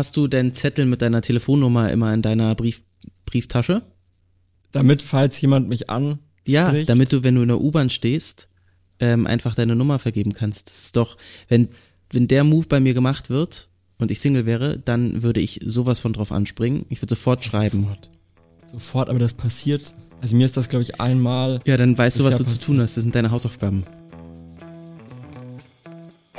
hast 0.00 0.16
du 0.16 0.28
den 0.28 0.54
Zettel 0.54 0.86
mit 0.86 1.02
deiner 1.02 1.20
Telefonnummer 1.20 1.90
immer 1.90 2.14
in 2.14 2.22
deiner 2.22 2.54
Brief, 2.54 2.82
Brieftasche? 3.26 3.82
Damit, 4.72 5.02
falls 5.02 5.38
jemand 5.42 5.68
mich 5.68 5.90
an. 5.90 6.20
Ja, 6.46 6.72
damit 6.84 7.12
du, 7.12 7.22
wenn 7.22 7.34
du 7.34 7.42
in 7.42 7.48
der 7.48 7.60
U-Bahn 7.60 7.90
stehst, 7.90 8.48
ähm, 8.98 9.26
einfach 9.26 9.54
deine 9.54 9.76
Nummer 9.76 9.98
vergeben 9.98 10.32
kannst. 10.32 10.68
Das 10.68 10.84
ist 10.84 10.96
doch, 10.96 11.18
wenn, 11.48 11.68
wenn 12.12 12.28
der 12.28 12.44
Move 12.44 12.66
bei 12.66 12.80
mir 12.80 12.94
gemacht 12.94 13.28
wird 13.28 13.68
und 13.98 14.10
ich 14.10 14.20
Single 14.20 14.46
wäre, 14.46 14.78
dann 14.78 15.22
würde 15.22 15.40
ich 15.40 15.60
sowas 15.66 16.00
von 16.00 16.14
drauf 16.14 16.32
anspringen. 16.32 16.86
Ich 16.88 17.02
würde 17.02 17.14
sofort 17.14 17.44
schreiben. 17.44 17.82
Sofort. 17.82 18.10
Sofort, 18.72 19.08
aber 19.10 19.18
das 19.18 19.34
passiert. 19.34 19.94
Also 20.22 20.34
mir 20.34 20.46
ist 20.46 20.56
das, 20.56 20.70
glaube 20.70 20.82
ich, 20.82 20.98
einmal. 20.98 21.58
Ja, 21.66 21.76
dann 21.76 21.96
weißt 21.98 22.20
du, 22.20 22.24
was 22.24 22.38
du 22.38 22.44
passiert. 22.44 22.60
zu 22.60 22.66
tun 22.66 22.80
hast. 22.80 22.96
Das 22.96 23.02
sind 23.02 23.14
deine 23.14 23.30
Hausaufgaben. 23.30 23.84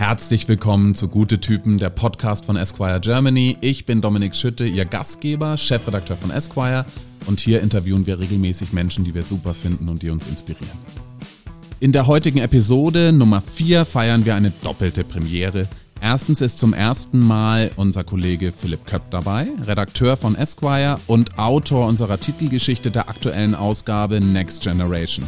Herzlich 0.02 0.48
willkommen 0.48 0.96
zu 0.96 1.10
Gute 1.10 1.40
Typen, 1.40 1.78
der 1.78 1.92
Podcast 1.92 2.46
von 2.46 2.56
Esquire 2.56 3.00
Germany. 3.00 3.56
Ich 3.62 3.86
bin 3.86 4.02
Dominik 4.02 4.36
Schütte, 4.36 4.66
Ihr 4.66 4.86
Gastgeber, 4.86 5.58
Chefredakteur 5.58 6.18
von 6.18 6.32
Esquire 6.32 6.88
und 7.28 7.40
hier 7.40 7.62
interviewen 7.62 8.08
wir 8.08 8.20
regelmäßig 8.20 8.74
Menschen, 8.74 9.06
die 9.06 9.14
wir 9.14 9.22
super 9.22 9.54
finden 9.54 9.90
und 9.90 10.02
die 10.02 10.10
uns 10.10 10.26
inspirieren. 10.26 10.76
In 11.80 11.92
der 11.92 12.08
heutigen 12.08 12.40
Episode 12.40 13.12
Nummer 13.12 13.42
4 13.42 13.86
feiern 13.86 14.26
wir 14.26 14.34
eine 14.34 14.52
doppelte 14.64 15.04
Premiere. 15.04 15.68
Erstens 16.02 16.42
ist 16.42 16.58
zum 16.58 16.74
ersten 16.74 17.20
Mal 17.20 17.70
unser 17.76 18.04
Kollege 18.04 18.52
Philipp 18.52 18.88
Köpp 18.88 19.12
dabei, 19.12 19.50
Redakteur 19.68 20.18
von 20.18 20.34
Esquire 20.34 21.00
und 21.06 21.38
Autor 21.38 21.86
unserer 21.86 22.20
Titelgeschichte 22.20 22.90
der 22.90 23.08
aktuellen 23.08 23.54
Ausgabe 23.54 24.20
Next 24.20 24.64
Generation. 24.64 25.28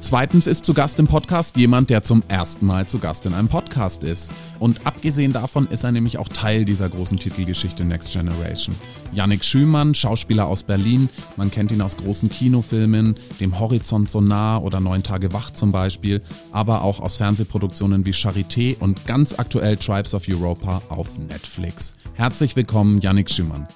Zweitens 0.00 0.46
ist 0.46 0.64
zu 0.64 0.72
Gast 0.72 0.98
im 0.98 1.06
Podcast 1.06 1.58
jemand, 1.58 1.90
der 1.90 2.02
zum 2.02 2.22
ersten 2.26 2.64
Mal 2.64 2.88
zu 2.88 2.98
Gast 2.98 3.26
in 3.26 3.34
einem 3.34 3.48
Podcast 3.48 4.02
ist. 4.02 4.32
Und 4.58 4.86
abgesehen 4.86 5.32
davon 5.34 5.68
ist 5.68 5.84
er 5.84 5.92
nämlich 5.92 6.16
auch 6.16 6.28
Teil 6.28 6.64
dieser 6.64 6.88
großen 6.88 7.18
Titelgeschichte 7.18 7.84
Next 7.84 8.10
Generation. 8.10 8.74
Yannick 9.12 9.44
Schümann, 9.44 9.94
Schauspieler 9.94 10.46
aus 10.46 10.62
Berlin, 10.62 11.10
man 11.36 11.50
kennt 11.50 11.70
ihn 11.70 11.82
aus 11.82 11.98
großen 11.98 12.30
Kinofilmen, 12.30 13.14
dem 13.40 13.60
Horizont 13.60 14.10
so 14.10 14.22
nah 14.22 14.56
oder 14.58 14.80
Neun 14.80 15.02
Tage 15.02 15.34
Wach 15.34 15.50
zum 15.50 15.70
Beispiel, 15.70 16.22
aber 16.50 16.82
auch 16.82 17.00
aus 17.00 17.18
Fernsehproduktionen 17.18 18.06
wie 18.06 18.12
Charité 18.12 18.78
und 18.78 19.06
ganz 19.06 19.38
aktuell 19.38 19.76
Tribes 19.76 20.14
of 20.14 20.26
Europa 20.28 20.80
auf 20.88 21.18
Netflix. 21.18 21.94
Herzlich 22.14 22.56
willkommen, 22.56 23.00
Yannick 23.00 23.30
Schümann. 23.30 23.68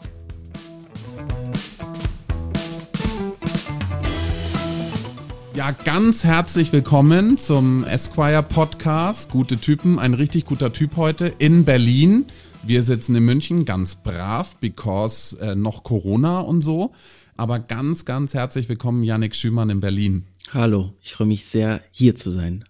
Ja, 5.55 5.71
ganz 5.71 6.25
herzlich 6.25 6.73
willkommen 6.73 7.39
zum 7.39 7.85
Esquire 7.85 8.43
Podcast. 8.43 9.31
Gute 9.31 9.57
Typen, 9.57 10.01
ein 10.01 10.13
richtig 10.13 10.47
guter 10.47 10.73
Typ 10.73 10.97
heute 10.97 11.29
in 11.39 11.65
Berlin. 11.65 12.27
Wir 12.65 12.83
sitzen 12.83 13.15
in 13.15 13.25
München 13.25 13.65
ganz 13.65 14.03
brav, 14.03 14.57
because 14.57 15.39
äh, 15.41 15.55
noch 15.55 15.85
Corona 15.85 16.41
und 16.41 16.63
so. 16.63 16.93
Aber 17.37 17.61
ganz, 17.61 18.05
ganz 18.05 18.35
herzlich 18.35 18.69
willkommen, 18.69 19.05
Yannick 19.05 19.37
Schümann 19.37 19.71
in 19.71 19.79
Berlin. 19.79 20.27
Hallo, 20.53 20.93
ich 21.01 21.13
freue 21.13 21.29
mich 21.29 21.47
sehr, 21.47 21.83
hier 21.93 22.17
zu 22.17 22.33
sein. 22.33 22.65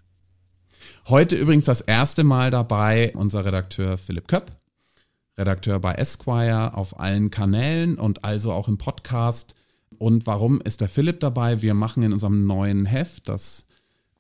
Heute 1.09 1.37
übrigens 1.37 1.65
das 1.65 1.81
erste 1.81 2.23
Mal 2.23 2.51
dabei 2.51 3.15
unser 3.15 3.47
Redakteur 3.47 3.97
Philipp 3.97 4.29
Köpp, 4.29 4.53
Redakteur 5.39 5.81
bei 5.81 5.95
Esquire 5.95 6.77
auf 6.77 7.01
allen 7.01 7.31
Kanälen 7.31 7.97
und 7.97 8.27
also 8.27 8.53
auch 8.53 8.69
im 8.69 8.77
Podcast. 8.77 9.55
Und 9.99 10.27
warum 10.27 10.61
ist 10.61 10.81
der 10.81 10.89
Philipp 10.89 11.21
dabei? 11.21 11.63
Wir 11.63 11.75
machen 11.75 12.03
in 12.03 12.13
unserem 12.13 12.47
neuen 12.47 12.87
Heft, 12.87 13.29
das 13.29 13.67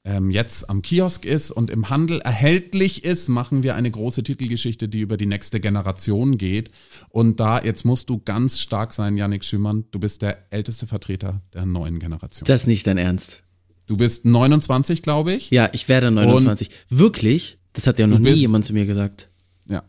ähm, 0.05 0.31
jetzt 0.31 0.69
am 0.69 0.83
Kiosk 0.83 1.25
ist 1.25 1.51
und 1.51 1.71
im 1.71 1.89
Handel 1.89 2.21
erhältlich 2.21 3.05
ist, 3.05 3.29
machen 3.29 3.63
wir 3.63 3.75
eine 3.75 3.91
große 3.91 4.23
Titelgeschichte, 4.23 4.89
die 4.89 5.01
über 5.01 5.17
die 5.17 5.27
nächste 5.27 5.61
Generation 5.61 6.37
geht. 6.37 6.71
Und 7.09 7.41
da, 7.41 7.63
jetzt 7.63 7.85
musst 7.85 8.11
du 8.11 8.19
ganz 8.19 8.61
stark 8.61 8.93
sein, 8.93 9.17
Yannick 9.17 9.45
Schümann, 9.45 9.85
du 9.91 9.99
bist 9.99 10.23
der 10.23 10.53
älteste 10.53 10.87
Vertreter 10.87 11.41
der 11.55 11.65
neuen 11.65 11.99
Generation. 11.99 12.47
Das 12.47 12.63
ist 12.63 12.67
nicht 12.67 12.87
dein 12.87 12.99
Ernst. 12.99 13.45
Du 13.87 13.97
bist 13.97 14.25
29, 14.25 15.03
glaube 15.03 15.35
ich. 15.35 15.51
Ja, 15.51 15.71
ich 15.73 15.89
werde 15.89 16.11
29. 16.11 16.69
Und 16.69 16.99
Wirklich? 16.99 17.59
Das 17.73 17.87
hat 17.87 17.99
ja 17.99 18.07
noch 18.07 18.19
nie 18.19 18.33
jemand 18.33 18.65
zu 18.65 18.73
mir 18.73 18.87
gesagt. 18.87 19.29
Ja, 19.69 19.83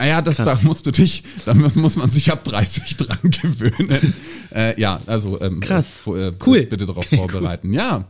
Ah 0.00 0.06
ja, 0.06 0.22
das, 0.22 0.38
da 0.38 0.58
musst 0.62 0.86
du 0.86 0.92
dich, 0.92 1.24
da 1.44 1.52
muss, 1.52 1.74
muss 1.74 1.96
man 1.96 2.08
sich 2.08 2.32
ab 2.32 2.42
30 2.42 2.96
dran 2.96 3.18
gewöhnen. 3.22 4.14
Äh, 4.50 4.80
ja, 4.80 4.98
also 5.04 5.38
ähm, 5.42 5.60
Krass. 5.60 6.06
Äh, 6.06 6.32
cool. 6.46 6.62
Bitte 6.62 6.86
darauf 6.86 7.04
vorbereiten. 7.04 7.68
cool. 7.68 7.74
Ja, 7.74 8.08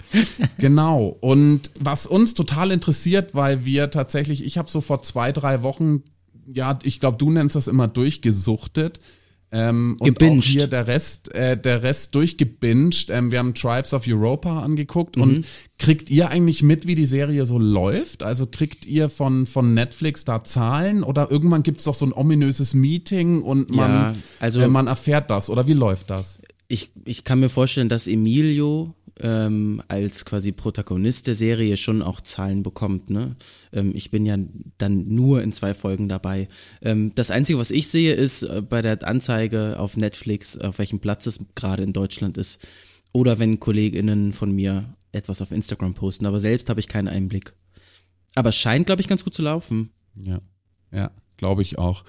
genau. 0.58 1.16
Und 1.20 1.72
was 1.80 2.06
uns 2.06 2.34
total 2.34 2.70
interessiert, 2.70 3.34
weil 3.34 3.64
wir 3.64 3.90
tatsächlich, 3.90 4.44
ich 4.44 4.56
habe 4.56 4.70
so 4.70 4.80
vor 4.80 5.02
zwei, 5.02 5.32
drei 5.32 5.64
Wochen, 5.64 6.04
ja, 6.46 6.78
ich 6.84 7.00
glaube, 7.00 7.18
du 7.18 7.28
nennst 7.28 7.56
das 7.56 7.66
immer 7.66 7.88
durchgesuchtet. 7.88 9.00
Ähm, 9.52 9.96
und 9.98 10.22
auch 10.22 10.42
hier 10.42 10.68
der 10.68 10.86
Rest, 10.86 11.34
äh, 11.34 11.56
der 11.56 11.82
Rest 11.82 12.14
durchgebinged. 12.14 13.10
Ähm, 13.10 13.32
wir 13.32 13.40
haben 13.40 13.54
Tribes 13.54 13.92
of 13.92 14.06
Europa 14.06 14.60
angeguckt 14.60 15.16
mhm. 15.16 15.22
und 15.22 15.46
kriegt 15.78 16.08
ihr 16.08 16.28
eigentlich 16.28 16.62
mit, 16.62 16.86
wie 16.86 16.94
die 16.94 17.06
Serie 17.06 17.44
so 17.46 17.58
läuft? 17.58 18.22
Also 18.22 18.46
kriegt 18.46 18.84
ihr 18.86 19.08
von, 19.08 19.46
von 19.46 19.74
Netflix 19.74 20.24
da 20.24 20.44
Zahlen 20.44 21.02
oder 21.02 21.30
irgendwann 21.30 21.64
gibt 21.64 21.78
es 21.78 21.84
doch 21.84 21.94
so 21.94 22.06
ein 22.06 22.12
ominöses 22.12 22.74
Meeting 22.74 23.42
und 23.42 23.74
man, 23.74 23.90
ja, 23.90 24.16
also, 24.38 24.60
äh, 24.60 24.68
man 24.68 24.86
erfährt 24.86 25.30
das 25.30 25.50
oder 25.50 25.66
wie 25.66 25.72
läuft 25.72 26.10
das? 26.10 26.40
Ich, 26.70 26.92
ich 27.04 27.25
kann 27.25 27.41
mir 27.41 27.48
vorstellen, 27.48 27.88
dass 27.88 28.06
Emilio 28.06 28.94
ähm, 29.19 29.82
als 29.88 30.25
quasi 30.25 30.53
Protagonist 30.53 31.26
der 31.26 31.34
Serie 31.34 31.76
schon 31.76 32.00
auch 32.00 32.20
Zahlen 32.20 32.62
bekommt. 32.62 33.10
Ne? 33.10 33.34
Ähm, 33.72 33.92
ich 33.94 34.12
bin 34.12 34.25
ja 34.25 34.36
dann 34.78 35.09
nur 35.09 35.42
in 35.42 35.53
zwei 35.53 35.75
Folgen 35.75 36.09
dabei. 36.09 36.48
Ähm, 36.80 37.12
das 37.16 37.32
Einzige, 37.32 37.59
was 37.59 37.72
ich 37.72 37.88
sehe, 37.88 38.14
ist 38.14 38.44
äh, 38.44 38.62
bei 38.62 38.82
der 38.82 39.06
Anzeige 39.06 39.80
auf 39.80 39.97
Netflix, 39.97 40.56
auf 40.59 40.78
welchem 40.78 41.00
Platz 41.00 41.26
es 41.26 41.44
gerade 41.56 41.82
in 41.82 41.92
Deutschland 41.92 42.38
ist. 42.38 42.66
Oder 43.12 43.41
wenn 43.41 43.59
KollegInnen 43.59 44.32
von 44.32 44.53
mir 44.53 44.94
etwas 45.10 45.42
auf 45.42 45.50
Instagram 45.50 45.94
posten. 45.94 46.26
Aber 46.26 46.38
selbst 46.38 46.70
habe 46.70 46.78
ich 46.78 46.86
keinen 46.86 47.09
Einblick. 47.09 47.53
Aber 48.36 48.50
es 48.50 48.56
scheint, 48.56 48.86
glaube 48.86 49.03
ich, 49.03 49.09
ganz 49.09 49.25
gut 49.25 49.34
zu 49.34 49.42
laufen. 49.42 49.91
Ja, 50.14 50.41
ja, 50.92 51.10
glaube 51.36 51.62
ich 51.62 51.78
auch. 51.78 52.04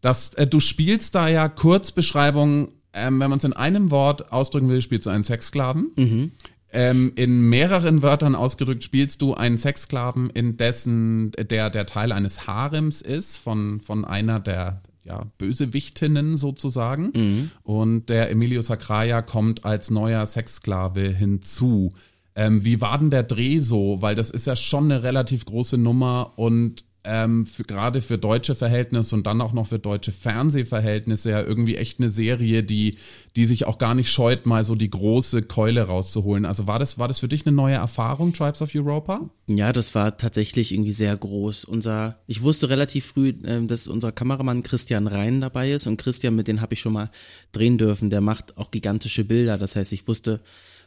Das, 0.00 0.34
äh, 0.34 0.46
du 0.46 0.60
spielst 0.60 1.16
da 1.16 1.28
ja 1.28 1.48
Kurzbeschreibung 1.48 2.68
ähm, 2.94 3.20
wenn 3.20 3.30
man 3.30 3.38
es 3.38 3.44
in 3.44 3.52
einem 3.52 3.90
Wort 3.90 4.32
ausdrücken 4.32 4.68
will, 4.68 4.80
spielst 4.82 5.06
du 5.06 5.10
einen 5.10 5.24
Sexsklaven. 5.24 5.92
Mhm. 5.96 6.32
Ähm, 6.72 7.12
in 7.14 7.48
mehreren 7.48 8.02
Wörtern 8.02 8.34
ausgedrückt 8.34 8.82
spielst 8.82 9.22
du 9.22 9.34
einen 9.34 9.58
Sexsklaven, 9.58 10.30
in 10.30 10.56
dessen 10.56 11.30
der 11.32 11.70
der 11.70 11.86
Teil 11.86 12.10
eines 12.10 12.46
Harems 12.46 13.00
ist 13.00 13.36
von 13.36 13.80
von 13.80 14.04
einer 14.04 14.40
der 14.40 14.82
ja, 15.04 15.26
Bösewichtinnen 15.38 16.36
sozusagen. 16.36 17.12
Mhm. 17.14 17.50
Und 17.62 18.08
der 18.08 18.30
Emilio 18.30 18.62
Sacraia 18.62 19.22
kommt 19.22 19.64
als 19.64 19.90
neuer 19.90 20.24
Sexsklave 20.26 21.08
hinzu. 21.08 21.92
Ähm, 22.34 22.64
wie 22.64 22.80
war 22.80 22.98
denn 22.98 23.10
der 23.10 23.22
Dreh 23.22 23.60
so? 23.60 24.02
Weil 24.02 24.14
das 24.14 24.30
ist 24.30 24.46
ja 24.46 24.56
schon 24.56 24.84
eine 24.84 25.02
relativ 25.02 25.44
große 25.44 25.78
Nummer 25.78 26.32
und 26.36 26.84
ähm, 27.04 27.44
für, 27.44 27.64
gerade 27.64 28.00
für 28.00 28.16
deutsche 28.18 28.54
Verhältnisse 28.54 29.14
und 29.14 29.26
dann 29.26 29.40
auch 29.40 29.52
noch 29.52 29.66
für 29.66 29.78
deutsche 29.78 30.10
Fernsehverhältnisse 30.10 31.30
ja 31.30 31.42
irgendwie 31.42 31.76
echt 31.76 32.00
eine 32.00 32.08
Serie, 32.08 32.62
die, 32.62 32.96
die 33.36 33.44
sich 33.44 33.66
auch 33.66 33.78
gar 33.78 33.94
nicht 33.94 34.10
scheut, 34.10 34.46
mal 34.46 34.64
so 34.64 34.74
die 34.74 34.88
große 34.88 35.42
Keule 35.42 35.82
rauszuholen. 35.82 36.46
Also 36.46 36.66
war 36.66 36.78
das, 36.78 36.98
war 36.98 37.06
das 37.06 37.18
für 37.18 37.28
dich 37.28 37.46
eine 37.46 37.54
neue 37.54 37.74
Erfahrung, 37.74 38.32
Tribes 38.32 38.62
of 38.62 38.74
Europa? 38.74 39.28
Ja, 39.46 39.72
das 39.72 39.94
war 39.94 40.16
tatsächlich 40.16 40.72
irgendwie 40.72 40.92
sehr 40.92 41.14
groß. 41.16 41.66
Unser, 41.66 42.18
ich 42.26 42.42
wusste 42.42 42.70
relativ 42.70 43.06
früh, 43.06 43.34
äh, 43.44 43.64
dass 43.66 43.86
unser 43.86 44.10
Kameramann 44.10 44.62
Christian 44.62 45.06
Rhein 45.06 45.42
dabei 45.42 45.72
ist 45.72 45.86
und 45.86 45.98
Christian, 45.98 46.34
mit 46.34 46.48
dem 46.48 46.62
habe 46.62 46.74
ich 46.74 46.80
schon 46.80 46.94
mal 46.94 47.10
drehen 47.52 47.76
dürfen, 47.76 48.08
der 48.08 48.22
macht 48.22 48.56
auch 48.56 48.70
gigantische 48.70 49.24
Bilder. 49.24 49.58
Das 49.58 49.76
heißt, 49.76 49.92
ich 49.92 50.08
wusste 50.08 50.40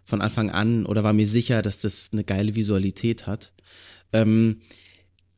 von 0.04 0.22
Anfang 0.22 0.50
an 0.50 0.86
oder 0.86 1.04
war 1.04 1.14
mir 1.14 1.28
sicher, 1.28 1.62
dass 1.62 1.80
das 1.80 2.10
eine 2.14 2.24
geile 2.24 2.56
Visualität 2.56 3.28
hat. 3.28 3.52
Ähm, 4.14 4.62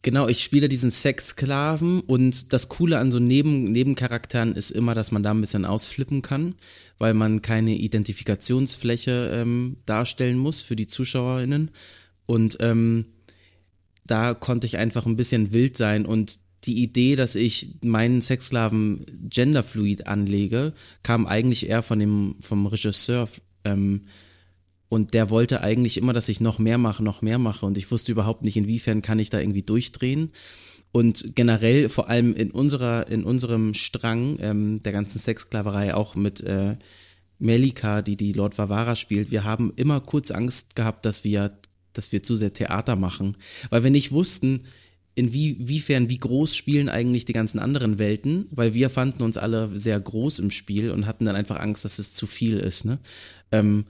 Genau, 0.02 0.30
ich 0.30 0.42
spiele 0.42 0.70
diesen 0.70 0.92
Sexsklaven 0.92 2.00
und 2.00 2.54
das 2.54 2.70
Coole 2.70 3.00
an 3.00 3.12
so 3.12 3.20
Neben 3.20 3.66
Nebencharakteren 3.66 4.56
ist 4.56 4.72
immer, 4.72 4.96
dass 4.96 5.12
man 5.12 5.24
da 5.24 5.32
ein 5.32 5.42
bisschen 5.42 5.66
ausflippen 5.66 6.22
kann, 6.22 6.56
weil 7.00 7.14
man 7.14 7.42
keine 7.42 7.76
Identifikationsfläche 7.76 9.30
ähm, 9.34 9.78
darstellen 9.86 10.38
muss 10.38 10.62
für 10.62 10.78
die 10.78 10.88
ZuschauerInnen. 10.88 11.72
Und 12.26 12.58
ähm, 12.62 13.08
da 14.06 14.34
konnte 14.34 14.68
ich 14.68 14.78
einfach 14.78 15.06
ein 15.06 15.18
bisschen 15.18 15.52
wild 15.52 15.76
sein 15.76 16.06
und 16.06 16.40
die 16.64 16.82
Idee, 16.82 17.16
dass 17.16 17.36
ich 17.36 17.76
meinen 17.84 18.22
Sexsklaven 18.22 19.06
genderfluid 19.30 20.08
anlege, 20.08 20.74
kam 21.04 21.26
eigentlich 21.26 21.70
eher 21.70 21.84
von 21.84 22.00
dem, 22.00 22.36
vom 22.42 22.66
Regisseur, 22.68 23.30
ähm, 23.66 24.06
und 24.90 25.14
der 25.14 25.30
wollte 25.30 25.62
eigentlich 25.62 25.98
immer, 25.98 26.14
dass 26.14 26.30
ich 26.30 26.42
noch 26.42 26.58
mehr 26.58 26.80
mache, 26.80 27.04
noch 27.04 27.22
mehr 27.22 27.38
mache. 27.38 27.66
Und 27.66 27.78
ich 27.78 27.92
wusste 27.92 28.12
überhaupt 28.12 28.44
nicht, 28.44 28.58
inwiefern 28.58 29.04
kann 29.04 29.20
ich 29.20 29.30
da 29.30 29.40
irgendwie 29.40 29.62
durchdrehen. 29.62 30.32
Und 30.92 31.36
generell, 31.36 31.88
vor 31.90 32.10
allem 32.10 32.34
in 32.34 32.50
unserer, 32.50 33.08
in 33.08 33.24
unserem 33.24 33.76
Strang 33.76 34.38
ähm, 34.42 34.82
der 34.82 34.92
ganzen 34.92 35.20
Sexsklaverei, 35.20 35.94
auch 35.94 36.16
mit 36.16 36.42
äh, 36.42 36.78
Melika, 37.38 38.02
die 38.02 38.18
die 38.18 38.34
Lord 38.34 38.58
Vavara 38.58 38.96
spielt, 38.96 39.30
wir 39.30 39.44
haben 39.44 39.72
immer 39.76 40.02
kurz 40.02 40.32
Angst 40.32 40.76
gehabt, 40.76 41.06
dass 41.06 41.24
wir, 41.24 41.60
dass 41.94 42.12
wir 42.12 42.24
zu 42.24 42.36
sehr 42.36 42.54
Theater 42.54 42.96
machen. 42.96 43.38
Weil 43.70 43.84
wir 43.84 43.92
nicht 43.92 44.12
wussten, 44.12 44.64
inwiefern, 45.14 46.10
wie 46.10 46.18
groß 46.18 46.56
spielen 46.56 46.90
eigentlich 46.90 47.26
die 47.26 47.34
ganzen 47.34 47.60
anderen 47.60 48.00
Welten, 48.00 48.48
weil 48.50 48.74
wir 48.74 48.90
fanden 48.90 49.22
uns 49.22 49.38
alle 49.38 49.78
sehr 49.78 50.00
groß 50.00 50.40
im 50.40 50.50
Spiel 50.50 50.90
und 50.90 51.06
hatten 51.06 51.26
dann 51.26 51.36
einfach 51.36 51.60
Angst, 51.60 51.86
dass 51.86 52.00
es 52.00 52.14
zu 52.14 52.26
viel 52.26 52.58
ist. 52.58 52.86
Ne? 52.86 53.00
Ähm, 53.52 53.86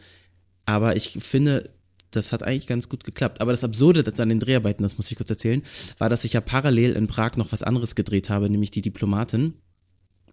aber 0.75 0.95
ich 0.95 1.17
finde, 1.19 1.69
das 2.11 2.31
hat 2.31 2.43
eigentlich 2.43 2.67
ganz 2.67 2.89
gut 2.89 3.03
geklappt. 3.03 3.41
Aber 3.41 3.51
das 3.51 3.63
Absurde 3.63 4.03
an 4.19 4.29
den 4.29 4.39
Dreharbeiten, 4.39 4.83
das 4.83 4.97
muss 4.97 5.09
ich 5.11 5.17
kurz 5.17 5.29
erzählen, 5.29 5.61
war, 5.97 6.09
dass 6.09 6.25
ich 6.25 6.33
ja 6.33 6.41
parallel 6.41 6.93
in 6.93 7.07
Prag 7.07 7.37
noch 7.37 7.51
was 7.51 7.63
anderes 7.63 7.95
gedreht 7.95 8.29
habe, 8.29 8.49
nämlich 8.49 8.71
die 8.71 8.81
Diplomatin. 8.81 9.53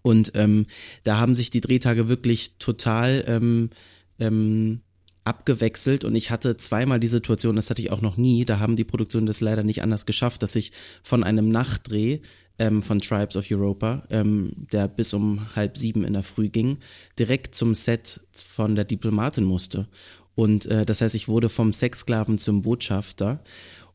Und 0.03 0.33
ähm, 0.35 0.67
da 1.05 1.19
haben 1.19 1.35
sich 1.35 1.51
die 1.51 1.61
Drehtage 1.61 2.09
wirklich 2.09 2.59
total 2.59 3.25
ähm, 3.27 3.71
ähm, 4.19 4.81
abgewechselt 5.25 6.05
und 6.05 6.15
ich 6.15 6.31
hatte 6.31 6.57
zweimal 6.57 7.01
die 7.01 7.09
Situation, 7.09 7.57
das 7.57 7.69
hatte 7.69 7.83
ich 7.83 7.91
auch 7.91 8.01
noch 8.01 8.17
nie, 8.17 8.45
da 8.45 8.61
haben 8.61 8.77
die 8.77 8.85
Produktionen 8.85 9.27
das 9.27 9.41
leider 9.41 9.65
nicht 9.65 9.83
anders 9.83 10.07
geschafft, 10.07 10.45
dass 10.45 10.55
ich 10.55 10.71
von 11.03 11.25
einem 11.25 11.51
Nachtdreh 11.51 12.21
ähm, 12.59 12.81
von 12.81 13.01
Tribes 13.01 13.37
of 13.37 13.51
Europa, 13.51 14.05
ähm, 14.11 14.53
der 14.73 14.87
bis 14.87 15.13
um 15.13 15.55
halb 15.57 15.77
sieben 15.77 16.05
in 16.05 16.13
der 16.13 16.23
Früh 16.23 16.49
ging, 16.49 16.79
direkt 17.19 17.57
zum 17.57 17.75
Set 17.75 18.21
von 18.33 18.77
der 18.77 18.85
Diplomatin 18.85 19.45
musste. 19.45 19.89
Und 20.37 20.67
äh, 20.67 20.87
das 20.87 21.01
heißt, 21.01 21.17
ich 21.17 21.27
wurde 21.27 21.49
vom 21.49 21.73
Sexsklaven 21.73 22.39
zum 22.39 22.63
Botschafter 22.63 23.41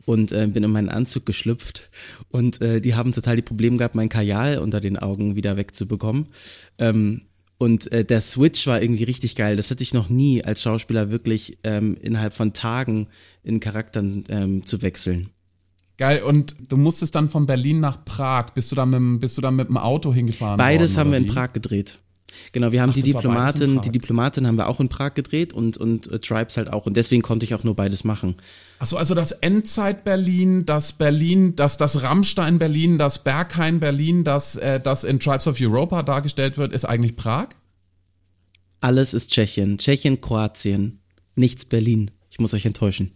und 0.05 0.31
äh, 0.33 0.47
bin 0.47 0.63
in 0.63 0.71
meinen 0.71 0.89
Anzug 0.89 1.25
geschlüpft. 1.25 1.89
Und 2.29 2.61
äh, 2.61 2.81
die 2.81 2.95
haben 2.95 3.13
total 3.13 3.37
die 3.37 3.41
Probleme 3.43 3.77
gehabt, 3.77 3.95
mein 3.95 4.09
Kajal 4.09 4.57
unter 4.57 4.81
den 4.81 4.97
Augen 4.97 5.35
wieder 5.37 5.55
wegzubekommen. 5.55 6.27
Ähm, 6.77 7.21
und 7.59 7.91
äh, 7.91 8.03
der 8.03 8.21
Switch 8.21 8.65
war 8.65 8.81
irgendwie 8.81 9.03
richtig 9.03 9.35
geil. 9.35 9.55
Das 9.55 9.69
hatte 9.69 9.83
ich 9.83 9.93
noch 9.93 10.09
nie 10.09 10.43
als 10.43 10.63
Schauspieler 10.63 11.11
wirklich 11.11 11.59
ähm, 11.63 11.95
innerhalb 12.01 12.33
von 12.33 12.53
Tagen 12.53 13.07
in 13.43 13.59
Charakteren 13.59 14.23
ähm, 14.29 14.65
zu 14.65 14.81
wechseln. 14.81 15.29
Geil, 15.97 16.23
und 16.23 16.55
du 16.69 16.77
musstest 16.77 17.13
dann 17.13 17.29
von 17.29 17.45
Berlin 17.45 17.79
nach 17.79 18.03
Prag. 18.03 18.53
Bist 18.55 18.71
du 18.71 18.75
da 18.75 18.87
mit, 18.87 19.19
bist 19.19 19.37
du 19.37 19.41
da 19.41 19.51
mit 19.51 19.67
dem 19.67 19.77
Auto 19.77 20.11
hingefahren? 20.11 20.57
Beides 20.57 20.95
worden, 20.95 20.99
haben 20.99 21.11
wir 21.11 21.17
in? 21.19 21.27
Prag 21.27 21.53
gedreht. 21.53 21.99
Genau, 22.51 22.71
wir 22.71 22.81
haben 22.81 22.91
Ach, 22.91 22.95
die 22.95 23.03
Diplomatin, 23.03 23.81
die 23.81 23.91
Diplomatin 23.91 24.47
haben 24.47 24.57
wir 24.57 24.67
auch 24.67 24.79
in 24.79 24.89
Prag 24.89 25.13
gedreht 25.13 25.53
und, 25.53 25.77
und 25.77 26.11
äh, 26.11 26.19
Tribes 26.19 26.57
halt 26.57 26.71
auch. 26.71 26.85
Und 26.85 26.97
deswegen 26.97 27.21
konnte 27.21 27.45
ich 27.45 27.53
auch 27.53 27.63
nur 27.63 27.75
beides 27.75 28.03
machen. 28.03 28.35
Achso, 28.79 28.97
also 28.97 29.15
das 29.15 29.31
Endzeit 29.31 30.03
Berlin, 30.03 30.65
das 30.65 30.93
Berlin, 30.93 31.55
das, 31.55 31.77
das 31.77 32.03
Rammstein 32.03 32.59
Berlin, 32.59 32.97
das 32.97 33.23
Berghain 33.23 33.79
Berlin, 33.79 34.23
das, 34.23 34.55
äh, 34.55 34.79
das 34.79 35.03
in 35.03 35.19
Tribes 35.19 35.47
of 35.47 35.59
Europa 35.59 36.03
dargestellt 36.03 36.57
wird, 36.57 36.73
ist 36.73 36.85
eigentlich 36.85 37.15
Prag? 37.15 37.49
Alles 38.79 39.13
ist 39.13 39.31
Tschechien. 39.31 39.77
Tschechien, 39.77 40.21
Kroatien. 40.21 40.99
Nichts 41.35 41.65
Berlin. 41.65 42.11
Ich 42.29 42.39
muss 42.39 42.53
euch 42.53 42.65
enttäuschen. 42.65 43.11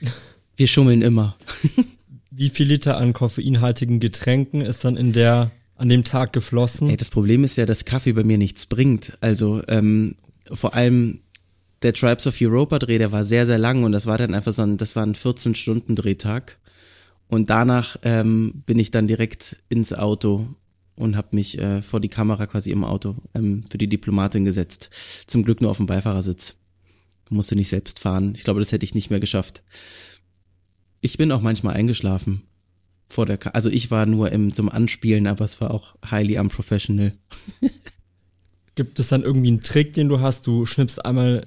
Wir 0.56 0.68
schummeln 0.68 1.02
immer. 1.02 1.36
Wie 2.30 2.48
viel 2.48 2.68
Liter 2.68 2.96
an 2.96 3.12
koffeinhaltigen 3.12 4.00
Getränken 4.00 4.60
ist 4.60 4.84
dann 4.84 4.96
in 4.96 5.12
der 5.12 5.50
an 5.82 5.88
dem 5.88 6.04
Tag 6.04 6.32
geflossen? 6.32 6.88
Ey, 6.88 6.96
das 6.96 7.10
Problem 7.10 7.42
ist 7.42 7.56
ja, 7.56 7.66
dass 7.66 7.84
Kaffee 7.84 8.12
bei 8.12 8.22
mir 8.22 8.38
nichts 8.38 8.66
bringt. 8.66 9.18
Also 9.20 9.62
ähm, 9.66 10.14
vor 10.50 10.74
allem 10.74 11.22
der 11.82 11.92
Tribes 11.92 12.28
of 12.28 12.40
Europa 12.40 12.78
Dreh, 12.78 12.98
der 12.98 13.10
war 13.10 13.24
sehr, 13.24 13.46
sehr 13.46 13.58
lang 13.58 13.82
und 13.82 13.90
das 13.90 14.06
war 14.06 14.16
dann 14.16 14.32
einfach 14.32 14.52
so 14.52 14.62
ein, 14.62 14.76
das 14.76 14.94
war 14.94 15.04
ein 15.04 15.16
14-Stunden-Drehtag. 15.16 16.58
Und 17.26 17.50
danach 17.50 17.96
ähm, 18.04 18.62
bin 18.64 18.78
ich 18.78 18.92
dann 18.92 19.08
direkt 19.08 19.56
ins 19.68 19.92
Auto 19.92 20.46
und 20.94 21.16
habe 21.16 21.28
mich 21.32 21.58
äh, 21.58 21.82
vor 21.82 21.98
die 21.98 22.08
Kamera 22.08 22.46
quasi 22.46 22.70
im 22.70 22.84
Auto 22.84 23.16
ähm, 23.34 23.64
für 23.68 23.78
die 23.78 23.88
Diplomatin 23.88 24.44
gesetzt. 24.44 24.90
Zum 25.26 25.42
Glück 25.42 25.60
nur 25.60 25.70
auf 25.72 25.78
dem 25.78 25.86
Beifahrersitz. 25.86 26.58
Musste 27.28 27.56
nicht 27.56 27.70
selbst 27.70 27.98
fahren. 27.98 28.34
Ich 28.36 28.44
glaube, 28.44 28.60
das 28.60 28.70
hätte 28.70 28.84
ich 28.84 28.94
nicht 28.94 29.10
mehr 29.10 29.20
geschafft. 29.20 29.64
Ich 31.00 31.16
bin 31.16 31.32
auch 31.32 31.40
manchmal 31.40 31.74
eingeschlafen 31.74 32.42
vor 33.12 33.26
der 33.26 33.36
Ka 33.38 33.50
also 33.50 33.68
ich 33.68 33.90
war 33.90 34.06
nur 34.06 34.32
im 34.32 34.52
zum 34.52 34.68
Anspielen, 34.68 35.26
aber 35.26 35.44
es 35.44 35.60
war 35.60 35.70
auch 35.70 35.94
highly 36.10 36.38
unprofessional. 36.38 37.12
Gibt 38.74 38.98
es 38.98 39.08
dann 39.08 39.22
irgendwie 39.22 39.48
einen 39.48 39.60
Trick, 39.60 39.92
den 39.92 40.08
du 40.08 40.20
hast? 40.20 40.46
Du 40.46 40.64
schnippst 40.64 41.04
einmal 41.04 41.46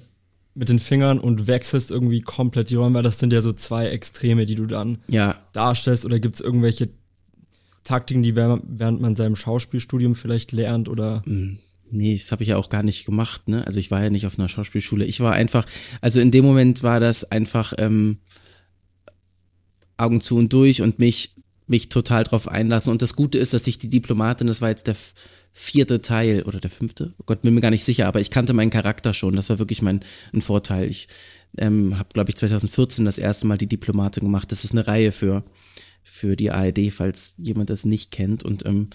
mit 0.54 0.68
den 0.68 0.78
Fingern 0.78 1.18
und 1.18 1.48
wechselst 1.48 1.90
irgendwie 1.90 2.20
komplett 2.20 2.70
die 2.70 2.78
weil 2.78 3.02
das 3.02 3.18
sind 3.18 3.32
ja 3.32 3.42
so 3.42 3.52
zwei 3.52 3.88
Extreme, 3.88 4.46
die 4.46 4.54
du 4.54 4.66
dann 4.66 4.98
Ja, 5.08 5.36
darstellst. 5.52 6.04
Oder 6.04 6.20
gibt 6.20 6.36
es 6.36 6.40
irgendwelche 6.40 6.88
Taktiken, 7.84 8.22
die 8.22 8.36
während 8.36 8.62
während 8.66 9.00
man 9.00 9.16
seinem 9.16 9.36
Schauspielstudium 9.36 10.14
vielleicht 10.14 10.52
lernt 10.52 10.88
oder 10.88 11.22
Nee, 11.88 12.16
das 12.16 12.32
habe 12.32 12.42
ich 12.42 12.48
ja 12.48 12.56
auch 12.56 12.68
gar 12.68 12.82
nicht 12.82 13.04
gemacht, 13.06 13.48
ne? 13.48 13.64
Also 13.66 13.78
ich 13.78 13.90
war 13.90 14.02
ja 14.02 14.10
nicht 14.10 14.26
auf 14.26 14.38
einer 14.38 14.48
Schauspielschule. 14.48 15.04
Ich 15.04 15.20
war 15.20 15.32
einfach, 15.32 15.66
also 16.00 16.18
in 16.18 16.32
dem 16.32 16.44
Moment 16.44 16.82
war 16.82 16.98
das 16.98 17.30
einfach 17.30 17.74
ähm, 17.78 18.18
Augen 19.96 20.20
zu 20.20 20.36
und 20.36 20.52
durch 20.52 20.82
und 20.82 20.98
mich 20.98 21.35
mich 21.66 21.88
total 21.88 22.24
drauf 22.24 22.48
einlassen. 22.48 22.90
Und 22.90 23.02
das 23.02 23.16
Gute 23.16 23.38
ist, 23.38 23.54
dass 23.54 23.66
ich 23.66 23.78
die 23.78 23.90
Diplomatin, 23.90 24.46
das 24.46 24.60
war 24.60 24.68
jetzt 24.68 24.86
der 24.86 24.96
vierte 25.52 26.00
Teil 26.00 26.42
oder 26.42 26.60
der 26.60 26.70
fünfte, 26.70 27.14
oh 27.18 27.24
Gott, 27.24 27.42
bin 27.42 27.54
mir 27.54 27.62
gar 27.62 27.70
nicht 27.70 27.84
sicher, 27.84 28.06
aber 28.06 28.20
ich 28.20 28.30
kannte 28.30 28.52
meinen 28.52 28.70
Charakter 28.70 29.14
schon. 29.14 29.34
Das 29.34 29.48
war 29.48 29.58
wirklich 29.58 29.82
mein 29.82 30.04
ein 30.32 30.42
Vorteil. 30.42 30.88
Ich 30.88 31.08
ähm, 31.56 31.98
habe, 31.98 32.10
glaube 32.12 32.30
ich, 32.30 32.36
2014 32.36 33.04
das 33.04 33.18
erste 33.18 33.46
Mal 33.46 33.58
die 33.58 33.66
Diplomatin 33.66 34.22
gemacht. 34.22 34.52
Das 34.52 34.64
ist 34.64 34.72
eine 34.72 34.86
Reihe 34.86 35.12
für 35.12 35.44
für 36.02 36.36
die 36.36 36.52
ARD, 36.52 36.92
falls 36.92 37.34
jemand 37.36 37.68
das 37.68 37.84
nicht 37.84 38.12
kennt. 38.12 38.44
Und 38.44 38.64
ähm, 38.64 38.90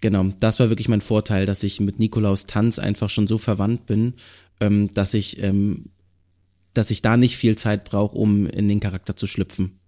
genau, 0.00 0.26
das 0.40 0.60
war 0.60 0.68
wirklich 0.68 0.88
mein 0.88 1.00
Vorteil, 1.00 1.46
dass 1.46 1.62
ich 1.64 1.80
mit 1.80 1.98
Nikolaus 1.98 2.46
Tanz 2.46 2.78
einfach 2.78 3.10
schon 3.10 3.26
so 3.26 3.38
verwandt 3.38 3.86
bin, 3.86 4.14
ähm, 4.60 4.90
dass 4.94 5.14
ich 5.14 5.42
ähm, 5.42 5.86
dass 6.74 6.90
ich 6.90 7.02
da 7.02 7.16
nicht 7.16 7.36
viel 7.38 7.56
Zeit 7.56 7.84
brauche, 7.84 8.16
um 8.16 8.46
in 8.46 8.68
den 8.68 8.80
Charakter 8.80 9.16
zu 9.16 9.26
schlüpfen. 9.26 9.78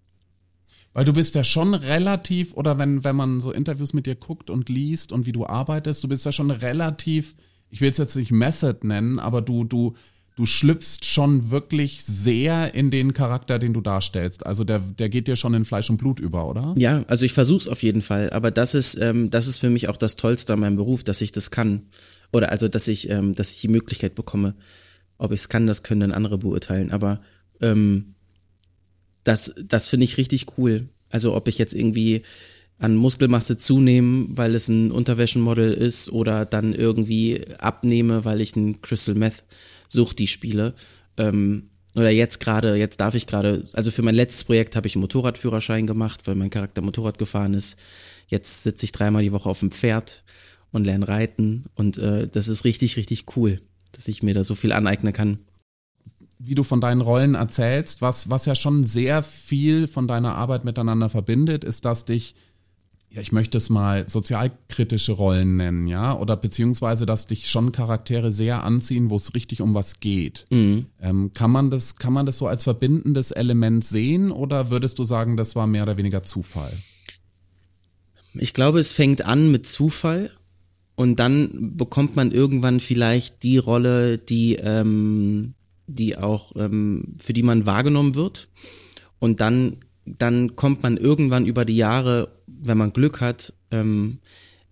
Weil 0.96 1.04
du 1.04 1.12
bist 1.12 1.34
ja 1.34 1.44
schon 1.44 1.74
relativ, 1.74 2.54
oder 2.54 2.78
wenn, 2.78 3.04
wenn 3.04 3.14
man 3.14 3.42
so 3.42 3.52
Interviews 3.52 3.92
mit 3.92 4.06
dir 4.06 4.14
guckt 4.14 4.48
und 4.48 4.70
liest 4.70 5.12
und 5.12 5.26
wie 5.26 5.32
du 5.32 5.44
arbeitest, 5.44 6.02
du 6.02 6.08
bist 6.08 6.24
ja 6.24 6.32
schon 6.32 6.50
relativ, 6.50 7.36
ich 7.68 7.82
will 7.82 7.90
es 7.90 7.98
jetzt 7.98 8.16
nicht 8.16 8.32
Method 8.32 8.78
nennen, 8.80 9.18
aber 9.18 9.42
du, 9.42 9.64
du, 9.64 9.92
du 10.36 10.46
schlüpfst 10.46 11.04
schon 11.04 11.50
wirklich 11.50 12.02
sehr 12.02 12.74
in 12.74 12.90
den 12.90 13.12
Charakter, 13.12 13.58
den 13.58 13.74
du 13.74 13.82
darstellst. 13.82 14.46
Also 14.46 14.64
der, 14.64 14.78
der 14.78 15.10
geht 15.10 15.28
dir 15.28 15.36
schon 15.36 15.52
in 15.52 15.66
Fleisch 15.66 15.90
und 15.90 15.98
Blut 15.98 16.18
über, 16.18 16.48
oder? 16.48 16.72
Ja, 16.78 17.04
also 17.08 17.26
ich 17.26 17.34
versuch's 17.34 17.68
auf 17.68 17.82
jeden 17.82 18.00
Fall, 18.00 18.30
aber 18.30 18.50
das 18.50 18.72
ist, 18.72 18.94
ähm, 18.94 19.28
das 19.28 19.48
ist 19.48 19.58
für 19.58 19.68
mich 19.68 19.90
auch 19.90 19.98
das 19.98 20.16
Tollste 20.16 20.54
an 20.54 20.60
meinem 20.60 20.76
Beruf, 20.76 21.04
dass 21.04 21.20
ich 21.20 21.30
das 21.30 21.50
kann. 21.50 21.90
Oder 22.32 22.52
also, 22.52 22.68
dass 22.68 22.88
ich, 22.88 23.10
ähm, 23.10 23.34
dass 23.34 23.52
ich 23.52 23.60
die 23.60 23.68
Möglichkeit 23.68 24.14
bekomme. 24.14 24.54
Ob 25.18 25.32
ich 25.32 25.40
es 25.40 25.50
kann, 25.50 25.66
das 25.66 25.82
können 25.82 26.00
dann 26.00 26.12
andere 26.12 26.38
beurteilen. 26.38 26.90
Aber 26.90 27.20
ähm, 27.60 28.14
das, 29.26 29.54
das 29.62 29.88
finde 29.88 30.04
ich 30.04 30.18
richtig 30.18 30.46
cool. 30.56 30.88
Also 31.10 31.34
ob 31.34 31.48
ich 31.48 31.58
jetzt 31.58 31.74
irgendwie 31.74 32.22
an 32.78 32.94
Muskelmasse 32.94 33.56
zunehme, 33.56 34.28
weil 34.30 34.54
es 34.54 34.68
ein 34.68 34.92
Unterwäschenmodel 34.92 35.72
ist, 35.72 36.10
oder 36.10 36.44
dann 36.44 36.74
irgendwie 36.74 37.42
abnehme, 37.58 38.24
weil 38.24 38.40
ich 38.40 38.54
ein 38.54 38.82
Crystal 38.82 39.14
Meth 39.14 39.44
Suchti 39.88 40.26
spiele. 40.26 40.74
Ähm, 41.16 41.70
oder 41.94 42.10
jetzt 42.10 42.38
gerade, 42.38 42.76
jetzt 42.76 43.00
darf 43.00 43.14
ich 43.14 43.26
gerade, 43.26 43.64
also 43.72 43.90
für 43.90 44.02
mein 44.02 44.14
letztes 44.14 44.44
Projekt 44.44 44.76
habe 44.76 44.86
ich 44.86 44.94
einen 44.94 45.00
Motorradführerschein 45.00 45.86
gemacht, 45.86 46.20
weil 46.26 46.34
mein 46.34 46.50
Charakter 46.50 46.82
Motorrad 46.82 47.18
gefahren 47.18 47.54
ist. 47.54 47.78
Jetzt 48.28 48.62
sitze 48.62 48.84
ich 48.84 48.92
dreimal 48.92 49.22
die 49.22 49.32
Woche 49.32 49.48
auf 49.48 49.60
dem 49.60 49.70
Pferd 49.70 50.22
und 50.72 50.84
lerne 50.84 51.08
reiten 51.08 51.64
und 51.74 51.96
äh, 51.96 52.28
das 52.28 52.48
ist 52.48 52.64
richtig, 52.64 52.96
richtig 52.96 53.24
cool, 53.36 53.60
dass 53.92 54.08
ich 54.08 54.22
mir 54.22 54.34
da 54.34 54.44
so 54.44 54.54
viel 54.54 54.72
aneignen 54.72 55.12
kann. 55.12 55.38
Wie 56.38 56.54
du 56.54 56.62
von 56.62 56.80
deinen 56.80 57.00
Rollen 57.00 57.34
erzählst, 57.34 58.02
was, 58.02 58.28
was 58.30 58.46
ja 58.46 58.54
schon 58.54 58.84
sehr 58.84 59.22
viel 59.22 59.88
von 59.88 60.06
deiner 60.06 60.34
Arbeit 60.34 60.64
miteinander 60.64 61.08
verbindet, 61.08 61.64
ist, 61.64 61.84
dass 61.84 62.04
dich, 62.04 62.34
ja, 63.10 63.22
ich 63.22 63.32
möchte 63.32 63.56
es 63.56 63.70
mal 63.70 64.06
sozialkritische 64.06 65.12
Rollen 65.12 65.56
nennen, 65.56 65.86
ja, 65.86 66.14
oder 66.14 66.36
beziehungsweise, 66.36 67.06
dass 67.06 67.26
dich 67.26 67.48
schon 67.48 67.72
Charaktere 67.72 68.30
sehr 68.30 68.64
anziehen, 68.64 69.08
wo 69.08 69.16
es 69.16 69.34
richtig 69.34 69.62
um 69.62 69.74
was 69.74 70.00
geht. 70.00 70.46
Ähm, 71.00 71.32
kann 71.32 71.50
man 71.50 71.70
das, 71.70 71.96
kann 71.96 72.12
man 72.12 72.26
das 72.26 72.38
so 72.38 72.46
als 72.46 72.64
verbindendes 72.64 73.30
Element 73.30 73.84
sehen 73.84 74.30
oder 74.30 74.70
würdest 74.70 74.98
du 74.98 75.04
sagen, 75.04 75.36
das 75.36 75.56
war 75.56 75.66
mehr 75.66 75.84
oder 75.84 75.96
weniger 75.96 76.22
Zufall? 76.22 76.72
Ich 78.34 78.52
glaube, 78.52 78.80
es 78.80 78.92
fängt 78.92 79.24
an 79.24 79.50
mit 79.50 79.66
Zufall 79.66 80.30
und 80.96 81.18
dann 81.18 81.76
bekommt 81.76 82.16
man 82.16 82.32
irgendwann 82.32 82.80
vielleicht 82.80 83.42
die 83.42 83.56
Rolle, 83.56 84.18
die, 84.18 84.56
ähm, 84.56 85.54
die 85.86 86.16
auch, 86.16 86.52
ähm, 86.56 87.14
für 87.20 87.32
die 87.32 87.42
man 87.42 87.66
wahrgenommen 87.66 88.14
wird. 88.14 88.48
Und 89.18 89.40
dann, 89.40 89.78
dann 90.04 90.56
kommt 90.56 90.82
man 90.82 90.96
irgendwann 90.96 91.46
über 91.46 91.64
die 91.64 91.76
Jahre, 91.76 92.28
wenn 92.46 92.78
man 92.78 92.92
Glück 92.92 93.20
hat, 93.20 93.52
ähm, 93.70 94.18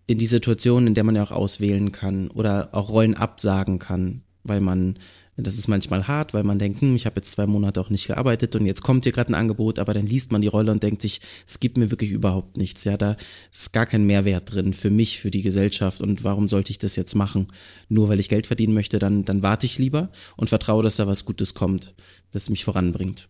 in 0.06 0.18
die 0.18 0.26
Situation, 0.26 0.86
in 0.86 0.94
der 0.94 1.04
man 1.04 1.16
ja 1.16 1.24
auch 1.24 1.30
auswählen 1.30 1.92
kann 1.92 2.28
oder 2.28 2.68
auch 2.72 2.90
Rollen 2.90 3.14
absagen 3.14 3.78
kann, 3.78 4.22
weil 4.42 4.60
man, 4.60 4.98
das 5.36 5.58
ist 5.58 5.68
manchmal 5.68 6.06
hart, 6.06 6.32
weil 6.32 6.44
man 6.44 6.58
denkt, 6.58 6.80
hm, 6.80 6.94
ich 6.94 7.06
habe 7.06 7.16
jetzt 7.16 7.32
zwei 7.32 7.46
Monate 7.46 7.80
auch 7.80 7.90
nicht 7.90 8.06
gearbeitet 8.06 8.54
und 8.54 8.66
jetzt 8.66 8.82
kommt 8.82 9.04
hier 9.04 9.12
gerade 9.12 9.32
ein 9.32 9.34
Angebot, 9.34 9.78
aber 9.78 9.92
dann 9.92 10.06
liest 10.06 10.30
man 10.30 10.42
die 10.42 10.48
Rolle 10.48 10.70
und 10.70 10.82
denkt 10.82 11.02
sich, 11.02 11.20
es 11.46 11.58
gibt 11.58 11.76
mir 11.76 11.90
wirklich 11.90 12.10
überhaupt 12.10 12.56
nichts, 12.56 12.84
ja, 12.84 12.96
da 12.96 13.16
ist 13.50 13.72
gar 13.72 13.86
kein 13.86 14.04
Mehrwert 14.06 14.54
drin 14.54 14.74
für 14.74 14.90
mich, 14.90 15.18
für 15.18 15.30
die 15.30 15.42
Gesellschaft 15.42 16.00
und 16.00 16.22
warum 16.22 16.48
sollte 16.48 16.70
ich 16.70 16.78
das 16.78 16.94
jetzt 16.94 17.14
machen? 17.14 17.48
Nur 17.88 18.08
weil 18.08 18.20
ich 18.20 18.28
Geld 18.28 18.46
verdienen 18.46 18.74
möchte, 18.74 18.98
dann, 18.98 19.24
dann 19.24 19.42
warte 19.42 19.66
ich 19.66 19.78
lieber 19.78 20.10
und 20.36 20.48
vertraue, 20.48 20.82
dass 20.82 20.96
da 20.96 21.06
was 21.06 21.24
Gutes 21.24 21.54
kommt, 21.54 21.94
das 22.30 22.48
mich 22.48 22.64
voranbringt. 22.64 23.28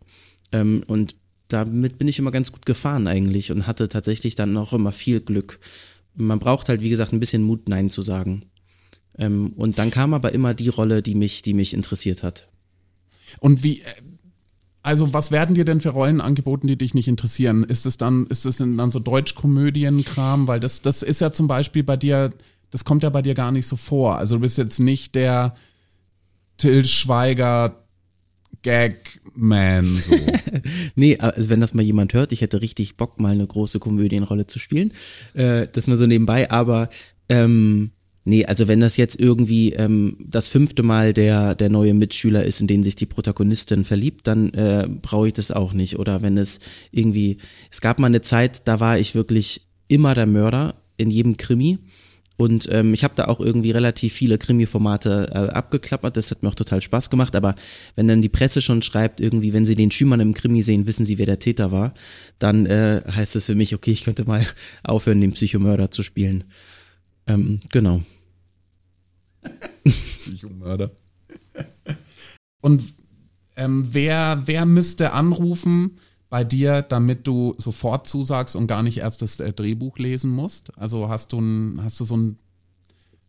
Ähm, 0.53 0.85
und 0.87 1.17
damit 1.49 1.99
bin 1.99 2.09
ich 2.09 2.19
immer 2.19 2.31
ganz 2.31 2.53
gut 2.53 2.67
gefahren 2.67 3.07
eigentlich 3.07 3.51
und 3.51 3.67
hatte 3.67 3.89
tatsächlich 3.89 4.35
dann 4.35 4.57
auch 4.57 4.73
immer 4.73 4.93
viel 4.93 5.21
Glück. 5.21 5.59
Man 6.15 6.39
braucht 6.39 6.69
halt, 6.69 6.83
wie 6.83 6.91
gesagt, 6.91 7.13
ein 7.13 7.21
bisschen 7.21 7.43
Mut, 7.43 7.69
Nein 7.69 7.91
zu 7.91 8.03
sagen. 8.03 8.45
Ähm, 9.19 9.53
und 9.57 9.79
dann 9.79 9.91
kam 9.91 10.15
aber 10.15 10.33
immer 10.33 10.55
die 10.55 10.69
Rolle, 10.69 11.03
die 11.03 11.15
mich, 11.15 11.43
die 11.43 11.55
mich 11.55 11.75
interessiert 11.75 12.23
hat. 12.23 12.49
Und 13.41 13.63
wie, 13.63 13.81
äh, 13.81 13.85
also 14.83 15.13
was 15.15 15.31
werden 15.31 15.55
dir 15.55 15.65
denn 15.65 15.81
für 15.81 15.91
Rollen 15.91 16.21
angeboten, 16.21 16.67
die 16.67 16.77
dich 16.77 16.95
nicht 16.95 17.09
interessieren? 17.09 17.65
Ist 17.65 17.87
es 17.87 17.97
dann, 17.97 18.27
ist 18.27 18.45
es 18.45 18.59
dann 18.59 18.91
so 18.91 18.99
Deutschkomödienkram? 18.99 20.47
Weil 20.47 20.61
das, 20.61 20.83
das 20.83 21.03
ist 21.03 21.21
ja 21.21 21.33
zum 21.33 21.47
Beispiel 21.47 21.83
bei 21.83 21.97
dir, 21.97 22.31
das 22.71 22.85
kommt 22.85 23.03
ja 23.03 23.11
bei 23.11 23.23
dir 23.23 23.35
gar 23.35 23.51
nicht 23.51 23.67
so 23.67 23.77
vor. 23.77 24.19
Also 24.19 24.37
du 24.37 24.43
bist 24.43 24.59
jetzt 24.59 24.81
nicht 24.81 25.15
der 25.15 25.55
Till 26.59 26.85
Schweiger 26.85 27.85
Gagman 28.63 29.97
so. 29.97 30.15
nee, 30.97 31.19
also 31.19 31.51
wenn 31.51 31.61
das 31.61 31.75
mal 31.75 31.83
jemand 31.83 32.15
hört, 32.15 32.33
ich 32.33 32.41
hätte 32.41 32.61
richtig 32.61 32.97
Bock, 32.97 33.21
mal 33.21 33.33
eine 33.33 33.47
große 33.47 33.79
Komödienrolle 33.79 34.47
zu 34.47 34.59
spielen. 34.59 34.93
Äh, 35.35 35.69
das 35.71 35.87
mal 35.87 35.97
so 35.97 36.07
nebenbei, 36.07 36.51
aber 36.51 36.89
ähm, 37.29 37.93
nee, 38.25 38.45
also 38.45 38.69
wenn 38.69 38.81
das 38.81 38.97
jetzt 38.97 39.19
irgendwie 39.19 39.73
ähm, 39.75 40.17
das 40.21 40.49
fünfte 40.49 40.83
Mal 40.83 41.13
der, 41.13 41.55
der 41.55 41.69
neue 41.69 41.95
Mitschüler 41.95 42.45
ist, 42.45 42.61
in 42.61 42.67
den 42.67 42.83
sich 42.83 42.97
die 42.97 43.07
Protagonistin 43.07 43.85
verliebt, 43.85 44.27
dann 44.27 44.51
äh, 44.55 44.89
brauche 44.89 45.29
ich 45.29 45.35
das 45.35 45.51
auch 45.51 45.73
nicht. 45.73 45.99
Oder 45.99 46.23
wenn 46.23 46.37
es 46.37 46.61
irgendwie, 46.91 47.39
es 47.71 47.81
gab 47.81 47.99
mal 47.99 48.07
eine 48.07 48.23
Zeit, 48.23 48.67
da 48.67 48.81
war 48.81 48.99
ich 48.99 49.15
wirklich 49.15 49.69
immer 49.89 50.15
der 50.15 50.27
Mörder 50.27 50.75
in 50.97 51.11
jedem 51.11 51.37
Krimi. 51.37 51.79
Und 52.37 52.69
ähm, 52.73 52.95
ich 52.95 53.05
habe 53.05 53.15
da 53.15 53.27
auch 53.27 53.39
irgendwie 53.39 53.71
relativ 53.71 54.13
viele 54.13 54.39
Krimi-Formate 54.39 55.31
äh, 55.33 55.39
abgeklappert. 55.53 56.17
Das 56.17 56.33
hat 56.33 56.43
mir 56.43 56.49
auch 56.49 56.57
total 56.57 56.83
Spaß 56.83 57.09
gemacht. 57.09 57.37
Aber 57.37 57.55
wenn 57.95 58.09
dann 58.09 58.23
die 58.23 58.29
Presse 58.29 58.61
schon 58.61 58.83
schreibt, 58.83 59.21
irgendwie, 59.21 59.53
wenn 59.53 59.65
sie 59.65 59.77
den 59.77 59.93
Schümann 59.93 60.19
im 60.19 60.35
Krimi 60.35 60.63
sehen, 60.63 60.89
wissen 60.89 61.05
sie, 61.05 61.19
wer 61.19 61.27
der 61.27 61.39
Täter 61.39 61.71
war, 61.71 61.95
dann 62.41 62.67
äh, 62.67 63.03
heißt 63.09 63.37
es 63.37 63.45
für 63.45 63.55
mich, 63.55 63.73
okay, 63.73 63.93
ich 63.93 64.03
könnte 64.03 64.25
mal 64.25 64.45
aufhören, 64.83 65.21
den 65.21 65.33
Psychomörder 65.33 65.93
zu 65.93 66.03
spielen. 66.03 66.45
Ähm, 67.29 67.61
genau. 67.71 68.03
Psychomörder. 69.85 70.91
Und 72.61 72.95
ähm, 73.57 73.87
wer, 73.93 74.43
wer 74.47 74.67
müsste 74.67 75.13
anrufen 75.13 75.99
bei 76.29 76.45
dir, 76.45 76.83
damit 76.83 77.27
du 77.27 77.55
sofort 77.59 78.09
zusagst 78.09 78.57
und 78.57 78.67
gar 78.67 78.83
nicht 78.83 78.99
erst 78.99 79.23
das 79.23 79.39
äh, 79.41 79.53
Drehbuch 79.53 79.99
lesen 79.99 80.31
musst? 80.31 80.77
Also 80.79 81.09
hast 81.09 81.33
du, 81.33 81.41
ein, 81.41 81.81
hast 81.83 82.01
du 82.01 82.05
so 82.05 82.17
ein, 82.17 82.39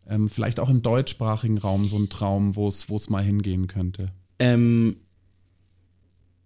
ähm, 0.08 0.28
vielleicht 0.28 0.58
auch 0.58 0.68
im 0.68 0.82
deutschsprachigen 0.82 1.58
Raum 1.58 1.84
so 1.84 1.96
einen 1.96 2.08
Traum, 2.08 2.56
wo 2.56 2.68
es 2.68 3.10
mal 3.10 3.22
hingehen 3.22 3.66
könnte? 3.66 4.06
Ähm, 4.38 4.96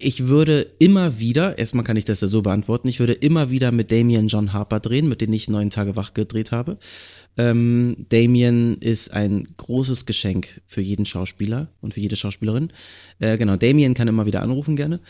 ich 0.03 0.27
würde 0.29 0.67
immer 0.79 1.19
wieder, 1.19 1.59
erstmal 1.59 1.85
kann 1.85 1.97
ich 1.97 2.05
das 2.05 2.21
ja 2.21 2.29
so 2.29 2.43
beantworten, 2.43 2.89
ich 2.89 3.01
würde 3.01 3.13
immer 3.13 3.51
wieder 3.51 3.73
mit 3.73 3.91
Damien 3.91 4.29
John 4.29 4.53
Harper 4.53 4.81
drehen, 4.81 5.09
mit 5.09 5.21
dem 5.21 5.33
ich 5.33 5.49
neun 5.49 5.71
Tage 5.71 5.97
wach 5.97 6.15
gedreht 6.15 6.53
habe. 6.53 6.79
Ähm, 7.37 8.07
Damien 8.09 8.79
ist 8.79 9.13
ein 9.13 9.47
großes 9.57 10.07
Geschenk 10.07 10.61
für 10.67 10.81
jeden 10.81 11.07
Schauspieler 11.07 11.69
und 11.81 11.95
für 11.95 12.01
jede 12.01 12.17
Schauspielerin. 12.17 12.73
Äh, 13.19 13.39
genau, 13.39 13.57
Damien 13.57 13.95
kann 13.95 14.09
immer 14.09 14.27
wieder 14.27 14.43
anrufen 14.43 14.77
gerne. 14.77 15.01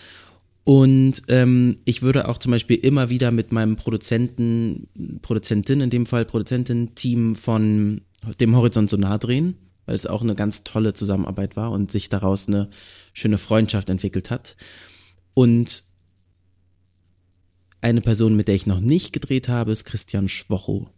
Und 0.64 1.22
ähm, 1.28 1.76
ich 1.84 2.02
würde 2.02 2.28
auch 2.28 2.38
zum 2.38 2.52
Beispiel 2.52 2.76
immer 2.76 3.10
wieder 3.10 3.30
mit 3.30 3.50
meinem 3.50 3.76
Produzenten, 3.76 4.88
Produzentin 5.22 5.80
in 5.80 5.90
dem 5.90 6.06
Fall, 6.06 6.24
Produzentin-Team 6.24 7.34
von 7.34 8.02
dem 8.38 8.54
Horizont 8.54 8.90
Sonar 8.90 9.18
drehen, 9.18 9.54
weil 9.86 9.94
es 9.94 10.06
auch 10.06 10.22
eine 10.22 10.34
ganz 10.34 10.64
tolle 10.64 10.92
Zusammenarbeit 10.92 11.56
war 11.56 11.70
und 11.70 11.90
sich 11.90 12.08
daraus 12.08 12.48
eine 12.48 12.70
schöne 13.12 13.38
Freundschaft 13.38 13.88
entwickelt 13.90 14.30
hat. 14.30 14.56
Und 15.34 15.84
eine 17.80 18.00
Person, 18.00 18.36
mit 18.36 18.48
der 18.48 18.54
ich 18.54 18.66
noch 18.66 18.80
nicht 18.80 19.12
gedreht 19.12 19.48
habe, 19.48 19.72
ist 19.72 19.84
Christian 19.84 20.28
Schwocho. 20.28 20.90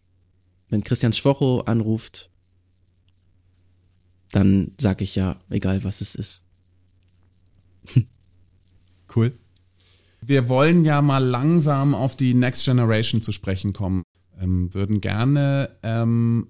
Wenn 0.69 0.83
Christian 0.85 1.13
Schwocho 1.13 1.61
anruft, 1.61 2.31
dann 4.33 4.73
sag 4.81 5.01
ich 5.01 5.15
ja, 5.15 5.39
egal 5.51 5.85
was 5.85 6.01
es 6.01 6.15
ist. 6.15 6.45
cool. 9.15 9.35
Wir 10.21 10.49
wollen 10.49 10.85
ja 10.85 11.03
mal 11.03 11.19
langsam 11.19 11.95
auf 11.95 12.17
die 12.17 12.35
Next 12.35 12.65
Generation 12.65 13.23
zu 13.23 13.33
sprechen 13.33 13.73
kommen. 13.73 14.03
Ähm, 14.41 14.73
würden 14.73 15.01
gerne 15.01 15.77
ähm, 15.83 16.49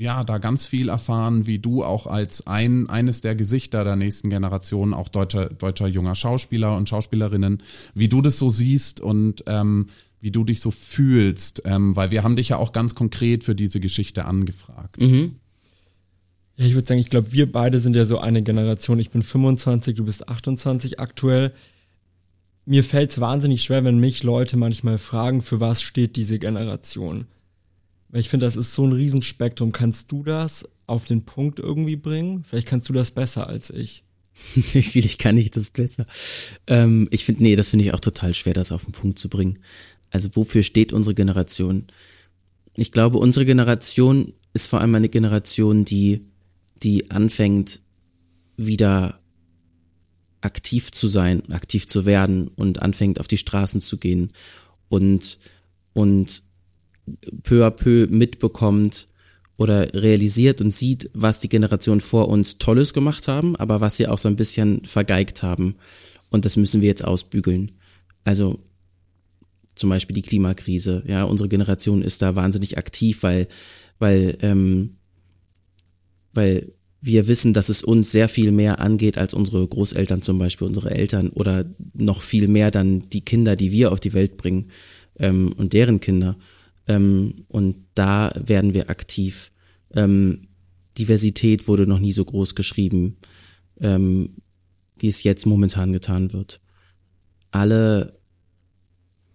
ja 0.00 0.24
da 0.24 0.38
ganz 0.38 0.66
viel 0.66 0.88
erfahren, 0.88 1.46
wie 1.46 1.58
du 1.58 1.84
auch 1.84 2.06
als 2.06 2.46
ein 2.46 2.88
eines 2.88 3.20
der 3.20 3.36
Gesichter 3.36 3.84
der 3.84 3.96
nächsten 3.96 4.30
Generation, 4.30 4.94
auch 4.94 5.08
deutscher 5.08 5.50
deutscher 5.50 5.86
junger 5.86 6.14
Schauspieler 6.14 6.76
und 6.76 6.88
Schauspielerinnen, 6.88 7.62
wie 7.94 8.08
du 8.08 8.22
das 8.22 8.38
so 8.38 8.50
siehst 8.50 9.00
und 9.00 9.44
ähm, 9.46 9.86
wie 10.20 10.30
du 10.30 10.44
dich 10.44 10.60
so 10.60 10.70
fühlst, 10.70 11.62
ähm, 11.64 11.96
weil 11.96 12.10
wir 12.10 12.22
haben 12.22 12.36
dich 12.36 12.50
ja 12.50 12.56
auch 12.56 12.72
ganz 12.72 12.94
konkret 12.94 13.44
für 13.44 13.54
diese 13.54 13.80
Geschichte 13.80 14.24
angefragt. 14.24 15.00
Mhm. 15.00 15.36
Ja, 16.56 16.66
ich 16.66 16.74
würde 16.74 16.88
sagen, 16.88 17.00
ich 17.00 17.08
glaube, 17.08 17.32
wir 17.32 17.50
beide 17.50 17.78
sind 17.78 17.96
ja 17.96 18.04
so 18.04 18.18
eine 18.18 18.42
Generation. 18.42 18.98
Ich 18.98 19.10
bin 19.10 19.22
25, 19.22 19.94
du 19.94 20.04
bist 20.04 20.28
28 20.28 21.00
aktuell 21.00 21.52
mir 22.70 22.84
fällt 22.84 23.10
es 23.10 23.20
wahnsinnig 23.20 23.62
schwer, 23.62 23.84
wenn 23.84 23.98
mich 23.98 24.22
Leute 24.22 24.56
manchmal 24.56 24.98
fragen, 24.98 25.42
für 25.42 25.58
was 25.58 25.82
steht 25.82 26.16
diese 26.16 26.38
Generation. 26.38 27.26
Ich 28.12 28.28
finde, 28.28 28.46
das 28.46 28.56
ist 28.56 28.74
so 28.74 28.84
ein 28.86 28.92
Riesenspektrum. 28.92 29.72
Kannst 29.72 30.10
du 30.10 30.22
das 30.22 30.68
auf 30.86 31.04
den 31.04 31.24
Punkt 31.24 31.58
irgendwie 31.58 31.96
bringen? 31.96 32.44
Vielleicht 32.44 32.68
kannst 32.68 32.88
du 32.88 32.92
das 32.92 33.10
besser 33.10 33.46
als 33.46 33.70
ich. 33.70 34.04
Vielleicht 34.34 35.20
kann 35.20 35.36
ich 35.36 35.50
das 35.50 35.70
besser. 35.70 36.06
Ähm, 36.66 37.08
ich 37.10 37.24
finde, 37.24 37.42
nee, 37.42 37.56
das 37.56 37.70
finde 37.70 37.84
ich 37.84 37.94
auch 37.94 38.00
total 38.00 38.34
schwer, 38.34 38.54
das 38.54 38.72
auf 38.72 38.84
den 38.84 38.92
Punkt 38.92 39.18
zu 39.18 39.28
bringen. 39.28 39.58
Also 40.10 40.28
wofür 40.34 40.62
steht 40.62 40.92
unsere 40.92 41.14
Generation? 41.14 41.86
Ich 42.76 42.90
glaube, 42.92 43.18
unsere 43.18 43.46
Generation 43.46 44.32
ist 44.52 44.68
vor 44.68 44.80
allem 44.80 44.94
eine 44.94 45.08
Generation, 45.08 45.84
die, 45.84 46.26
die 46.82 47.10
anfängt, 47.10 47.80
wieder 48.56 49.20
aktiv 50.40 50.90
zu 50.90 51.06
sein, 51.06 51.48
aktiv 51.50 51.86
zu 51.86 52.06
werden 52.06 52.48
und 52.48 52.82
anfängt 52.82 53.20
auf 53.20 53.28
die 53.28 53.38
Straßen 53.38 53.80
zu 53.80 53.98
gehen 53.98 54.32
und, 54.88 55.38
und 55.92 56.42
peu 57.42 57.64
à 57.64 57.70
peu 57.70 58.06
mitbekommt 58.08 59.06
oder 59.56 59.92
realisiert 59.92 60.60
und 60.60 60.72
sieht, 60.72 61.10
was 61.12 61.40
die 61.40 61.48
Generation 61.48 62.00
vor 62.00 62.28
uns 62.28 62.58
Tolles 62.58 62.94
gemacht 62.94 63.28
haben, 63.28 63.56
aber 63.56 63.80
was 63.80 63.96
sie 63.96 64.08
auch 64.08 64.18
so 64.18 64.28
ein 64.28 64.36
bisschen 64.36 64.84
vergeigt 64.86 65.42
haben. 65.42 65.76
Und 66.30 66.44
das 66.44 66.56
müssen 66.56 66.80
wir 66.80 66.88
jetzt 66.88 67.04
ausbügeln. 67.04 67.72
Also 68.24 68.58
zum 69.74 69.90
Beispiel 69.90 70.14
die 70.14 70.22
Klimakrise. 70.22 71.02
Ja, 71.06 71.24
unsere 71.24 71.48
Generation 71.48 72.02
ist 72.02 72.22
da 72.22 72.36
wahnsinnig 72.36 72.78
aktiv, 72.78 73.22
weil, 73.22 73.48
weil, 73.98 74.38
ähm, 74.42 74.96
weil 76.32 76.72
wir 77.02 77.28
wissen, 77.28 77.54
dass 77.54 77.68
es 77.68 77.82
uns 77.82 78.12
sehr 78.12 78.28
viel 78.28 78.52
mehr 78.52 78.80
angeht 78.80 79.16
als 79.16 79.34
unsere 79.34 79.66
Großeltern 79.66 80.22
zum 80.22 80.38
Beispiel, 80.38 80.66
unsere 80.66 80.90
Eltern 80.90 81.30
oder 81.30 81.64
noch 81.94 82.20
viel 82.20 82.46
mehr 82.46 82.70
dann 82.70 83.08
die 83.10 83.24
Kinder, 83.24 83.56
die 83.56 83.72
wir 83.72 83.92
auf 83.92 84.00
die 84.00 84.12
Welt 84.12 84.36
bringen 84.36 84.70
ähm, 85.18 85.52
und 85.56 85.72
deren 85.72 86.00
Kinder. 86.00 86.36
Ähm, 86.90 87.44
und 87.46 87.76
da 87.94 88.32
werden 88.34 88.74
wir 88.74 88.90
aktiv. 88.90 89.52
Ähm, 89.94 90.48
Diversität 90.98 91.68
wurde 91.68 91.86
noch 91.86 92.00
nie 92.00 92.12
so 92.12 92.24
groß 92.24 92.56
geschrieben, 92.56 93.16
ähm, 93.80 94.30
wie 94.98 95.06
es 95.06 95.22
jetzt 95.22 95.46
momentan 95.46 95.92
getan 95.92 96.32
wird. 96.32 96.60
Alle 97.52 98.18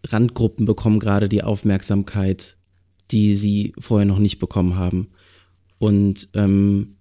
Randgruppen 0.06 0.66
bekommen 0.66 1.00
gerade 1.00 1.30
die 1.30 1.44
Aufmerksamkeit, 1.44 2.58
die 3.12 3.36
sie 3.36 3.72
vorher 3.80 4.06
noch 4.06 4.20
nicht 4.20 4.40
bekommen 4.40 4.76
haben. 4.76 5.08
Und 5.78 6.28
ähm, 6.34 6.98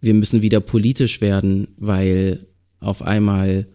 wir 0.00 0.14
müssen 0.14 0.40
wieder 0.40 0.60
politisch 0.60 1.20
werden, 1.20 1.68
weil 1.76 2.46
auf 2.80 3.02
einmal 3.02 3.66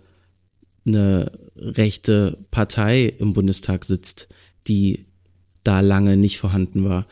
eine 0.86 1.32
rechte 1.56 2.44
Partei 2.50 3.06
im 3.06 3.34
Bundestag 3.34 3.86
sitzt, 3.86 4.30
die 4.68 5.06
da 5.64 5.80
lange 5.82 6.18
nicht 6.18 6.38
vorhanden 6.38 6.86
war. 6.86 7.06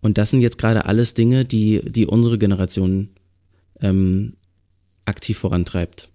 Und 0.00 0.18
das 0.18 0.30
sind 0.30 0.40
jetzt 0.40 0.58
gerade 0.58 0.86
alles 0.86 1.14
Dinge, 1.14 1.44
die, 1.44 1.80
die 1.84 2.06
unsere 2.06 2.38
Generation 2.38 3.10
ähm, 3.80 4.34
aktiv 5.04 5.38
vorantreibt. 5.38 6.08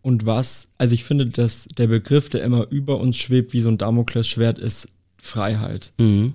Und 0.00 0.26
was, 0.26 0.70
also 0.78 0.94
ich 0.94 1.04
finde, 1.04 1.26
dass 1.26 1.68
der 1.76 1.86
Begriff, 1.86 2.28
der 2.28 2.42
immer 2.42 2.68
über 2.70 2.98
uns 2.98 3.16
schwebt, 3.16 3.52
wie 3.52 3.60
so 3.60 3.68
ein 3.68 3.78
Damoklesschwert, 3.78 4.58
ist 4.58 4.88
Freiheit. 5.16 5.92
Mhm. 5.98 6.34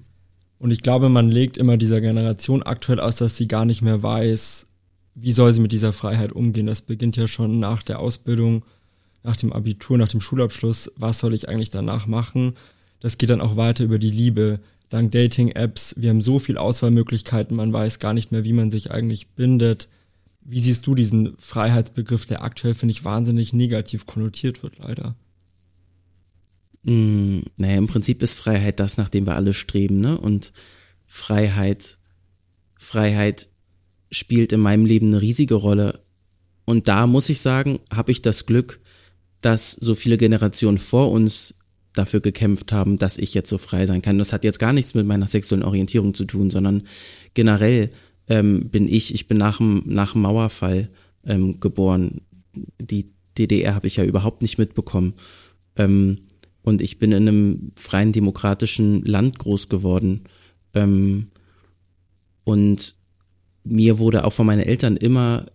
Und 0.60 0.72
ich 0.72 0.82
glaube, 0.82 1.10
man 1.10 1.30
legt 1.30 1.58
immer 1.58 1.78
dieser 1.78 2.02
Generation 2.02 2.64
aktuell 2.64 3.00
aus, 3.00 3.18
dass 3.18 3.38
sie 3.38 3.48
gar 3.48 3.66
nicht 3.66 3.82
mehr 3.82 4.02
weiß, 4.02 4.68
wie 5.20 5.32
soll 5.32 5.52
sie 5.52 5.62
mit 5.62 5.72
dieser 5.72 5.94
Freiheit 5.94 6.32
umgehen? 6.32 6.68
Das 6.68 6.82
beginnt 6.84 7.18
ja 7.18 7.28
schon 7.28 7.60
nach 7.60 7.84
der 7.84 8.00
Ausbildung, 8.00 8.64
nach 9.24 9.36
dem 9.36 9.52
Abitur, 9.52 9.98
nach 9.98 10.08
dem 10.08 10.22
Schulabschluss. 10.22 10.92
Was 10.96 11.20
soll 11.20 11.34
ich 11.34 11.50
eigentlich 11.50 11.72
danach 11.72 12.08
machen? 12.08 12.54
Das 13.00 13.18
geht 13.18 13.30
dann 13.30 13.42
auch 13.42 13.56
weiter 13.56 13.84
über 13.84 14.00
die 14.00 14.10
Liebe. 14.10 14.60
Dank 14.90 15.12
Dating-Apps, 15.12 15.96
wir 15.98 16.10
haben 16.10 16.22
so 16.22 16.40
viel 16.40 16.58
Auswahlmöglichkeiten, 16.58 17.58
man 17.58 17.74
weiß 17.74 18.00
gar 18.00 18.14
nicht 18.14 18.32
mehr, 18.32 18.46
wie 18.46 18.54
man 18.54 18.72
sich 18.72 18.90
eigentlich 18.90 19.28
bindet. 19.32 19.90
Wie 20.42 20.60
siehst 20.60 20.88
du 20.88 20.96
diesen 20.96 21.36
Freiheitsbegriff, 21.40 22.26
der 22.26 22.42
aktuell, 22.42 22.74
finde 22.74 22.94
ich, 22.94 23.04
wahnsinnig 23.04 23.52
negativ 23.52 24.06
konnotiert 24.06 24.64
wird, 24.64 24.80
leider? 24.80 25.16
Mm, 26.84 27.40
naja, 27.58 27.78
im 27.78 27.88
Prinzip 27.88 28.24
ist 28.24 28.40
Freiheit 28.40 28.80
das, 28.80 28.96
nach 28.96 29.10
dem 29.10 29.26
wir 29.26 29.36
alle 29.36 29.54
streben, 29.54 30.00
ne? 30.00 30.18
Und 30.18 30.54
Freiheit, 31.06 31.98
Freiheit 32.78 33.50
spielt 34.10 34.54
in 34.54 34.62
meinem 34.62 34.86
Leben 34.86 35.08
eine 35.08 35.22
riesige 35.22 35.56
Rolle. 35.56 36.06
Und 36.64 36.88
da 36.88 37.08
muss 37.08 37.28
ich 37.28 37.42
sagen, 37.42 37.80
habe 37.92 38.12
ich 38.12 38.22
das 38.22 38.46
Glück, 38.46 38.80
dass 39.42 39.74
so 39.74 39.96
viele 39.96 40.18
Generationen 40.18 40.78
vor 40.78 41.12
uns 41.12 41.57
dafür 41.98 42.20
gekämpft 42.20 42.72
haben, 42.72 42.98
dass 42.98 43.18
ich 43.18 43.34
jetzt 43.34 43.50
so 43.50 43.58
frei 43.58 43.86
sein 43.86 44.02
kann. 44.02 44.18
Das 44.18 44.34
hat 44.34 44.44
jetzt 44.44 44.60
gar 44.60 44.74
nichts 44.74 44.94
mit 44.94 45.06
meiner 45.06 45.28
sexuellen 45.28 45.64
Orientierung 45.64 46.14
zu 46.14 46.26
tun, 46.26 46.50
sondern 46.50 46.84
generell 47.34 47.90
ähm, 48.28 48.70
bin 48.70 48.88
ich, 48.88 49.14
ich 49.14 49.28
bin 49.28 49.38
nach 49.38 49.58
dem, 49.58 49.84
nach 49.86 50.14
dem 50.14 50.22
Mauerfall 50.22 50.90
ähm, 51.26 51.60
geboren. 51.60 52.22
Die 52.80 53.12
DDR 53.38 53.76
habe 53.76 53.88
ich 53.88 53.98
ja 53.98 54.04
überhaupt 54.04 54.42
nicht 54.42 54.58
mitbekommen. 54.58 55.14
Ähm, 55.76 56.20
und 56.64 56.82
ich 56.82 57.00
bin 57.00 57.12
in 57.14 57.28
einem 57.28 57.72
freien 57.74 58.12
demokratischen 58.12 59.04
Land 59.06 59.40
groß 59.40 59.70
geworden. 59.70 60.26
Ähm, 60.74 61.28
und 62.44 62.96
mir 63.64 64.00
wurde 64.00 64.26
auch 64.26 64.34
von 64.34 64.46
meinen 64.46 64.64
Eltern 64.64 64.98
immer, 64.98 65.46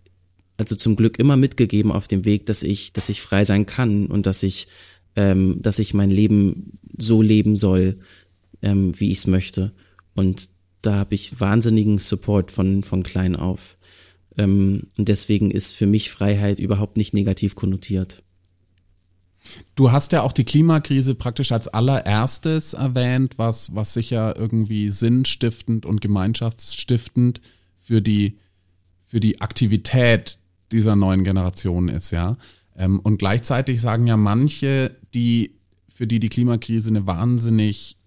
also 0.57 0.75
zum 0.75 0.95
Glück 0.95 1.19
immer 1.19 1.37
mitgegeben 1.37 1.91
auf 1.91 2.07
dem 2.07 2.25
Weg, 2.25 2.45
dass 2.45 2.63
ich, 2.63 2.93
dass 2.93 3.09
ich 3.09 3.21
frei 3.21 3.45
sein 3.45 3.65
kann 3.65 4.07
und 4.07 4.25
dass 4.25 4.43
ich, 4.43 4.67
ähm, 5.15 5.61
dass 5.61 5.79
ich 5.79 5.93
mein 5.93 6.09
Leben 6.09 6.79
so 6.97 7.21
leben 7.21 7.55
soll, 7.57 7.97
ähm, 8.61 8.99
wie 8.99 9.11
ich 9.11 9.19
es 9.19 9.27
möchte. 9.27 9.73
Und 10.15 10.49
da 10.81 10.95
habe 10.95 11.15
ich 11.15 11.39
wahnsinnigen 11.39 11.99
Support 11.99 12.51
von, 12.51 12.83
von 12.83 13.03
klein 13.03 13.35
auf. 13.35 13.77
Ähm, 14.37 14.83
und 14.97 15.07
deswegen 15.07 15.51
ist 15.51 15.75
für 15.75 15.87
mich 15.87 16.11
Freiheit 16.11 16.59
überhaupt 16.59 16.97
nicht 16.97 17.13
negativ 17.13 17.55
konnotiert. 17.55 18.23
Du 19.75 19.91
hast 19.91 20.13
ja 20.13 20.21
auch 20.21 20.31
die 20.31 20.45
Klimakrise 20.45 21.15
praktisch 21.15 21.51
als 21.51 21.67
allererstes 21.67 22.73
erwähnt, 22.73 23.37
was, 23.37 23.75
was 23.75 23.93
sicher 23.93 24.35
irgendwie 24.37 24.89
sinnstiftend 24.89 25.85
und 25.85 25.99
gemeinschaftsstiftend 26.01 27.41
für 27.77 28.01
die, 28.01 28.37
für 29.05 29.19
die 29.19 29.41
Aktivität 29.41 30.39
dieser 30.71 30.95
neuen 30.95 31.23
Generation 31.23 31.89
ist, 31.89 32.11
ja. 32.11 32.37
Ähm, 32.75 32.99
und 32.99 33.17
gleichzeitig 33.17 33.81
sagen 33.81 34.07
ja 34.07 34.17
manche, 34.17 34.95
die, 35.13 35.55
für 35.87 36.07
die 36.07 36.19
die 36.19 36.29
Klimakrise 36.29 36.89
eine 36.89 37.07
wahnsinnig 37.07 37.97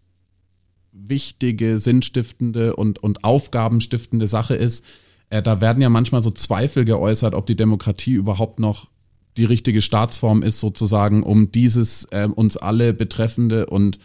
wichtige, 0.92 1.78
sinnstiftende 1.78 2.74
und, 2.76 2.98
und 2.98 3.24
aufgabenstiftende 3.24 4.26
Sache 4.26 4.56
ist, 4.56 4.84
äh, 5.30 5.42
da 5.42 5.60
werden 5.60 5.82
ja 5.82 5.88
manchmal 5.88 6.22
so 6.22 6.30
Zweifel 6.30 6.84
geäußert, 6.84 7.34
ob 7.34 7.46
die 7.46 7.56
Demokratie 7.56 8.14
überhaupt 8.14 8.58
noch 8.58 8.88
die 9.36 9.44
richtige 9.44 9.82
Staatsform 9.82 10.42
ist, 10.42 10.60
sozusagen, 10.60 11.22
um 11.22 11.52
dieses 11.52 12.06
äh, 12.06 12.28
uns 12.32 12.56
alle 12.56 12.94
betreffende 12.94 13.66
und 13.66 13.98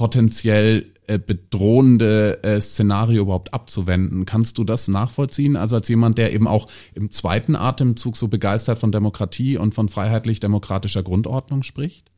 potenziell 0.00 0.94
äh, 1.08 1.18
bedrohende 1.18 2.42
äh, 2.42 2.58
Szenario 2.58 3.24
überhaupt 3.24 3.52
abzuwenden. 3.52 4.24
Kannst 4.24 4.56
du 4.56 4.64
das 4.64 4.88
nachvollziehen? 4.88 5.56
Also 5.56 5.76
als 5.76 5.88
jemand, 5.88 6.16
der 6.16 6.32
eben 6.32 6.48
auch 6.48 6.70
im 6.94 7.10
zweiten 7.10 7.54
Atemzug 7.54 8.16
so 8.16 8.28
begeistert 8.28 8.78
von 8.78 8.92
Demokratie 8.92 9.58
und 9.58 9.74
von 9.74 9.90
freiheitlich-demokratischer 9.90 11.02
Grundordnung 11.02 11.62
spricht? 11.62 12.10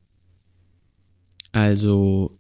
Also 1.51 2.39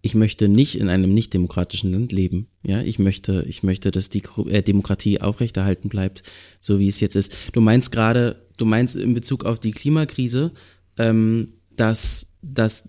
ich 0.00 0.14
möchte 0.14 0.48
nicht 0.48 0.78
in 0.80 0.88
einem 0.88 1.12
nicht 1.12 1.34
demokratischen 1.34 1.92
Land 1.92 2.10
leben. 2.10 2.46
Ja, 2.62 2.80
ich 2.80 2.98
möchte, 2.98 3.44
ich 3.46 3.62
möchte, 3.62 3.90
dass 3.90 4.08
die 4.08 4.22
äh, 4.48 4.62
Demokratie 4.62 5.20
aufrechterhalten 5.20 5.90
bleibt, 5.90 6.22
so 6.60 6.78
wie 6.78 6.88
es 6.88 6.98
jetzt 7.00 7.14
ist. 7.14 7.36
Du 7.52 7.60
meinst 7.60 7.92
gerade, 7.92 8.46
du 8.56 8.64
meinst 8.64 8.96
in 8.96 9.12
Bezug 9.12 9.44
auf 9.44 9.60
die 9.60 9.72
Klimakrise, 9.72 10.52
ähm, 10.96 11.48
dass, 11.76 12.30
dass, 12.40 12.88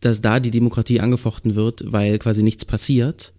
dass 0.00 0.20
da 0.20 0.40
die 0.40 0.50
Demokratie 0.50 1.00
angefochten 1.00 1.54
wird, 1.54 1.84
weil 1.86 2.18
quasi 2.18 2.42
nichts 2.42 2.64
passiert. 2.64 3.32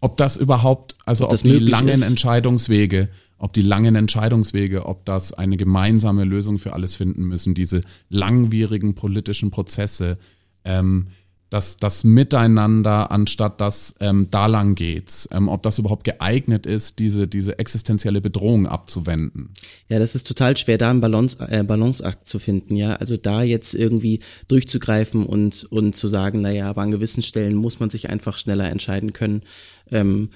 Ob 0.00 0.16
das 0.16 0.36
überhaupt, 0.36 0.96
also 1.06 1.26
ob, 1.26 1.34
ob 1.34 1.42
die 1.42 1.58
langen 1.58 1.88
ist. 1.88 2.06
Entscheidungswege, 2.06 3.08
ob 3.38 3.52
die 3.52 3.62
langen 3.62 3.96
Entscheidungswege, 3.96 4.86
ob 4.86 5.04
das 5.04 5.32
eine 5.32 5.56
gemeinsame 5.56 6.24
Lösung 6.24 6.58
für 6.58 6.74
alles 6.74 6.96
finden 6.96 7.24
müssen, 7.24 7.54
diese 7.54 7.82
langwierigen 8.08 8.94
politischen 8.94 9.50
Prozesse, 9.50 10.18
ähm, 10.64 11.08
das, 11.56 11.78
das 11.78 12.04
Miteinander 12.04 13.10
anstatt 13.10 13.62
das 13.62 13.94
ähm, 14.00 14.28
da 14.30 14.46
lang 14.46 14.74
geht's, 14.74 15.26
ähm, 15.32 15.48
ob 15.48 15.62
das 15.62 15.78
überhaupt 15.78 16.04
geeignet 16.04 16.66
ist, 16.66 16.98
diese, 16.98 17.26
diese 17.26 17.58
existenzielle 17.58 18.20
Bedrohung 18.20 18.66
abzuwenden. 18.66 19.48
Ja, 19.88 19.98
das 19.98 20.14
ist 20.14 20.28
total 20.28 20.54
schwer, 20.58 20.76
da 20.76 20.90
einen 20.90 21.00
Balance, 21.00 21.38
äh, 21.40 21.64
Balanceakt 21.64 22.26
zu 22.26 22.38
finden, 22.38 22.76
ja. 22.76 22.96
Also 22.96 23.16
da 23.16 23.42
jetzt 23.42 23.72
irgendwie 23.72 24.20
durchzugreifen 24.48 25.24
und, 25.24 25.64
und 25.70 25.96
zu 25.96 26.08
sagen, 26.08 26.42
naja, 26.42 26.68
aber 26.68 26.82
an 26.82 26.90
gewissen 26.90 27.22
Stellen 27.22 27.54
muss 27.54 27.80
man 27.80 27.88
sich 27.88 28.10
einfach 28.10 28.36
schneller 28.36 28.68
entscheiden 28.68 29.14
können. 29.14 29.42
Ähm, 29.90 30.28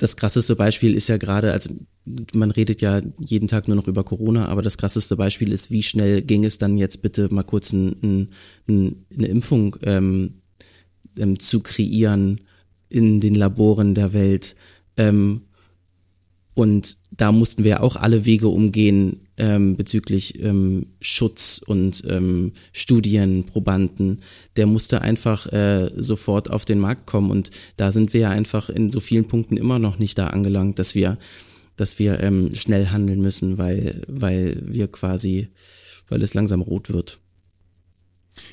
das 0.00 0.16
krasseste 0.16 0.56
Beispiel 0.56 0.94
ist 0.94 1.08
ja 1.08 1.18
gerade, 1.18 1.52
also 1.52 1.74
man 2.32 2.50
redet 2.50 2.80
ja 2.80 3.02
jeden 3.18 3.48
Tag 3.48 3.68
nur 3.68 3.76
noch 3.76 3.86
über 3.86 4.02
Corona, 4.02 4.46
aber 4.46 4.62
das 4.62 4.78
krasseste 4.78 5.14
Beispiel 5.14 5.52
ist, 5.52 5.70
wie 5.70 5.82
schnell 5.82 6.22
ging 6.22 6.42
es 6.46 6.56
dann 6.56 6.78
jetzt 6.78 7.02
bitte 7.02 7.32
mal 7.32 7.42
kurz 7.42 7.74
ein, 7.74 8.30
ein, 8.66 9.04
eine 9.14 9.26
Impfung 9.26 9.76
ähm, 9.82 10.40
ähm, 11.18 11.38
zu 11.38 11.60
kreieren 11.60 12.40
in 12.88 13.20
den 13.20 13.34
Laboren 13.34 13.94
der 13.94 14.14
Welt. 14.14 14.56
Ähm, 14.96 15.42
und 16.54 16.96
da 17.10 17.30
mussten 17.30 17.62
wir 17.64 17.82
auch 17.82 17.96
alle 17.96 18.24
Wege 18.24 18.48
umgehen 18.48 19.28
ähm, 19.40 19.76
bezüglich 19.76 20.40
ähm, 20.42 20.86
Schutz 21.00 21.60
und 21.66 22.04
ähm, 22.06 22.52
Studienprobanden. 22.72 24.20
Der 24.56 24.66
musste 24.66 25.00
einfach 25.00 25.46
äh, 25.46 25.90
sofort 25.96 26.50
auf 26.50 26.64
den 26.64 26.78
Markt 26.78 27.06
kommen. 27.06 27.30
Und 27.30 27.50
da 27.76 27.90
sind 27.90 28.12
wir 28.12 28.20
ja 28.20 28.30
einfach 28.30 28.68
in 28.68 28.90
so 28.90 29.00
vielen 29.00 29.26
Punkten 29.26 29.56
immer 29.56 29.78
noch 29.78 29.98
nicht 29.98 30.18
da 30.18 30.28
angelangt, 30.28 30.78
dass 30.78 30.94
wir, 30.94 31.18
dass 31.76 31.98
wir 31.98 32.20
ähm, 32.20 32.54
schnell 32.54 32.88
handeln 32.88 33.22
müssen, 33.22 33.56
weil, 33.56 34.02
weil 34.06 34.62
wir 34.66 34.88
quasi, 34.88 35.48
weil 36.08 36.22
es 36.22 36.34
langsam 36.34 36.60
rot 36.60 36.92
wird. 36.92 37.18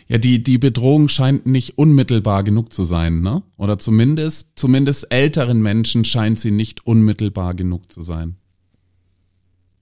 Ja, 0.07 0.17
die, 0.17 0.41
die 0.41 0.57
Bedrohung 0.57 1.09
scheint 1.09 1.45
nicht 1.45 1.77
unmittelbar 1.77 2.43
genug 2.43 2.71
zu 2.73 2.83
sein, 2.83 3.21
ne? 3.21 3.43
Oder 3.57 3.77
zumindest, 3.77 4.57
zumindest 4.57 5.11
älteren 5.11 5.61
Menschen 5.61 6.05
scheint 6.05 6.39
sie 6.39 6.51
nicht 6.51 6.87
unmittelbar 6.87 7.53
genug 7.53 7.91
zu 7.91 8.01
sein. 8.01 8.37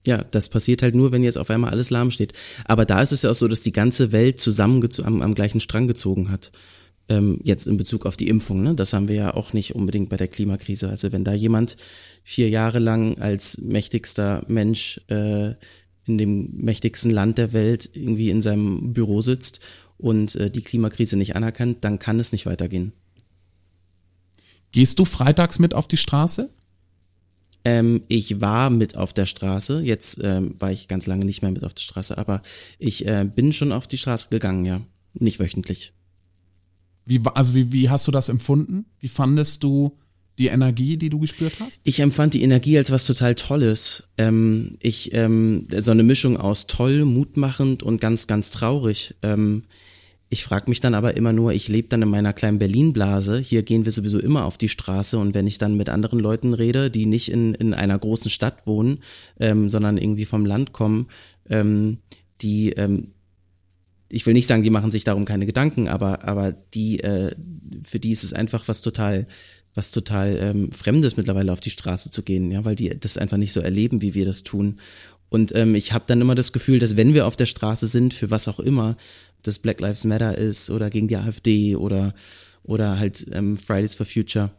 Ja, 0.06 0.24
das 0.24 0.48
passiert 0.48 0.82
halt 0.82 0.94
nur, 0.94 1.12
wenn 1.12 1.22
jetzt 1.22 1.36
auf 1.36 1.50
einmal 1.50 1.70
alles 1.70 1.90
lahm 1.90 2.10
steht. 2.10 2.32
Aber 2.64 2.84
da 2.84 3.02
ist 3.02 3.12
es 3.12 3.22
ja 3.22 3.30
auch 3.30 3.34
so, 3.34 3.48
dass 3.48 3.60
die 3.60 3.72
ganze 3.72 4.12
Welt 4.12 4.40
zusammen 4.40 4.88
am, 5.04 5.22
am 5.22 5.34
gleichen 5.34 5.60
Strang 5.60 5.86
gezogen 5.88 6.30
hat. 6.30 6.52
Ähm, 7.08 7.40
jetzt 7.44 7.66
in 7.66 7.76
Bezug 7.76 8.06
auf 8.06 8.16
die 8.16 8.28
Impfung, 8.28 8.62
ne? 8.62 8.74
Das 8.74 8.92
haben 8.92 9.08
wir 9.08 9.14
ja 9.14 9.34
auch 9.34 9.52
nicht 9.52 9.74
unbedingt 9.74 10.08
bei 10.08 10.16
der 10.16 10.28
Klimakrise. 10.28 10.88
Also 10.88 11.12
wenn 11.12 11.24
da 11.24 11.34
jemand 11.34 11.76
vier 12.24 12.48
Jahre 12.48 12.78
lang 12.78 13.18
als 13.18 13.58
mächtigster 13.58 14.44
Mensch 14.48 15.00
äh, 15.08 15.54
in 16.06 16.18
dem 16.18 16.50
mächtigsten 16.56 17.10
Land 17.10 17.38
der 17.38 17.52
Welt 17.52 17.90
irgendwie 17.92 18.30
in 18.30 18.42
seinem 18.42 18.92
Büro 18.92 19.20
sitzt 19.20 19.60
und 19.98 20.34
äh, 20.36 20.50
die 20.50 20.62
Klimakrise 20.62 21.16
nicht 21.16 21.36
anerkannt, 21.36 21.78
dann 21.82 21.98
kann 21.98 22.20
es 22.20 22.32
nicht 22.32 22.46
weitergehen. 22.46 22.92
Gehst 24.72 24.98
du 24.98 25.04
freitags 25.04 25.58
mit 25.58 25.74
auf 25.74 25.88
die 25.88 25.96
Straße? 25.96 26.50
Ähm, 27.66 28.02
ich 28.06 28.40
war 28.40 28.70
mit 28.70 28.96
auf 28.96 29.12
der 29.12 29.26
Straße. 29.26 29.80
Jetzt 29.80 30.20
ähm, 30.22 30.54
war 30.60 30.70
ich 30.70 30.86
ganz 30.86 31.08
lange 31.08 31.24
nicht 31.24 31.42
mehr 31.42 31.50
mit 31.50 31.64
auf 31.64 31.74
der 31.74 31.82
Straße, 31.82 32.16
aber 32.16 32.40
ich 32.78 33.04
äh, 33.08 33.28
bin 33.28 33.52
schon 33.52 33.72
auf 33.72 33.88
die 33.88 33.98
Straße 33.98 34.28
gegangen, 34.30 34.64
ja. 34.64 34.82
Nicht 35.14 35.40
wöchentlich. 35.40 35.92
Wie, 37.06 37.20
also 37.34 37.56
wie, 37.56 37.72
wie 37.72 37.90
hast 37.90 38.06
du 38.06 38.12
das 38.12 38.28
empfunden? 38.28 38.84
Wie 39.00 39.08
fandest 39.08 39.64
du 39.64 39.98
die 40.38 40.46
Energie, 40.46 40.96
die 40.96 41.10
du 41.10 41.18
gespürt 41.18 41.54
hast? 41.58 41.80
Ich 41.82 41.98
empfand 41.98 42.34
die 42.34 42.42
Energie 42.44 42.78
als 42.78 42.92
was 42.92 43.04
total 43.04 43.34
Tolles. 43.34 44.04
Ähm, 44.16 44.76
ich 44.78 45.12
ähm, 45.12 45.66
so 45.76 45.90
eine 45.90 46.04
Mischung 46.04 46.36
aus 46.36 46.68
toll, 46.68 47.04
mutmachend 47.04 47.82
und 47.82 48.00
ganz, 48.00 48.28
ganz 48.28 48.50
traurig. 48.50 49.16
Ähm, 49.22 49.64
ich 50.28 50.42
frage 50.42 50.68
mich 50.68 50.80
dann 50.80 50.94
aber 50.94 51.16
immer 51.16 51.32
nur, 51.32 51.52
ich 51.52 51.68
lebe 51.68 51.88
dann 51.88 52.02
in 52.02 52.08
meiner 52.08 52.32
kleinen 52.32 52.58
Berlin-Blase. 52.58 53.38
Hier 53.38 53.62
gehen 53.62 53.84
wir 53.84 53.92
sowieso 53.92 54.18
immer 54.18 54.44
auf 54.44 54.58
die 54.58 54.68
Straße 54.68 55.18
und 55.18 55.34
wenn 55.34 55.46
ich 55.46 55.58
dann 55.58 55.76
mit 55.76 55.88
anderen 55.88 56.18
Leuten 56.18 56.52
rede, 56.52 56.90
die 56.90 57.06
nicht 57.06 57.30
in, 57.30 57.54
in 57.54 57.74
einer 57.74 57.98
großen 57.98 58.30
Stadt 58.30 58.66
wohnen, 58.66 58.98
ähm, 59.38 59.68
sondern 59.68 59.98
irgendwie 59.98 60.24
vom 60.24 60.44
Land 60.44 60.72
kommen, 60.72 61.06
ähm, 61.48 61.98
die, 62.40 62.72
ähm, 62.72 63.12
ich 64.08 64.26
will 64.26 64.34
nicht 64.34 64.48
sagen, 64.48 64.64
die 64.64 64.70
machen 64.70 64.90
sich 64.90 65.04
darum 65.04 65.24
keine 65.24 65.46
Gedanken, 65.46 65.86
aber, 65.86 66.24
aber 66.24 66.52
die, 66.52 67.00
äh, 67.00 67.34
für 67.84 68.00
die 68.00 68.10
ist 68.10 68.24
es 68.24 68.32
einfach 68.32 68.66
was 68.66 68.82
total, 68.82 69.26
was 69.74 69.92
total 69.92 70.36
ähm, 70.40 70.72
Fremdes 70.72 71.16
mittlerweile 71.16 71.52
auf 71.52 71.60
die 71.60 71.70
Straße 71.70 72.10
zu 72.10 72.22
gehen, 72.22 72.50
ja, 72.50 72.64
weil 72.64 72.74
die 72.74 72.98
das 72.98 73.16
einfach 73.16 73.36
nicht 73.36 73.52
so 73.52 73.60
erleben, 73.60 74.02
wie 74.02 74.14
wir 74.14 74.24
das 74.24 74.42
tun. 74.42 74.80
Und 75.28 75.54
ähm, 75.54 75.74
ich 75.74 75.92
habe 75.92 76.04
dann 76.06 76.20
immer 76.20 76.34
das 76.34 76.52
Gefühl, 76.52 76.78
dass 76.78 76.96
wenn 76.96 77.14
wir 77.14 77.26
auf 77.26 77.36
der 77.36 77.46
Straße 77.46 77.86
sind, 77.86 78.14
für 78.14 78.30
was 78.30 78.48
auch 78.48 78.60
immer, 78.60 78.96
das 79.42 79.58
Black 79.58 79.80
Lives 79.80 80.04
Matter 80.04 80.36
ist 80.36 80.70
oder 80.70 80.90
gegen 80.90 81.08
die 81.08 81.16
AfD 81.16 81.76
oder, 81.76 82.14
oder 82.62 82.98
halt 82.98 83.26
ähm, 83.32 83.56
Fridays 83.56 83.94
for 83.94 84.06
Future, 84.06 84.50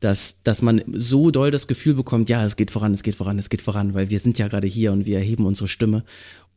dass, 0.00 0.42
dass 0.42 0.62
man 0.62 0.82
so 0.92 1.30
doll 1.30 1.50
das 1.50 1.66
Gefühl 1.66 1.94
bekommt, 1.94 2.28
ja, 2.28 2.44
es 2.44 2.56
geht 2.56 2.70
voran, 2.70 2.94
es 2.94 3.02
geht 3.02 3.14
voran, 3.14 3.38
es 3.38 3.50
geht 3.50 3.62
voran, 3.62 3.94
weil 3.94 4.10
wir 4.10 4.20
sind 4.20 4.38
ja 4.38 4.48
gerade 4.48 4.66
hier 4.66 4.92
und 4.92 5.06
wir 5.06 5.18
erheben 5.18 5.46
unsere 5.46 5.68
Stimme. 5.68 6.04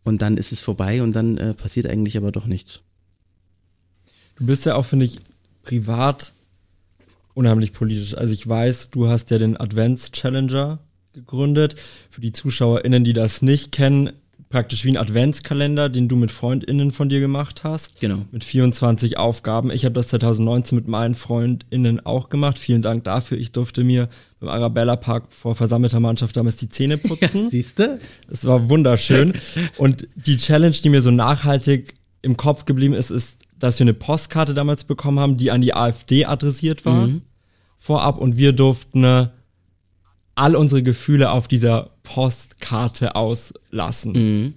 und 0.04 0.22
dann 0.22 0.38
ist 0.38 0.52
es 0.52 0.62
vorbei 0.62 1.02
und 1.02 1.14
dann 1.14 1.38
äh, 1.38 1.54
passiert 1.54 1.88
eigentlich 1.88 2.18
aber 2.18 2.32
doch 2.32 2.46
nichts. 2.46 2.82
Du 4.36 4.46
bist 4.46 4.66
ja 4.66 4.76
auch, 4.76 4.86
finde 4.86 5.06
ich, 5.06 5.20
privat 5.64 6.34
unheimlich 7.34 7.74
politisch. 7.74 8.16
Also 8.16 8.34
ich 8.34 8.48
weiß, 8.48 8.90
du 8.90 9.08
hast 9.08 9.32
ja 9.32 9.38
den 9.38 9.58
Advents 9.58 10.12
Challenger 10.12 10.80
gegründet. 11.14 11.76
Für 12.10 12.22
die 12.22 12.32
ZuschauerInnen, 12.32 13.04
die 13.04 13.14
das 13.14 13.42
nicht 13.42 13.72
kennen, 13.72 14.12
praktisch 14.54 14.86
wie 14.86 14.92
ein 14.92 14.98
Adventskalender, 14.98 15.90
den 15.90 16.08
du 16.08 16.16
mit 16.16 16.30
FreundInnen 16.30 16.92
von 16.92 17.10
dir 17.10 17.20
gemacht 17.20 17.64
hast. 17.64 18.00
Genau. 18.00 18.20
Mit 18.32 18.44
24 18.44 19.18
Aufgaben. 19.18 19.72
Ich 19.72 19.84
habe 19.84 19.94
das 19.94 20.10
2019 20.10 20.76
mit 20.76 20.88
meinen 20.88 21.16
FreundInnen 21.16 22.06
auch 22.06 22.30
gemacht. 22.30 22.60
Vielen 22.60 22.84
Dank 22.84 23.04
dafür. 23.04 23.40
Ich 23.40 23.52
durfte 23.52 23.84
mir 23.84 24.10
im 24.42 24.50
Arabella 24.50 24.96
Park 24.96 25.34
vor 25.34 25.56
versammelter 25.56 26.00
Mannschaft 26.00 26.38
damals 26.38 26.56
die 26.58 26.70
Zähne 26.70 26.98
putzen. 27.00 27.46
Ja, 27.46 27.50
siehste? 27.50 28.00
Es 28.30 28.46
war 28.46 28.70
wunderschön. 28.70 29.34
Und 29.78 30.08
die 30.16 30.38
Challenge, 30.38 30.76
die 30.84 30.90
mir 30.90 31.02
so 31.02 31.10
nachhaltig 31.10 31.96
im 32.22 32.38
Kopf 32.38 32.66
geblieben 32.66 32.94
ist, 32.94 33.10
ist, 33.10 33.40
dass 33.58 33.80
wir 33.80 33.86
eine 33.86 33.96
Postkarte 33.96 34.54
damals 34.54 34.84
bekommen 34.84 35.20
haben, 35.20 35.36
die 35.36 35.50
an 35.50 35.62
die 35.62 35.74
AfD 35.74 36.26
adressiert 36.26 36.86
war. 36.86 37.08
Mhm. 37.08 37.24
Vorab. 37.80 38.20
Und 38.20 38.38
wir 38.38 38.54
durften 38.54 39.32
all 40.36 40.56
unsere 40.56 40.84
Gefühle 40.84 41.32
auf 41.32 41.48
dieser 41.48 41.93
Postkarte 42.04 43.16
auslassen. 43.16 44.12
Mhm. 44.12 44.54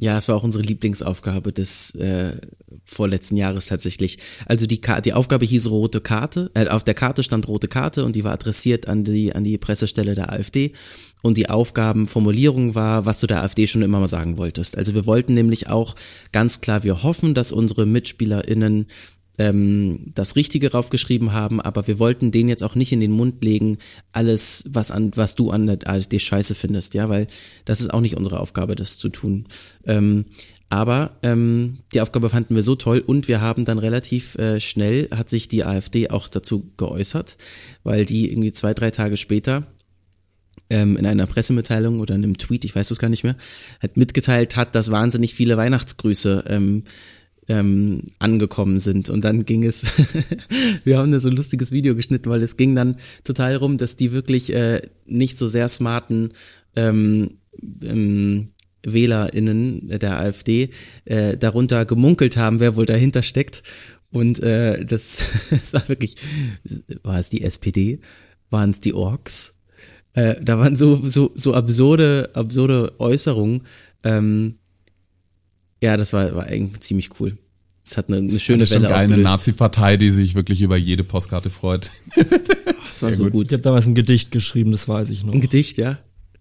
Ja, 0.00 0.16
es 0.16 0.28
war 0.28 0.36
auch 0.36 0.44
unsere 0.44 0.62
Lieblingsaufgabe 0.62 1.52
des 1.52 1.92
äh, 1.96 2.36
vorletzten 2.84 3.36
Jahres 3.36 3.66
tatsächlich. 3.66 4.18
Also 4.46 4.66
die, 4.66 4.80
Ka 4.80 5.00
die 5.00 5.12
Aufgabe 5.12 5.44
hieß 5.44 5.70
rote 5.70 6.00
Karte. 6.00 6.52
Äh, 6.54 6.68
auf 6.68 6.84
der 6.84 6.94
Karte 6.94 7.24
stand 7.24 7.48
rote 7.48 7.66
Karte 7.66 8.04
und 8.04 8.14
die 8.14 8.22
war 8.22 8.32
adressiert 8.32 8.86
an 8.86 9.02
die 9.02 9.34
an 9.34 9.42
die 9.42 9.58
Pressestelle 9.58 10.14
der 10.14 10.32
AfD. 10.32 10.72
Und 11.20 11.36
die 11.36 11.50
Aufgabenformulierung 11.50 12.76
war, 12.76 13.06
was 13.06 13.18
du 13.18 13.26
der 13.26 13.42
AfD 13.42 13.66
schon 13.66 13.82
immer 13.82 13.98
mal 13.98 14.06
sagen 14.06 14.36
wolltest. 14.36 14.78
Also 14.78 14.94
wir 14.94 15.04
wollten 15.04 15.34
nämlich 15.34 15.68
auch 15.68 15.96
ganz 16.30 16.60
klar, 16.60 16.84
wir 16.84 17.02
hoffen, 17.02 17.34
dass 17.34 17.50
unsere 17.50 17.84
MitspielerInnen 17.84 18.86
ähm, 19.38 20.00
das 20.14 20.36
Richtige 20.36 20.72
raufgeschrieben 20.72 21.32
haben, 21.32 21.60
aber 21.60 21.86
wir 21.86 21.98
wollten 21.98 22.30
denen 22.30 22.48
jetzt 22.48 22.64
auch 22.64 22.74
nicht 22.74 22.92
in 22.92 23.00
den 23.00 23.12
Mund 23.12 23.42
legen, 23.42 23.78
alles, 24.12 24.64
was 24.68 24.90
an, 24.90 25.12
was 25.14 25.34
du 25.34 25.50
an 25.50 25.66
der 25.66 25.88
AfD 25.88 26.18
scheiße 26.18 26.54
findest, 26.54 26.94
ja, 26.94 27.08
weil 27.08 27.28
das 27.64 27.80
ist 27.80 27.92
auch 27.92 28.00
nicht 28.00 28.16
unsere 28.16 28.40
Aufgabe, 28.40 28.74
das 28.74 28.98
zu 28.98 29.08
tun. 29.08 29.46
Ähm, 29.84 30.26
aber 30.70 31.12
ähm, 31.22 31.78
die 31.94 32.00
Aufgabe 32.02 32.28
fanden 32.28 32.54
wir 32.54 32.62
so 32.62 32.74
toll 32.74 33.02
und 33.04 33.26
wir 33.26 33.40
haben 33.40 33.64
dann 33.64 33.78
relativ 33.78 34.34
äh, 34.34 34.60
schnell, 34.60 35.08
hat 35.10 35.30
sich 35.30 35.48
die 35.48 35.64
AfD 35.64 36.10
auch 36.10 36.28
dazu 36.28 36.70
geäußert, 36.76 37.38
weil 37.84 38.04
die 38.04 38.30
irgendwie 38.30 38.52
zwei, 38.52 38.74
drei 38.74 38.90
Tage 38.90 39.16
später 39.16 39.66
ähm, 40.68 40.98
in 40.98 41.06
einer 41.06 41.26
Pressemitteilung 41.26 42.00
oder 42.00 42.14
in 42.14 42.24
einem 42.24 42.36
Tweet, 42.36 42.66
ich 42.66 42.74
weiß 42.74 42.88
das 42.88 42.98
gar 42.98 43.08
nicht 43.08 43.24
mehr, 43.24 43.36
hat 43.80 43.96
mitgeteilt 43.96 44.56
hat, 44.56 44.74
dass 44.74 44.90
wahnsinnig 44.90 45.34
viele 45.34 45.56
Weihnachtsgrüße 45.56 46.44
ähm, 46.48 46.84
ähm, 47.48 48.12
angekommen 48.18 48.78
sind. 48.78 49.08
Und 49.08 49.24
dann 49.24 49.44
ging 49.44 49.64
es, 49.64 49.86
wir 50.84 50.98
haben 50.98 51.10
da 51.10 51.20
so 51.20 51.28
ein 51.28 51.36
lustiges 51.36 51.72
Video 51.72 51.94
geschnitten, 51.94 52.30
weil 52.30 52.42
es 52.42 52.56
ging 52.56 52.74
dann 52.74 52.96
total 53.24 53.56
rum, 53.56 53.78
dass 53.78 53.96
die 53.96 54.12
wirklich 54.12 54.52
äh, 54.52 54.82
nicht 55.06 55.38
so 55.38 55.46
sehr 55.46 55.68
smarten 55.68 56.32
ähm, 56.76 57.38
ähm, 57.82 58.50
WählerInnen 58.84 59.98
der 59.98 60.20
AfD 60.20 60.70
äh, 61.04 61.36
darunter 61.36 61.84
gemunkelt 61.84 62.36
haben, 62.36 62.60
wer 62.60 62.76
wohl 62.76 62.86
dahinter 62.86 63.22
steckt. 63.22 63.62
Und 64.10 64.42
äh, 64.42 64.84
das, 64.84 65.24
das 65.50 65.72
war 65.72 65.88
wirklich, 65.88 66.16
war 67.02 67.18
es 67.18 67.30
die 67.30 67.42
SPD? 67.42 68.00
Waren 68.50 68.70
es 68.70 68.80
die 68.80 68.94
Orks? 68.94 69.58
Äh, 70.14 70.36
da 70.42 70.58
waren 70.58 70.76
so, 70.76 71.08
so, 71.08 71.32
so 71.34 71.54
absurde, 71.54 72.30
absurde 72.34 72.98
Äußerungen. 72.98 73.62
Ähm, 74.04 74.58
ja, 75.80 75.96
das 75.96 76.12
war, 76.12 76.34
war 76.34 76.46
eigentlich 76.46 76.80
ziemlich 76.80 77.10
cool. 77.20 77.36
Es 77.84 77.96
hat 77.96 78.08
eine, 78.08 78.18
eine 78.18 78.38
schöne 78.38 78.64
das 78.64 78.70
Welle 78.70 78.88
geil, 78.88 78.98
eine 78.98 79.16
Nazi-Partei, 79.16 79.96
die 79.96 80.10
sich 80.10 80.34
wirklich 80.34 80.60
über 80.60 80.76
jede 80.76 81.04
Postkarte 81.04 81.48
freut. 81.48 81.90
das 82.16 83.02
war 83.02 83.10
ja, 83.10 83.16
so 83.16 83.24
gut. 83.24 83.32
gut. 83.32 83.46
Ich 83.46 83.52
habe 83.54 83.62
damals 83.62 83.86
ein 83.86 83.94
Gedicht 83.94 84.30
geschrieben, 84.30 84.72
das 84.72 84.88
weiß 84.88 85.10
ich 85.10 85.24
noch. 85.24 85.32
Ein 85.32 85.40
Gedicht, 85.40 85.78
ja? 85.78 85.98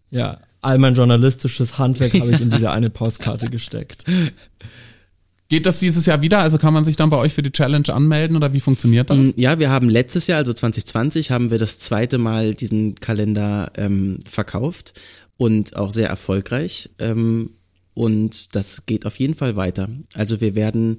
Ja, 0.10 0.40
all 0.62 0.78
mein 0.78 0.96
journalistisches 0.96 1.78
Handwerk 1.78 2.14
habe 2.16 2.32
ich 2.32 2.42
in 2.42 2.50
diese 2.50 2.72
eine 2.72 2.90
Postkarte 2.90 3.50
gesteckt. 3.50 4.06
Geht 5.50 5.66
das 5.66 5.80
dieses 5.80 6.06
Jahr 6.06 6.22
wieder? 6.22 6.40
Also 6.40 6.58
kann 6.58 6.74
man 6.74 6.84
sich 6.84 6.98
dann 6.98 7.10
bei 7.10 7.18
euch 7.18 7.34
für 7.34 7.42
die 7.42 7.54
Challenge 7.54 7.88
anmelden 7.94 8.36
oder 8.36 8.52
wie 8.52 8.60
funktioniert 8.60 9.10
das? 9.10 9.18
Mm, 9.18 9.40
ja, 9.40 9.60
wir 9.60 9.70
haben 9.70 9.88
letztes 9.88 10.28
Jahr, 10.28 10.40
also 10.40 10.52
2020, 10.52 11.32
haben 11.32 11.52
wir 11.52 11.58
das 11.58 11.80
zweite 11.80 12.18
Mal 12.18 12.54
diesen 12.54 12.96
Kalender 12.96 13.72
ähm, 13.78 14.20
verkauft 14.30 15.00
und 15.38 15.78
auch 15.78 15.92
sehr 15.92 16.10
erfolgreich. 16.10 16.90
Ähm, 17.00 17.52
und 17.98 18.56
das 18.56 18.86
geht 18.86 19.08
auf 19.08 19.18
jeden 19.18 19.34
Fall 19.34 19.56
weiter. 19.56 19.90
Also 20.14 20.40
wir 20.40 20.54
werden 20.54 20.98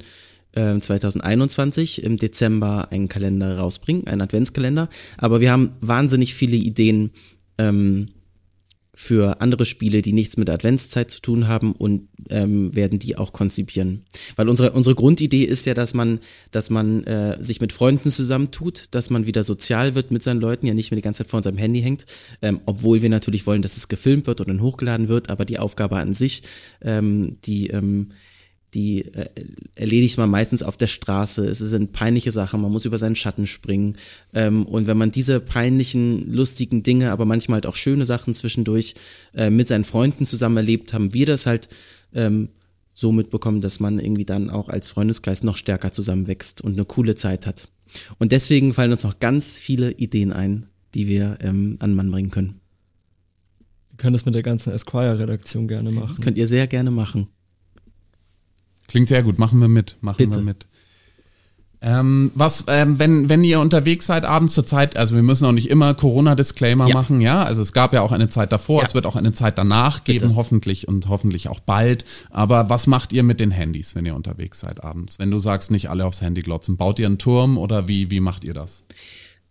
äh, 0.50 0.80
2021 0.80 2.02
im 2.02 2.16
Dezember 2.16 2.90
einen 2.90 3.06
Kalender 3.06 3.56
rausbringen, 3.56 4.08
einen 4.08 4.22
Adventskalender. 4.22 4.88
Aber 5.16 5.38
wir 5.38 5.52
haben 5.52 5.76
wahnsinnig 5.80 6.34
viele 6.34 6.56
Ideen 6.56 7.12
ähm, 7.56 8.08
für 9.00 9.40
andere 9.40 9.64
Spiele, 9.64 10.02
die 10.02 10.12
nichts 10.12 10.36
mit 10.38 10.50
Adventszeit 10.50 11.08
zu 11.08 11.20
tun 11.20 11.46
haben 11.46 11.70
und 11.70 12.08
ähm, 12.30 12.74
werden 12.74 12.98
die 12.98 13.16
auch 13.16 13.32
konzipieren. 13.32 14.04
Weil 14.34 14.48
unsere, 14.48 14.72
unsere 14.72 14.96
Grundidee 14.96 15.44
ist 15.44 15.66
ja, 15.66 15.74
dass 15.74 15.94
man, 15.94 16.18
dass 16.50 16.68
man 16.68 17.04
äh, 17.04 17.38
sich 17.40 17.60
mit 17.60 17.72
Freunden 17.72 18.10
zusammentut, 18.10 18.86
dass 18.90 19.08
man 19.08 19.24
wieder 19.24 19.44
sozial 19.44 19.94
wird 19.94 20.10
mit 20.10 20.24
seinen 20.24 20.40
Leuten, 20.40 20.66
ja 20.66 20.74
nicht 20.74 20.90
mehr 20.90 20.96
die 20.96 21.02
ganze 21.02 21.18
Zeit 21.22 21.30
vor 21.30 21.36
unserem 21.36 21.58
Handy 21.58 21.80
hängt, 21.80 22.06
ähm, 22.42 22.60
obwohl 22.66 23.00
wir 23.00 23.08
natürlich 23.08 23.46
wollen, 23.46 23.62
dass 23.62 23.76
es 23.76 23.86
gefilmt 23.86 24.26
wird 24.26 24.40
und 24.40 24.48
dann 24.48 24.62
hochgeladen 24.62 25.06
wird, 25.06 25.30
aber 25.30 25.44
die 25.44 25.60
Aufgabe 25.60 25.94
an 25.98 26.12
sich, 26.12 26.42
ähm, 26.82 27.36
die 27.44 27.68
ähm, 27.68 28.08
die 28.74 29.04
äh, 29.14 29.28
erledigt 29.74 30.18
man 30.18 30.30
meistens 30.30 30.62
auf 30.62 30.76
der 30.76 30.86
Straße. 30.86 31.46
Es 31.46 31.58
sind 31.58 31.92
peinliche 31.92 32.32
Sachen, 32.32 32.60
man 32.60 32.70
muss 32.70 32.84
über 32.84 32.98
seinen 32.98 33.16
Schatten 33.16 33.46
springen. 33.46 33.96
Ähm, 34.34 34.66
und 34.66 34.86
wenn 34.86 34.98
man 34.98 35.10
diese 35.10 35.40
peinlichen, 35.40 36.30
lustigen 36.32 36.82
Dinge, 36.82 37.10
aber 37.10 37.24
manchmal 37.24 37.56
halt 37.56 37.66
auch 37.66 37.76
schöne 37.76 38.04
Sachen 38.04 38.34
zwischendurch 38.34 38.94
äh, 39.34 39.50
mit 39.50 39.68
seinen 39.68 39.84
Freunden 39.84 40.26
zusammen 40.26 40.58
erlebt, 40.58 40.92
haben 40.92 41.14
wir 41.14 41.26
das 41.26 41.46
halt 41.46 41.68
ähm, 42.14 42.50
so 42.92 43.12
mitbekommen, 43.12 43.60
dass 43.60 43.80
man 43.80 43.98
irgendwie 43.98 44.24
dann 44.24 44.50
auch 44.50 44.68
als 44.68 44.88
Freundeskreis 44.88 45.44
noch 45.44 45.56
stärker 45.56 45.92
zusammenwächst 45.92 46.60
und 46.60 46.72
eine 46.72 46.84
coole 46.84 47.14
Zeit 47.14 47.46
hat. 47.46 47.68
Und 48.18 48.32
deswegen 48.32 48.74
fallen 48.74 48.92
uns 48.92 49.04
noch 49.04 49.18
ganz 49.18 49.58
viele 49.58 49.92
Ideen 49.92 50.32
ein, 50.32 50.66
die 50.94 51.06
wir 51.06 51.38
ähm, 51.40 51.76
an 51.80 51.94
Mann 51.94 52.10
bringen 52.10 52.30
können. 52.30 52.60
Wir 53.90 53.98
können 53.98 54.12
das 54.12 54.26
mit 54.26 54.34
der 54.34 54.42
ganzen 54.42 54.72
Esquire-Redaktion 54.72 55.68
gerne 55.68 55.90
machen. 55.90 56.08
Das 56.08 56.20
könnt 56.20 56.38
ihr 56.38 56.48
sehr 56.48 56.66
gerne 56.66 56.90
machen. 56.90 57.28
Klingt 58.88 59.08
sehr 59.08 59.22
gut, 59.22 59.38
machen 59.38 59.60
wir 59.60 59.68
mit, 59.68 59.96
machen 60.00 60.16
Bitte. 60.18 60.36
wir 60.36 60.42
mit. 60.42 60.66
Ähm, 61.80 62.32
was, 62.34 62.64
ähm, 62.66 62.98
wenn, 62.98 63.28
wenn 63.28 63.44
ihr 63.44 63.60
unterwegs 63.60 64.06
seid 64.06 64.24
abends 64.24 64.54
zur 64.54 64.66
Zeit, 64.66 64.96
also 64.96 65.14
wir 65.14 65.22
müssen 65.22 65.44
auch 65.44 65.52
nicht 65.52 65.70
immer 65.70 65.94
Corona-Disclaimer 65.94 66.88
ja. 66.88 66.94
machen, 66.94 67.20
ja. 67.20 67.44
Also 67.44 67.62
es 67.62 67.72
gab 67.72 67.92
ja 67.92 68.02
auch 68.02 68.10
eine 68.10 68.28
Zeit 68.28 68.50
davor, 68.50 68.80
ja. 68.80 68.86
es 68.86 68.94
wird 68.94 69.06
auch 69.06 69.14
eine 69.14 69.32
Zeit 69.32 69.58
danach 69.58 70.00
Bitte. 70.00 70.18
geben, 70.18 70.34
hoffentlich 70.36 70.88
und 70.88 71.08
hoffentlich 71.08 71.48
auch 71.48 71.60
bald. 71.60 72.04
Aber 72.30 72.68
was 72.68 72.88
macht 72.88 73.12
ihr 73.12 73.22
mit 73.22 73.38
den 73.38 73.52
Handys, 73.52 73.94
wenn 73.94 74.06
ihr 74.06 74.16
unterwegs 74.16 74.58
seid 74.58 74.82
abends? 74.82 75.20
Wenn 75.20 75.30
du 75.30 75.38
sagst, 75.38 75.70
nicht 75.70 75.88
alle 75.88 76.04
aufs 76.04 76.20
Handy 76.20 76.40
glotzen, 76.40 76.76
baut 76.76 76.98
ihr 76.98 77.06
einen 77.06 77.18
Turm 77.18 77.58
oder 77.58 77.86
wie, 77.86 78.10
wie 78.10 78.20
macht 78.20 78.42
ihr 78.42 78.54
das? 78.54 78.82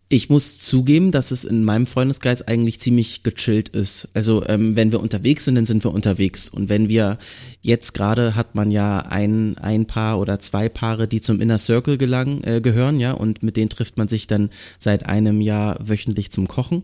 Ich 0.09 0.29
muss 0.29 0.59
zugeben, 0.59 1.11
dass 1.11 1.31
es 1.31 1.43
in 1.43 1.65
meinem 1.65 1.85
Freundeskreis 1.85 2.41
eigentlich 2.41 2.79
ziemlich 2.79 3.23
gechillt 3.23 3.67
ist. 3.69 4.07
Also 4.13 4.41
ähm, 4.47 4.77
wenn 4.77 4.93
wir 4.93 5.01
unterwegs 5.01 5.43
sind, 5.43 5.55
dann 5.55 5.65
sind 5.65 5.83
wir 5.83 5.93
unterwegs. 5.93 6.47
Und 6.47 6.69
wenn 6.69 6.87
wir 6.87 7.17
jetzt 7.61 7.93
gerade 7.93 8.33
hat 8.33 8.55
man 8.55 8.71
ja 8.71 8.99
ein, 8.99 9.57
ein 9.57 9.85
Paar 9.85 10.19
oder 10.19 10.39
zwei 10.39 10.69
Paare, 10.69 11.09
die 11.09 11.19
zum 11.19 11.41
Inner 11.41 11.57
Circle 11.57 11.97
gelangen, 11.97 12.41
äh, 12.45 12.61
gehören, 12.61 13.01
ja, 13.01 13.11
und 13.11 13.43
mit 13.43 13.57
denen 13.57 13.69
trifft 13.69 13.97
man 13.97 14.07
sich 14.07 14.27
dann 14.27 14.49
seit 14.79 15.05
einem 15.05 15.41
Jahr 15.41 15.77
wöchentlich 15.85 16.31
zum 16.31 16.47
Kochen. 16.47 16.83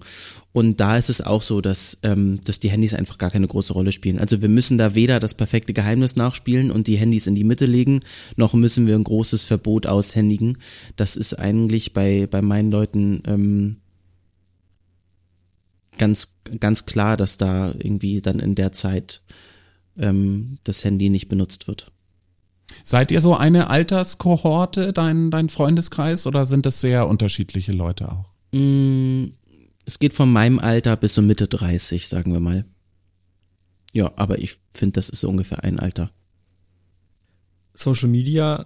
Und 0.53 0.79
da 0.79 0.97
ist 0.97 1.09
es 1.09 1.19
auch 1.19 1.41
so, 1.41 1.61
dass, 1.61 1.97
ähm, 2.03 2.39
dass 2.45 2.59
die 2.59 2.69
Handys 2.69 2.93
einfach 2.93 3.17
gar 3.17 3.31
keine 3.31 3.47
große 3.47 3.73
Rolle 3.73 3.91
spielen. 3.91 4.19
Also 4.19 4.41
wir 4.43 4.49
müssen 4.49 4.77
da 4.77 4.93
weder 4.93 5.19
das 5.19 5.33
perfekte 5.33 5.73
Geheimnis 5.73 6.15
nachspielen 6.15 6.69
und 6.69 6.85
die 6.85 6.95
Handys 6.95 7.25
in 7.25 7.33
die 7.33 7.43
Mitte 7.43 7.65
legen, 7.65 8.01
noch 8.35 8.53
müssen 8.53 8.85
wir 8.85 8.95
ein 8.95 9.03
großes 9.03 9.43
Verbot 9.43 9.87
aushändigen. 9.87 10.59
Das 10.95 11.15
ist 11.15 11.33
eigentlich 11.33 11.93
bei, 11.93 12.27
bei 12.27 12.43
meinen 12.43 12.69
Leuten 12.69 13.23
ähm, 13.25 13.77
ganz, 15.97 16.35
ganz 16.59 16.85
klar, 16.85 17.17
dass 17.17 17.37
da 17.37 17.71
irgendwie 17.71 18.21
dann 18.21 18.39
in 18.39 18.53
der 18.53 18.71
Zeit 18.71 19.23
ähm, 19.97 20.59
das 20.63 20.83
Handy 20.83 21.09
nicht 21.09 21.29
benutzt 21.29 21.67
wird. 21.67 21.91
Seid 22.83 23.11
ihr 23.11 23.21
so 23.21 23.35
eine 23.35 23.69
Alterskohorte, 23.69 24.93
dein, 24.93 25.31
dein 25.31 25.49
Freundeskreis, 25.49 26.27
oder 26.27 26.45
sind 26.45 26.65
das 26.65 26.79
sehr 26.79 27.07
unterschiedliche 27.07 27.71
Leute 27.71 28.11
auch? 28.11 28.29
Mm, 28.51 29.33
es 29.85 29.99
geht 29.99 30.13
von 30.13 30.31
meinem 30.31 30.59
Alter 30.59 30.95
bis 30.95 31.13
so 31.13 31.21
Mitte 31.21 31.47
30, 31.47 32.07
sagen 32.07 32.33
wir 32.33 32.39
mal. 32.39 32.65
Ja, 33.91 34.11
aber 34.15 34.39
ich 34.39 34.57
finde, 34.73 34.93
das 34.93 35.09
ist 35.09 35.19
so 35.19 35.29
ungefähr 35.29 35.63
ein 35.63 35.79
Alter. 35.79 36.11
Social 37.73 38.09
Media, 38.09 38.65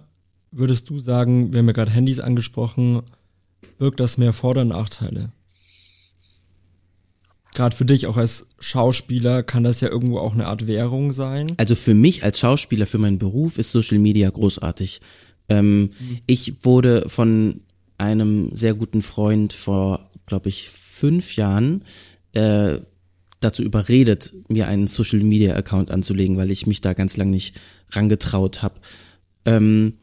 würdest 0.50 0.88
du 0.90 0.98
sagen, 0.98 1.52
wir 1.52 1.58
haben 1.58 1.66
ja 1.66 1.72
gerade 1.72 1.90
Handys 1.90 2.20
angesprochen, 2.20 3.02
wirkt 3.78 4.00
das 4.00 4.18
mehr 4.18 4.32
Vor- 4.32 4.50
oder 4.50 4.64
Nachteile? 4.64 5.32
gerade 7.58 7.74
für 7.74 7.84
dich 7.84 8.06
auch 8.06 8.16
als 8.16 8.46
Schauspieler 8.60 9.42
kann 9.42 9.64
das 9.64 9.80
ja 9.80 9.88
irgendwo 9.88 10.18
auch 10.18 10.32
eine 10.32 10.46
Art 10.46 10.68
Währung 10.68 11.12
sein. 11.12 11.52
Also 11.56 11.74
für 11.74 11.92
mich 11.92 12.22
als 12.22 12.38
Schauspieler, 12.38 12.86
für 12.86 12.98
meinen 12.98 13.18
Beruf 13.18 13.58
ist 13.58 13.72
Social 13.72 13.98
Media 13.98 14.30
großartig. 14.30 15.00
Ähm, 15.48 15.80
mhm. 15.80 16.18
Ich 16.26 16.64
wurde 16.64 17.08
von 17.08 17.62
einem 17.98 18.54
sehr 18.54 18.74
guten 18.74 19.02
Freund 19.02 19.52
vor, 19.52 20.08
glaube 20.26 20.48
ich, 20.48 20.70
fünf 20.98 21.36
Jahren 21.36 21.84
äh, 22.32 22.80
dazu 23.40 23.62
überredet, 23.62 24.34
mir 24.48 24.68
einen 24.68 24.88
Social 24.88 25.20
Media 25.20 25.54
Account 25.54 25.90
anzulegen, 25.90 26.36
weil 26.36 26.50
ich 26.50 26.66
mich 26.66 26.80
da 26.80 26.92
ganz 26.92 27.16
lang 27.16 27.30
nicht 27.30 27.58
rangetraut 27.90 28.62
habe. 28.62 28.80
Ähm, 29.44 29.94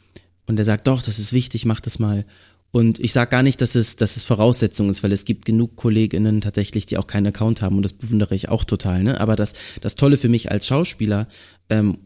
und 0.47 0.57
er 0.57 0.65
sagt, 0.65 0.87
doch, 0.87 1.01
das 1.01 1.19
ist 1.19 1.33
wichtig, 1.33 1.65
mach 1.65 1.81
das 1.81 1.99
mal. 1.99 2.25
Und 2.71 2.99
ich 2.99 3.13
sage 3.13 3.31
gar 3.31 3.43
nicht, 3.43 3.61
dass 3.61 3.75
es, 3.75 3.95
dass 3.95 4.17
es 4.17 4.25
Voraussetzung 4.25 4.89
ist, 4.89 5.01
weil 5.01 5.11
es 5.11 5.25
gibt 5.25 5.45
genug 5.45 5.75
KollegInnen 5.75 6.41
tatsächlich, 6.41 6.85
die 6.85 6.97
auch 6.97 7.07
keinen 7.07 7.27
Account 7.27 7.61
haben 7.61 7.77
und 7.77 7.83
das 7.83 7.93
bewundere 7.93 8.35
ich 8.35 8.49
auch 8.49 8.63
total. 8.63 9.03
Ne? 9.03 9.19
Aber 9.19 9.35
das, 9.35 9.53
das 9.81 9.95
Tolle 9.95 10.17
für 10.17 10.29
mich 10.29 10.51
als 10.51 10.67
Schauspieler, 10.67 11.27
ähm, 11.69 11.99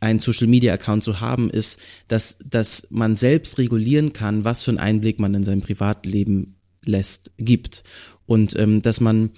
einen 0.00 0.18
Social 0.18 0.46
Media 0.46 0.72
Account 0.72 1.02
zu 1.02 1.20
haben, 1.20 1.50
ist, 1.50 1.80
dass, 2.06 2.38
dass 2.44 2.86
man 2.90 3.16
selbst 3.16 3.58
regulieren 3.58 4.12
kann, 4.12 4.44
was 4.44 4.62
für 4.62 4.70
einen 4.70 4.78
Einblick 4.78 5.18
man 5.18 5.34
in 5.34 5.44
sein 5.44 5.60
Privatleben 5.60 6.56
lässt, 6.84 7.32
gibt. 7.36 7.82
Und 8.28 8.56
ähm, 8.56 8.82
dass 8.82 9.00
man 9.00 9.30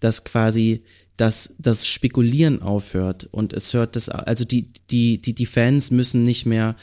das 0.00 0.24
quasi 0.24 0.82
dass 1.20 1.54
das 1.58 1.86
Spekulieren 1.86 2.62
aufhört 2.62 3.28
und 3.30 3.52
es 3.52 3.74
hört 3.74 3.94
das, 3.94 4.08
also 4.08 4.46
die, 4.46 4.70
die, 4.90 5.20
die, 5.20 5.34
die 5.34 5.44
Fans 5.44 5.90
müssen 5.90 6.24
nicht 6.24 6.46
mehr 6.46 6.76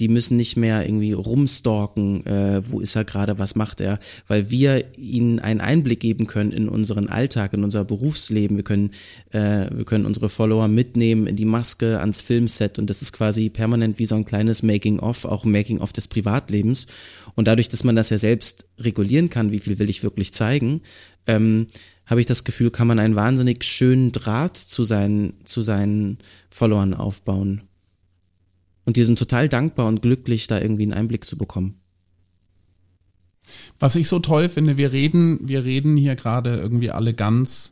die 0.00 0.08
müssen 0.08 0.36
nicht 0.36 0.56
mehr 0.56 0.84
irgendwie 0.84 1.12
rumstalken, 1.12 2.26
äh, 2.26 2.62
wo 2.68 2.80
ist 2.80 2.96
er 2.96 3.04
gerade, 3.04 3.38
was 3.38 3.54
macht 3.54 3.80
er, 3.80 3.98
weil 4.26 4.50
wir 4.50 4.96
ihnen 4.98 5.38
einen 5.38 5.60
Einblick 5.60 6.00
geben 6.00 6.26
können 6.26 6.52
in 6.52 6.68
unseren 6.68 7.08
Alltag, 7.08 7.52
in 7.52 7.62
unser 7.62 7.84
Berufsleben. 7.84 8.56
Wir 8.56 8.64
können, 8.64 8.90
äh, 9.30 9.68
wir 9.72 9.84
können 9.84 10.06
unsere 10.06 10.28
Follower 10.28 10.68
mitnehmen 10.68 11.26
in 11.26 11.36
die 11.36 11.44
Maske, 11.44 12.00
ans 12.00 12.20
Filmset 12.20 12.78
und 12.78 12.88
das 12.88 13.02
ist 13.02 13.12
quasi 13.12 13.50
permanent 13.50 13.98
wie 13.98 14.06
so 14.06 14.14
ein 14.14 14.24
kleines 14.24 14.62
Making-of, 14.62 15.24
auch 15.24 15.44
Making-of 15.44 15.92
des 15.92 16.08
Privatlebens. 16.08 16.86
Und 17.34 17.48
dadurch, 17.48 17.68
dass 17.68 17.84
man 17.84 17.96
das 17.96 18.10
ja 18.10 18.18
selbst 18.18 18.66
regulieren 18.78 19.30
kann, 19.30 19.52
wie 19.52 19.58
viel 19.58 19.78
will 19.78 19.88
ich 19.88 20.02
wirklich 20.02 20.32
zeigen, 20.32 20.82
ähm, 21.26 21.66
habe 22.06 22.20
ich 22.20 22.26
das 22.26 22.44
Gefühl, 22.44 22.70
kann 22.70 22.88
man 22.88 22.98
einen 22.98 23.14
wahnsinnig 23.14 23.64
schönen 23.64 24.12
Draht 24.12 24.56
zu 24.56 24.84
seinen, 24.84 25.44
zu 25.44 25.62
seinen 25.62 26.18
Followern 26.50 26.94
aufbauen. 26.94 27.62
Und 28.84 28.96
die 28.96 29.04
sind 29.04 29.18
total 29.18 29.48
dankbar 29.48 29.86
und 29.86 30.02
glücklich, 30.02 30.46
da 30.46 30.60
irgendwie 30.60 30.82
einen 30.82 30.94
Einblick 30.94 31.24
zu 31.24 31.36
bekommen. 31.36 31.80
Was 33.78 33.96
ich 33.96 34.08
so 34.08 34.18
toll 34.18 34.48
finde, 34.48 34.76
wir 34.76 34.92
reden, 34.92 35.40
wir 35.42 35.64
reden 35.64 35.96
hier 35.96 36.14
gerade 36.14 36.56
irgendwie 36.56 36.90
alle 36.90 37.14
ganz, 37.14 37.70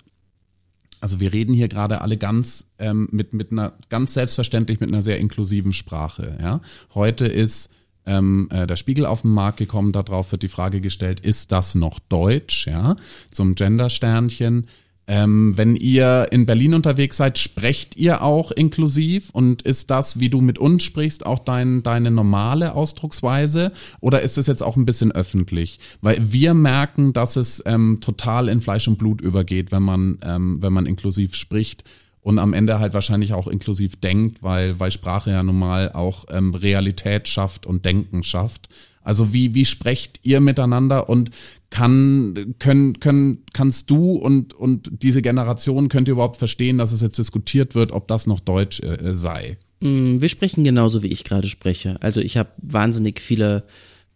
also 1.01 1.21
wir 1.21 1.33
reden 1.33 1.55
hier 1.55 1.69
gerade 1.69 2.01
alle 2.01 2.17
ganz 2.17 2.73
ähm, 2.79 3.09
mit 3.13 3.33
mit 3.33 3.53
einer 3.53 3.75
ganz 3.89 4.15
selbstverständlich 4.15 4.81
mit 4.81 4.89
einer 4.89 5.03
sehr 5.03 5.19
inklusiven 5.19 5.73
Sprache. 5.73 6.37
Ja, 6.41 6.61
heute 6.95 7.27
ist 7.27 7.71
ähm, 8.07 8.49
äh, 8.51 8.67
der 8.67 8.77
Spiegel 8.77 9.07
auf 9.07 9.23
den 9.23 9.31
Markt 9.31 9.59
gekommen, 9.59 9.93
darauf 9.93 10.33
wird 10.33 10.43
die 10.43 10.49
Frage 10.49 10.81
gestellt, 10.81 11.21
ist 11.21 11.53
das 11.53 11.75
noch 11.75 12.01
Deutsch? 12.01 12.67
Ja, 12.67 12.97
zum 13.31 13.55
Gender-Sternchen. 13.55 14.67
Ähm, 15.13 15.57
wenn 15.57 15.75
ihr 15.75 16.29
in 16.31 16.47
Berlin 16.47 16.73
unterwegs 16.73 17.17
seid, 17.17 17.37
sprecht 17.37 17.97
ihr 17.97 18.23
auch 18.23 18.53
inklusiv 18.53 19.31
und 19.31 19.61
ist 19.63 19.91
das, 19.91 20.21
wie 20.21 20.31
du 20.31 20.41
mit 20.41 20.61
uns 20.61 20.85
sprichst, 20.85 21.27
auch 21.27 21.41
dein, 21.41 21.83
deine 21.83 22.13
normale 22.13 22.77
Ausdrucksweise 22.77 23.73
oder 23.99 24.23
ist 24.23 24.39
es 24.39 24.47
jetzt 24.47 24.63
auch 24.63 24.77
ein 24.77 24.85
bisschen 24.85 25.11
öffentlich? 25.11 25.81
Weil 26.01 26.33
wir 26.33 26.55
merken, 26.55 27.13
dass 27.13 27.35
es 27.35 27.61
ähm, 27.67 27.99
total 28.01 28.49
in 28.49 28.61
Fleisch 28.61 28.87
und 28.87 28.99
Blut 28.99 29.21
übergeht, 29.21 29.73
wenn 29.73 29.83
man, 29.83 30.19
ähm, 30.23 30.63
wenn 30.63 30.73
man 30.73 30.87
inklusiv 30.87 31.35
spricht 31.35 31.83
und 32.21 32.39
am 32.39 32.53
Ende 32.53 32.79
halt 32.79 32.95
wahrscheinlich 32.95 33.33
auch 33.33 33.49
inklusiv 33.49 33.97
denkt, 33.97 34.45
weil, 34.45 34.79
weil 34.79 34.93
Sprache 34.93 35.33
ja 35.33 35.43
nun 35.43 35.59
mal 35.59 35.91
auch 35.91 36.27
ähm, 36.31 36.55
Realität 36.55 37.27
schafft 37.27 37.67
und 37.67 37.85
Denken 37.85 38.23
schafft. 38.23 38.69
Also 39.03 39.33
wie, 39.33 39.55
wie 39.55 39.65
sprecht 39.65 40.21
ihr 40.23 40.41
miteinander 40.41 41.09
und 41.09 41.31
kann, 41.71 42.57
können, 42.59 42.99
können, 42.99 43.45
kannst 43.53 43.91
du 43.91 44.13
und, 44.13 44.53
und 44.53 44.91
diese 45.03 45.23
Generation, 45.23 45.89
könnt 45.89 46.09
ihr 46.09 46.13
überhaupt 46.13 46.37
verstehen, 46.37 46.79
dass 46.79 46.93
es 46.93 47.01
jetzt 47.01 47.19
diskutiert 47.19 47.75
wird, 47.75 47.93
ob 47.93 48.09
das 48.09 48.27
noch 48.27 48.41
Deutsch 48.41 48.81
äh, 48.81 49.15
sei? 49.15 49.57
Mm, 49.81 50.21
wir 50.21 50.29
sprechen 50.29 50.65
genauso, 50.65 51.03
wie 51.03 51.09
ich 51.09 51.25
gerade 51.25 51.49
spreche. 51.49 51.97
Also 52.03 52.21
ich 52.21 52.37
habe 52.37 52.51
wahnsinnig 52.59 53.21
viele 53.21 53.65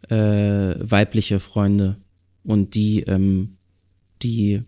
äh, 0.09 0.17
weibliche 0.17 1.39
Freunde 1.41 1.97
und 2.43 2.75
die, 2.75 3.03
ähm, 3.03 3.57
die 4.23 4.63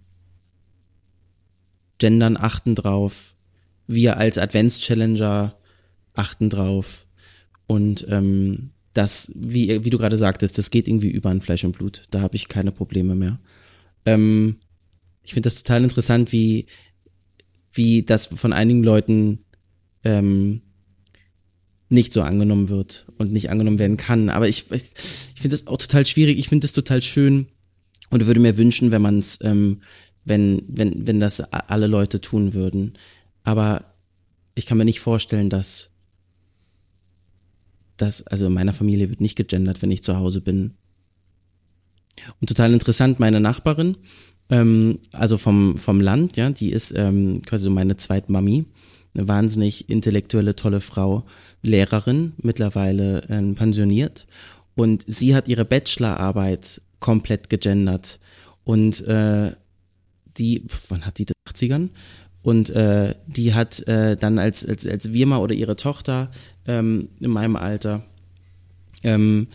gendern 1.98 2.36
achten 2.36 2.74
drauf. 2.74 3.34
Wir 3.88 4.16
als 4.16 4.38
Advents-Challenger 4.38 5.56
achten 6.14 6.50
drauf. 6.50 7.06
Und 7.66 8.06
ähm, 8.08 8.70
das, 8.96 9.32
wie, 9.34 9.84
wie 9.84 9.90
du 9.90 9.98
gerade 9.98 10.16
sagtest, 10.16 10.58
das 10.58 10.70
geht 10.70 10.88
irgendwie 10.88 11.10
über 11.10 11.30
an 11.30 11.40
Fleisch 11.40 11.64
und 11.64 11.76
Blut. 11.76 12.04
Da 12.10 12.20
habe 12.20 12.36
ich 12.36 12.48
keine 12.48 12.72
Probleme 12.72 13.14
mehr. 13.14 13.38
Ähm, 14.04 14.56
ich 15.22 15.34
finde 15.34 15.48
das 15.48 15.62
total 15.62 15.82
interessant, 15.82 16.32
wie, 16.32 16.66
wie 17.72 18.02
das 18.02 18.26
von 18.26 18.52
einigen 18.52 18.82
Leuten 18.82 19.44
ähm, 20.04 20.62
nicht 21.88 22.12
so 22.12 22.22
angenommen 22.22 22.68
wird 22.68 23.06
und 23.18 23.32
nicht 23.32 23.50
angenommen 23.50 23.78
werden 23.78 23.96
kann. 23.96 24.30
Aber 24.30 24.48
ich, 24.48 24.70
ich, 24.70 24.84
ich 25.34 25.40
finde 25.40 25.56
das 25.56 25.66
auch 25.66 25.78
total 25.78 26.06
schwierig. 26.06 26.38
Ich 26.38 26.48
finde 26.48 26.64
das 26.64 26.72
total 26.72 27.02
schön 27.02 27.48
und 28.10 28.26
würde 28.26 28.40
mir 28.40 28.56
wünschen, 28.56 28.92
wenn 28.92 29.02
man 29.02 29.18
es, 29.18 29.38
ähm, 29.42 29.80
wenn, 30.24 30.62
wenn, 30.68 31.06
wenn 31.06 31.20
das 31.20 31.40
alle 31.40 31.86
Leute 31.86 32.20
tun 32.20 32.54
würden. 32.54 32.94
Aber 33.44 33.94
ich 34.54 34.66
kann 34.66 34.78
mir 34.78 34.84
nicht 34.84 35.00
vorstellen, 35.00 35.50
dass 35.50 35.90
dass, 37.96 38.26
also 38.26 38.46
in 38.46 38.52
meiner 38.52 38.72
Familie 38.72 39.08
wird 39.08 39.20
nicht 39.20 39.36
gegendert, 39.36 39.82
wenn 39.82 39.90
ich 39.90 40.02
zu 40.02 40.16
Hause 40.16 40.40
bin. 40.40 40.72
Und 42.40 42.48
total 42.48 42.72
interessant, 42.72 43.20
meine 43.20 43.40
Nachbarin, 43.40 43.96
ähm, 44.48 44.98
also 45.12 45.38
vom, 45.38 45.76
vom 45.76 46.00
Land, 46.00 46.36
ja, 46.36 46.50
die 46.50 46.70
ist 46.70 46.92
ähm, 46.96 47.42
quasi 47.42 47.64
so 47.64 47.70
meine 47.70 47.96
Zweitmami, 47.96 48.64
eine 49.14 49.28
wahnsinnig 49.28 49.88
intellektuelle, 49.88 50.56
tolle 50.56 50.80
Frau, 50.80 51.24
Lehrerin, 51.62 52.34
mittlerweile 52.42 53.22
äh, 53.28 53.54
pensioniert. 53.54 54.26
Und 54.74 55.04
sie 55.06 55.34
hat 55.34 55.48
ihre 55.48 55.64
Bachelorarbeit 55.64 56.82
komplett 57.00 57.48
gegendert. 57.48 58.20
Und 58.64 59.00
äh, 59.06 59.52
die, 60.36 60.64
wann 60.88 61.06
hat 61.06 61.18
die 61.18 61.24
das? 61.24 61.36
80ern? 61.54 61.88
Und 62.46 62.70
äh, 62.70 63.16
die 63.26 63.54
hat 63.54 63.80
äh, 63.88 64.16
dann 64.16 64.38
als, 64.38 64.64
als, 64.64 64.86
als 64.86 65.12
Wirma 65.12 65.38
oder 65.38 65.52
ihre 65.52 65.74
Tochter 65.74 66.30
ähm, 66.64 67.08
in 67.18 67.32
meinem 67.32 67.56
Alter 67.56 68.04
ähm, 69.02 69.48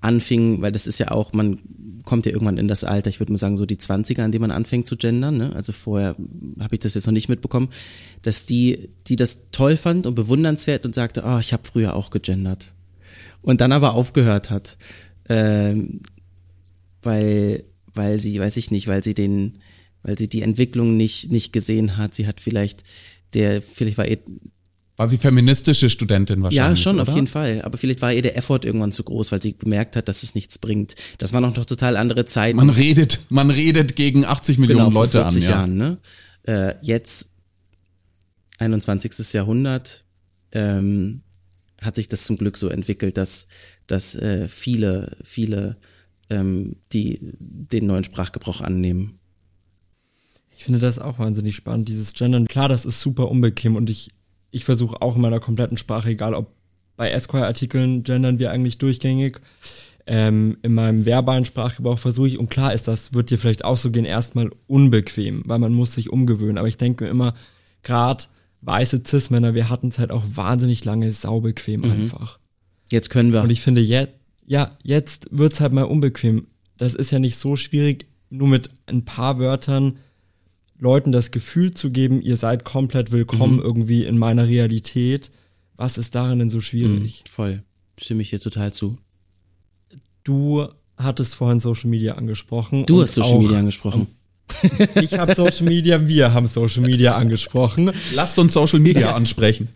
anfing, 0.00 0.60
weil 0.60 0.72
das 0.72 0.88
ist 0.88 0.98
ja 0.98 1.12
auch, 1.12 1.32
man 1.34 1.60
kommt 2.04 2.26
ja 2.26 2.32
irgendwann 2.32 2.58
in 2.58 2.66
das 2.66 2.82
Alter, 2.82 3.10
ich 3.10 3.20
würde 3.20 3.30
mal 3.30 3.38
sagen, 3.38 3.56
so 3.56 3.64
die 3.64 3.76
20er, 3.76 4.22
an 4.22 4.32
dem 4.32 4.40
man 4.40 4.50
anfängt 4.50 4.88
zu 4.88 4.96
gendern, 4.96 5.36
ne? 5.36 5.52
also 5.54 5.70
vorher 5.70 6.16
habe 6.58 6.74
ich 6.74 6.80
das 6.80 6.94
jetzt 6.94 7.06
noch 7.06 7.12
nicht 7.12 7.28
mitbekommen, 7.28 7.68
dass 8.22 8.44
die, 8.44 8.88
die 9.06 9.14
das 9.14 9.42
toll 9.52 9.76
fand 9.76 10.08
und 10.08 10.16
bewundernswert 10.16 10.84
und 10.84 10.96
sagte, 10.96 11.22
oh, 11.24 11.38
ich 11.38 11.52
habe 11.52 11.62
früher 11.62 11.94
auch 11.94 12.10
gegendert. 12.10 12.72
Und 13.40 13.60
dann 13.60 13.70
aber 13.70 13.94
aufgehört 13.94 14.50
hat, 14.50 14.78
ähm, 15.28 16.00
weil, 17.04 17.62
weil 17.94 18.18
sie, 18.18 18.40
weiß 18.40 18.56
ich 18.56 18.72
nicht, 18.72 18.88
weil 18.88 19.04
sie 19.04 19.14
den, 19.14 19.58
weil 20.02 20.18
sie 20.18 20.28
die 20.28 20.42
Entwicklung 20.42 20.96
nicht, 20.96 21.30
nicht 21.30 21.52
gesehen 21.52 21.96
hat. 21.96 22.14
Sie 22.14 22.26
hat 22.26 22.40
vielleicht, 22.40 22.84
der, 23.34 23.62
vielleicht 23.62 23.98
war 23.98 24.06
ihr 24.06 24.18
war 24.96 25.08
sie 25.08 25.16
feministische 25.16 25.88
Studentin 25.88 26.42
wahrscheinlich? 26.42 26.78
Ja, 26.78 26.82
schon, 26.82 27.00
oder? 27.00 27.08
auf 27.08 27.14
jeden 27.14 27.26
Fall. 27.26 27.62
Aber 27.62 27.78
vielleicht 27.78 28.02
war 28.02 28.12
ihr 28.12 28.20
der 28.20 28.36
Effort 28.36 28.60
irgendwann 28.64 28.92
zu 28.92 29.02
groß, 29.02 29.32
weil 29.32 29.40
sie 29.40 29.52
bemerkt 29.52 29.96
hat, 29.96 30.06
dass 30.06 30.22
es 30.22 30.34
nichts 30.34 30.58
bringt. 30.58 30.94
Das 31.16 31.32
waren 31.32 31.42
noch 31.42 31.54
doch 31.54 31.64
total 31.64 31.96
andere 31.96 32.26
Zeiten. 32.26 32.58
Man 32.58 32.68
redet, 32.70 33.20
man 33.30 33.50
redet 33.50 33.96
gegen 33.96 34.26
80 34.26 34.58
Millionen 34.58 34.90
genau, 34.90 35.00
Leute 35.00 35.22
40 35.22 35.24
an. 35.24 35.42
Ja. 35.42 35.50
Jahren, 35.50 35.74
ne? 35.76 35.98
Äh, 36.42 36.74
jetzt, 36.82 37.30
21. 38.58 39.32
Jahrhundert, 39.32 40.04
ähm, 40.52 41.22
hat 41.80 41.94
sich 41.94 42.08
das 42.08 42.24
zum 42.24 42.36
Glück 42.36 42.58
so 42.58 42.68
entwickelt, 42.68 43.16
dass, 43.16 43.48
dass 43.86 44.14
äh, 44.14 44.46
viele, 44.48 45.16
viele, 45.24 45.78
ähm, 46.30 46.76
die 46.92 47.18
den 47.20 47.86
neuen 47.86 48.04
Sprachgebrauch 48.04 48.60
annehmen. 48.60 49.18
Ich 50.62 50.66
finde 50.66 50.78
das 50.78 51.00
auch 51.00 51.18
wahnsinnig 51.18 51.56
spannend, 51.56 51.88
dieses 51.88 52.12
Gendern. 52.12 52.46
Klar, 52.46 52.68
das 52.68 52.84
ist 52.84 53.00
super 53.00 53.28
unbequem 53.28 53.74
und 53.74 53.90
ich 53.90 54.12
ich 54.52 54.64
versuche 54.64 55.02
auch 55.02 55.16
in 55.16 55.22
meiner 55.22 55.40
kompletten 55.40 55.76
Sprache, 55.76 56.10
egal 56.10 56.34
ob 56.34 56.54
bei 56.96 57.10
Esquire-Artikeln 57.10 58.04
gendern 58.04 58.38
wir 58.38 58.52
eigentlich 58.52 58.78
durchgängig. 58.78 59.40
Ähm, 60.06 60.58
in 60.62 60.74
meinem 60.74 61.04
verbalen 61.04 61.44
Sprachgebrauch 61.44 61.98
versuche 61.98 62.28
ich, 62.28 62.38
und 62.38 62.48
klar 62.48 62.72
ist 62.72 62.86
das, 62.86 63.12
wird 63.12 63.30
dir 63.30 63.38
vielleicht 63.38 63.64
auch 63.64 63.76
so 63.76 63.90
gehen, 63.90 64.04
erstmal 64.04 64.50
unbequem, 64.68 65.42
weil 65.46 65.58
man 65.58 65.72
muss 65.72 65.94
sich 65.94 66.10
umgewöhnen. 66.10 66.58
Aber 66.58 66.68
ich 66.68 66.76
denke 66.76 67.04
mir 67.04 67.10
immer, 67.10 67.34
gerade 67.82 68.24
weiße 68.60 69.02
Cis-Männer, 69.04 69.54
wir 69.54 69.68
hatten 69.68 69.88
es 69.88 69.98
halt 69.98 70.12
auch 70.12 70.24
wahnsinnig 70.32 70.84
lange 70.84 71.10
saubequem 71.10 71.80
mhm. 71.80 71.90
einfach. 71.90 72.38
Jetzt 72.88 73.10
können 73.10 73.32
wir. 73.32 73.42
Und 73.42 73.50
ich 73.50 73.62
finde, 73.62 73.80
jetzt, 73.80 74.12
ja, 74.46 74.70
jetzt 74.84 75.26
wird's 75.32 75.60
halt 75.60 75.72
mal 75.72 75.84
unbequem. 75.84 76.46
Das 76.76 76.94
ist 76.94 77.10
ja 77.10 77.18
nicht 77.18 77.36
so 77.36 77.56
schwierig, 77.56 78.06
nur 78.30 78.48
mit 78.48 78.70
ein 78.86 79.04
paar 79.04 79.40
Wörtern 79.40 79.96
Leuten 80.82 81.12
das 81.12 81.30
Gefühl 81.30 81.72
zu 81.74 81.92
geben, 81.92 82.20
ihr 82.20 82.36
seid 82.36 82.64
komplett 82.64 83.12
willkommen 83.12 83.58
mhm. 83.58 83.62
irgendwie 83.62 84.04
in 84.04 84.18
meiner 84.18 84.48
Realität. 84.48 85.30
Was 85.76 85.96
ist 85.96 86.16
darin 86.16 86.40
denn 86.40 86.50
so 86.50 86.60
schwierig? 86.60 87.22
Mhm, 87.24 87.30
voll. 87.30 87.62
Stimme 87.96 88.22
ich 88.22 88.30
dir 88.30 88.40
total 88.40 88.74
zu. 88.74 88.98
Du 90.24 90.66
hattest 90.96 91.36
vorhin 91.36 91.60
Social 91.60 91.88
Media 91.88 92.16
angesprochen. 92.16 92.84
Du 92.84 93.00
hast 93.00 93.14
Social 93.14 93.38
Media 93.38 93.58
angesprochen. 93.58 94.08
Ich 95.00 95.14
habe 95.14 95.36
Social 95.36 95.66
Media, 95.66 96.08
wir 96.08 96.34
haben 96.34 96.48
Social 96.48 96.82
Media 96.82 97.16
angesprochen. 97.16 97.92
Lasst 98.14 98.40
uns 98.40 98.52
Social 98.52 98.80
Media 98.80 99.14
ansprechen. 99.14 99.68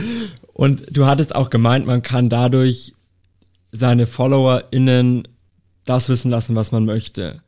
Und 0.54 0.84
du 0.90 1.06
hattest 1.06 1.34
auch 1.34 1.50
gemeint, 1.50 1.86
man 1.86 2.00
kann 2.00 2.30
dadurch 2.30 2.94
seine 3.72 4.06
FollowerInnen 4.06 5.28
das 5.84 6.08
wissen 6.08 6.30
lassen, 6.30 6.56
was 6.56 6.72
man 6.72 6.86
möchte. 6.86 7.42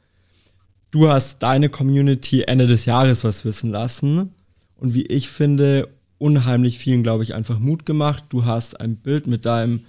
Du 0.90 1.08
hast 1.08 1.42
deine 1.42 1.68
Community 1.68 2.42
Ende 2.42 2.66
des 2.66 2.86
Jahres 2.86 3.24
was 3.24 3.44
wissen 3.44 3.70
lassen 3.70 4.32
und 4.76 4.94
wie 4.94 5.06
ich 5.06 5.28
finde, 5.28 5.88
unheimlich 6.18 6.78
vielen, 6.78 7.02
glaube 7.02 7.22
ich, 7.22 7.34
einfach 7.34 7.58
Mut 7.58 7.86
gemacht. 7.86 8.24
Du 8.30 8.44
hast 8.44 8.80
ein 8.80 8.96
Bild 8.96 9.26
mit 9.26 9.46
deinem 9.46 9.84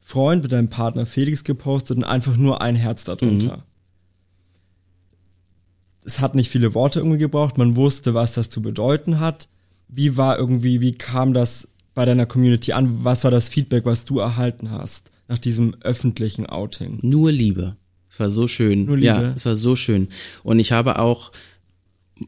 Freund, 0.00 0.42
mit 0.42 0.52
deinem 0.52 0.68
Partner 0.68 1.06
Felix 1.06 1.44
gepostet 1.44 1.96
und 1.96 2.04
einfach 2.04 2.36
nur 2.36 2.62
ein 2.62 2.76
Herz 2.76 3.04
darunter. 3.04 3.58
Mhm. 3.58 3.62
Es 6.04 6.18
hat 6.18 6.34
nicht 6.34 6.50
viele 6.50 6.74
Worte 6.74 6.98
irgendwie 6.98 7.18
gebraucht, 7.18 7.58
man 7.58 7.76
wusste, 7.76 8.12
was 8.12 8.32
das 8.32 8.50
zu 8.50 8.60
bedeuten 8.60 9.20
hat. 9.20 9.48
Wie 9.86 10.16
war 10.16 10.38
irgendwie, 10.38 10.80
wie 10.80 10.92
kam 10.92 11.32
das 11.32 11.68
bei 11.94 12.04
deiner 12.04 12.26
Community 12.26 12.72
an? 12.72 13.04
Was 13.04 13.22
war 13.22 13.30
das 13.30 13.48
Feedback, 13.48 13.84
was 13.84 14.04
du 14.04 14.18
erhalten 14.18 14.70
hast 14.70 15.10
nach 15.28 15.38
diesem 15.38 15.76
öffentlichen 15.82 16.46
Outing? 16.46 16.98
Nur 17.02 17.30
Liebe. 17.30 17.76
Es 18.12 18.20
war 18.20 18.28
so 18.28 18.46
schön. 18.46 18.86
Ja, 19.22 19.32
es 19.34 19.46
war 19.46 19.56
so 19.56 19.74
schön. 19.74 20.08
Und 20.42 20.60
ich 20.60 20.70
habe 20.70 20.98
auch, 20.98 21.32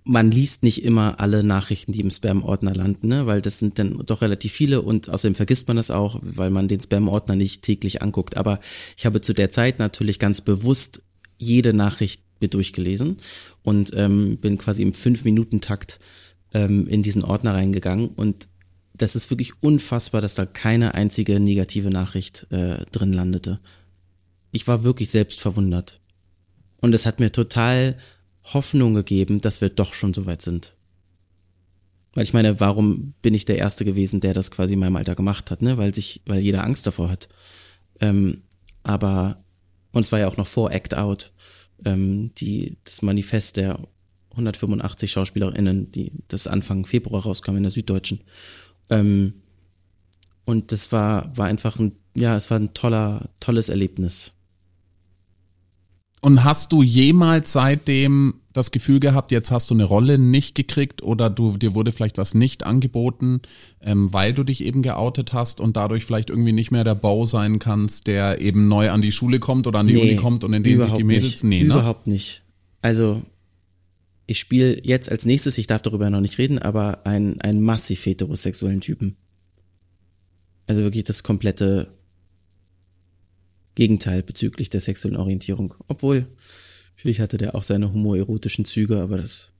man 0.02 0.30
liest 0.30 0.62
nicht 0.62 0.82
immer 0.82 1.20
alle 1.20 1.44
Nachrichten, 1.44 1.92
die 1.92 2.00
im 2.00 2.10
Spam-Ordner 2.10 2.74
landen, 2.74 3.08
ne? 3.08 3.26
weil 3.26 3.42
das 3.42 3.58
sind 3.58 3.78
dann 3.78 4.02
doch 4.06 4.22
relativ 4.22 4.50
viele 4.50 4.80
und 4.80 5.10
außerdem 5.10 5.34
vergisst 5.34 5.68
man 5.68 5.76
das 5.76 5.90
auch, 5.90 6.18
weil 6.22 6.48
man 6.48 6.68
den 6.68 6.80
Spam-Ordner 6.80 7.36
nicht 7.36 7.60
täglich 7.60 8.00
anguckt. 8.00 8.38
Aber 8.38 8.60
ich 8.96 9.04
habe 9.04 9.20
zu 9.20 9.34
der 9.34 9.50
Zeit 9.50 9.78
natürlich 9.78 10.18
ganz 10.18 10.40
bewusst 10.40 11.02
jede 11.36 11.74
Nachricht 11.74 12.22
mir 12.40 12.48
durchgelesen 12.48 13.18
und 13.62 13.90
ähm, 13.94 14.38
bin 14.38 14.56
quasi 14.56 14.80
im 14.82 14.94
Fünf-Minuten-Takt 14.94 16.00
ähm, 16.54 16.88
in 16.88 17.02
diesen 17.02 17.24
Ordner 17.24 17.52
reingegangen 17.52 18.08
und 18.08 18.48
das 18.96 19.16
ist 19.16 19.28
wirklich 19.30 19.52
unfassbar, 19.60 20.22
dass 20.22 20.34
da 20.34 20.46
keine 20.46 20.94
einzige 20.94 21.40
negative 21.40 21.90
Nachricht 21.90 22.46
äh, 22.50 22.86
drin 22.90 23.12
landete 23.12 23.60
ich 24.54 24.68
war 24.68 24.84
wirklich 24.84 25.10
selbst 25.10 25.40
verwundert. 25.40 26.00
Und 26.80 26.94
es 26.94 27.06
hat 27.06 27.18
mir 27.18 27.32
total 27.32 27.96
Hoffnung 28.44 28.94
gegeben, 28.94 29.40
dass 29.40 29.60
wir 29.60 29.68
doch 29.68 29.94
schon 29.94 30.14
so 30.14 30.26
weit 30.26 30.42
sind. 30.42 30.74
Weil 32.12 32.22
ich 32.22 32.32
meine, 32.32 32.60
warum 32.60 33.14
bin 33.20 33.34
ich 33.34 33.44
der 33.44 33.58
Erste 33.58 33.84
gewesen, 33.84 34.20
der 34.20 34.32
das 34.32 34.52
quasi 34.52 34.74
in 34.74 34.78
meinem 34.78 34.96
Alter 34.96 35.16
gemacht 35.16 35.50
hat, 35.50 35.62
ne? 35.62 35.76
Weil 35.76 35.92
sich, 35.92 36.22
weil 36.26 36.40
jeder 36.40 36.62
Angst 36.62 36.86
davor 36.86 37.10
hat. 37.10 37.28
Ähm, 38.00 38.42
aber, 38.84 39.42
und 39.92 40.02
es 40.02 40.12
war 40.12 40.20
ja 40.20 40.28
auch 40.28 40.36
noch 40.36 40.46
vor 40.46 40.70
Act 40.70 40.94
Out, 40.94 41.32
ähm, 41.84 42.30
die, 42.36 42.76
das 42.84 43.02
Manifest 43.02 43.56
der 43.56 43.80
185 44.30 45.10
SchauspielerInnen, 45.10 45.90
die 45.90 46.12
das 46.28 46.46
Anfang 46.46 46.86
Februar 46.86 47.22
rauskam 47.22 47.56
in 47.56 47.64
der 47.64 47.72
Süddeutschen. 47.72 48.20
Ähm, 48.88 49.34
und 50.44 50.70
das 50.70 50.92
war, 50.92 51.36
war 51.36 51.46
einfach 51.46 51.80
ein, 51.80 51.96
ja, 52.14 52.36
es 52.36 52.50
war 52.50 52.58
ein 52.60 52.74
toller, 52.74 53.30
tolles 53.40 53.68
Erlebnis. 53.68 54.34
Und 56.24 56.42
hast 56.42 56.72
du 56.72 56.82
jemals 56.82 57.52
seitdem 57.52 58.36
das 58.54 58.70
Gefühl 58.70 58.98
gehabt, 58.98 59.30
jetzt 59.30 59.50
hast 59.50 59.68
du 59.68 59.74
eine 59.74 59.84
Rolle 59.84 60.18
nicht 60.18 60.54
gekriegt 60.54 61.02
oder 61.02 61.28
du 61.28 61.58
dir 61.58 61.74
wurde 61.74 61.92
vielleicht 61.92 62.16
was 62.16 62.32
nicht 62.32 62.64
angeboten, 62.64 63.42
ähm, 63.82 64.10
weil 64.10 64.32
du 64.32 64.42
dich 64.42 64.64
eben 64.64 64.80
geoutet 64.80 65.34
hast 65.34 65.60
und 65.60 65.76
dadurch 65.76 66.06
vielleicht 66.06 66.30
irgendwie 66.30 66.52
nicht 66.52 66.70
mehr 66.70 66.82
der 66.82 66.94
Bau 66.94 67.26
sein 67.26 67.58
kannst, 67.58 68.06
der 68.06 68.40
eben 68.40 68.68
neu 68.68 68.88
an 68.88 69.02
die 69.02 69.12
Schule 69.12 69.38
kommt 69.38 69.66
oder 69.66 69.80
an 69.80 69.86
die 69.86 69.96
nee, 69.96 70.00
Uni 70.00 70.16
kommt 70.16 70.44
und 70.44 70.54
in 70.54 70.62
dem 70.62 70.80
sich 70.80 70.94
die 70.94 71.04
Mädels 71.04 71.42
nicht. 71.42 71.60
nee, 71.60 71.68
ne? 71.68 71.74
Überhaupt 71.74 72.06
nicht. 72.06 72.42
Also 72.80 73.20
ich 74.26 74.38
spiele 74.38 74.80
jetzt 74.82 75.10
als 75.10 75.26
nächstes, 75.26 75.58
ich 75.58 75.66
darf 75.66 75.82
darüber 75.82 76.08
noch 76.08 76.22
nicht 76.22 76.38
reden, 76.38 76.58
aber 76.58 77.04
einen, 77.06 77.38
einen 77.42 77.60
massiv 77.60 78.06
heterosexuellen 78.06 78.80
Typen. 78.80 79.16
Also 80.66 80.80
wirklich 80.80 81.04
das 81.04 81.22
komplette 81.22 81.92
Gegenteil 83.74 84.22
bezüglich 84.22 84.70
der 84.70 84.80
sexuellen 84.80 85.16
Orientierung. 85.16 85.74
Obwohl, 85.88 86.26
vielleicht 86.94 87.20
hatte 87.20 87.38
der 87.38 87.54
auch 87.54 87.62
seine 87.62 87.92
homoerotischen 87.92 88.64
Züge, 88.64 89.00
aber 89.00 89.18
das, 89.18 89.52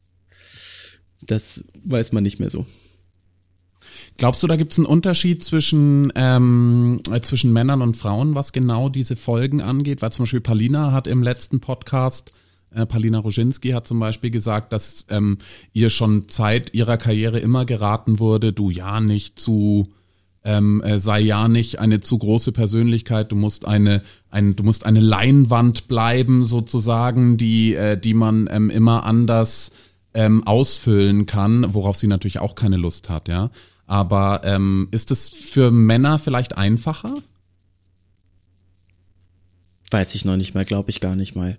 das 1.23 1.65
weiß 1.85 2.13
man 2.13 2.23
nicht 2.23 2.39
mehr 2.39 2.51
so. 2.51 2.67
Glaubst 4.17 4.43
du, 4.43 4.47
da 4.47 4.57
gibt 4.57 4.73
es 4.73 4.79
einen 4.79 4.87
Unterschied 4.87 5.43
zwischen, 5.43 6.13
ähm, 6.15 7.01
äh, 7.11 7.21
zwischen 7.21 7.53
Männern 7.53 7.83
und 7.83 7.97
Frauen, 7.97 8.35
was 8.35 8.53
genau 8.53 8.89
diese 8.89 9.17
Folgen 9.17 9.61
angeht? 9.61 10.03
Weil 10.03 10.13
zum 10.13 10.25
Beispiel 10.25 10.41
Palina 10.41 10.93
hat 10.93 11.09
im 11.09 11.23
letzten 11.23 11.61
Podcast, 11.61 12.31
äh, 12.71 12.87
Palina 12.87 13.19
Roginski 13.19 13.71
hat 13.71 13.87
zum 13.89 13.99
Beispiel 13.99 14.31
gesagt, 14.31 14.73
dass 14.73 15.07
ähm, 15.11 15.39
ihr 15.73 15.91
schon 15.91 16.29
Zeit 16.29 16.75
ihrer 16.75 16.97
Karriere 16.97 17.41
immer 17.41 17.65
geraten 17.65 18.21
wurde, 18.21 18.53
du 18.53 18.71
ja 18.71 19.01
nicht 19.01 19.39
zu 19.39 19.93
ähm, 20.45 20.83
äh, 20.83 20.99
sei 20.99 21.21
ja 21.21 21.49
nicht 21.49 21.81
eine 21.81 22.01
zu 22.01 22.19
große 22.19 22.53
Persönlichkeit, 22.53 23.33
du 23.33 23.37
musst 23.37 23.67
eine, 23.67 24.03
ein, 24.31 24.55
du 24.57 24.63
musst 24.63 24.85
eine 24.85 25.01
Leinwand 25.01 25.89
bleiben 25.89 26.45
sozusagen, 26.45 27.37
die, 27.39 27.75
äh, 27.75 27.99
die 27.99 28.15
man 28.15 28.49
ähm, 28.51 28.71
immer 28.71 29.05
anders 29.05 29.73
ähm, 30.13 30.47
ausfüllen 30.47 31.27
kann, 31.27 31.73
worauf 31.75 31.97
sie 31.97 32.07
natürlich 32.07 32.39
auch 32.39 32.55
keine 32.55 32.77
Lust 32.77 33.09
hat, 33.09 33.29
ja. 33.29 33.51
Aber 33.87 34.43
ähm, 34.45 34.89
ist 34.93 35.11
es 35.11 35.31
für 35.31 35.71
Männer 35.71 36.19
vielleicht 36.19 36.57
einfacher? 36.57 37.15
Weiß 39.91 40.15
ich 40.15 40.25
noch 40.25 40.37
nicht 40.37 40.55
mal, 40.55 40.65
glaube 40.65 40.91
ich 40.91 41.01
gar 41.01 41.17
nicht 41.17 41.35
mal. 41.35 41.59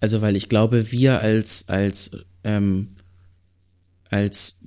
Also, 0.00 0.20
weil 0.20 0.36
ich 0.36 0.48
glaube, 0.48 0.90
wir 0.90 1.20
als, 1.20 1.68
als, 1.68 2.10
ähm, 2.44 2.96
als 4.10 4.60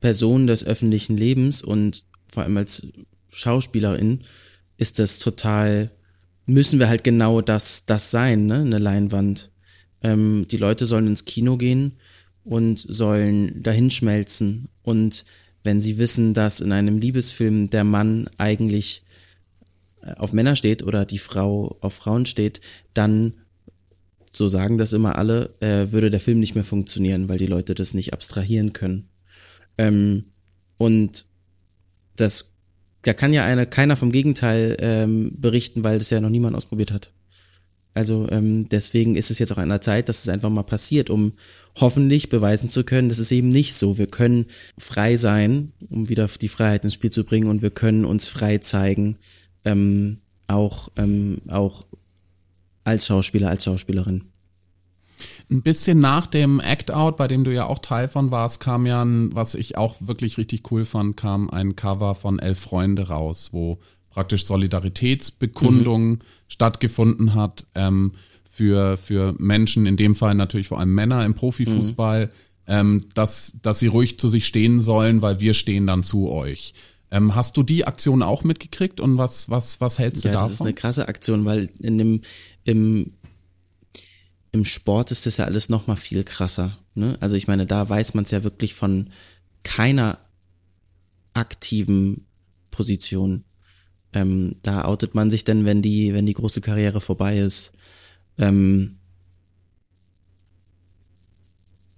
Person 0.00 0.46
des 0.46 0.62
öffentlichen 0.64 1.16
Lebens 1.16 1.62
und 1.62 2.04
vor 2.34 2.42
allem 2.42 2.56
als 2.56 2.86
Schauspielerin, 3.32 4.20
ist 4.76 4.98
das 4.98 5.18
total, 5.18 5.90
müssen 6.46 6.78
wir 6.78 6.88
halt 6.88 7.04
genau 7.04 7.40
das, 7.40 7.86
das 7.86 8.10
sein, 8.10 8.46
ne? 8.46 8.56
Eine 8.56 8.78
Leinwand. 8.78 9.50
Ähm, 10.02 10.46
die 10.50 10.56
Leute 10.56 10.84
sollen 10.84 11.06
ins 11.06 11.24
Kino 11.24 11.56
gehen 11.56 11.92
und 12.42 12.78
sollen 12.78 13.62
dahinschmelzen. 13.62 14.68
Und 14.82 15.24
wenn 15.62 15.80
sie 15.80 15.98
wissen, 15.98 16.34
dass 16.34 16.60
in 16.60 16.72
einem 16.72 16.98
Liebesfilm 16.98 17.70
der 17.70 17.84
Mann 17.84 18.28
eigentlich 18.36 19.04
äh, 20.02 20.12
auf 20.14 20.32
Männer 20.32 20.56
steht 20.56 20.82
oder 20.82 21.04
die 21.04 21.18
Frau 21.18 21.78
auf 21.80 21.94
Frauen 21.94 22.26
steht, 22.26 22.60
dann, 22.92 23.34
so 24.30 24.48
sagen 24.48 24.76
das 24.76 24.92
immer 24.92 25.16
alle, 25.16 25.54
äh, 25.60 25.92
würde 25.92 26.10
der 26.10 26.20
Film 26.20 26.40
nicht 26.40 26.56
mehr 26.56 26.64
funktionieren, 26.64 27.28
weil 27.28 27.38
die 27.38 27.46
Leute 27.46 27.74
das 27.74 27.94
nicht 27.94 28.12
abstrahieren 28.12 28.72
können. 28.72 29.08
Ähm, 29.78 30.24
und 30.76 31.26
das, 32.16 32.52
da 33.02 33.14
kann 33.14 33.32
ja 33.32 33.44
eine, 33.44 33.66
keiner 33.66 33.96
vom 33.96 34.12
Gegenteil 34.12 34.76
ähm, 34.80 35.32
berichten, 35.36 35.84
weil 35.84 35.98
das 35.98 36.10
ja 36.10 36.20
noch 36.20 36.30
niemand 36.30 36.56
ausprobiert 36.56 36.92
hat. 36.92 37.10
Also 37.94 38.28
ähm, 38.30 38.68
deswegen 38.68 39.14
ist 39.14 39.30
es 39.30 39.38
jetzt 39.38 39.52
auch 39.52 39.58
an 39.58 39.68
der 39.68 39.80
Zeit, 39.80 40.08
dass 40.08 40.22
es 40.22 40.28
einfach 40.28 40.50
mal 40.50 40.64
passiert, 40.64 41.10
um 41.10 41.34
hoffentlich 41.76 42.28
beweisen 42.28 42.68
zu 42.68 42.82
können, 42.82 43.08
das 43.08 43.20
ist 43.20 43.30
eben 43.30 43.48
nicht 43.48 43.74
so. 43.74 43.98
Wir 43.98 44.08
können 44.08 44.46
frei 44.76 45.16
sein, 45.16 45.72
um 45.90 46.08
wieder 46.08 46.28
die 46.40 46.48
Freiheit 46.48 46.84
ins 46.84 46.94
Spiel 46.94 47.10
zu 47.10 47.24
bringen 47.24 47.46
und 47.46 47.62
wir 47.62 47.70
können 47.70 48.04
uns 48.04 48.28
frei 48.28 48.58
zeigen, 48.58 49.16
ähm, 49.64 50.18
auch, 50.48 50.90
ähm, 50.96 51.38
auch 51.46 51.86
als 52.82 53.06
Schauspieler, 53.06 53.48
als 53.48 53.64
Schauspielerin. 53.64 54.24
Ein 55.50 55.62
bisschen 55.62 56.00
nach 56.00 56.26
dem 56.26 56.58
Act 56.60 56.90
Out, 56.90 57.16
bei 57.16 57.28
dem 57.28 57.44
du 57.44 57.52
ja 57.52 57.66
auch 57.66 57.78
Teil 57.78 58.08
von 58.08 58.30
warst, 58.30 58.60
kam 58.60 58.86
ja 58.86 59.02
ein, 59.02 59.34
was 59.34 59.54
ich 59.54 59.76
auch 59.76 59.96
wirklich 60.00 60.38
richtig 60.38 60.70
cool 60.70 60.84
fand, 60.84 61.16
kam 61.16 61.50
ein 61.50 61.76
Cover 61.76 62.14
von 62.14 62.38
Elf 62.38 62.58
Freunde 62.58 63.08
raus, 63.08 63.50
wo 63.52 63.78
praktisch 64.08 64.46
Solidaritätsbekundung 64.46 66.10
mhm. 66.10 66.18
stattgefunden 66.48 67.34
hat 67.34 67.66
ähm, 67.74 68.12
für, 68.50 68.96
für 68.96 69.34
Menschen, 69.38 69.86
in 69.86 69.96
dem 69.96 70.14
Fall 70.14 70.34
natürlich 70.34 70.68
vor 70.68 70.78
allem 70.78 70.94
Männer 70.94 71.24
im 71.26 71.34
Profifußball, 71.34 72.26
mhm. 72.26 72.30
ähm, 72.66 73.04
dass, 73.14 73.58
dass 73.60 73.80
sie 73.80 73.88
ruhig 73.88 74.18
zu 74.18 74.28
sich 74.28 74.46
stehen 74.46 74.80
sollen, 74.80 75.20
weil 75.20 75.40
wir 75.40 75.52
stehen 75.52 75.86
dann 75.86 76.04
zu 76.04 76.30
euch. 76.30 76.72
Ähm, 77.10 77.34
hast 77.34 77.56
du 77.56 77.62
die 77.62 77.86
Aktion 77.86 78.22
auch 78.22 78.44
mitgekriegt 78.44 78.98
und 79.00 79.18
was, 79.18 79.50
was, 79.50 79.80
was 79.80 79.98
hältst 79.98 80.24
du 80.24 80.28
ja, 80.28 80.34
davon? 80.34 80.48
Das 80.48 80.54
ist 80.54 80.62
eine 80.62 80.74
krasse 80.74 81.06
Aktion, 81.06 81.44
weil 81.44 81.68
in 81.80 81.98
dem, 81.98 82.20
im 82.64 83.12
im 84.54 84.64
Sport 84.64 85.10
ist 85.10 85.26
das 85.26 85.38
ja 85.38 85.46
alles 85.46 85.68
noch 85.68 85.88
mal 85.88 85.96
viel 85.96 86.22
krasser. 86.22 86.78
Ne? 86.94 87.18
Also 87.18 87.34
ich 87.34 87.48
meine, 87.48 87.66
da 87.66 87.88
weiß 87.88 88.14
man 88.14 88.22
es 88.22 88.30
ja 88.30 88.44
wirklich 88.44 88.72
von 88.72 89.10
keiner 89.64 90.20
aktiven 91.32 92.26
Position. 92.70 93.42
Ähm, 94.12 94.54
da 94.62 94.84
outet 94.84 95.12
man 95.12 95.28
sich 95.28 95.42
dann, 95.42 95.64
wenn 95.64 95.82
die, 95.82 96.14
wenn 96.14 96.24
die 96.24 96.34
große 96.34 96.60
Karriere 96.60 97.00
vorbei 97.00 97.36
ist. 97.36 97.72
Ähm, 98.38 98.98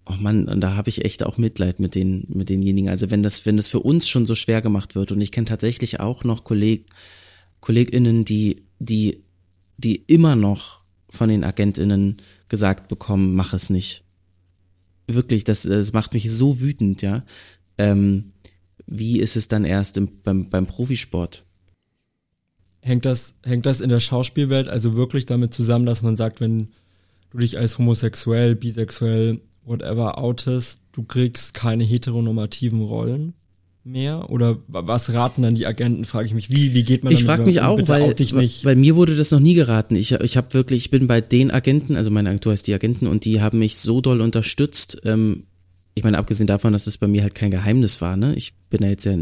oh 0.06 0.14
Mann, 0.14 0.48
und 0.48 0.62
da 0.62 0.76
habe 0.76 0.88
ich 0.88 1.04
echt 1.04 1.24
auch 1.24 1.36
Mitleid 1.36 1.78
mit 1.78 1.94
den, 1.94 2.24
mit 2.28 2.48
denjenigen. 2.48 2.88
Also 2.88 3.10
wenn 3.10 3.22
das, 3.22 3.44
wenn 3.44 3.58
das 3.58 3.68
für 3.68 3.80
uns 3.80 4.08
schon 4.08 4.24
so 4.24 4.34
schwer 4.34 4.62
gemacht 4.62 4.94
wird 4.94 5.12
und 5.12 5.20
ich 5.20 5.30
kenne 5.30 5.44
tatsächlich 5.44 6.00
auch 6.00 6.24
noch 6.24 6.42
Kolleg, 6.42 6.86
KollegInnen, 7.60 8.24
die, 8.24 8.64
die, 8.78 9.22
die 9.76 9.96
immer 9.96 10.36
noch 10.36 10.80
von 11.10 11.28
den 11.28 11.44
AgentInnen 11.44 12.22
gesagt 12.48 12.88
bekommen, 12.88 13.34
mach 13.34 13.52
es 13.52 13.70
nicht. 13.70 14.04
Wirklich, 15.06 15.44
das, 15.44 15.62
das 15.62 15.92
macht 15.92 16.14
mich 16.14 16.30
so 16.30 16.60
wütend, 16.60 17.02
ja. 17.02 17.24
Ähm, 17.78 18.32
wie 18.86 19.20
ist 19.20 19.36
es 19.36 19.48
dann 19.48 19.64
erst 19.64 19.96
im, 19.96 20.08
beim, 20.22 20.48
beim 20.50 20.66
Profisport? 20.66 21.44
Hängt 22.80 23.04
das, 23.04 23.34
hängt 23.42 23.66
das 23.66 23.80
in 23.80 23.88
der 23.88 24.00
Schauspielwelt 24.00 24.68
also 24.68 24.94
wirklich 24.94 25.26
damit 25.26 25.52
zusammen, 25.52 25.86
dass 25.86 26.02
man 26.02 26.16
sagt, 26.16 26.40
wenn 26.40 26.68
du 27.30 27.38
dich 27.38 27.58
als 27.58 27.78
homosexuell, 27.78 28.54
bisexuell, 28.54 29.40
whatever 29.64 30.18
outest, 30.18 30.80
du 30.92 31.02
kriegst 31.02 31.54
keine 31.54 31.84
heteronormativen 31.84 32.82
Rollen 32.82 33.34
mehr? 33.86 34.30
Oder 34.30 34.58
was 34.66 35.12
raten 35.12 35.42
dann 35.42 35.54
die 35.54 35.66
Agenten, 35.66 36.04
frage 36.04 36.26
ich 36.26 36.34
mich. 36.34 36.50
Wie, 36.50 36.74
wie 36.74 36.82
geht 36.82 37.04
man 37.04 37.12
Ich 37.12 37.24
frage 37.24 37.44
mich 37.44 37.60
auch, 37.60 37.78
weil, 37.88 38.14
weil 38.18 38.76
mir 38.76 38.96
wurde 38.96 39.16
das 39.16 39.30
noch 39.30 39.40
nie 39.40 39.54
geraten. 39.54 39.94
Ich, 39.94 40.12
ich 40.12 40.36
habe 40.36 40.52
wirklich, 40.54 40.84
ich 40.84 40.90
bin 40.90 41.06
bei 41.06 41.20
den 41.20 41.50
Agenten, 41.50 41.96
also 41.96 42.10
meine 42.10 42.30
Agentur 42.30 42.52
heißt 42.52 42.66
die 42.66 42.74
Agenten 42.74 43.06
und 43.06 43.24
die 43.24 43.40
haben 43.40 43.58
mich 43.58 43.78
so 43.78 44.00
doll 44.00 44.20
unterstützt. 44.20 45.00
Ähm, 45.04 45.44
ich 45.94 46.04
meine, 46.04 46.18
abgesehen 46.18 46.46
davon, 46.46 46.72
dass 46.72 46.86
es 46.86 46.98
bei 46.98 47.06
mir 47.06 47.22
halt 47.22 47.34
kein 47.34 47.50
Geheimnis 47.50 48.02
war, 48.02 48.16
ne? 48.16 48.34
Ich 48.34 48.52
bin 48.68 48.82
da 48.82 48.88
jetzt 48.88 49.06
ja 49.06 49.16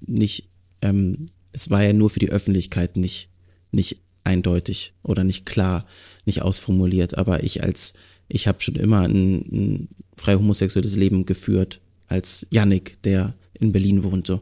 nicht, 0.00 0.48
ähm, 0.80 1.26
es 1.52 1.70
war 1.70 1.82
ja 1.82 1.92
nur 1.92 2.10
für 2.10 2.20
die 2.20 2.30
Öffentlichkeit 2.30 2.96
nicht, 2.96 3.28
nicht 3.72 3.98
eindeutig 4.24 4.94
oder 5.02 5.24
nicht 5.24 5.46
klar, 5.46 5.86
nicht 6.26 6.42
ausformuliert. 6.42 7.18
Aber 7.18 7.42
ich 7.42 7.62
als, 7.62 7.94
ich 8.28 8.46
habe 8.46 8.60
schon 8.60 8.76
immer 8.76 9.00
ein, 9.00 9.34
ein 9.34 9.88
frei 10.16 10.36
homosexuelles 10.36 10.96
Leben 10.96 11.26
geführt 11.26 11.80
als 12.06 12.46
Yannick, 12.50 13.02
der 13.02 13.34
in 13.62 13.72
Berlin 13.72 14.04
wohnt. 14.04 14.26
So. 14.26 14.40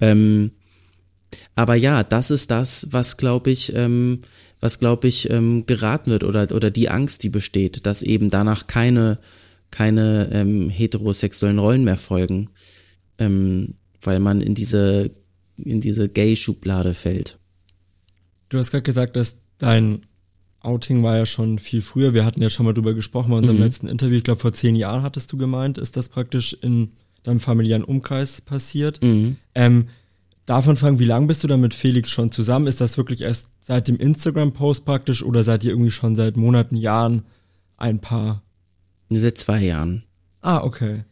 Ähm, 0.00 0.52
aber 1.54 1.74
ja, 1.74 2.02
das 2.02 2.30
ist 2.30 2.50
das, 2.50 2.88
was 2.90 3.16
glaube 3.16 3.50
ich, 3.50 3.74
ähm, 3.74 4.20
was 4.60 4.78
glaube 4.78 5.08
ich 5.08 5.30
ähm, 5.30 5.66
geraten 5.66 6.10
wird 6.10 6.24
oder 6.24 6.50
oder 6.52 6.70
die 6.70 6.88
Angst, 6.88 7.22
die 7.22 7.28
besteht, 7.28 7.86
dass 7.86 8.02
eben 8.02 8.30
danach 8.30 8.66
keine 8.66 9.18
keine 9.70 10.30
ähm, 10.32 10.70
heterosexuellen 10.70 11.58
Rollen 11.58 11.84
mehr 11.84 11.96
folgen, 11.96 12.50
ähm, 13.18 13.74
weil 14.00 14.20
man 14.20 14.40
in 14.40 14.54
diese 14.54 15.10
in 15.56 15.80
diese 15.80 16.08
Gay-Schublade 16.08 16.94
fällt. 16.94 17.38
Du 18.48 18.58
hast 18.58 18.70
gerade 18.70 18.82
gesagt, 18.82 19.16
dass 19.16 19.38
dein 19.58 20.02
Outing 20.60 21.02
war 21.02 21.16
ja 21.16 21.26
schon 21.26 21.58
viel 21.58 21.82
früher. 21.82 22.14
Wir 22.14 22.24
hatten 22.24 22.40
ja 22.40 22.48
schon 22.48 22.64
mal 22.64 22.72
drüber 22.72 22.94
gesprochen 22.94 23.30
bei 23.30 23.36
unserem 23.36 23.58
mhm. 23.58 23.64
letzten 23.64 23.86
Interview. 23.86 24.16
Ich 24.16 24.24
glaube, 24.24 24.40
vor 24.40 24.52
zehn 24.52 24.76
Jahren 24.76 25.02
hattest 25.02 25.30
du 25.32 25.36
gemeint, 25.36 25.76
ist 25.76 25.96
das 25.96 26.08
praktisch 26.08 26.54
in 26.54 26.92
deinem 27.24 27.40
familiären 27.40 27.82
Umkreis 27.82 28.40
passiert. 28.40 29.02
Mhm. 29.02 29.36
Ähm, 29.54 29.88
davon 30.46 30.76
fragen, 30.76 30.98
wie 30.98 31.04
lange 31.04 31.26
bist 31.26 31.42
du 31.42 31.48
da 31.48 31.56
mit 31.56 31.74
Felix 31.74 32.10
schon 32.10 32.30
zusammen? 32.30 32.68
Ist 32.68 32.80
das 32.80 32.96
wirklich 32.96 33.22
erst 33.22 33.48
seit 33.60 33.88
dem 33.88 33.96
Instagram-Post 33.96 34.84
praktisch 34.84 35.22
oder 35.22 35.42
seid 35.42 35.64
ihr 35.64 35.70
irgendwie 35.70 35.90
schon 35.90 36.14
seit 36.14 36.36
Monaten, 36.36 36.76
Jahren 36.76 37.22
ein 37.76 38.00
Paar? 38.00 38.42
Seit 39.10 39.38
zwei 39.38 39.62
Jahren. 39.64 40.04
Ah, 40.40 40.62
okay. 40.62 41.02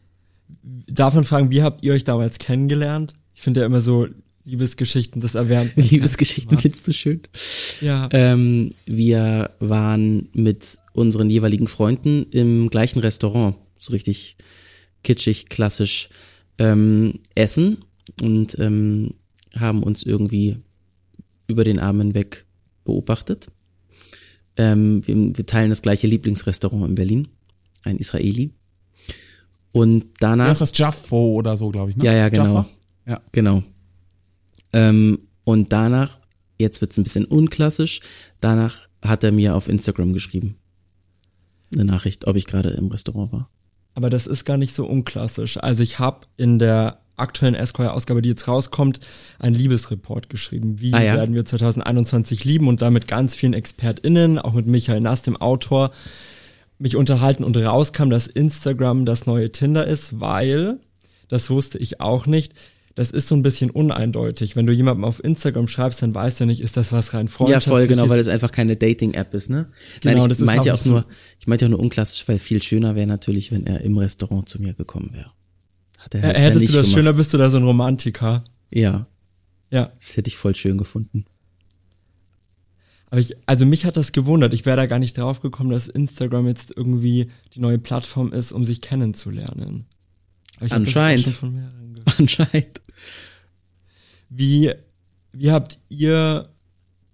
Davon 0.86 1.24
fragen, 1.24 1.50
wie 1.50 1.62
habt 1.62 1.82
ihr 1.84 1.94
euch 1.94 2.04
damals 2.04 2.38
kennengelernt? 2.38 3.14
Ich 3.34 3.42
finde 3.42 3.60
ja 3.60 3.66
immer 3.66 3.80
so 3.80 4.06
Liebesgeschichten, 4.44 5.20
das 5.20 5.34
erwärmt. 5.34 5.72
Liebesgeschichten 5.76 6.58
findest 6.58 6.86
du 6.86 6.92
schön. 6.92 7.22
Ja. 7.80 8.08
Ähm, 8.12 8.70
wir 8.84 9.50
waren 9.60 10.28
mit 10.34 10.78
unseren 10.92 11.30
jeweiligen 11.30 11.68
Freunden 11.68 12.26
im 12.32 12.68
gleichen 12.68 12.98
Restaurant. 12.98 13.56
So 13.80 13.92
richtig 13.92 14.36
kitschig, 15.02 15.48
klassisch 15.48 16.08
ähm, 16.58 17.20
essen 17.34 17.84
und 18.20 18.58
ähm, 18.58 19.14
haben 19.54 19.82
uns 19.82 20.02
irgendwie 20.02 20.58
über 21.48 21.64
den 21.64 21.78
Arm 21.78 21.98
hinweg 21.98 22.46
beobachtet. 22.84 23.48
Ähm, 24.56 25.06
wir, 25.06 25.36
wir, 25.36 25.46
teilen 25.46 25.70
das 25.70 25.82
gleiche 25.82 26.06
Lieblingsrestaurant 26.06 26.88
in 26.88 26.94
Berlin, 26.94 27.28
ein 27.84 27.96
Israeli. 27.96 28.52
Und 29.72 30.04
danach. 30.20 30.48
Das 30.48 30.60
ist 30.60 30.72
das 30.72 30.78
Jaffo 30.78 31.32
oder 31.32 31.56
so, 31.56 31.70
glaube 31.70 31.90
ich, 31.90 31.96
ne? 31.96 32.04
Ja, 32.04 32.12
ja, 32.12 32.28
genau. 32.28 32.44
Jaffa? 32.44 32.68
Ja. 33.06 33.20
Genau. 33.32 33.62
Ähm, 34.72 35.18
und 35.44 35.72
danach, 35.72 36.18
jetzt 36.58 36.80
wird's 36.80 36.98
ein 36.98 37.04
bisschen 37.04 37.24
unklassisch, 37.24 38.00
danach 38.40 38.88
hat 39.00 39.24
er 39.24 39.32
mir 39.32 39.56
auf 39.56 39.68
Instagram 39.68 40.12
geschrieben. 40.12 40.56
Eine 41.74 41.86
Nachricht, 41.86 42.26
ob 42.26 42.36
ich 42.36 42.46
gerade 42.46 42.70
im 42.70 42.88
Restaurant 42.88 43.32
war. 43.32 43.50
Aber 43.94 44.10
das 44.10 44.26
ist 44.26 44.44
gar 44.44 44.56
nicht 44.56 44.74
so 44.74 44.86
unklassisch. 44.86 45.58
Also 45.58 45.82
ich 45.82 45.98
habe 45.98 46.20
in 46.36 46.58
der 46.58 46.98
aktuellen 47.16 47.54
Esquire-Ausgabe, 47.54 48.22
die 48.22 48.30
jetzt 48.30 48.48
rauskommt, 48.48 49.00
einen 49.38 49.54
Liebesreport 49.54 50.28
geschrieben. 50.28 50.80
Wie 50.80 50.92
ah, 50.94 51.02
ja? 51.02 51.14
werden 51.14 51.34
wir 51.34 51.44
2021 51.44 52.44
lieben 52.44 52.68
und 52.68 52.82
damit 52.82 53.06
ganz 53.06 53.34
vielen 53.34 53.52
ExpertInnen, 53.52 54.38
auch 54.38 54.54
mit 54.54 54.66
Michael 54.66 55.00
Nass, 55.00 55.22
dem 55.22 55.36
Autor, 55.36 55.92
mich 56.78 56.96
unterhalten 56.96 57.44
und 57.44 57.56
rauskam, 57.56 58.10
dass 58.10 58.26
Instagram 58.26 59.04
das 59.04 59.26
neue 59.26 59.52
Tinder 59.52 59.86
ist, 59.86 60.20
weil, 60.20 60.78
das 61.28 61.48
wusste 61.50 61.78
ich 61.78 62.00
auch 62.00 62.26
nicht, 62.26 62.54
das 62.94 63.10
ist 63.10 63.28
so 63.28 63.34
ein 63.34 63.42
bisschen 63.42 63.70
uneindeutig. 63.70 64.54
Wenn 64.56 64.66
du 64.66 64.72
jemandem 64.72 65.04
auf 65.04 65.22
Instagram 65.22 65.68
schreibst, 65.68 66.02
dann 66.02 66.14
weißt 66.14 66.40
du 66.40 66.46
nicht, 66.46 66.60
ist 66.60 66.76
das 66.76 66.92
was 66.92 67.14
rein 67.14 67.28
freundschaftliches? 67.28 67.66
Ja, 67.66 67.72
voll, 67.72 67.86
genau, 67.86 68.08
weil 68.08 68.20
es 68.20 68.28
einfach 68.28 68.52
keine 68.52 68.76
Dating-App 68.76 69.32
ist, 69.34 69.48
ne? 69.48 69.68
Genau, 70.00 70.18
Nein, 70.18 70.30
ich 70.30 70.38
das 70.38 70.46
meinte 70.46 70.68
ja 70.68 70.74
auch 70.74 70.84
nur, 70.84 71.06
ich 71.40 71.46
meinte 71.46 71.64
ja 71.64 71.68
nur 71.70 71.80
unklassisch, 71.80 72.26
weil 72.28 72.38
viel 72.38 72.62
schöner 72.62 72.94
wäre 72.94 73.06
natürlich, 73.06 73.50
wenn 73.50 73.66
er 73.66 73.80
im 73.80 73.96
Restaurant 73.96 74.48
zu 74.48 74.60
mir 74.60 74.74
gekommen 74.74 75.10
wäre. 75.12 75.32
Hat 75.98 76.14
er 76.14 76.22
halt 76.22 76.36
äh, 76.36 76.40
Hättest 76.40 76.64
ja 76.64 76.70
du 76.70 76.76
das 76.78 76.82
gemacht. 76.82 76.98
schöner, 76.98 77.12
bist 77.14 77.32
du 77.32 77.38
da 77.38 77.48
so 77.48 77.56
ein 77.56 77.64
Romantiker? 77.64 78.44
Ja. 78.70 79.06
Ja. 79.70 79.92
Das 79.98 80.16
hätte 80.16 80.28
ich 80.28 80.36
voll 80.36 80.54
schön 80.54 80.76
gefunden. 80.76 81.24
Aber 83.06 83.20
ich, 83.20 83.36
also 83.46 83.66
mich 83.66 83.84
hat 83.84 83.96
das 83.96 84.12
gewundert. 84.12 84.54
Ich 84.54 84.64
wäre 84.64 84.76
da 84.76 84.86
gar 84.86 84.98
nicht 84.98 85.16
drauf 85.18 85.40
gekommen, 85.40 85.70
dass 85.70 85.86
Instagram 85.86 86.46
jetzt 86.48 86.74
irgendwie 86.74 87.28
die 87.54 87.60
neue 87.60 87.78
Plattform 87.78 88.32
ist, 88.32 88.52
um 88.52 88.64
sich 88.64 88.80
kennenzulernen. 88.80 89.86
Anscheinend. 90.70 91.34
Anscheinend. 92.18 92.80
Wie, 94.28 94.72
wie 95.32 95.50
habt 95.50 95.78
ihr 95.88 96.48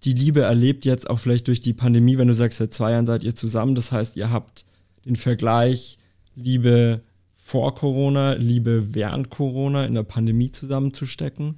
die 0.03 0.13
Liebe 0.13 0.41
erlebt 0.41 0.85
jetzt 0.85 1.09
auch 1.09 1.19
vielleicht 1.19 1.47
durch 1.47 1.61
die 1.61 1.73
Pandemie, 1.73 2.17
wenn 2.17 2.27
du 2.27 2.33
sagst, 2.33 2.57
seit 2.57 2.73
zwei 2.73 2.91
Jahren 2.91 3.05
seid 3.05 3.23
ihr 3.23 3.35
zusammen, 3.35 3.75
das 3.75 3.91
heißt, 3.91 4.15
ihr 4.15 4.29
habt 4.29 4.65
den 5.05 5.15
Vergleich 5.15 5.97
Liebe 6.35 7.03
vor 7.33 7.75
Corona, 7.75 8.33
Liebe 8.33 8.93
während 8.93 9.29
Corona 9.29 9.85
in 9.85 9.95
der 9.95 10.03
Pandemie 10.03 10.51
zusammenzustecken? 10.51 11.55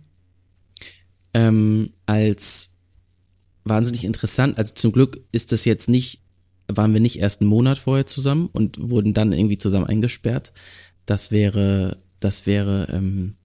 Ähm, 1.34 1.94
als 2.06 2.74
wahnsinnig 3.64 4.06
interessant, 4.06 4.58
also 4.58 4.74
zum 4.74 4.92
Glück 4.92 5.24
ist 5.32 5.52
das 5.52 5.66
jetzt 5.66 5.88
nicht, 5.88 6.22
waren 6.68 6.94
wir 6.94 7.02
nicht 7.02 7.20
erst 7.20 7.42
einen 7.42 7.50
Monat 7.50 7.78
vorher 7.78 8.08
zusammen 8.08 8.50
und 8.52 8.90
wurden 8.90 9.14
dann 9.14 9.34
irgendwie 9.34 9.58
zusammen 9.58 9.86
eingesperrt. 9.86 10.52
Das 11.12 11.30
wäre, 11.30 11.98
das 12.22 12.46
wäre 12.46 12.88
ähm, 12.90 13.36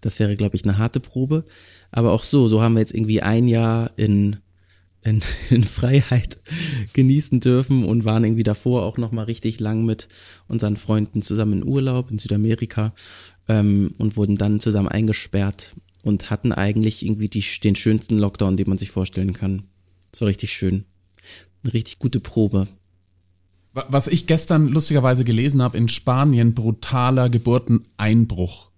das 0.00 0.20
wäre, 0.20 0.36
glaube 0.36 0.56
ich, 0.56 0.64
eine 0.64 0.78
harte 0.78 1.00
Probe. 1.00 1.44
Aber 1.90 2.12
auch 2.12 2.22
so, 2.22 2.48
so 2.48 2.62
haben 2.62 2.74
wir 2.74 2.80
jetzt 2.80 2.94
irgendwie 2.94 3.20
ein 3.20 3.46
Jahr 3.46 3.90
in, 3.96 4.38
in, 5.02 5.22
in 5.50 5.64
Freiheit 5.64 6.38
genießen 6.94 7.40
dürfen 7.40 7.84
und 7.84 8.06
waren 8.06 8.24
irgendwie 8.24 8.42
davor 8.42 8.84
auch 8.84 8.96
nochmal 8.96 9.26
richtig 9.26 9.60
lang 9.60 9.84
mit 9.84 10.08
unseren 10.46 10.78
Freunden 10.78 11.20
zusammen 11.20 11.60
in 11.60 11.68
Urlaub 11.68 12.10
in 12.10 12.18
Südamerika 12.18 12.94
ähm, 13.48 13.94
und 13.98 14.16
wurden 14.16 14.36
dann 14.36 14.60
zusammen 14.60 14.88
eingesperrt 14.88 15.74
und 16.02 16.30
hatten 16.30 16.52
eigentlich 16.52 17.04
irgendwie 17.04 17.28
die, 17.28 17.44
den 17.62 17.76
schönsten 17.76 18.18
Lockdown, 18.18 18.56
den 18.56 18.68
man 18.68 18.78
sich 18.78 18.90
vorstellen 18.90 19.34
kann. 19.34 19.64
So 20.14 20.24
richtig 20.24 20.52
schön. 20.52 20.84
Eine 21.62 21.74
richtig 21.74 21.98
gute 21.98 22.20
Probe. 22.20 22.68
Was 23.88 24.08
ich 24.08 24.26
gestern 24.26 24.68
lustigerweise 24.68 25.24
gelesen 25.24 25.62
habe, 25.62 25.76
in 25.76 25.88
Spanien 25.88 26.54
brutaler 26.54 27.28
Geburteneinbruch 27.28 28.68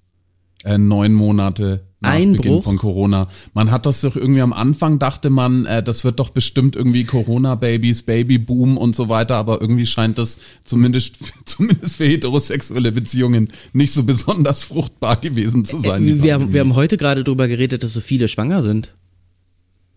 äh, 0.64 0.78
neun 0.78 1.12
Monate 1.12 1.86
nach 2.00 2.12
Einbruch? 2.12 2.42
Beginn 2.42 2.62
von 2.62 2.76
Corona. 2.76 3.28
Man 3.54 3.70
hat 3.70 3.86
das 3.86 4.00
doch 4.00 4.16
irgendwie 4.16 4.40
am 4.40 4.52
Anfang 4.52 4.98
dachte 4.98 5.30
man, 5.30 5.66
äh, 5.66 5.82
das 5.82 6.04
wird 6.04 6.18
doch 6.18 6.30
bestimmt 6.30 6.76
irgendwie 6.76 7.04
Corona-Babys, 7.04 8.02
Babyboom 8.02 8.76
und 8.76 8.96
so 8.96 9.08
weiter, 9.08 9.36
aber 9.36 9.60
irgendwie 9.60 9.86
scheint 9.86 10.18
das 10.18 10.38
zumindest, 10.64 11.16
zumindest 11.44 11.96
für 11.96 12.04
heterosexuelle 12.04 12.92
Beziehungen 12.92 13.52
nicht 13.72 13.92
so 13.92 14.02
besonders 14.02 14.64
fruchtbar 14.64 15.16
gewesen 15.16 15.64
zu 15.64 15.78
sein. 15.78 16.06
Äh, 16.06 16.22
wir, 16.22 16.34
haben, 16.34 16.52
wir 16.52 16.60
haben 16.60 16.74
heute 16.74 16.96
gerade 16.96 17.24
drüber 17.24 17.48
geredet, 17.48 17.82
dass 17.82 17.92
so 17.92 18.00
viele 18.00 18.28
schwanger 18.28 18.62
sind. 18.62 18.94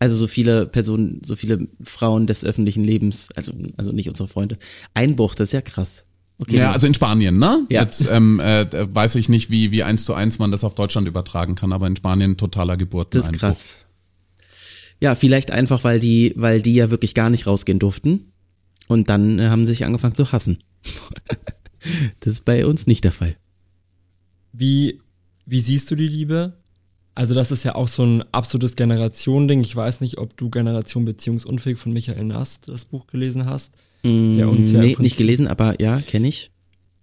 Also 0.03 0.17
so 0.17 0.27
viele 0.27 0.65
Personen, 0.65 1.21
so 1.23 1.37
viele 1.37 1.69
Frauen 1.81 2.27
des 2.27 2.43
öffentlichen 2.43 2.83
Lebens, 2.83 3.31
also, 3.37 3.53
also 3.77 3.93
nicht 3.93 4.09
unsere 4.09 4.27
Freunde. 4.27 4.57
Einbruch, 4.93 5.33
das 5.33 5.47
ist 5.47 5.53
ja 5.53 5.61
krass. 5.61 6.03
Okay. 6.39 6.57
Ja, 6.57 6.73
also 6.73 6.87
in 6.87 6.93
Spanien, 6.93 7.39
ne? 7.39 7.65
Ja. 7.69 7.83
Jetzt 7.83 8.09
ähm, 8.11 8.41
äh, 8.41 8.67
weiß 8.69 9.15
ich 9.15 9.29
nicht, 9.29 9.49
wie, 9.49 9.71
wie 9.71 9.81
eins 9.83 10.03
zu 10.03 10.13
eins 10.13 10.39
man 10.39 10.51
das 10.51 10.65
auf 10.65 10.75
Deutschland 10.75 11.07
übertragen 11.07 11.55
kann, 11.55 11.71
aber 11.71 11.87
in 11.87 11.95
Spanien 11.95 12.35
totaler 12.35 12.75
Geburten. 12.75 13.17
Das 13.17 13.29
ist 13.29 13.39
krass. 13.39 13.85
Ja, 14.99 15.15
vielleicht 15.15 15.51
einfach, 15.51 15.85
weil 15.85 16.01
die, 16.01 16.33
weil 16.35 16.61
die 16.61 16.73
ja 16.73 16.91
wirklich 16.91 17.13
gar 17.13 17.29
nicht 17.29 17.47
rausgehen 17.47 17.79
durften. 17.79 18.33
Und 18.89 19.09
dann 19.09 19.39
äh, 19.39 19.47
haben 19.47 19.65
sie 19.65 19.71
sich 19.71 19.85
angefangen 19.85 20.15
zu 20.15 20.33
hassen. 20.33 20.61
Das 22.21 22.35
ist 22.35 22.45
bei 22.45 22.65
uns 22.65 22.87
nicht 22.87 23.03
der 23.03 23.11
Fall. 23.11 23.35
Wie, 24.53 25.01
wie 25.45 25.59
siehst 25.59 25.91
du 25.91 25.95
die 25.95 26.07
Liebe? 26.07 26.62
Also 27.15 27.35
das 27.35 27.51
ist 27.51 27.63
ja 27.63 27.75
auch 27.75 27.87
so 27.87 28.03
ein 28.03 28.23
absolutes 28.31 28.75
Generationending. 28.75 29.61
Ich 29.61 29.75
weiß 29.75 30.01
nicht, 30.01 30.17
ob 30.17 30.35
du 30.35 30.49
Generation 30.49 31.05
Beziehungsunfähig 31.05 31.77
von 31.77 31.93
Michael 31.93 32.23
Nast 32.25 32.67
das 32.67 32.85
Buch 32.85 33.07
gelesen 33.07 33.45
hast. 33.45 33.73
Der 34.03 34.49
uns 34.49 34.71
ja 34.73 34.81
nee, 34.81 34.97
nicht 34.99 35.15
gelesen, 35.15 35.47
aber 35.47 35.79
ja, 35.79 36.01
kenne 36.01 36.27
ich. 36.27 36.51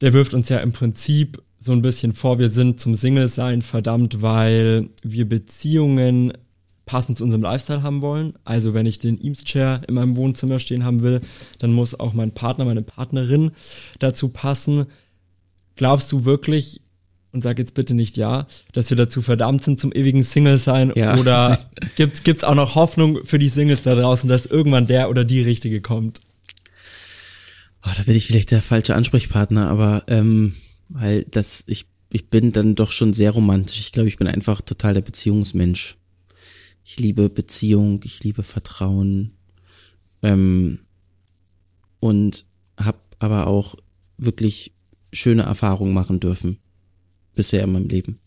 Der 0.02 0.12
wirft 0.12 0.34
uns 0.34 0.50
ja 0.50 0.58
im 0.58 0.72
Prinzip 0.72 1.42
so 1.58 1.72
ein 1.72 1.82
bisschen 1.82 2.12
vor, 2.12 2.38
wir 2.38 2.48
sind 2.48 2.80
zum 2.80 2.94
Single-Sein 2.94 3.62
verdammt, 3.62 4.20
weil 4.20 4.90
wir 5.02 5.28
Beziehungen 5.28 6.32
passend 6.86 7.18
zu 7.18 7.24
unserem 7.24 7.42
Lifestyle 7.42 7.82
haben 7.82 8.02
wollen. 8.02 8.34
Also 8.44 8.74
wenn 8.74 8.84
ich 8.84 8.98
den 8.98 9.22
Eames-Chair 9.22 9.82
in 9.86 9.94
meinem 9.94 10.16
Wohnzimmer 10.16 10.58
stehen 10.58 10.84
haben 10.84 11.02
will, 11.02 11.20
dann 11.58 11.72
muss 11.72 11.98
auch 11.98 12.14
mein 12.14 12.32
Partner, 12.32 12.64
meine 12.64 12.82
Partnerin 12.82 13.52
dazu 13.98 14.28
passen. 14.28 14.86
Glaubst 15.76 16.11
du 16.12 16.24
wirklich, 16.24 16.80
und 17.33 17.43
sag 17.43 17.59
jetzt 17.59 17.74
bitte 17.74 17.95
nicht 17.95 18.16
ja, 18.16 18.47
dass 18.72 18.91
wir 18.91 18.97
dazu 18.97 19.22
verdammt 19.22 19.64
sind, 19.64 19.81
zum 19.81 19.93
ewigen 19.93 20.24
Single 20.24 20.59
sein? 20.59 20.93
Ja. 20.95 21.16
Oder 21.18 21.59
gibt's 21.97 22.22
gibt's 22.22 22.45
auch 22.45 22.55
noch 22.55 22.74
Hoffnung 22.74 23.24
für 23.24 23.39
die 23.39 23.49
Singles 23.49 23.83
da 23.83 23.95
draußen, 23.95 24.28
dass 24.28 24.47
irgendwann 24.47 24.87
der 24.87 25.11
oder 25.11 25.24
die 25.24 25.43
Richtige 25.43 25.81
kommt? 25.81 26.20
Oh, 27.83 27.91
da 27.97 28.03
bin 28.03 28.16
ich 28.16 28.26
vielleicht 28.26 28.51
der 28.51 28.62
falsche 28.62 28.95
Ansprechpartner, 28.95 29.68
aber 29.68 30.05
ähm, 30.09 30.55
weil 30.89 31.24
das, 31.24 31.64
ich, 31.66 31.87
ich 32.12 32.28
bin 32.28 32.53
dann 32.53 32.74
doch 32.74 32.93
schon 32.93 33.14
sehr 33.14 33.31
romantisch. 33.31 33.81
Ich 33.81 33.93
glaube, 33.93 34.09
ich 34.09 34.16
bin 34.16 34.26
einfach 34.26 34.61
total 34.61 34.95
der 34.95 35.01
Beziehungsmensch. 35.01 35.97
Ich 36.85 36.99
liebe 36.99 37.31
Beziehung, 37.31 38.01
ich 38.05 38.22
liebe 38.22 38.43
Vertrauen. 38.43 39.33
Ähm, 40.22 40.81
und 42.01 42.45
habe 42.78 42.99
aber 43.18 43.47
auch 43.47 43.76
wirklich 44.18 44.72
schöne 45.12 45.43
Erfahrungen 45.43 45.95
machen 45.95 46.20
dürfen. 46.20 46.59
Bisher 47.35 47.64
in 47.64 47.72
meinem 47.72 47.89
Leben. 47.89 48.20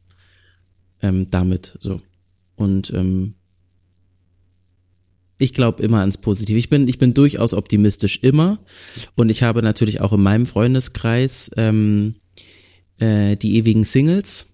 Ähm, 1.01 1.29
damit 1.29 1.77
so. 1.79 2.01
Und 2.55 2.91
ähm, 2.93 3.35
ich 5.37 5.53
glaube 5.53 5.83
immer 5.83 5.99
ans 5.99 6.17
Positive. 6.17 6.57
Ich 6.57 6.69
bin, 6.69 6.87
ich 6.87 6.99
bin 6.99 7.13
durchaus 7.13 7.53
optimistisch 7.53 8.19
immer. 8.21 8.59
Und 9.15 9.29
ich 9.29 9.43
habe 9.43 9.61
natürlich 9.61 10.01
auch 10.01 10.13
in 10.13 10.23
meinem 10.23 10.45
Freundeskreis 10.45 11.51
ähm, 11.57 12.15
äh, 12.99 13.35
die 13.35 13.57
ewigen 13.57 13.83
Singles. 13.83 14.47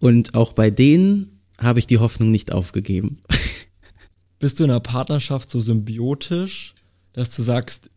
Und 0.00 0.34
auch 0.34 0.52
bei 0.52 0.70
denen 0.70 1.40
habe 1.58 1.78
ich 1.78 1.86
die 1.86 1.98
Hoffnung 1.98 2.30
nicht 2.30 2.52
aufgegeben. 2.52 3.20
Bist 4.38 4.58
du 4.58 4.64
in 4.64 4.70
einer 4.70 4.80
Partnerschaft 4.80 5.50
so 5.50 5.60
symbiotisch, 5.60 6.74
dass 7.12 7.34
du 7.34 7.42
sagst, 7.42 7.90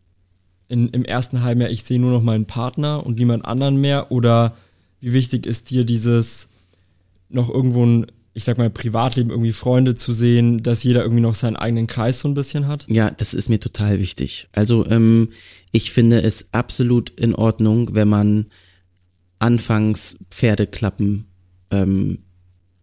in, 0.68 0.88
im 0.90 1.04
ersten 1.04 1.42
Halbjahr, 1.42 1.70
ich 1.70 1.82
sehe 1.84 1.98
nur 1.98 2.10
noch 2.10 2.22
meinen 2.22 2.46
Partner 2.46 3.04
und 3.04 3.18
niemand 3.18 3.44
anderen 3.44 3.80
mehr? 3.80 4.12
Oder 4.12 4.56
wie 5.06 5.12
wichtig 5.12 5.46
ist 5.46 5.70
dir 5.70 5.84
dieses 5.84 6.48
noch 7.28 7.48
irgendwo 7.48 7.86
ein 7.86 8.06
ich 8.34 8.44
sag 8.44 8.58
mal, 8.58 8.68
Privatleben 8.68 9.30
irgendwie 9.30 9.54
Freunde 9.54 9.94
zu 9.94 10.12
sehen, 10.12 10.62
dass 10.62 10.84
jeder 10.84 11.00
irgendwie 11.00 11.22
noch 11.22 11.34
seinen 11.34 11.56
eigenen 11.56 11.86
Kreis 11.86 12.20
so 12.20 12.28
ein 12.28 12.34
bisschen 12.34 12.68
hat? 12.68 12.84
Ja, 12.86 13.10
das 13.10 13.32
ist 13.32 13.48
mir 13.48 13.58
total 13.58 13.98
wichtig. 13.98 14.46
Also 14.52 14.84
ähm, 14.90 15.30
ich 15.72 15.90
finde 15.90 16.20
es 16.20 16.52
absolut 16.52 17.08
in 17.18 17.34
Ordnung, 17.34 17.94
wenn 17.94 18.08
man 18.08 18.46
anfangs 19.38 20.18
Pferdeklappen 20.30 21.24
ähm, 21.70 22.18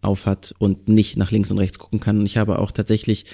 aufhat 0.02 0.56
und 0.58 0.88
nicht 0.90 1.18
nach 1.18 1.30
links 1.30 1.52
und 1.52 1.60
rechts 1.60 1.78
gucken 1.78 2.00
kann. 2.00 2.18
Und 2.18 2.26
ich 2.26 2.38
habe 2.38 2.58
auch 2.58 2.72
tatsächlich, 2.72 3.26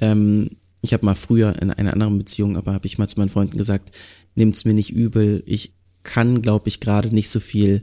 ähm, 0.00 0.52
ich 0.80 0.94
habe 0.94 1.04
mal 1.04 1.14
früher 1.14 1.60
in 1.60 1.70
einer 1.70 1.92
anderen 1.92 2.16
Beziehung, 2.16 2.56
aber 2.56 2.72
habe 2.72 2.86
ich 2.86 2.96
mal 2.96 3.06
zu 3.06 3.18
meinen 3.18 3.28
Freunden 3.28 3.58
gesagt, 3.58 3.94
nehmt's 4.34 4.64
mir 4.64 4.72
nicht 4.72 4.94
übel. 4.94 5.42
Ich 5.44 5.74
kann, 6.04 6.40
glaube 6.40 6.68
ich, 6.68 6.80
gerade 6.80 7.14
nicht 7.14 7.28
so 7.28 7.38
viel 7.38 7.82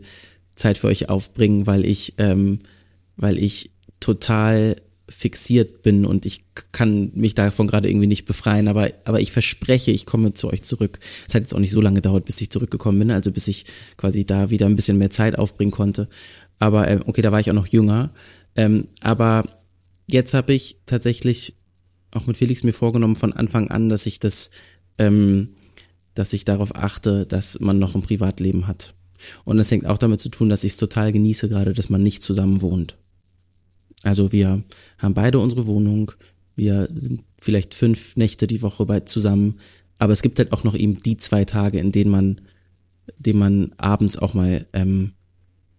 Zeit 0.55 0.77
für 0.77 0.87
euch 0.87 1.09
aufbringen, 1.09 1.67
weil 1.67 1.85
ich, 1.85 2.15
ähm, 2.17 2.59
weil 3.15 3.37
ich 3.37 3.71
total 3.99 4.75
fixiert 5.09 5.81
bin 5.81 6.05
und 6.05 6.25
ich 6.25 6.43
kann 6.71 7.11
mich 7.13 7.35
davon 7.35 7.67
gerade 7.67 7.89
irgendwie 7.89 8.07
nicht 8.07 8.25
befreien, 8.25 8.67
aber, 8.67 8.89
aber 9.03 9.21
ich 9.21 9.31
verspreche, 9.31 9.91
ich 9.91 10.05
komme 10.05 10.33
zu 10.33 10.49
euch 10.49 10.63
zurück. 10.63 10.99
Es 11.27 11.35
hat 11.35 11.41
jetzt 11.41 11.53
auch 11.53 11.59
nicht 11.59 11.71
so 11.71 11.81
lange 11.81 11.95
gedauert, 11.95 12.25
bis 12.25 12.39
ich 12.41 12.49
zurückgekommen 12.49 12.99
bin, 12.99 13.11
also 13.11 13.31
bis 13.31 13.47
ich 13.47 13.65
quasi 13.97 14.25
da 14.25 14.49
wieder 14.49 14.65
ein 14.65 14.75
bisschen 14.75 14.97
mehr 14.97 15.09
Zeit 15.09 15.37
aufbringen 15.37 15.71
konnte. 15.71 16.07
Aber 16.59 16.87
äh, 16.87 16.99
okay, 17.05 17.21
da 17.21 17.31
war 17.31 17.39
ich 17.39 17.49
auch 17.49 17.55
noch 17.55 17.67
jünger. 17.67 18.11
Ähm, 18.55 18.87
aber 19.01 19.43
jetzt 20.07 20.33
habe 20.33 20.53
ich 20.53 20.77
tatsächlich 20.85 21.55
auch 22.11 22.25
mit 22.25 22.37
Felix 22.37 22.63
mir 22.63 22.73
vorgenommen 22.73 23.15
von 23.15 23.33
Anfang 23.33 23.69
an, 23.69 23.89
dass 23.89 24.05
ich 24.05 24.19
das, 24.19 24.51
ähm, 24.97 25.49
dass 26.13 26.33
ich 26.33 26.45
darauf 26.45 26.75
achte, 26.75 27.25
dass 27.25 27.59
man 27.59 27.79
noch 27.79 27.95
ein 27.95 28.03
Privatleben 28.03 28.67
hat. 28.67 28.93
Und 29.45 29.57
das 29.57 29.71
hängt 29.71 29.85
auch 29.85 29.97
damit 29.97 30.21
zu 30.21 30.29
tun, 30.29 30.49
dass 30.49 30.63
ich 30.63 30.73
es 30.73 30.77
total 30.77 31.11
genieße 31.11 31.49
gerade, 31.49 31.73
dass 31.73 31.89
man 31.89 32.03
nicht 32.03 32.21
zusammen 32.23 32.61
wohnt. 32.61 32.97
Also 34.03 34.31
wir 34.31 34.63
haben 34.97 35.13
beide 35.13 35.39
unsere 35.39 35.65
Wohnung, 35.65 36.11
wir 36.55 36.89
sind 36.93 37.21
vielleicht 37.39 37.73
fünf 37.73 38.15
Nächte 38.15 38.47
die 38.47 38.61
Woche 38.61 38.85
bei 38.85 38.99
zusammen, 39.01 39.59
aber 39.97 40.13
es 40.13 40.21
gibt 40.21 40.39
halt 40.39 40.51
auch 40.51 40.63
noch 40.63 40.75
eben 40.75 41.01
die 41.01 41.17
zwei 41.17 41.45
Tage, 41.45 41.79
in 41.79 41.91
denen 41.91 42.11
man, 42.11 42.41
denen 43.17 43.39
man 43.39 43.71
abends 43.77 44.17
auch 44.17 44.33
mal 44.33 44.65
ähm, 44.73 45.13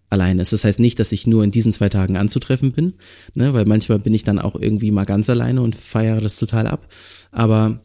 alleine 0.09 0.43
ist. 0.43 0.53
Das 0.53 0.65
heißt 0.65 0.81
nicht, 0.81 0.99
dass 0.99 1.13
ich 1.13 1.27
nur 1.27 1.45
in 1.45 1.51
diesen 1.51 1.73
zwei 1.73 1.89
Tagen 1.91 2.17
anzutreffen 2.17 2.73
bin, 2.73 2.95
ne, 3.35 3.53
weil 3.53 3.67
manchmal 3.67 3.99
bin 3.99 4.15
ich 4.15 4.25
dann 4.25 4.39
auch 4.39 4.57
irgendwie 4.57 4.91
mal 4.91 5.05
ganz 5.05 5.29
alleine 5.29 5.61
und 5.61 5.77
feiere 5.77 6.21
das 6.21 6.37
total 6.37 6.67
ab. 6.67 6.89
Aber, 7.31 7.81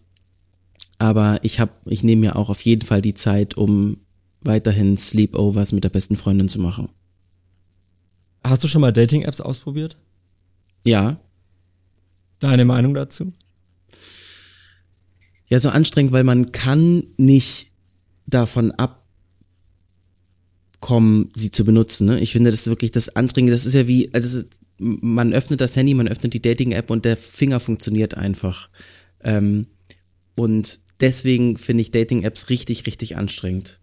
aber 0.98 1.40
ich 1.44 1.60
habe, 1.60 1.72
ich 1.86 2.04
nehme 2.04 2.22
mir 2.22 2.36
auch 2.38 2.50
auf 2.50 2.62
jeden 2.62 2.86
Fall 2.86 3.02
die 3.02 3.16
Zeit, 3.16 3.58
um 3.58 3.98
weiterhin 4.42 4.98
Sleepovers 4.98 5.72
mit 5.72 5.84
der 5.84 5.90
besten 5.90 6.16
Freundin 6.16 6.50
zu 6.50 6.60
machen. 6.60 6.90
Hast 8.44 8.64
du 8.64 8.68
schon 8.68 8.82
mal 8.82 8.94
Dating-Apps 8.94 9.42
ausprobiert? 9.42 9.98
Ja. 10.86 11.20
Deine 12.40 12.66
Meinung 12.66 12.94
dazu? 12.94 13.34
Ja, 15.48 15.60
so 15.60 15.70
anstrengend, 15.70 16.14
weil 16.14 16.24
man 16.24 16.52
kann 16.52 17.04
nicht 17.18 17.72
davon 18.28 18.72
abkommen, 20.80 21.30
sie 21.34 21.52
zu 21.52 21.66
benutzen. 21.66 22.06
Ne? 22.06 22.20
Ich 22.20 22.32
finde, 22.32 22.52
das 22.52 22.62
ist 22.62 22.68
wirklich 22.68 22.92
das 22.92 23.16
Anstrengende. 23.16 23.54
Das 23.54 23.66
ist 23.66 23.74
ja 23.74 23.88
wie, 23.88 24.14
also 24.14 24.44
man 24.80 25.34
öffnet 25.34 25.60
das 25.60 25.76
Handy, 25.76 25.94
man 25.94 26.08
öffnet 26.08 26.34
die 26.34 26.42
Dating-App 26.42 26.90
und 26.90 27.04
der 27.04 27.18
Finger 27.18 27.60
funktioniert 27.60 28.16
einfach. 28.16 28.70
Ähm, 29.22 29.68
und 30.36 30.80
deswegen 31.02 31.58
finde 31.58 31.82
ich 31.82 31.92
Dating-Apps 31.92 32.50
richtig, 32.50 32.88
richtig 32.88 33.18
anstrengend, 33.18 33.79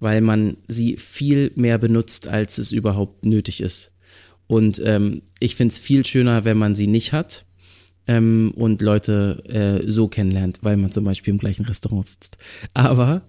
weil 0.00 0.22
man 0.22 0.56
sie 0.66 0.96
viel 0.96 1.52
mehr 1.54 1.78
benutzt, 1.78 2.26
als 2.26 2.58
es 2.58 2.72
überhaupt 2.72 3.24
nötig 3.24 3.60
ist. 3.60 3.92
Und 4.46 4.82
ähm, 4.84 5.22
ich 5.38 5.54
finde 5.54 5.72
es 5.72 5.78
viel 5.78 6.04
schöner, 6.04 6.44
wenn 6.44 6.58
man 6.58 6.74
sie 6.74 6.88
nicht 6.88 7.12
hat 7.12 7.44
ähm, 8.08 8.52
und 8.56 8.82
Leute 8.82 9.44
äh, 9.84 9.88
so 9.88 10.08
kennenlernt, 10.08 10.58
weil 10.62 10.76
man 10.76 10.90
zum 10.90 11.04
Beispiel 11.04 11.32
im 11.32 11.38
gleichen 11.38 11.66
Restaurant 11.66 12.08
sitzt. 12.08 12.38
Aber 12.74 13.22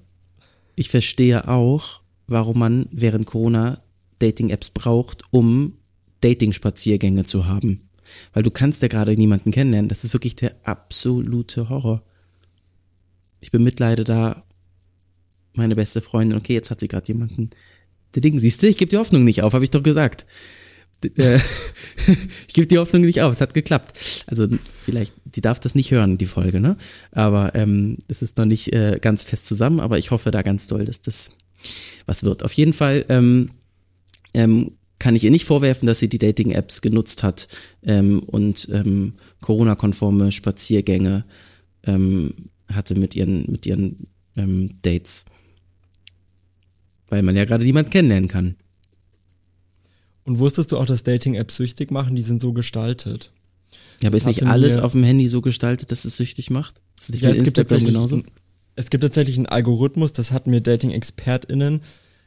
ich 0.75 0.89
verstehe 0.89 1.47
auch, 1.47 2.01
warum 2.25 2.57
man 2.57 2.87
während 2.91 3.27
Corona 3.27 3.83
Dating-Apps 4.19 4.71
braucht, 4.71 5.23
um 5.31 5.77
Dating-Spaziergänge 6.21 7.23
zu 7.25 7.45
haben. 7.45 7.89
Weil 8.33 8.43
du 8.43 8.51
kannst 8.51 8.81
ja 8.81 8.87
gerade 8.87 9.13
niemanden 9.13 9.51
kennenlernen. 9.51 9.89
Das 9.89 10.03
ist 10.03 10.13
wirklich 10.13 10.35
der 10.35 10.55
absolute 10.63 11.69
Horror. 11.69 12.01
Ich 13.41 13.51
bemitleide 13.51 14.03
da 14.03 14.43
meine 15.53 15.75
beste 15.75 16.01
Freundin. 16.01 16.37
Okay, 16.37 16.53
jetzt 16.53 16.71
hat 16.71 16.79
sie 16.79 16.87
gerade 16.87 17.07
jemanden. 17.07 17.49
Der 18.15 18.21
Ding, 18.21 18.39
siehst 18.39 18.61
du, 18.61 18.67
ich 18.67 18.77
gebe 18.77 18.89
die 18.89 18.97
Hoffnung 18.97 19.23
nicht 19.23 19.43
auf, 19.43 19.53
habe 19.53 19.63
ich 19.63 19.69
doch 19.69 19.83
gesagt. 19.83 20.25
Äh, 21.03 21.39
ich 22.47 22.53
gebe 22.53 22.67
die 22.67 22.77
Hoffnung 22.77 23.01
nicht 23.03 23.21
auf, 23.21 23.33
es 23.33 23.41
hat 23.41 23.53
geklappt. 23.53 24.23
Also 24.27 24.47
vielleicht, 24.85 25.13
die 25.25 25.41
darf 25.41 25.59
das 25.59 25.75
nicht 25.75 25.91
hören, 25.91 26.17
die 26.17 26.25
Folge, 26.25 26.59
ne? 26.59 26.77
Aber 27.11 27.55
ähm, 27.55 27.97
es 28.07 28.21
ist 28.21 28.37
noch 28.37 28.45
nicht 28.45 28.73
äh, 28.73 28.99
ganz 29.01 29.23
fest 29.23 29.47
zusammen, 29.47 29.79
aber 29.79 29.97
ich 29.97 30.11
hoffe 30.11 30.31
da 30.31 30.41
ganz 30.41 30.67
doll, 30.67 30.85
dass 30.85 31.01
das 31.01 31.37
was 32.05 32.23
wird. 32.23 32.43
Auf 32.43 32.53
jeden 32.53 32.73
Fall 32.73 33.05
ähm, 33.09 33.51
ähm, 34.33 34.71
kann 34.99 35.15
ich 35.15 35.23
ihr 35.23 35.31
nicht 35.31 35.45
vorwerfen, 35.45 35.87
dass 35.87 35.99
sie 35.99 36.09
die 36.09 36.19
Dating-Apps 36.19 36.81
genutzt 36.81 37.23
hat 37.23 37.47
ähm, 37.83 38.19
und 38.19 38.69
ähm, 38.71 39.13
Corona-konforme 39.41 40.31
Spaziergänge 40.31 41.25
ähm, 41.83 42.33
hatte 42.71 42.95
mit 42.95 43.15
ihren, 43.15 43.51
mit 43.51 43.65
ihren 43.65 44.07
ähm, 44.35 44.77
Dates. 44.83 45.25
Weil 47.11 47.23
man 47.23 47.35
ja 47.35 47.43
gerade 47.43 47.65
niemand 47.65 47.91
kennenlernen 47.91 48.29
kann. 48.29 48.55
Und 50.23 50.39
wusstest 50.39 50.71
du 50.71 50.77
auch, 50.77 50.85
dass 50.85 51.03
Dating-Apps 51.03 51.57
süchtig 51.57 51.91
machen? 51.91 52.15
Die 52.15 52.21
sind 52.21 52.39
so 52.39 52.53
gestaltet. 52.53 53.33
Ja, 54.01 54.07
aber 54.07 54.17
das 54.17 54.23
ist 54.23 54.27
nicht 54.27 54.43
alles 54.43 54.77
auf 54.77 54.93
dem 54.93 55.03
Handy 55.03 55.27
so 55.27 55.41
gestaltet, 55.41 55.91
dass 55.91 56.05
es 56.05 56.15
süchtig 56.15 56.49
macht? 56.49 56.81
Das 56.95 57.09
ist 57.09 57.11
nicht 57.11 57.23
ja, 57.23 57.29
es 57.31 57.37
Instagram 57.37 57.79
gibt 57.79 57.89
genauso? 57.89 58.23
Es 58.75 58.89
gibt 58.89 59.03
tatsächlich 59.03 59.35
einen 59.35 59.47
Algorithmus, 59.47 60.13
das 60.13 60.31
hatten 60.31 60.51
mir 60.51 60.61
Dating-ExpertInnen 60.61 61.81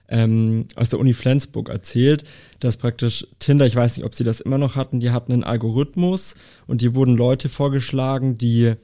ähm, 0.09 0.66
aus 0.76 0.91
der 0.91 0.99
Uni 0.99 1.14
Flensburg 1.14 1.70
erzählt, 1.70 2.24
dass 2.61 2.76
praktisch 2.76 3.26
Tinder, 3.39 3.66
ich 3.66 3.74
weiß 3.74 3.97
nicht, 3.97 4.05
ob 4.05 4.14
sie 4.14 4.24
das 4.24 4.41
immer 4.43 4.59
noch 4.59 4.76
hatten, 4.76 5.01
die 5.01 5.11
hatten 5.11 5.32
einen 5.32 5.45
Algorithmus 5.45 6.35
und 6.66 6.82
die 6.82 6.95
wurden 6.95 7.16
Leute 7.16 7.49
vorgeschlagen, 7.49 8.37
die 8.37 8.74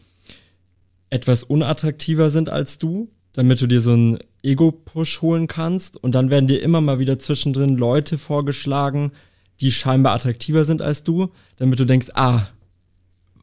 etwas 1.11 1.43
unattraktiver 1.43 2.31
sind 2.31 2.49
als 2.49 2.79
du, 2.79 3.11
damit 3.35 3.61
du 3.61 3.67
dir 3.67 3.83
so 3.83 3.95
ein 3.95 4.19
Ego-Push 4.43 5.21
holen 5.23 5.47
kannst 5.47 5.97
und 5.97 6.15
dann 6.15 6.31
werden 6.31 6.47
dir 6.49 6.63
immer 6.63 6.81
mal 6.81 6.99
wieder 6.99 7.19
zwischendrin 7.19 7.77
Leute 7.77 8.19
vorgeschlagen, 8.19 9.13
die 9.61 9.71
scheinbar 9.73 10.15
attraktiver 10.15 10.65
sind 10.65 10.81
als 10.83 11.05
du, 11.05 11.29
damit 11.57 11.79
du 11.79 11.85
denkst, 11.85 12.09
ah, 12.15 12.47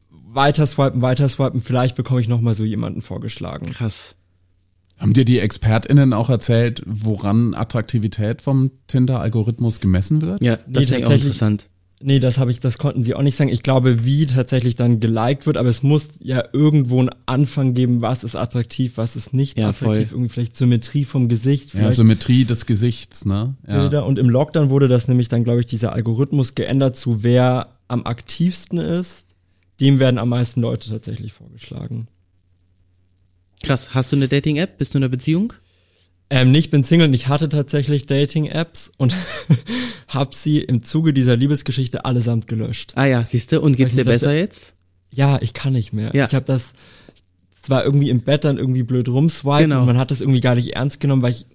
weiter 0.09 0.65
swipen, 0.65 1.01
weiter 1.01 1.29
swipen, 1.29 1.61
vielleicht 1.61 1.95
bekomme 1.95 2.21
ich 2.21 2.27
nochmal 2.27 2.53
so 2.53 2.63
jemanden 2.63 3.01
vorgeschlagen. 3.01 3.67
Krass. 3.67 4.15
Haben 4.97 5.13
dir 5.13 5.25
die 5.25 5.39
ExpertInnen 5.39 6.11
auch 6.13 6.29
erzählt, 6.29 6.81
woran 6.87 7.53
Attraktivität 7.53 8.41
vom 8.41 8.71
Tinder-Algorithmus 8.87 9.79
gemessen 9.79 10.21
wird? 10.23 10.41
Ja, 10.43 10.55
Nee, 10.65 10.73
das 10.73 10.83
ist 10.83 10.89
auch 10.93 10.97
tatsächlich- 10.99 11.23
interessant. 11.25 11.69
Nee, 11.99 12.19
das 12.19 12.37
habe 12.37 12.51
ich, 12.51 12.59
das 12.59 12.77
konnten 12.77 13.03
sie 13.03 13.15
auch 13.15 13.23
nicht 13.23 13.35
sagen. 13.35 13.49
Ich 13.49 13.63
glaube, 13.63 14.05
wie 14.05 14.27
tatsächlich 14.27 14.75
dann 14.75 14.99
geliked 14.99 15.47
wird, 15.47 15.57
aber 15.57 15.69
es 15.69 15.81
muss 15.81 16.09
ja 16.19 16.43
irgendwo 16.53 16.99
einen 16.99 17.09
Anfang 17.25 17.73
geben, 17.73 18.01
was 18.01 18.23
ist 18.23 18.35
attraktiv, 18.35 18.93
was 18.97 19.15
ist 19.15 19.33
nicht 19.33 19.57
Ja, 19.57 19.69
attraktiv. 19.69 20.09
voll. 20.09 20.17
Irgendwie 20.19 20.29
vielleicht 20.29 20.55
Symmetrie 20.55 21.05
vom 21.05 21.27
Gesicht, 21.27 21.73
Ja, 21.73 21.91
Symmetrie 21.91 22.45
des 22.45 22.67
Gesichts, 22.67 23.25
ne? 23.25 23.55
Ja. 23.67 23.79
Bilder. 23.79 24.05
Und 24.05 24.19
im 24.19 24.29
Lockdown 24.29 24.69
wurde 24.69 24.87
das 24.87 25.07
nämlich 25.07 25.27
dann, 25.27 25.43
glaube 25.43 25.61
ich, 25.61 25.65
dieser 25.65 25.93
Algorithmus 25.93 26.53
geändert 26.53 26.95
zu 26.97 27.23
wer 27.23 27.69
am 27.87 28.05
aktivsten 28.05 28.77
ist. 28.77 29.25
Dem 29.79 29.97
werden 29.97 30.19
am 30.19 30.29
meisten 30.29 30.61
Leute 30.61 30.89
tatsächlich 30.91 31.33
vorgeschlagen. 31.33 32.07
Krass. 33.63 33.95
Hast 33.95 34.11
du 34.11 34.15
eine 34.17 34.27
Dating-App? 34.27 34.77
Bist 34.77 34.93
du 34.93 34.99
in 34.99 35.03
einer 35.03 35.09
Beziehung? 35.09 35.53
Ähm, 36.29 36.51
nicht 36.51 36.71
bin 36.71 36.83
Single 36.83 37.07
und 37.07 37.13
ich 37.13 37.27
hatte 37.29 37.47
tatsächlich 37.49 38.05
Dating-Apps 38.05 38.91
und 38.97 39.13
hab 40.09 40.33
sie 40.33 40.59
im 40.59 40.83
Zuge 40.83 41.13
dieser 41.13 41.37
Liebesgeschichte 41.37 42.03
allesamt 42.05 42.47
gelöscht. 42.47 42.93
Ah 42.95 43.05
ja, 43.05 43.23
siehst 43.25 43.51
du. 43.51 43.61
Und 43.61 43.77
geht's 43.77 43.95
dir 43.95 44.03
besser 44.05 44.31
der- 44.31 44.39
jetzt? 44.39 44.73
Ja, 45.09 45.39
ich 45.41 45.53
kann 45.53 45.71
nicht 45.73 45.93
mehr. 45.93 46.13
Ja. 46.13 46.25
Ich 46.25 46.35
habe 46.35 46.45
das 46.45 46.71
zwar 47.61 47.85
irgendwie 47.85 48.09
im 48.09 48.21
Bett 48.21 48.43
dann 48.43 48.57
irgendwie 48.57 48.83
blöd 48.83 49.07
rumswipen 49.07 49.59
Genau. 49.69 49.79
und 49.81 49.85
man 49.87 49.97
hat 49.97 50.11
das 50.11 50.19
irgendwie 50.21 50.41
gar 50.41 50.55
nicht 50.55 50.75
ernst 50.75 50.99
genommen, 50.99 51.21
weil 51.21 51.31
ich 51.31 51.45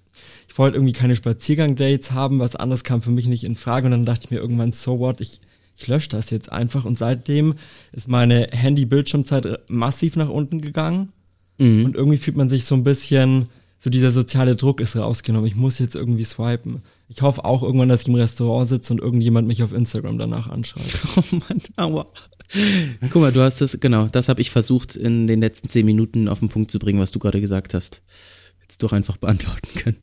ich 0.47 0.57
wollte 0.59 0.77
irgendwie 0.77 0.93
keine 0.93 1.15
Spaziergang-Dates 1.15 2.11
haben, 2.11 2.37
was 2.37 2.55
anderes 2.55 2.83
kam 2.83 3.01
für 3.01 3.09
mich 3.09 3.25
nicht 3.25 3.43
in 3.43 3.55
Frage 3.55 3.85
und 3.85 3.91
dann 3.91 4.05
dachte 4.05 4.25
ich 4.25 4.31
mir 4.31 4.37
irgendwann, 4.37 4.71
so 4.71 4.99
what, 4.99 5.19
ich, 5.21 5.39
ich 5.75 5.87
lösche 5.87 6.09
das 6.09 6.29
jetzt 6.29 6.51
einfach 6.51 6.85
und 6.85 6.99
seitdem 6.99 7.55
ist 7.91 8.07
meine 8.07 8.49
Handy-Bildschirmzeit 8.51 9.47
massiv 9.69 10.15
nach 10.15 10.29
unten 10.29 10.61
gegangen 10.61 11.11
Mhm. 11.57 11.85
und 11.85 11.95
irgendwie 11.95 12.17
fühlt 12.17 12.37
man 12.37 12.49
sich 12.49 12.65
so 12.65 12.75
ein 12.75 12.83
bisschen, 12.83 13.47
so 13.83 13.89
dieser 13.89 14.13
soziale 14.13 14.55
Druck 14.55 14.79
ist 14.79 14.95
rausgenommen, 14.95 15.45
ich 15.45 15.57
muss 15.57 15.77
jetzt 15.77 15.93
irgendwie 15.93 16.23
swipen. 16.23 16.83
Ich 17.09 17.21
hoffe 17.21 17.43
auch 17.43 17.61
irgendwann, 17.63 17.89
dass 17.89 18.03
ich 18.03 18.07
im 18.07 18.15
Restaurant 18.15 18.69
sitze 18.69 18.93
und 18.93 19.01
irgendjemand 19.01 19.45
mich 19.45 19.61
auf 19.61 19.73
Instagram 19.73 20.17
danach 20.17 20.49
anschreibt. 20.49 20.99
Oh 21.17 21.35
Mann, 21.49 21.61
aua. 21.75 22.07
Guck 23.11 23.21
mal, 23.21 23.33
du 23.33 23.41
hast 23.41 23.59
das, 23.59 23.77
genau, 23.81 24.07
das 24.07 24.29
habe 24.29 24.39
ich 24.39 24.51
versucht 24.51 24.95
in 24.95 25.27
den 25.27 25.41
letzten 25.41 25.67
zehn 25.67 25.85
Minuten 25.85 26.29
auf 26.29 26.39
den 26.39 26.47
Punkt 26.47 26.71
zu 26.71 26.79
bringen, 26.79 27.01
was 27.01 27.11
du 27.11 27.19
gerade 27.19 27.41
gesagt 27.41 27.73
hast. 27.73 28.03
Jetzt 28.61 28.81
doch 28.83 28.93
einfach 28.93 29.17
beantworten 29.17 29.77
können. 29.77 29.97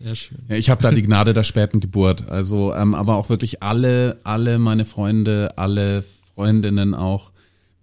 Sehr 0.00 0.16
schön. 0.16 0.38
Ja, 0.48 0.56
ich 0.56 0.68
habe 0.68 0.82
da 0.82 0.90
die 0.90 1.02
Gnade 1.02 1.34
der 1.34 1.44
späten 1.44 1.78
Geburt. 1.78 2.28
Also, 2.28 2.74
ähm, 2.74 2.96
aber 2.96 3.14
auch 3.14 3.28
wirklich 3.28 3.62
alle, 3.62 4.18
alle 4.24 4.58
meine 4.58 4.84
Freunde, 4.84 5.56
alle 5.56 6.02
Freundinnen 6.34 6.94
auch. 6.94 7.30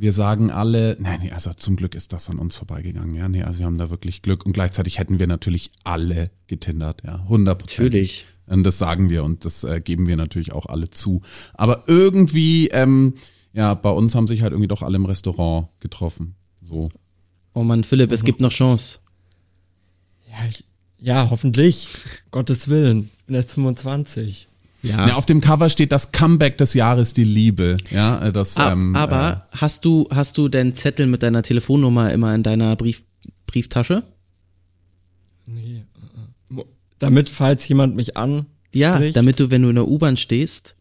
Wir 0.02 0.14
sagen 0.14 0.49
alle, 0.49 0.97
nein, 0.99 1.20
nee, 1.22 1.32
also 1.32 1.54
zum 1.54 1.76
Glück 1.76 1.93
ist 1.93 2.12
das 2.12 2.28
an 2.28 2.39
uns 2.39 2.56
vorbeigegangen. 2.58 3.14
Ja, 3.14 3.30
nee, 3.30 3.43
also 3.43 3.60
wir 3.60 3.68
haben 3.68 3.78
da 3.78 3.91
wirklich 3.91 4.24
Glück 4.24 4.47
und 4.47 4.54
gleichzeitig 4.54 4.97
hätten 4.97 5.20
wir 5.20 5.28
natürlich 5.28 5.70
alle 5.84 6.32
getindert, 6.47 7.04
ja, 7.06 7.18
100 7.18 7.60
Prozent. 7.60 7.93
Natürlich. 7.93 8.26
Und 8.47 8.64
das 8.64 8.80
sagen 8.80 9.12
wir 9.12 9.24
und 9.24 9.45
das 9.45 9.64
äh, 9.64 9.80
geben 9.80 10.08
wir 10.08 10.16
natürlich 10.18 10.54
auch 10.54 10.66
alle 10.66 10.89
zu. 10.89 11.22
Aber 11.54 11.84
irgendwie, 11.86 12.70
ähm, 12.70 13.14
ja, 13.54 13.76
bei 13.76 13.91
uns 13.91 14.16
haben 14.16 14.26
sich 14.26 14.41
halt 14.41 14.54
irgendwie 14.54 14.68
doch 14.68 14.82
alle 14.82 14.95
im 14.95 15.06
Restaurant 15.06 15.68
getroffen. 15.80 16.34
So. 16.64 16.89
Oh 17.54 17.62
Mann, 17.62 17.84
Philipp, 17.84 18.12
es 18.12 18.24
gibt 18.24 18.41
noch 18.41 18.52
Chance. 18.52 19.02
Ja, 20.32 20.49
ich, 20.49 20.64
ja, 20.97 21.30
hoffentlich. 21.30 21.89
Gottes 22.32 22.70
Willen. 22.70 23.12
Bin 23.28 23.36
erst 23.36 23.52
25. 23.52 24.49
Ja. 24.84 25.10
Ja, 25.10 25.16
auf 25.16 25.26
dem 25.28 25.42
Cover 25.42 25.70
steht 25.70 25.92
das 25.92 26.12
Comeback 26.12 26.58
des 26.58 26.74
Jahres, 26.74 27.14
die 27.14 27.24
Liebe. 27.24 27.78
Ja, 27.92 28.28
äh, 28.28 28.32
das. 28.34 28.58
A- 28.58 28.72
ähm, 28.72 28.96
aber 28.96 29.48
hast 29.52 29.86
du, 29.86 30.08
hast 30.12 30.38
du 30.38 30.48
den 30.48 30.74
Zettel 30.74 31.06
mit 31.08 31.22
deiner 31.24 31.44
Telefonnummer 31.44 32.12
immer 32.12 32.34
in 32.34 32.42
deiner 32.44 32.76
Brief, 32.76 33.04
Brieftasche? 33.46 34.04
Nee. 35.46 35.84
äh, 36.52 36.60
äh. 36.60 36.64
Damit, 37.00 37.30
falls 37.30 37.68
jemand 37.68 37.96
mich 37.96 38.18
an. 38.18 38.46
Ja, 38.74 39.00
damit 39.12 39.40
du, 39.40 39.52
wenn 39.52 39.64
du 39.64 39.70
in 39.70 39.76
der 39.76 39.88
U-Bahn 39.88 40.16
stehst, 40.18 40.76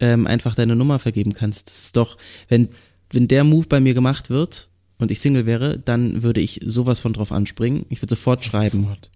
ähm, 0.00 0.26
einfach 0.26 0.54
deine 0.54 0.76
Nummer 0.76 0.98
vergeben 0.98 1.34
kannst. 1.34 1.68
Das 1.68 1.82
ist 1.82 1.96
doch, 1.96 2.16
wenn, 2.48 2.68
wenn 3.10 3.28
der 3.28 3.44
Move 3.44 3.66
bei 3.68 3.80
mir 3.80 3.92
gemacht 3.94 4.30
wird 4.30 4.70
und 4.98 5.10
ich 5.10 5.20
Single 5.20 5.44
wäre, 5.44 5.78
dann 5.78 6.22
würde 6.22 6.40
ich 6.40 6.60
sowas 6.64 7.00
von 7.00 7.12
drauf 7.12 7.32
anspringen. 7.32 7.84
Ich 7.90 8.00
würde 8.00 8.14
sofort 8.14 8.44
schreiben. 8.44 8.82
Sofort. 8.82 9.10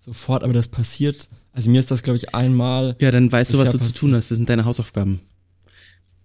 Sofort, 0.00 0.42
aber 0.42 0.52
das 0.52 0.68
passiert. 0.68 1.28
Also 1.58 1.70
mir 1.70 1.80
ist 1.80 1.90
das, 1.90 2.04
glaube 2.04 2.18
ich, 2.18 2.36
einmal 2.36 2.94
Ja, 3.00 3.10
dann 3.10 3.32
weißt 3.32 3.52
du, 3.52 3.58
was 3.58 3.72
ja 3.72 3.72
du 3.72 3.78
zu 3.78 3.86
passiert. 3.86 3.96
tun 3.98 4.14
hast. 4.14 4.30
Das 4.30 4.36
sind 4.36 4.48
deine 4.48 4.64
Hausaufgaben. 4.64 5.18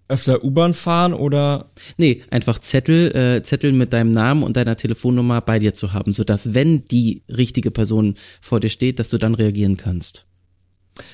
öfter 0.06 0.44
U-Bahn 0.44 0.74
fahren 0.74 1.12
oder 1.12 1.72
Nee, 1.96 2.22
einfach 2.30 2.60
Zettel, 2.60 3.10
äh, 3.16 3.42
Zettel 3.42 3.72
mit 3.72 3.92
deinem 3.92 4.12
Namen 4.12 4.44
und 4.44 4.56
deiner 4.56 4.76
Telefonnummer 4.76 5.40
bei 5.40 5.58
dir 5.58 5.74
zu 5.74 5.92
haben, 5.92 6.12
sodass, 6.12 6.54
wenn 6.54 6.84
die 6.84 7.22
richtige 7.28 7.72
Person 7.72 8.14
vor 8.40 8.60
dir 8.60 8.68
steht, 8.68 9.00
dass 9.00 9.08
du 9.08 9.18
dann 9.18 9.34
reagieren 9.34 9.76
kannst. 9.76 10.24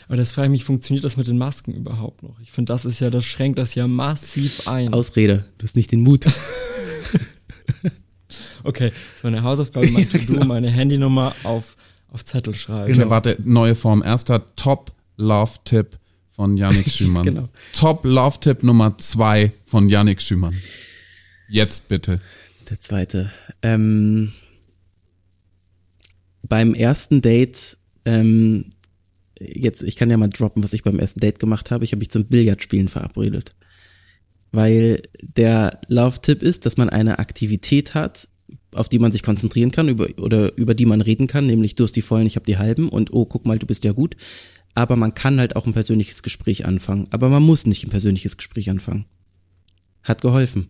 aber 0.09 0.19
das 0.19 0.33
frage 0.33 0.49
ich 0.49 0.51
mich, 0.51 0.65
funktioniert 0.65 1.03
das 1.05 1.17
mit 1.17 1.27
den 1.27 1.39
Masken 1.39 1.73
überhaupt 1.73 2.23
noch? 2.23 2.39
Ich 2.43 2.53
finde, 2.53 2.75
das 2.75 2.85
ist 2.85 3.01
ja, 3.01 3.09
das 3.09 3.25
schränkt 3.25 3.59
das 3.59 3.75
ja 3.75 3.87
massiv 3.89 4.69
ein. 4.69 4.93
Ausrede, 4.93 5.47
du 5.57 5.63
hast 5.65 5.77
nicht 5.77 5.93
den 5.93 6.03
Mut. 6.03 6.27
Okay, 8.63 8.93
das 9.15 9.25
war 9.25 9.29
eine 9.33 9.43
Hausaufgabe, 9.43 9.89
mein 9.89 10.09
To-Do, 10.09 10.45
meine 10.45 10.71
Handynummer 10.71 11.35
auf, 11.45 11.77
auf 12.13 12.25
Zettel 12.25 12.55
schreiben. 12.55 12.93
Okay, 12.93 13.11
warte, 13.11 13.37
neue 13.45 13.75
Form. 13.75 14.03
Erster 14.03 14.47
Top-Love-Tipp 14.57 15.99
von 16.29 16.57
Yannick 16.57 16.89
Schümann. 16.91 17.25
Genau. 17.25 17.49
Top-Love-Tipp 17.73 18.63
Nummer 18.63 18.97
zwei 18.99 19.53
von 19.65 19.89
Yannick 19.89 20.23
Schümann. 20.23 20.55
Jetzt 21.49 21.89
bitte. 21.89 22.21
Der 22.69 22.81
zweite. 22.81 23.31
Ähm, 23.63 24.33
beim 26.43 26.75
ersten 26.75 27.23
Date, 27.23 27.79
ähm, 28.05 28.67
jetzt, 29.39 29.83
ich 29.83 29.97
kann 29.97 30.11
ja 30.11 30.17
mal 30.17 30.29
droppen, 30.29 30.63
was 30.63 30.73
ich 30.73 30.83
beim 30.83 30.99
ersten 30.99 31.21
Date 31.21 31.39
gemacht 31.39 31.71
habe. 31.71 31.85
Ich 31.85 31.93
habe 31.93 32.01
mich 32.01 32.11
zum 32.11 32.27
Billardspielen 32.27 32.89
verabredet. 32.89 33.55
Weil 34.53 35.03
der 35.23 35.81
Love-Tipp 35.89 36.43
ist, 36.43 36.67
dass 36.67 36.77
man 36.77 36.91
eine 36.91 37.19
Aktivität 37.19 37.95
hat, 37.95 38.29
auf 38.73 38.89
die 38.89 38.99
man 38.99 39.13
sich 39.13 39.23
konzentrieren 39.23 39.71
kann 39.71 39.89
über, 39.89 40.09
oder 40.21 40.57
über 40.57 40.75
die 40.75 40.87
man 40.87 41.01
reden 41.01 41.27
kann, 41.27 41.47
nämlich 41.47 41.75
du 41.75 41.85
hast 41.85 41.97
die 41.97 42.03
vollen, 42.03 42.27
ich 42.27 42.37
habe 42.37 42.47
die 42.47 42.59
halben 42.59 42.89
und 42.89 43.13
oh, 43.13 43.25
guck 43.25 43.47
mal, 43.47 43.59
du 43.59 43.67
bist 43.67 43.85
ja 43.85 43.93
gut. 43.93 44.17
Aber 44.75 44.97
man 44.97 45.15
kann 45.15 45.41
halt 45.41 45.57
auch 45.57 45.67
ein 45.67 45.73
persönliches 45.73 46.23
Gespräch 46.23 46.65
anfangen. 46.65 47.09
Aber 47.11 47.29
man 47.29 47.43
muss 47.43 47.67
nicht 47.67 47.85
ein 47.85 47.91
persönliches 47.91 48.37
Gespräch 48.37 48.71
anfangen. 48.71 49.07
Hat 50.03 50.23
geholfen. 50.23 50.69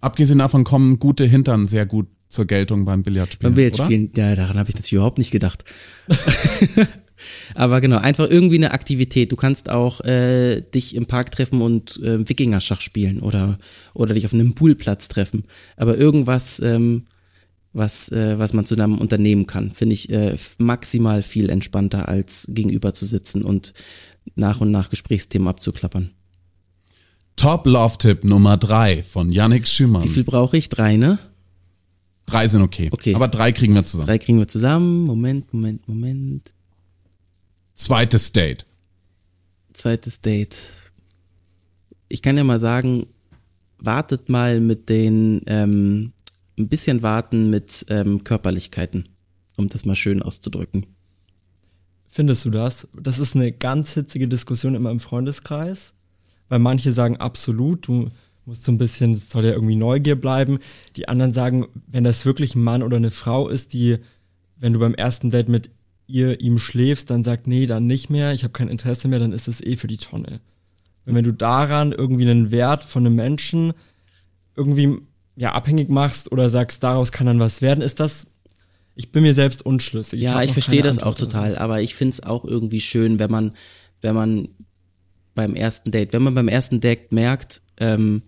Abgesehen 0.00 0.38
davon 0.38 0.64
kommen 0.64 0.98
gute 0.98 1.24
Hintern 1.24 1.66
sehr 1.66 1.86
gut 1.86 2.08
zur 2.28 2.44
Geltung 2.44 2.84
beim 2.84 3.02
Billardspielen. 3.02 3.54
Beim 3.54 3.54
Billardspielen, 3.54 4.12
ja, 4.16 4.34
daran 4.34 4.58
habe 4.58 4.68
ich 4.68 4.74
natürlich 4.74 4.92
überhaupt 4.92 5.18
nicht 5.18 5.30
gedacht. 5.30 5.64
Aber 7.54 7.80
genau, 7.80 7.98
einfach 7.98 8.28
irgendwie 8.28 8.56
eine 8.56 8.72
Aktivität. 8.72 9.32
Du 9.32 9.36
kannst 9.36 9.70
auch 9.70 10.00
äh, 10.02 10.60
dich 10.60 10.94
im 10.94 11.06
Park 11.06 11.30
treffen 11.30 11.62
und 11.62 12.00
äh, 12.02 12.28
Wikingerschach 12.28 12.80
spielen 12.80 13.20
oder, 13.20 13.58
oder 13.94 14.14
dich 14.14 14.26
auf 14.26 14.34
einem 14.34 14.54
Poolplatz 14.54 15.08
treffen. 15.08 15.44
Aber 15.76 15.96
irgendwas, 15.96 16.60
ähm, 16.60 17.04
was, 17.72 18.10
äh, 18.10 18.38
was 18.38 18.52
man 18.52 18.66
zu 18.66 18.74
einem 18.74 18.98
unternehmen 18.98 19.46
kann, 19.46 19.72
finde 19.74 19.94
ich 19.94 20.10
äh, 20.10 20.36
maximal 20.58 21.22
viel 21.22 21.50
entspannter, 21.50 22.08
als 22.08 22.48
gegenüber 22.50 22.94
zu 22.94 23.06
sitzen 23.06 23.42
und 23.42 23.74
nach 24.34 24.60
und 24.60 24.70
nach 24.70 24.90
Gesprächsthemen 24.90 25.48
abzuklappern. 25.48 26.10
Top-Love-Tipp 27.36 28.24
Nummer 28.24 28.56
drei 28.56 29.02
von 29.02 29.30
Yannick 29.30 29.68
Schümann. 29.68 30.04
Wie 30.04 30.08
viel 30.08 30.24
brauche 30.24 30.56
ich? 30.56 30.70
Drei, 30.70 30.96
ne? 30.96 31.18
Drei 32.24 32.48
sind 32.48 32.62
okay. 32.62 32.88
Okay. 32.90 33.14
Aber 33.14 33.28
drei 33.28 33.52
kriegen 33.52 33.74
wir 33.74 33.84
zusammen. 33.84 34.06
Drei 34.06 34.18
kriegen 34.18 34.38
wir 34.38 34.48
zusammen. 34.48 35.04
Moment, 35.04 35.52
Moment, 35.52 35.86
Moment. 35.86 36.50
Zweites 37.76 38.32
Date. 38.32 38.64
Zweites 39.74 40.22
Date. 40.22 40.72
Ich 42.08 42.22
kann 42.22 42.38
ja 42.38 42.42
mal 42.42 42.58
sagen, 42.58 43.06
wartet 43.78 44.30
mal 44.30 44.60
mit 44.60 44.88
den, 44.88 45.42
ähm, 45.46 46.14
ein 46.58 46.68
bisschen 46.68 47.02
warten 47.02 47.50
mit 47.50 47.84
ähm, 47.90 48.24
Körperlichkeiten, 48.24 49.10
um 49.58 49.68
das 49.68 49.84
mal 49.84 49.94
schön 49.94 50.22
auszudrücken. 50.22 50.86
Findest 52.08 52.46
du 52.46 52.50
das? 52.50 52.88
Das 52.98 53.18
ist 53.18 53.36
eine 53.36 53.52
ganz 53.52 53.92
hitzige 53.92 54.26
Diskussion 54.26 54.74
in 54.74 54.80
meinem 54.80 55.00
Freundeskreis, 55.00 55.92
weil 56.48 56.60
manche 56.60 56.92
sagen 56.92 57.18
absolut, 57.18 57.88
du 57.88 58.10
musst 58.46 58.64
so 58.64 58.72
ein 58.72 58.78
bisschen, 58.78 59.12
es 59.12 59.28
soll 59.28 59.44
ja 59.44 59.52
irgendwie 59.52 59.76
Neugier 59.76 60.16
bleiben. 60.16 60.60
Die 60.96 61.08
anderen 61.08 61.34
sagen, 61.34 61.66
wenn 61.88 62.04
das 62.04 62.24
wirklich 62.24 62.54
ein 62.54 62.64
Mann 62.64 62.82
oder 62.82 62.96
eine 62.96 63.10
Frau 63.10 63.50
ist, 63.50 63.74
die, 63.74 63.98
wenn 64.56 64.72
du 64.72 64.78
beim 64.78 64.94
ersten 64.94 65.30
Date 65.30 65.50
mit 65.50 65.68
ihr, 66.06 66.40
ihm 66.40 66.58
schläfst, 66.58 67.10
dann 67.10 67.24
sagt, 67.24 67.46
nee, 67.46 67.66
dann 67.66 67.86
nicht 67.86 68.10
mehr, 68.10 68.32
ich 68.32 68.44
habe 68.44 68.52
kein 68.52 68.68
Interesse 68.68 69.08
mehr, 69.08 69.18
dann 69.18 69.32
ist 69.32 69.48
es 69.48 69.60
eh 69.60 69.76
für 69.76 69.86
die 69.86 69.96
Tonne. 69.96 70.40
Und 71.04 71.14
wenn 71.14 71.24
du 71.24 71.32
daran 71.32 71.92
irgendwie 71.92 72.28
einen 72.28 72.50
Wert 72.50 72.84
von 72.84 73.06
einem 73.06 73.14
Menschen 73.14 73.72
irgendwie 74.56 74.98
ja 75.36 75.52
abhängig 75.52 75.88
machst 75.88 76.32
oder 76.32 76.48
sagst, 76.50 76.82
daraus 76.82 77.12
kann 77.12 77.26
dann 77.26 77.40
was 77.40 77.62
werden, 77.62 77.82
ist 77.82 78.00
das 78.00 78.26
Ich 78.94 79.12
bin 79.12 79.22
mir 79.22 79.34
selbst 79.34 79.64
unschlüssig. 79.64 80.20
Ja, 80.20 80.40
ich, 80.40 80.48
ich 80.48 80.52
verstehe 80.52 80.82
das 80.82 80.98
Antwort 80.98 81.14
auch 81.14 81.18
total, 81.18 81.50
darauf. 81.50 81.60
aber 81.62 81.80
ich 81.82 81.94
find's 81.94 82.22
auch 82.22 82.44
irgendwie 82.44 82.80
schön, 82.80 83.18
wenn 83.18 83.30
man, 83.30 83.52
wenn 84.00 84.14
man 84.14 84.48
beim 85.34 85.54
ersten 85.54 85.90
Date, 85.90 86.12
wenn 86.12 86.22
man 86.22 86.34
beim 86.34 86.48
ersten 86.48 86.80
Date 86.80 87.12
merkt, 87.12 87.62
ähm, 87.76 88.22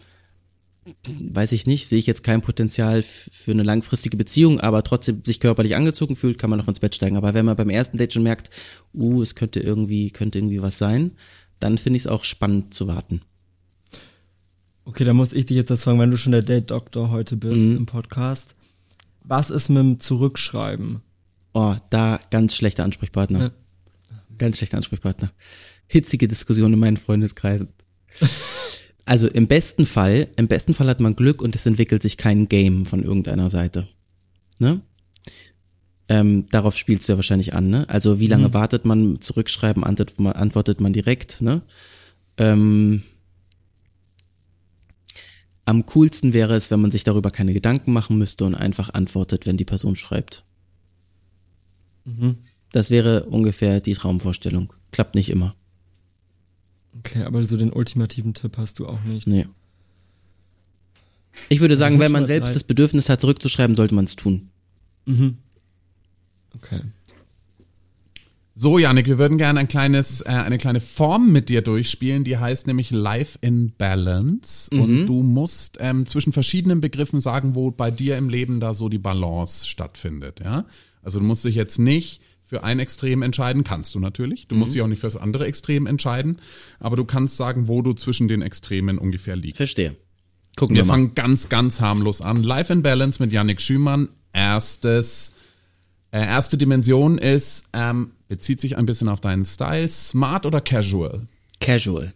weiß 1.05 1.53
ich 1.53 1.67
nicht, 1.67 1.89
sehe 1.89 1.99
ich 1.99 2.07
jetzt 2.07 2.23
kein 2.23 2.43
Potenzial 2.43 3.03
für 3.03 3.51
eine 3.51 3.63
langfristige 3.63 4.17
Beziehung, 4.17 4.61
aber 4.61 4.83
trotzdem 4.85 5.23
sich 5.25 5.41
körperlich 5.41 5.77
angezogen 5.77 6.17
fühlt, 6.17 6.39
kann 6.39 6.51
man 6.51 6.59
noch 6.59 6.69
ins 6.69 6.81
Bett 6.81 6.95
steigen. 6.95 7.17
Aber 7.17 7.35
wenn 7.35 7.47
man 7.47 7.57
beim 7.57 7.71
ersten 7.71 7.99
Date 7.99 8.15
schon 8.15 8.23
merkt, 8.23 8.51
uh, 8.95 9.23
es 9.23 9.35
könnte 9.35 9.61
irgendwie, 9.61 10.11
könnte 10.11 10.39
irgendwie 10.39 10.63
was 10.63 10.79
sein, 10.79 11.13
dann 11.61 11.79
finde 11.79 11.97
ich 11.97 12.03
es 12.03 12.07
auch 12.07 12.25
spannend 12.25 12.75
zu 12.75 12.87
warten. 12.87 13.23
Okay, 14.85 15.05
da 15.05 15.13
muss 15.13 15.33
ich 15.33 15.47
dich 15.47 15.57
jetzt 15.57 15.71
das 15.71 15.85
fragen, 15.85 15.99
wenn 15.99 16.11
du 16.11 16.17
schon 16.17 16.33
der 16.33 16.43
Date-Doktor 16.43 17.11
heute 17.11 17.37
bist 17.37 17.67
mhm. 17.67 17.77
im 17.77 17.87
Podcast. 17.87 18.55
Was 19.23 19.51
ist 19.51 19.69
mit 19.69 19.79
dem 19.79 20.01
Zurückschreiben? 20.01 21.03
Oh, 21.53 21.77
da 21.91 22.21
ganz 22.31 22.55
schlechter 22.55 22.85
Ansprechpartner. 22.85 23.39
Ja. 23.41 23.51
Ganz 24.39 24.57
schlechter 24.57 24.79
Ansprechpartner. 24.79 25.33
Hitzige 25.87 26.29
Diskussion 26.29 26.73
in 26.73 26.79
meinen 26.79 26.97
Freundeskreisen. 26.97 27.69
Also 29.09 29.27
im 29.27 29.47
besten 29.47 29.87
Fall, 29.87 30.29
im 30.37 30.49
besten 30.49 30.75
Fall 30.75 30.87
hat 30.87 31.01
man 31.01 31.17
Glück 31.17 31.41
und 31.41 31.55
es 31.55 31.65
entwickelt 31.65 32.03
sich 32.03 32.19
kein 32.19 32.47
Game 32.47 32.85
von 32.85 33.03
irgendeiner 33.03 33.49
Seite. 33.49 33.89
Ne? 34.59 34.83
Ähm, 36.11 36.45
darauf 36.51 36.77
spielst 36.77 37.09
du 37.09 37.13
ja 37.13 37.17
wahrscheinlich 37.17 37.55
an, 37.55 37.71
ne? 37.71 37.89
Also 37.89 38.21
wie 38.21 38.27
lange 38.27 38.49
mhm. 38.49 38.55
wartet 38.55 38.85
man 38.85 39.19
zurückschreiben, 39.23 39.83
antwortet 39.83 40.81
man, 40.81 40.93
direkt, 40.93 41.41
ne? 41.41 41.63
Ähm, 42.37 43.03
am 45.65 45.87
coolsten 45.87 46.35
wäre 46.35 46.55
es, 46.55 46.71
wenn 46.71 46.83
man 46.83 46.91
sich 46.91 47.05
darüber 47.05 47.31
keine 47.31 47.55
Gedanken 47.55 47.95
machen 47.95 48.19
müsste 48.19 48.45
und 48.45 48.55
einfach 48.55 48.93
antwortet, 48.93 49.47
wenn 49.47 49.57
die 49.57 49.65
Person 49.65 49.97
schreibt. 49.97 50.45
Mhm. 52.05 52.37
Das 52.73 52.91
wäre 52.91 53.25
ungefähr 53.25 53.81
die 53.81 53.95
Traumvorstellung. 53.95 54.75
Klappt 54.93 55.15
nicht 55.15 55.31
immer. 55.31 55.55
Okay, 56.99 57.23
aber 57.23 57.43
so 57.43 57.57
den 57.57 57.73
ultimativen 57.73 58.35
Tipp 58.35 58.57
hast 58.57 58.79
du 58.79 58.87
auch 58.87 59.03
nicht. 59.05 59.27
Nee. 59.27 59.47
Ich 61.49 61.61
würde 61.61 61.77
sagen, 61.77 61.99
wenn 61.99 62.13
man 62.13 62.27
selbst 62.27 62.57
das 62.57 62.65
Bedürfnis 62.65 63.09
hat, 63.09 63.21
zurückzuschreiben, 63.21 63.77
sollte 63.77 63.95
man 63.95 64.05
es 64.05 64.17
tun. 64.17 64.51
Mhm. 65.07 65.39
Okay. 66.57 66.81
So, 68.61 68.81
Janik, 68.81 69.07
wir 69.07 69.19
würden 69.19 69.39
gerne 69.39 69.61
ein 69.61 69.69
kleines, 69.69 70.21
äh, 70.23 70.31
eine 70.31 70.59
kleine 70.59 70.81
Form 70.81 71.31
mit 71.31 71.49
dir 71.49 71.63
durchspielen, 71.63 72.25
die 72.25 72.39
heißt 72.39 72.67
nämlich 72.67 72.91
Life 72.91 73.39
in 73.41 73.73
Balance. 73.79 74.75
Mhm. 74.75 74.81
Und 74.81 75.07
du 75.07 75.23
musst 75.23 75.77
ähm, 75.79 76.07
zwischen 76.07 76.33
verschiedenen 76.33 76.81
Begriffen 76.81 77.21
sagen, 77.21 77.55
wo 77.55 77.71
bei 77.71 77.93
dir 77.93 78.17
im 78.17 78.29
Leben 78.29 78.59
da 78.59 78.75
so 78.75 78.89
die 78.89 78.99
Balance 78.99 79.69
stattfindet, 79.69 80.41
ja? 80.41 80.65
Also 81.03 81.21
du 81.21 81.25
musst 81.25 81.45
dich 81.45 81.55
jetzt 81.55 81.79
nicht 81.79 82.21
für 82.49 82.65
ein 82.65 82.79
Extrem 82.79 83.21
entscheiden, 83.21 83.63
kannst 83.63 83.95
du 83.95 84.01
natürlich. 84.01 84.49
Du 84.49 84.55
mhm. 84.55 84.61
musst 84.61 84.75
dich 84.75 84.81
auch 84.81 84.87
nicht 84.87 85.01
für 85.01 85.07
das 85.07 85.19
andere 85.19 85.45
Extrem 85.45 85.87
entscheiden, 85.87 86.41
aber 86.81 86.97
du 86.97 87.05
kannst 87.05 87.37
sagen, 87.37 87.69
wo 87.69 87.83
du 87.83 87.93
zwischen 87.93 88.27
den 88.27 88.41
Extremen 88.41 88.97
ungefähr 88.97 89.37
liegst. 89.37 89.59
Verstehe. 89.59 89.95
Gucken 90.57 90.75
wir, 90.75 90.85
wir 90.85 90.89
fangen 90.89 91.15
ganz, 91.15 91.51
ganz 91.51 91.83
harmlos 91.83 92.23
an. 92.23 92.43
Life 92.43 92.73
in 92.73 92.81
Balance 92.81 93.23
mit 93.23 93.33
Yannick 93.33 93.61
Schümann. 93.61 94.09
Erstes, 94.33 95.35
äh, 96.11 96.25
erste 96.25 96.57
Dimension 96.57 97.19
ist, 97.19 97.69
ähm, 97.75 98.13
bezieht 98.29 98.63
sich 98.63 98.79
ein 98.79 98.87
bisschen 98.87 99.09
auf 99.09 99.21
deinen 99.21 99.45
Style. 99.45 99.87
Smart 99.87 100.47
oder 100.47 100.63
casual? 100.63 101.27
Casual. 101.61 102.15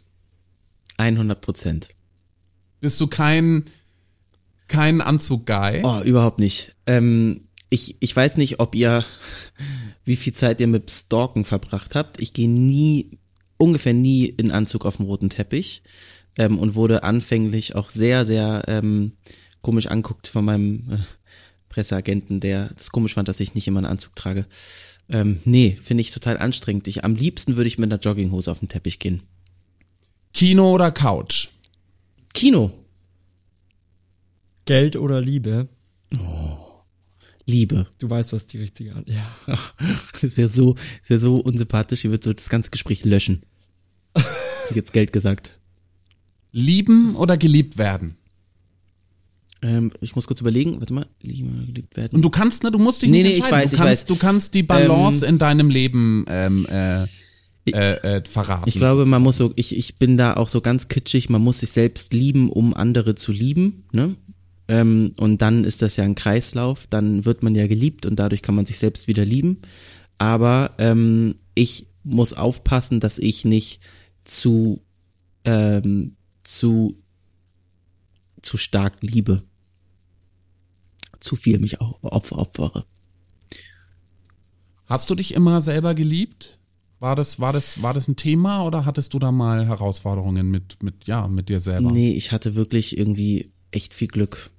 100 0.97 1.43
Prozent. 1.43 1.91
Bist 2.81 2.99
du 3.03 3.07
kein, 3.07 3.67
kein 4.67 5.03
Anzug-Guy? 5.03 5.83
Oh, 5.85 6.01
überhaupt 6.03 6.39
nicht. 6.39 6.75
Ähm, 6.87 7.49
ich, 7.69 7.97
ich 8.01 8.17
weiß 8.17 8.39
nicht, 8.39 8.61
ob 8.61 8.75
ihr, 8.75 9.05
wie 10.05 10.17
viel 10.17 10.33
Zeit 10.33 10.61
ihr 10.61 10.67
mit 10.67 10.91
Stalken 10.91 11.45
verbracht 11.45 11.95
habt. 11.95 12.21
Ich 12.21 12.33
gehe 12.33 12.49
nie, 12.49 13.19
ungefähr 13.57 13.95
nie 13.95 14.27
in 14.27 14.51
Anzug 14.51 14.85
auf 14.85 14.97
dem 14.97 15.07
roten 15.07 15.31
Teppich 15.31 15.83
ähm, 16.37 16.59
und 16.59 16.75
wurde 16.75 17.03
anfänglich 17.03 17.75
auch 17.75 17.91
sehr, 17.91 18.25
sehr 18.25 18.65
ähm, 18.67 19.13
komisch 19.61 19.87
anguckt 19.87 20.27
von 20.27 20.45
meinem 20.45 20.91
äh, 20.91 20.99
Presseagenten, 21.69 22.41
der 22.41 22.71
das 22.77 22.91
komisch 22.91 23.15
fand, 23.15 23.29
dass 23.29 23.41
ich 23.41 23.55
nicht 23.55 23.67
immer 23.69 23.79
einen 23.79 23.87
Anzug 23.87 24.15
trage. 24.17 24.47
Ähm, 25.09 25.41
nee, 25.45 25.79
finde 25.83 26.01
ich 26.01 26.11
total 26.11 26.39
anstrengend. 26.39 26.89
Ich, 26.89 27.05
am 27.05 27.15
liebsten 27.15 27.57
würde 27.57 27.69
ich 27.69 27.79
mit 27.79 27.93
einer 27.93 28.01
Jogginghose 28.01 28.51
auf 28.51 28.59
den 28.59 28.69
Teppich 28.69 28.99
gehen. 28.99 29.23
Kino 30.33 30.73
oder 30.73 30.91
Couch? 30.91 31.49
Kino. 32.33 32.73
Geld 34.65 34.97
oder 34.97 35.21
Liebe? 35.21 35.69
Oh. 36.15 36.72
Liebe. 37.47 37.87
Du 37.99 38.09
weißt, 38.09 38.33
was 38.33 38.47
die 38.47 38.59
richtige 38.59 38.95
Antwort 38.95 39.17
Ja. 39.47 39.59
Das 40.21 40.37
wäre 40.37 40.49
so, 40.49 40.75
das 41.01 41.11
wäre 41.11 41.21
so 41.21 41.37
unsympathisch. 41.37 42.05
Ich 42.05 42.11
würde 42.11 42.25
so 42.25 42.33
das 42.33 42.49
ganze 42.49 42.71
Gespräch 42.71 43.05
löschen. 43.05 43.43
Ich 44.71 44.77
jetzt 44.77 44.93
Geld 44.93 45.13
gesagt. 45.13 45.59
Lieben 46.53 47.17
oder 47.17 47.37
geliebt 47.37 47.79
werden? 47.79 48.17
Ähm, 49.61 49.91
ich 50.01 50.15
muss 50.15 50.27
kurz 50.27 50.41
überlegen. 50.41 50.81
Warte 50.81 50.95
mal. 50.95 51.07
Lieben 51.21 51.57
oder 51.57 51.67
geliebt 51.67 51.97
werden. 51.97 52.17
Und 52.17 52.23
du 52.23 52.31
kannst, 52.31 52.63
ne, 52.63 52.71
du 52.71 52.79
musst 52.79 53.03
dich 53.03 53.11
nee, 53.11 53.23
nicht 53.23 53.33
nee, 53.33 53.39
entscheiden. 53.41 53.71
Ich 53.73 53.73
weiß, 53.73 53.73
du 53.73 53.77
kannst, 53.77 54.05
ich 54.05 54.11
weiß. 54.11 54.19
Du 54.19 54.27
kannst 54.27 54.55
die 54.55 54.63
Balance 54.63 55.27
ähm, 55.27 55.31
in 55.31 55.39
deinem 55.39 55.69
Leben 55.69 56.25
ähm, 56.29 56.67
äh, 56.71 57.07
äh, 57.65 58.17
äh, 58.17 58.25
verraten. 58.25 58.69
Ich 58.69 58.75
glaube, 58.75 59.01
sozusagen. 59.01 59.11
man 59.11 59.23
muss 59.23 59.37
so, 59.37 59.53
ich, 59.57 59.77
ich 59.77 59.97
bin 59.97 60.17
da 60.17 60.35
auch 60.35 60.49
so 60.49 60.61
ganz 60.61 60.89
kitschig, 60.89 61.31
man 61.31 61.43
muss 61.43 61.61
sich 61.61 61.71
selbst 61.71 62.13
lieben, 62.13 62.51
um 62.51 62.75
andere 62.75 63.15
zu 63.15 63.31
lieben, 63.31 63.85
ne? 63.93 64.17
Ähm, 64.73 65.13
und 65.19 65.43
dann 65.43 65.65
ist 65.65 65.83
das 65.83 65.97
ja 65.97 66.05
ein 66.05 66.15
Kreislauf, 66.15 66.87
dann 66.87 67.27
wird 67.27 67.43
man 67.43 67.55
ja 67.55 67.67
geliebt 67.67 68.07
und 68.07 68.17
dadurch 68.17 68.41
kann 68.41 68.55
man 68.55 68.65
sich 68.65 68.79
selbst 68.79 69.07
wieder 69.07 69.23
lieben. 69.23 69.59
Aber 70.17 70.73
ähm, 70.79 71.35
ich 71.55 71.89
muss 72.05 72.33
aufpassen, 72.33 72.99
dass 72.99 73.19
ich 73.19 73.45
nicht 73.45 73.81
zu, 74.25 74.81
ähm, 75.45 76.17
zu, 76.43 76.97
zu 78.41 78.57
stark 78.57 78.95
liebe. 79.03 79.43
Zu 81.21 81.37
viel 81.37 81.59
mich 81.59 81.83
auch 81.83 82.03
opfere. 82.03 82.87
Hast 84.87 85.11
du 85.11 85.15
dich 85.15 85.35
immer 85.35 85.61
selber 85.61 85.95
geliebt? 85.95 86.59
War 86.99 87.15
das, 87.15 87.41
war 87.41 87.53
das, 87.53 87.83
war 87.83 87.93
das 87.93 88.09
ein 88.09 88.17
Thema 88.17 88.65
oder 88.65 88.87
hattest 88.87 89.13
du 89.13 89.19
da 89.19 89.33
mal 89.33 89.67
Herausforderungen 89.67 90.51
mit, 90.51 90.83
mit, 90.83 91.07
ja, 91.07 91.29
mit 91.29 91.51
dir 91.51 91.61
selber? 91.61 91.93
Nee, 91.93 92.13
ich 92.13 92.33
hatte 92.33 92.55
wirklich 92.55 92.97
irgendwie 92.97 93.53
echt 93.71 93.93
viel 93.93 94.09
Glück. 94.09 94.52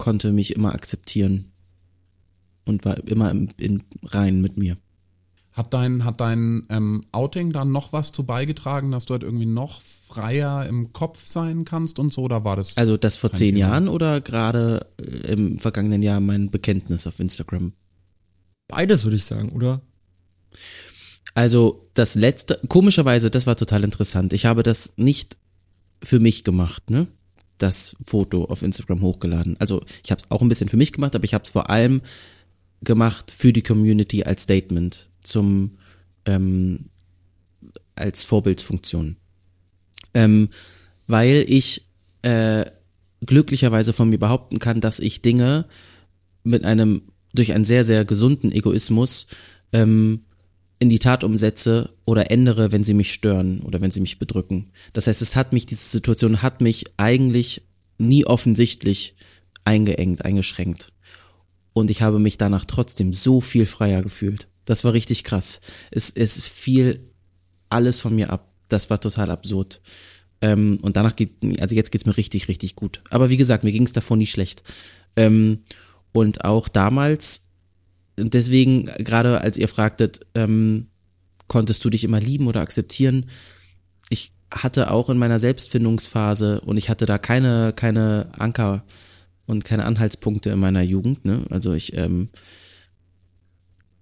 Konnte 0.00 0.32
mich 0.32 0.56
immer 0.56 0.72
akzeptieren 0.72 1.52
und 2.64 2.86
war 2.86 3.06
immer 3.06 3.30
im, 3.30 3.50
in 3.58 3.82
rein 4.02 4.40
mit 4.40 4.56
mir. 4.56 4.78
Hat 5.52 5.74
dein, 5.74 6.06
hat 6.06 6.22
dein 6.22 6.62
ähm, 6.70 7.04
Outing 7.12 7.52
dann 7.52 7.70
noch 7.70 7.92
was 7.92 8.10
zu 8.10 8.24
beigetragen, 8.24 8.92
dass 8.92 9.04
du 9.04 9.12
halt 9.12 9.22
irgendwie 9.22 9.44
noch 9.44 9.82
freier 9.82 10.64
im 10.64 10.94
Kopf 10.94 11.26
sein 11.26 11.66
kannst 11.66 11.98
und 11.98 12.14
so, 12.14 12.22
oder 12.22 12.46
war 12.46 12.56
das? 12.56 12.78
Also 12.78 12.96
das 12.96 13.16
vor 13.16 13.34
zehn 13.34 13.56
Thema? 13.56 13.68
Jahren 13.68 13.88
oder 13.88 14.22
gerade 14.22 14.86
äh, 14.98 15.32
im 15.32 15.58
vergangenen 15.58 16.00
Jahr 16.00 16.20
mein 16.20 16.50
Bekenntnis 16.50 17.06
auf 17.06 17.20
Instagram? 17.20 17.74
Beides 18.68 19.04
würde 19.04 19.16
ich 19.16 19.24
sagen, 19.24 19.50
oder? 19.50 19.82
Also 21.34 21.90
das 21.92 22.14
letzte, 22.14 22.58
komischerweise, 22.68 23.30
das 23.30 23.46
war 23.46 23.56
total 23.56 23.84
interessant. 23.84 24.32
Ich 24.32 24.46
habe 24.46 24.62
das 24.62 24.94
nicht 24.96 25.36
für 26.02 26.20
mich 26.20 26.42
gemacht, 26.42 26.88
ne? 26.88 27.06
Das 27.62 27.96
Foto 28.02 28.44
auf 28.44 28.62
Instagram 28.62 29.02
hochgeladen. 29.02 29.56
Also 29.58 29.82
ich 30.04 30.10
habe 30.10 30.20
es 30.20 30.30
auch 30.30 30.42
ein 30.42 30.48
bisschen 30.48 30.68
für 30.68 30.76
mich 30.76 30.92
gemacht, 30.92 31.14
aber 31.14 31.24
ich 31.24 31.34
habe 31.34 31.44
es 31.44 31.50
vor 31.50 31.70
allem 31.70 32.02
gemacht 32.82 33.30
für 33.30 33.52
die 33.52 33.62
Community 33.62 34.24
als 34.24 34.42
Statement 34.42 35.10
zum 35.22 35.78
ähm, 36.24 36.86
als 37.94 38.24
Vorbildsfunktion, 38.24 39.16
ähm, 40.14 40.48
weil 41.06 41.44
ich 41.46 41.86
äh, 42.22 42.64
glücklicherweise 43.24 43.92
von 43.92 44.08
mir 44.08 44.18
behaupten 44.18 44.58
kann, 44.58 44.80
dass 44.80 44.98
ich 44.98 45.20
Dinge 45.20 45.66
mit 46.42 46.64
einem 46.64 47.02
durch 47.34 47.52
einen 47.52 47.66
sehr 47.66 47.84
sehr 47.84 48.04
gesunden 48.04 48.50
Egoismus 48.52 49.26
ähm, 49.72 50.24
in 50.78 50.88
die 50.88 50.98
Tat 50.98 51.22
umsetze 51.24 51.90
oder 52.10 52.32
ändere, 52.32 52.72
wenn 52.72 52.82
sie 52.82 52.92
mich 52.92 53.12
stören 53.12 53.60
oder 53.60 53.80
wenn 53.80 53.92
sie 53.92 54.00
mich 54.00 54.18
bedrücken. 54.18 54.72
Das 54.92 55.06
heißt, 55.06 55.22
es 55.22 55.36
hat 55.36 55.52
mich, 55.52 55.64
diese 55.64 55.88
Situation 55.88 56.42
hat 56.42 56.60
mich 56.60 56.86
eigentlich 56.96 57.62
nie 57.98 58.26
offensichtlich 58.26 59.14
eingeengt, 59.62 60.24
eingeschränkt. 60.24 60.92
Und 61.72 61.88
ich 61.88 62.02
habe 62.02 62.18
mich 62.18 62.36
danach 62.36 62.64
trotzdem 62.64 63.12
so 63.14 63.40
viel 63.40 63.64
freier 63.64 64.02
gefühlt. 64.02 64.48
Das 64.64 64.82
war 64.82 64.92
richtig 64.92 65.22
krass. 65.22 65.60
Es, 65.92 66.10
es 66.10 66.44
fiel 66.44 67.12
alles 67.68 68.00
von 68.00 68.16
mir 68.16 68.30
ab. 68.30 68.52
Das 68.66 68.90
war 68.90 69.00
total 69.00 69.30
absurd. 69.30 69.80
Ähm, 70.40 70.78
und 70.82 70.96
danach 70.96 71.14
geht, 71.14 71.34
also 71.60 71.76
jetzt 71.76 71.92
geht's 71.92 72.06
mir 72.06 72.16
richtig, 72.16 72.48
richtig 72.48 72.74
gut. 72.74 73.04
Aber 73.10 73.30
wie 73.30 73.36
gesagt, 73.36 73.62
mir 73.62 73.70
ging's 73.70 73.92
davor 73.92 74.16
nie 74.16 74.26
schlecht. 74.26 74.64
Ähm, 75.14 75.60
und 76.10 76.44
auch 76.44 76.66
damals 76.66 77.50
und 78.18 78.34
deswegen, 78.34 78.86
gerade 78.98 79.40
als 79.40 79.56
ihr 79.56 79.68
fragtet, 79.68 80.26
ähm, 80.34 80.88
konntest 81.50 81.84
du 81.84 81.90
dich 81.90 82.04
immer 82.04 82.20
lieben 82.20 82.46
oder 82.46 82.60
akzeptieren? 82.60 83.26
Ich 84.08 84.32
hatte 84.52 84.90
auch 84.92 85.10
in 85.10 85.18
meiner 85.18 85.40
Selbstfindungsphase 85.40 86.60
und 86.60 86.76
ich 86.76 86.88
hatte 86.88 87.06
da 87.06 87.18
keine, 87.18 87.72
keine 87.74 88.28
Anker 88.38 88.84
und 89.46 89.64
keine 89.64 89.84
Anhaltspunkte 89.84 90.50
in 90.50 90.60
meiner 90.60 90.82
Jugend. 90.82 91.24
Ne? 91.24 91.44
Also 91.50 91.74
ich 91.74 91.96
ähm, 91.96 92.28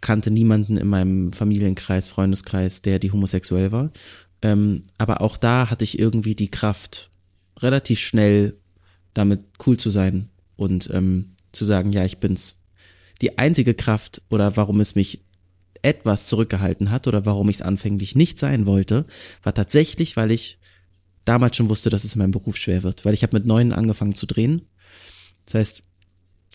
kannte 0.03 0.31
niemanden 0.31 0.77
in 0.77 0.89
meinem 0.89 1.33
Familienkreis, 1.33 2.11
Freundeskreis, 2.11 2.83
der 2.83 2.99
die 2.99 3.13
homosexuell 3.13 3.73
war. 3.73 3.93
Ähm, 4.43 4.83
aber 4.99 5.23
auch 5.23 5.39
da 5.39 5.71
hatte 5.71 5.85
ich 5.85 5.99
irgendwie 5.99 6.35
die 6.35 6.51
Kraft, 6.51 7.09
relativ 7.61 7.99
schnell 7.99 8.59
damit 9.15 9.41
cool 9.67 9.79
zu 9.79 9.89
sein 9.89 10.29
und 10.57 10.91
ähm, 10.93 11.31
zu 11.53 11.65
sagen, 11.65 11.93
ja, 11.93 12.05
ich 12.05 12.19
bin's. 12.19 12.61
Die 13.23 13.39
einzige 13.39 13.73
Kraft 13.73 14.21
oder 14.29 14.59
warum 14.59 14.81
es 14.81 14.95
mich 14.95 15.23
etwas 15.83 16.27
zurückgehalten 16.27 16.91
hat 16.91 17.07
oder 17.07 17.27
warum 17.27 17.49
ich 17.49 17.57
es 17.57 17.63
anfänglich 17.63 18.17
nicht 18.17 18.39
sein 18.39 18.67
wollte, 18.67 19.07
war 19.43 19.55
tatsächlich, 19.55 20.17
weil 20.17 20.31
ich 20.31 20.59
damals 21.25 21.57
schon 21.57 21.69
wusste, 21.69 21.91
dass 21.91 22.05
es 22.05 22.15
in 22.15 22.21
meinem 22.21 22.31
Beruf 22.31 22.57
schwer 22.57 22.83
wird, 22.83 23.05
weil 23.05 23.15
ich 23.15 23.23
habe 23.23 23.37
mit 23.37 23.47
neun 23.47 23.73
angefangen 23.73 24.15
zu 24.15 24.27
drehen. 24.27 24.63
Das 25.45 25.55
heißt, 25.55 25.83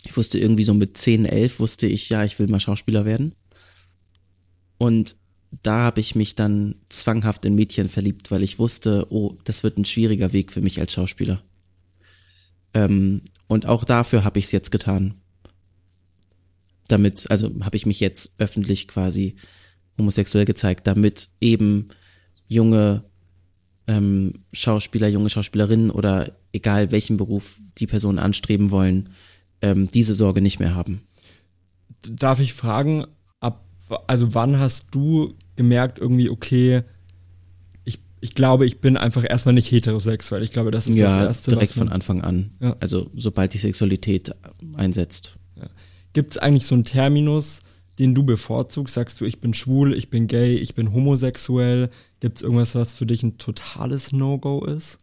ich 0.05 0.17
wusste 0.17 0.39
irgendwie 0.39 0.63
so 0.63 0.74
mit 0.74 0.97
zehn, 0.97 1.26
elf 1.26 1.59
wusste 1.59 1.88
ich, 1.88 2.09
ja, 2.09 2.24
ich 2.24 2.39
will 2.39 2.47
mal 2.47 2.59
Schauspieler 2.59 3.05
werden. 3.05 3.34
Und 4.78 5.15
da 5.61 5.84
habe 5.84 6.01
ich 6.01 6.15
mich 6.15 6.36
dann 6.36 6.76
zwanghaft 6.89 7.45
in 7.45 7.55
Mädchen 7.55 7.89
verliebt, 7.89 8.32
weil 8.32 8.43
ich 8.43 8.59
wusste, 8.59 9.07
oh, 9.09 9.38
das 9.43 9.63
wird 9.63 9.78
ein 9.78 9.86
schwieriger 9.86 10.34
Weg 10.34 10.51
für 10.51 10.61
mich 10.61 10.80
als 10.80 10.93
Schauspieler. 10.93 11.41
Ähm, 12.74 13.21
und 13.47 13.67
auch 13.67 13.84
dafür 13.84 14.24
habe 14.24 14.39
ich 14.39 14.45
es 14.45 14.51
jetzt 14.51 14.71
getan. 14.71 15.15
Damit, 16.88 17.29
also 17.29 17.51
habe 17.61 17.77
ich 17.77 17.86
mich 17.86 17.99
jetzt 17.99 18.36
öffentlich 18.38 18.88
quasi 18.88 19.36
homosexuell 19.97 20.45
gezeigt, 20.45 20.88
damit 20.88 21.29
eben 21.39 21.89
junge 22.47 23.03
ähm, 23.88 24.45
Schauspieler, 24.51 25.07
junge 25.07 25.29
Schauspielerinnen 25.29 25.91
oder 25.91 26.31
egal 26.51 26.91
welchen 26.91 27.17
Beruf 27.17 27.59
die 27.77 27.88
Personen 27.88 28.19
anstreben 28.19 28.71
wollen, 28.71 29.09
ähm, 29.61 29.89
diese 29.91 30.13
Sorge 30.13 30.41
nicht 30.41 30.59
mehr 30.59 30.75
haben. 30.75 31.01
Darf 32.07 32.39
ich 32.39 32.53
fragen, 32.53 33.05
ab, 33.39 33.65
also 34.07 34.34
wann 34.34 34.59
hast 34.59 34.88
du 34.91 35.36
gemerkt, 35.55 35.99
irgendwie, 35.99 36.29
okay, 36.29 36.84
ich, 37.84 37.99
ich 38.21 38.36
glaube, 38.36 38.65
ich 38.65 38.79
bin 38.79 38.97
einfach 38.97 39.25
erstmal 39.27 39.53
nicht 39.53 39.71
heterosexuell. 39.71 40.43
Ich 40.43 40.51
glaube, 40.51 40.71
das 40.71 40.88
ist 40.88 40.95
ja, 40.95 41.17
das 41.17 41.25
Erste. 41.25 41.51
direkt 41.51 41.73
von 41.73 41.89
Anfang 41.89 42.21
an. 42.21 42.51
Ja. 42.61 42.75
Also 42.79 43.09
sobald 43.15 43.53
die 43.53 43.59
Sexualität 43.59 44.34
einsetzt. 44.75 45.38
Gibt 46.14 46.32
es 46.32 46.38
eigentlich 46.38 46.66
so 46.66 46.76
einen 46.76 46.86
Terminus, 46.86 47.61
den 47.99 48.16
du 48.16 48.24
bevorzugst? 48.24 48.93
Sagst 48.93 49.20
du, 49.20 49.26
ich 49.26 49.41
bin 49.41 49.53
schwul, 49.53 49.93
ich 49.93 50.09
bin 50.09 50.28
gay, 50.28 50.55
ich 50.55 50.76
bin 50.76 50.93
homosexuell? 50.93 51.89
Gibt 52.20 52.38
es 52.38 52.43
irgendwas, 52.43 52.76
was 52.76 52.93
für 52.93 53.05
dich 53.05 53.24
ein 53.24 53.38
totales 53.38 54.11
No-Go 54.11 54.64
ist? 54.66 54.99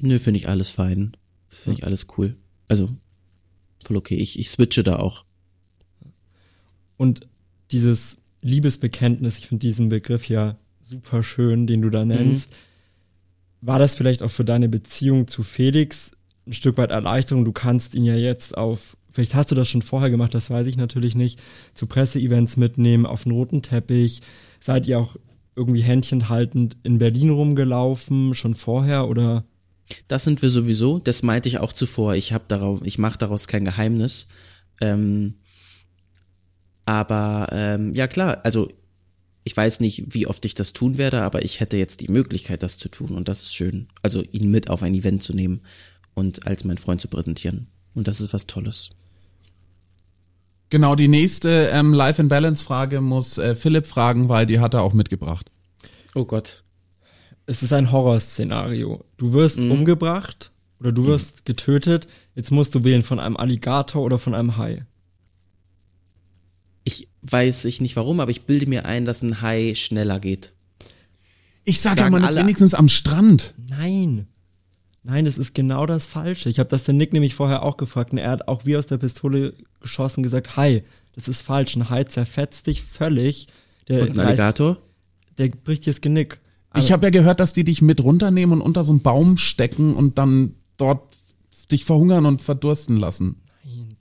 Nö, 0.00 0.18
finde 0.18 0.38
ich 0.38 0.48
alles 0.48 0.70
fein. 0.70 1.16
Das 1.48 1.60
finde 1.60 1.78
ja. 1.78 1.82
ich 1.82 1.86
alles 1.86 2.06
cool. 2.16 2.36
Also, 2.68 2.90
voll 3.84 3.96
okay. 3.96 4.16
Ich, 4.16 4.38
ich 4.38 4.50
switche 4.50 4.82
da 4.82 4.96
auch. 4.96 5.24
Und 6.96 7.26
dieses 7.70 8.16
Liebesbekenntnis, 8.42 9.38
ich 9.38 9.48
finde 9.48 9.66
diesen 9.66 9.88
Begriff 9.88 10.28
ja 10.28 10.56
super 10.80 11.22
schön, 11.22 11.66
den 11.66 11.82
du 11.82 11.90
da 11.90 12.04
nennst. 12.04 12.50
Mhm. 12.50 12.56
War 13.62 13.78
das 13.78 13.94
vielleicht 13.94 14.22
auch 14.22 14.30
für 14.30 14.44
deine 14.44 14.68
Beziehung 14.68 15.28
zu 15.28 15.42
Felix 15.42 16.12
ein 16.46 16.52
Stück 16.52 16.76
weit 16.78 16.90
Erleichterung? 16.90 17.44
Du 17.44 17.52
kannst 17.52 17.94
ihn 17.94 18.04
ja 18.04 18.14
jetzt 18.14 18.56
auf, 18.56 18.96
vielleicht 19.16 19.34
hast 19.34 19.50
du 19.50 19.54
das 19.54 19.68
schon 19.68 19.82
vorher 19.82 20.10
gemacht, 20.10 20.34
das 20.34 20.50
weiß 20.50 20.66
ich 20.66 20.76
natürlich 20.76 21.14
nicht, 21.14 21.42
zu 21.74 21.86
Presseevents 21.86 22.58
mitnehmen, 22.58 23.06
auf 23.06 23.26
roten 23.26 23.62
Teppich. 23.62 24.20
Seid 24.60 24.86
ihr 24.86 25.00
auch 25.00 25.16
irgendwie 25.56 25.80
Händchen 25.80 26.28
haltend 26.28 26.76
in 26.82 26.98
Berlin 26.98 27.30
rumgelaufen, 27.30 28.34
schon 28.34 28.54
vorher 28.54 29.08
oder? 29.08 29.44
Das 30.06 30.24
sind 30.24 30.42
wir 30.42 30.50
sowieso. 30.50 30.98
Das 30.98 31.22
meinte 31.22 31.48
ich 31.48 31.58
auch 31.58 31.72
zuvor. 31.72 32.14
Ich 32.14 32.32
habe 32.32 32.44
darauf, 32.48 32.80
ich 32.84 32.98
mache 32.98 33.18
daraus 33.18 33.48
kein 33.48 33.64
Geheimnis. 33.64 34.28
Ähm, 34.82 35.36
aber 36.84 37.48
ähm, 37.52 37.94
ja 37.94 38.06
klar, 38.08 38.40
also 38.44 38.68
ich 39.44 39.56
weiß 39.56 39.80
nicht, 39.80 40.12
wie 40.12 40.26
oft 40.26 40.44
ich 40.44 40.54
das 40.54 40.74
tun 40.74 40.98
werde, 40.98 41.22
aber 41.22 41.42
ich 41.42 41.60
hätte 41.60 41.78
jetzt 41.78 42.00
die 42.00 42.08
Möglichkeit, 42.08 42.62
das 42.62 42.76
zu 42.76 42.90
tun 42.90 43.12
und 43.12 43.28
das 43.28 43.44
ist 43.44 43.54
schön. 43.54 43.88
Also 44.02 44.22
ihn 44.22 44.50
mit 44.50 44.68
auf 44.68 44.82
ein 44.82 44.94
Event 44.94 45.22
zu 45.22 45.34
nehmen 45.34 45.62
und 46.14 46.46
als 46.46 46.64
mein 46.64 46.78
Freund 46.78 47.00
zu 47.00 47.08
präsentieren. 47.08 47.68
Und 47.94 48.08
das 48.08 48.20
ist 48.20 48.34
was 48.34 48.46
Tolles. 48.46 48.90
Genau, 50.76 50.94
die 50.94 51.08
nächste 51.08 51.70
ähm, 51.72 51.94
Life 51.94 52.20
and 52.20 52.28
Balance 52.28 52.62
Frage 52.62 53.00
muss 53.00 53.38
äh, 53.38 53.54
Philipp 53.54 53.86
fragen, 53.86 54.28
weil 54.28 54.44
die 54.44 54.60
hat 54.60 54.74
er 54.74 54.82
auch 54.82 54.92
mitgebracht. 54.92 55.50
Oh 56.14 56.26
Gott. 56.26 56.64
Es 57.46 57.62
ist 57.62 57.72
ein 57.72 57.92
Horrorszenario. 57.92 59.04
Du 59.16 59.32
wirst 59.32 59.58
mhm. 59.58 59.70
umgebracht 59.70 60.50
oder 60.78 60.92
du 60.92 61.06
wirst 61.06 61.36
mhm. 61.36 61.40
getötet. 61.46 62.08
Jetzt 62.34 62.50
musst 62.50 62.74
du 62.74 62.84
wählen 62.84 63.02
von 63.02 63.18
einem 63.18 63.38
Alligator 63.38 64.02
oder 64.02 64.18
von 64.18 64.34
einem 64.34 64.58
Hai 64.58 64.84
ich 66.86 67.08
weiß 67.22 67.64
ich 67.64 67.80
nicht 67.80 67.96
warum, 67.96 68.20
aber 68.20 68.30
ich 68.30 68.42
bilde 68.42 68.66
mir 68.66 68.84
ein, 68.84 69.04
dass 69.04 69.22
ein 69.22 69.42
Hai 69.42 69.74
schneller 69.74 70.20
geht. 70.20 70.52
Ich 71.64 71.80
sage 71.80 72.00
ja, 72.00 72.10
man 72.10 72.22
ist 72.22 72.36
wenigstens 72.36 72.74
am 72.74 72.88
Strand. 72.88 73.54
Nein. 73.68 74.28
Nein, 75.06 75.24
das 75.24 75.38
ist 75.38 75.54
genau 75.54 75.86
das 75.86 76.06
Falsche. 76.06 76.48
Ich 76.48 76.58
habe 76.58 76.68
das 76.68 76.82
den 76.82 76.96
Nick 76.96 77.12
nämlich 77.12 77.34
vorher 77.34 77.62
auch 77.62 77.76
gefragt 77.76 78.12
und 78.12 78.18
er 78.18 78.30
hat 78.30 78.48
auch 78.48 78.66
wie 78.66 78.76
aus 78.76 78.86
der 78.86 78.98
Pistole 78.98 79.54
geschossen 79.80 80.22
gesagt, 80.22 80.56
Hai, 80.56 80.82
das 81.14 81.28
ist 81.28 81.42
falsch. 81.42 81.76
Ein 81.76 81.88
Hai 81.90 82.04
zerfetzt 82.04 82.66
dich 82.66 82.82
völlig. 82.82 83.46
Der 83.88 84.02
und 84.02 84.18
ein 84.18 84.20
Alligator? 84.20 84.70
Reißt, 84.70 84.80
der 85.38 85.48
bricht 85.48 85.86
dir 85.86 85.92
das 85.92 86.00
Genick. 86.00 86.38
Aber 86.70 86.82
ich 86.82 86.92
habe 86.92 87.06
ja 87.06 87.10
gehört, 87.10 87.40
dass 87.40 87.52
die 87.52 87.64
dich 87.64 87.82
mit 87.82 88.02
runternehmen 88.02 88.60
und 88.60 88.66
unter 88.66 88.84
so 88.84 88.92
einen 88.92 89.02
Baum 89.02 89.36
stecken 89.36 89.94
und 89.94 90.18
dann 90.18 90.56
dort 90.76 91.02
dich 91.70 91.84
verhungern 91.84 92.26
und 92.26 92.42
verdursten 92.42 92.96
lassen 92.96 93.36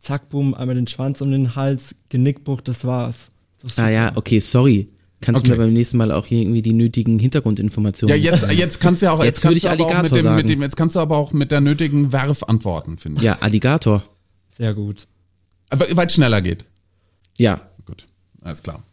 zack, 0.06 0.30
boom, 0.30 0.54
einmal 0.54 0.76
den 0.76 0.88
Schwanz 0.88 1.22
um 1.22 1.32
den 1.32 1.56
Hals, 1.56 1.96
Genickbruch, 2.10 2.62
das 2.62 2.86
war's. 2.86 3.32
Das 3.62 3.78
ah 3.80 3.90
ja, 3.90 4.16
okay, 4.16 4.40
sorry. 4.40 4.90
Kannst 5.26 5.42
okay. 5.42 5.52
du 5.52 5.58
mir 5.58 5.66
beim 5.66 5.74
nächsten 5.74 5.98
Mal 5.98 6.12
auch 6.12 6.26
hier 6.26 6.42
irgendwie 6.42 6.62
die 6.62 6.74
nötigen 6.74 7.18
Hintergrundinformationen? 7.18 8.16
Ja, 8.16 8.32
jetzt, 8.32 8.52
jetzt 8.52 8.80
kannst 8.80 9.02
du 9.02 9.08
ja 9.08 9.12
auch, 9.12 9.24
jetzt, 9.24 9.38
jetzt 9.38 9.44
würde 9.44 9.58
ich 9.58 9.70
Alligator 9.70 10.04
mit 10.04 10.12
dem, 10.12 10.22
sagen. 10.22 10.36
Mit 10.36 10.50
dem, 10.50 10.62
jetzt 10.62 10.78
kannst 10.78 10.96
du 10.96 11.00
aber 11.00 11.18
auch 11.18 11.34
mit 11.34 11.52
der 11.52 11.62
nötigen 11.62 12.12
Werf 12.12 12.44
antworten, 12.44 12.98
finde 12.98 13.20
ich. 13.20 13.24
Ja, 13.24 13.38
Alligator. 13.40 14.04
Sehr 14.56 14.74
gut. 14.74 15.08
Weil 15.72 16.06
es 16.06 16.14
schneller 16.14 16.42
geht. 16.42 16.66
Ja. 17.38 17.62
Gut, 17.86 18.06
alles 18.44 18.62
klar. 18.62 18.84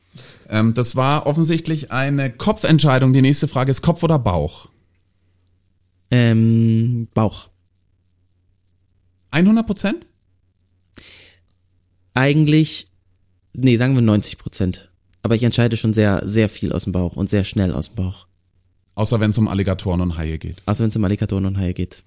Ähm, 0.49 0.75
das 0.75 0.97
war 0.97 1.27
offensichtlich 1.27 1.93
eine 1.93 2.31
Kopfentscheidung. 2.31 3.13
Die 3.13 3.23
nächste 3.23 3.47
Frage 3.47 3.71
ist 3.71 3.83
Kopf 3.83 4.03
oder 4.03 4.19
Bauch? 4.19 4.69
Ähm, 6.11 7.09
Bauch. 7.15 7.49
100 9.31 9.67
Prozent? 9.67 10.07
eigentlich, 12.15 12.89
nee, 13.53 13.77
sagen 13.77 13.95
wir 13.95 14.03
90 14.03 14.39
Prozent. 14.39 14.91
Aber 15.23 15.35
ich 15.35 15.43
entscheide 15.43 15.77
schon 15.77 15.95
sehr, 15.95 16.27
sehr 16.27 16.49
viel 16.49 16.73
aus 16.73 16.85
dem 16.85 16.93
Bauch 16.93 17.17
und 17.17 17.31
sehr 17.31 17.45
schnell 17.45 17.73
aus 17.73 17.89
dem 17.89 17.97
Bauch. 17.97 18.27
Außer 18.95 19.21
wenn 19.21 19.31
es 19.31 19.39
um 19.39 19.49
Alligatoren 19.49 20.01
und 20.01 20.17
Haie 20.17 20.39
geht. 20.39 20.63
Außer 20.67 20.83
wenn 20.83 20.91
es 20.91 20.97
um 20.97 21.05
Alligatoren 21.05 21.47
und 21.47 21.59
Haie 21.59 21.75
geht. 21.75 22.03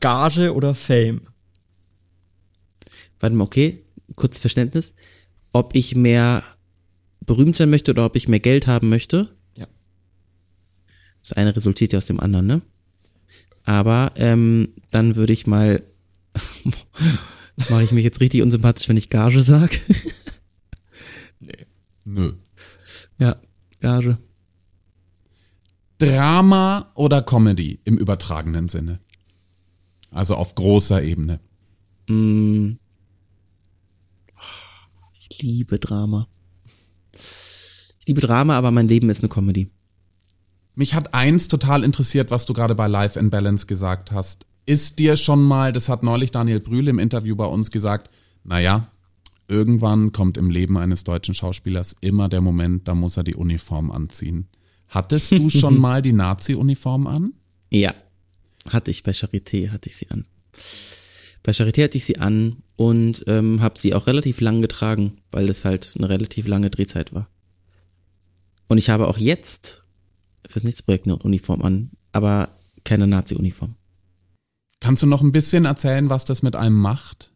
Gage 0.00 0.54
oder 0.54 0.74
Fame? 0.74 1.22
Warte 3.20 3.34
mal, 3.34 3.44
okay, 3.44 3.82
kurz 4.16 4.38
Verständnis. 4.38 4.94
Ob 5.52 5.74
ich 5.74 5.96
mehr 5.96 6.44
berühmt 7.24 7.56
sein 7.56 7.70
möchte 7.70 7.92
oder 7.92 8.04
ob 8.04 8.16
ich 8.16 8.28
mehr 8.28 8.40
Geld 8.40 8.66
haben 8.66 8.88
möchte? 8.88 9.30
Ja. 9.56 9.66
Das 11.22 11.32
eine 11.32 11.56
resultiert 11.56 11.92
ja 11.92 11.98
aus 11.98 12.06
dem 12.06 12.20
anderen, 12.20 12.46
ne? 12.46 12.62
Aber 13.64 14.12
ähm, 14.16 14.74
dann 14.90 15.16
würde 15.16 15.32
ich 15.32 15.46
mal 15.46 15.82
Mache 17.70 17.84
ich 17.84 17.92
mich 17.92 18.04
jetzt 18.04 18.20
richtig 18.20 18.42
unsympathisch, 18.42 18.88
wenn 18.88 18.96
ich 18.96 19.10
Gage 19.10 19.42
sage? 19.42 19.78
Nö. 22.04 22.34
Ja, 23.18 23.36
Gage. 23.80 24.18
Drama 25.98 26.90
oder 26.94 27.22
Comedy 27.22 27.80
im 27.84 27.96
übertragenen 27.96 28.68
Sinne? 28.68 29.00
Also 30.10 30.36
auf 30.36 30.54
großer 30.54 31.02
Ebene. 31.02 31.40
Mm. 32.08 32.72
Ich 35.12 35.42
liebe 35.42 35.78
Drama. 35.78 36.28
Ich 37.12 38.06
liebe 38.06 38.20
Drama, 38.20 38.56
aber 38.56 38.70
mein 38.70 38.88
Leben 38.88 39.08
ist 39.08 39.20
eine 39.20 39.28
Comedy. 39.28 39.70
Mich 40.74 40.94
hat 40.94 41.14
eins 41.14 41.48
total 41.48 41.84
interessiert, 41.84 42.30
was 42.30 42.46
du 42.46 42.52
gerade 42.52 42.74
bei 42.74 42.88
Life 42.88 43.18
in 43.18 43.30
Balance 43.30 43.66
gesagt 43.66 44.12
hast. 44.12 44.46
Ist 44.66 44.98
dir 44.98 45.16
schon 45.16 45.42
mal, 45.42 45.72
das 45.72 45.88
hat 45.88 46.02
neulich 46.02 46.32
Daniel 46.32 46.60
Brühl 46.60 46.88
im 46.88 46.98
Interview 46.98 47.36
bei 47.36 47.46
uns 47.46 47.70
gesagt, 47.70 48.10
naja, 48.42 48.90
irgendwann 49.48 50.12
kommt 50.12 50.36
im 50.36 50.50
Leben 50.50 50.76
eines 50.76 51.04
deutschen 51.04 51.34
Schauspielers 51.34 51.96
immer 52.00 52.28
der 52.28 52.40
Moment, 52.40 52.88
da 52.88 52.94
muss 52.94 53.16
er 53.16 53.24
die 53.24 53.34
Uniform 53.34 53.90
anziehen. 53.90 54.48
Hattest 54.88 55.32
du 55.32 55.50
schon 55.50 55.78
mal 55.80 56.02
die 56.02 56.12
Nazi-Uniform 56.12 57.06
an? 57.06 57.32
Ja, 57.70 57.94
hatte 58.68 58.90
ich 58.90 59.02
bei 59.02 59.12
Charité, 59.12 59.70
hatte 59.70 59.88
ich 59.88 59.96
sie 59.96 60.10
an. 60.10 60.26
Bei 61.42 61.52
Charité 61.52 61.84
hatte 61.84 61.98
ich 61.98 62.04
sie 62.04 62.18
an 62.18 62.62
und 62.76 63.24
ähm, 63.26 63.60
habe 63.60 63.78
sie 63.78 63.94
auch 63.94 64.06
relativ 64.06 64.40
lang 64.40 64.62
getragen, 64.62 65.18
weil 65.30 65.46
das 65.46 65.64
halt 65.64 65.92
eine 65.96 66.08
relativ 66.08 66.46
lange 66.46 66.70
Drehzeit 66.70 67.12
war. 67.12 67.28
Und 68.68 68.78
ich 68.78 68.88
habe 68.88 69.08
auch 69.08 69.18
jetzt 69.18 69.84
fürs 70.48 70.64
Nichtsprojekt 70.64 71.06
eine 71.06 71.18
Uniform 71.18 71.62
an, 71.62 71.90
aber 72.12 72.56
keine 72.84 73.06
Nazi-Uniform. 73.06 73.76
Kannst 74.80 75.02
du 75.02 75.06
noch 75.06 75.22
ein 75.22 75.32
bisschen 75.32 75.64
erzählen, 75.64 76.10
was 76.10 76.24
das 76.24 76.42
mit 76.42 76.56
einem 76.56 76.76
macht? 76.76 77.33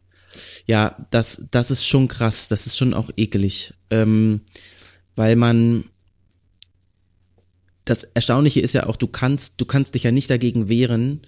Ja, 0.65 1.07
das, 1.11 1.45
das 1.51 1.71
ist 1.71 1.85
schon 1.85 2.07
krass, 2.07 2.47
das 2.47 2.67
ist 2.67 2.77
schon 2.77 2.93
auch 2.93 3.09
ekelig. 3.17 3.73
Ähm, 3.89 4.41
weil 5.15 5.35
man, 5.35 5.85
das 7.85 8.03
Erstaunliche 8.03 8.59
ist 8.59 8.73
ja 8.73 8.87
auch, 8.87 8.95
du 8.95 9.07
kannst, 9.07 9.59
du 9.59 9.65
kannst 9.65 9.95
dich 9.95 10.03
ja 10.03 10.11
nicht 10.11 10.29
dagegen 10.29 10.69
wehren, 10.69 11.21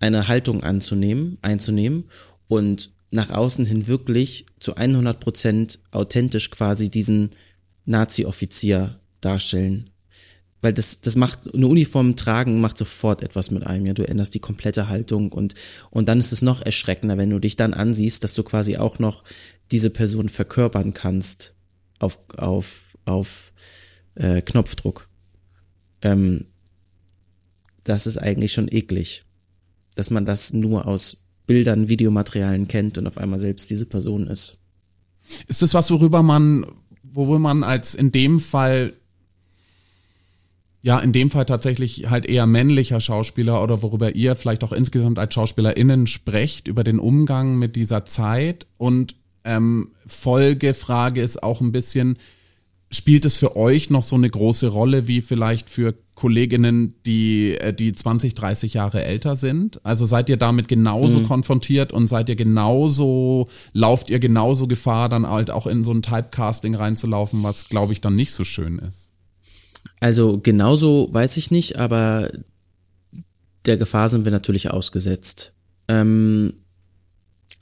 eine 0.00 0.28
Haltung 0.28 0.62
anzunehmen, 0.62 1.38
einzunehmen 1.42 2.04
und 2.46 2.90
nach 3.10 3.30
außen 3.30 3.64
hin 3.64 3.86
wirklich 3.86 4.46
zu 4.60 4.76
100 4.76 5.18
Prozent 5.18 5.78
authentisch 5.90 6.50
quasi 6.50 6.90
diesen 6.90 7.30
Nazi-Offizier 7.86 9.00
darstellen. 9.20 9.90
Weil 10.60 10.72
das, 10.72 11.00
das 11.00 11.14
macht, 11.14 11.54
eine 11.54 11.66
Uniform 11.68 12.16
tragen 12.16 12.60
macht 12.60 12.78
sofort 12.78 13.22
etwas 13.22 13.50
mit 13.50 13.64
einem, 13.64 13.86
ja, 13.86 13.94
du 13.94 14.06
änderst 14.06 14.34
die 14.34 14.40
komplette 14.40 14.88
Haltung 14.88 15.32
und, 15.32 15.54
und 15.90 16.08
dann 16.08 16.18
ist 16.18 16.32
es 16.32 16.42
noch 16.42 16.62
erschreckender, 16.62 17.16
wenn 17.16 17.30
du 17.30 17.38
dich 17.38 17.56
dann 17.56 17.74
ansiehst, 17.74 18.24
dass 18.24 18.34
du 18.34 18.42
quasi 18.42 18.76
auch 18.76 18.98
noch 18.98 19.22
diese 19.70 19.90
Person 19.90 20.28
verkörpern 20.28 20.94
kannst 20.94 21.54
auf, 22.00 22.18
auf, 22.36 22.96
auf 23.04 23.52
äh, 24.16 24.42
Knopfdruck. 24.42 25.08
Ähm, 26.02 26.46
das 27.84 28.06
ist 28.06 28.18
eigentlich 28.18 28.52
schon 28.52 28.68
eklig, 28.70 29.24
dass 29.94 30.10
man 30.10 30.26
das 30.26 30.52
nur 30.52 30.86
aus 30.86 31.28
Bildern, 31.46 31.88
Videomaterialien 31.88 32.68
kennt 32.68 32.98
und 32.98 33.06
auf 33.06 33.16
einmal 33.16 33.38
selbst 33.38 33.70
diese 33.70 33.86
Person 33.86 34.26
ist. 34.26 34.58
Ist 35.46 35.62
das 35.62 35.72
was, 35.72 35.90
worüber 35.90 36.22
man, 36.22 36.66
worüber 37.02 37.38
man 37.38 37.62
als 37.62 37.94
in 37.94 38.12
dem 38.12 38.38
Fall 38.38 38.92
ja, 40.80 40.98
in 41.00 41.12
dem 41.12 41.30
Fall 41.30 41.44
tatsächlich 41.44 42.08
halt 42.08 42.26
eher 42.26 42.46
männlicher 42.46 43.00
Schauspieler 43.00 43.62
oder 43.62 43.82
worüber 43.82 44.14
ihr 44.14 44.36
vielleicht 44.36 44.62
auch 44.62 44.72
insgesamt 44.72 45.18
als 45.18 45.34
SchauspielerInnen 45.34 46.06
sprecht, 46.06 46.68
über 46.68 46.84
den 46.84 47.00
Umgang 47.00 47.58
mit 47.58 47.74
dieser 47.74 48.04
Zeit. 48.04 48.66
Und 48.76 49.16
ähm, 49.44 49.90
Folgefrage 50.06 51.20
ist 51.20 51.42
auch 51.42 51.60
ein 51.60 51.72
bisschen, 51.72 52.16
spielt 52.92 53.24
es 53.24 53.36
für 53.36 53.56
euch 53.56 53.90
noch 53.90 54.04
so 54.04 54.14
eine 54.14 54.30
große 54.30 54.68
Rolle 54.68 55.08
wie 55.08 55.20
vielleicht 55.20 55.68
für 55.68 55.94
Kolleginnen, 56.14 56.94
die, 57.06 57.56
äh, 57.58 57.72
die 57.72 57.92
20, 57.92 58.34
30 58.34 58.74
Jahre 58.74 59.04
älter 59.04 59.34
sind? 59.34 59.84
Also 59.84 60.06
seid 60.06 60.28
ihr 60.28 60.36
damit 60.36 60.68
genauso 60.68 61.20
mhm. 61.20 61.26
konfrontiert 61.26 61.92
und 61.92 62.08
seid 62.08 62.28
ihr 62.28 62.36
genauso, 62.36 63.48
lauft 63.72 64.10
ihr 64.10 64.20
genauso 64.20 64.68
Gefahr, 64.68 65.08
dann 65.08 65.28
halt 65.28 65.50
auch 65.50 65.66
in 65.66 65.82
so 65.82 65.92
ein 65.92 66.02
Typecasting 66.02 66.76
reinzulaufen, 66.76 67.42
was 67.42 67.68
glaube 67.68 67.92
ich 67.92 68.00
dann 68.00 68.14
nicht 68.14 68.32
so 68.32 68.44
schön 68.44 68.78
ist? 68.78 69.12
Also 70.00 70.38
genauso 70.38 71.08
weiß 71.12 71.36
ich 71.36 71.50
nicht, 71.50 71.76
aber 71.76 72.30
der 73.66 73.76
Gefahr 73.76 74.08
sind 74.08 74.24
wir 74.24 74.32
natürlich 74.32 74.70
ausgesetzt. 74.70 75.52
Ähm, 75.88 76.54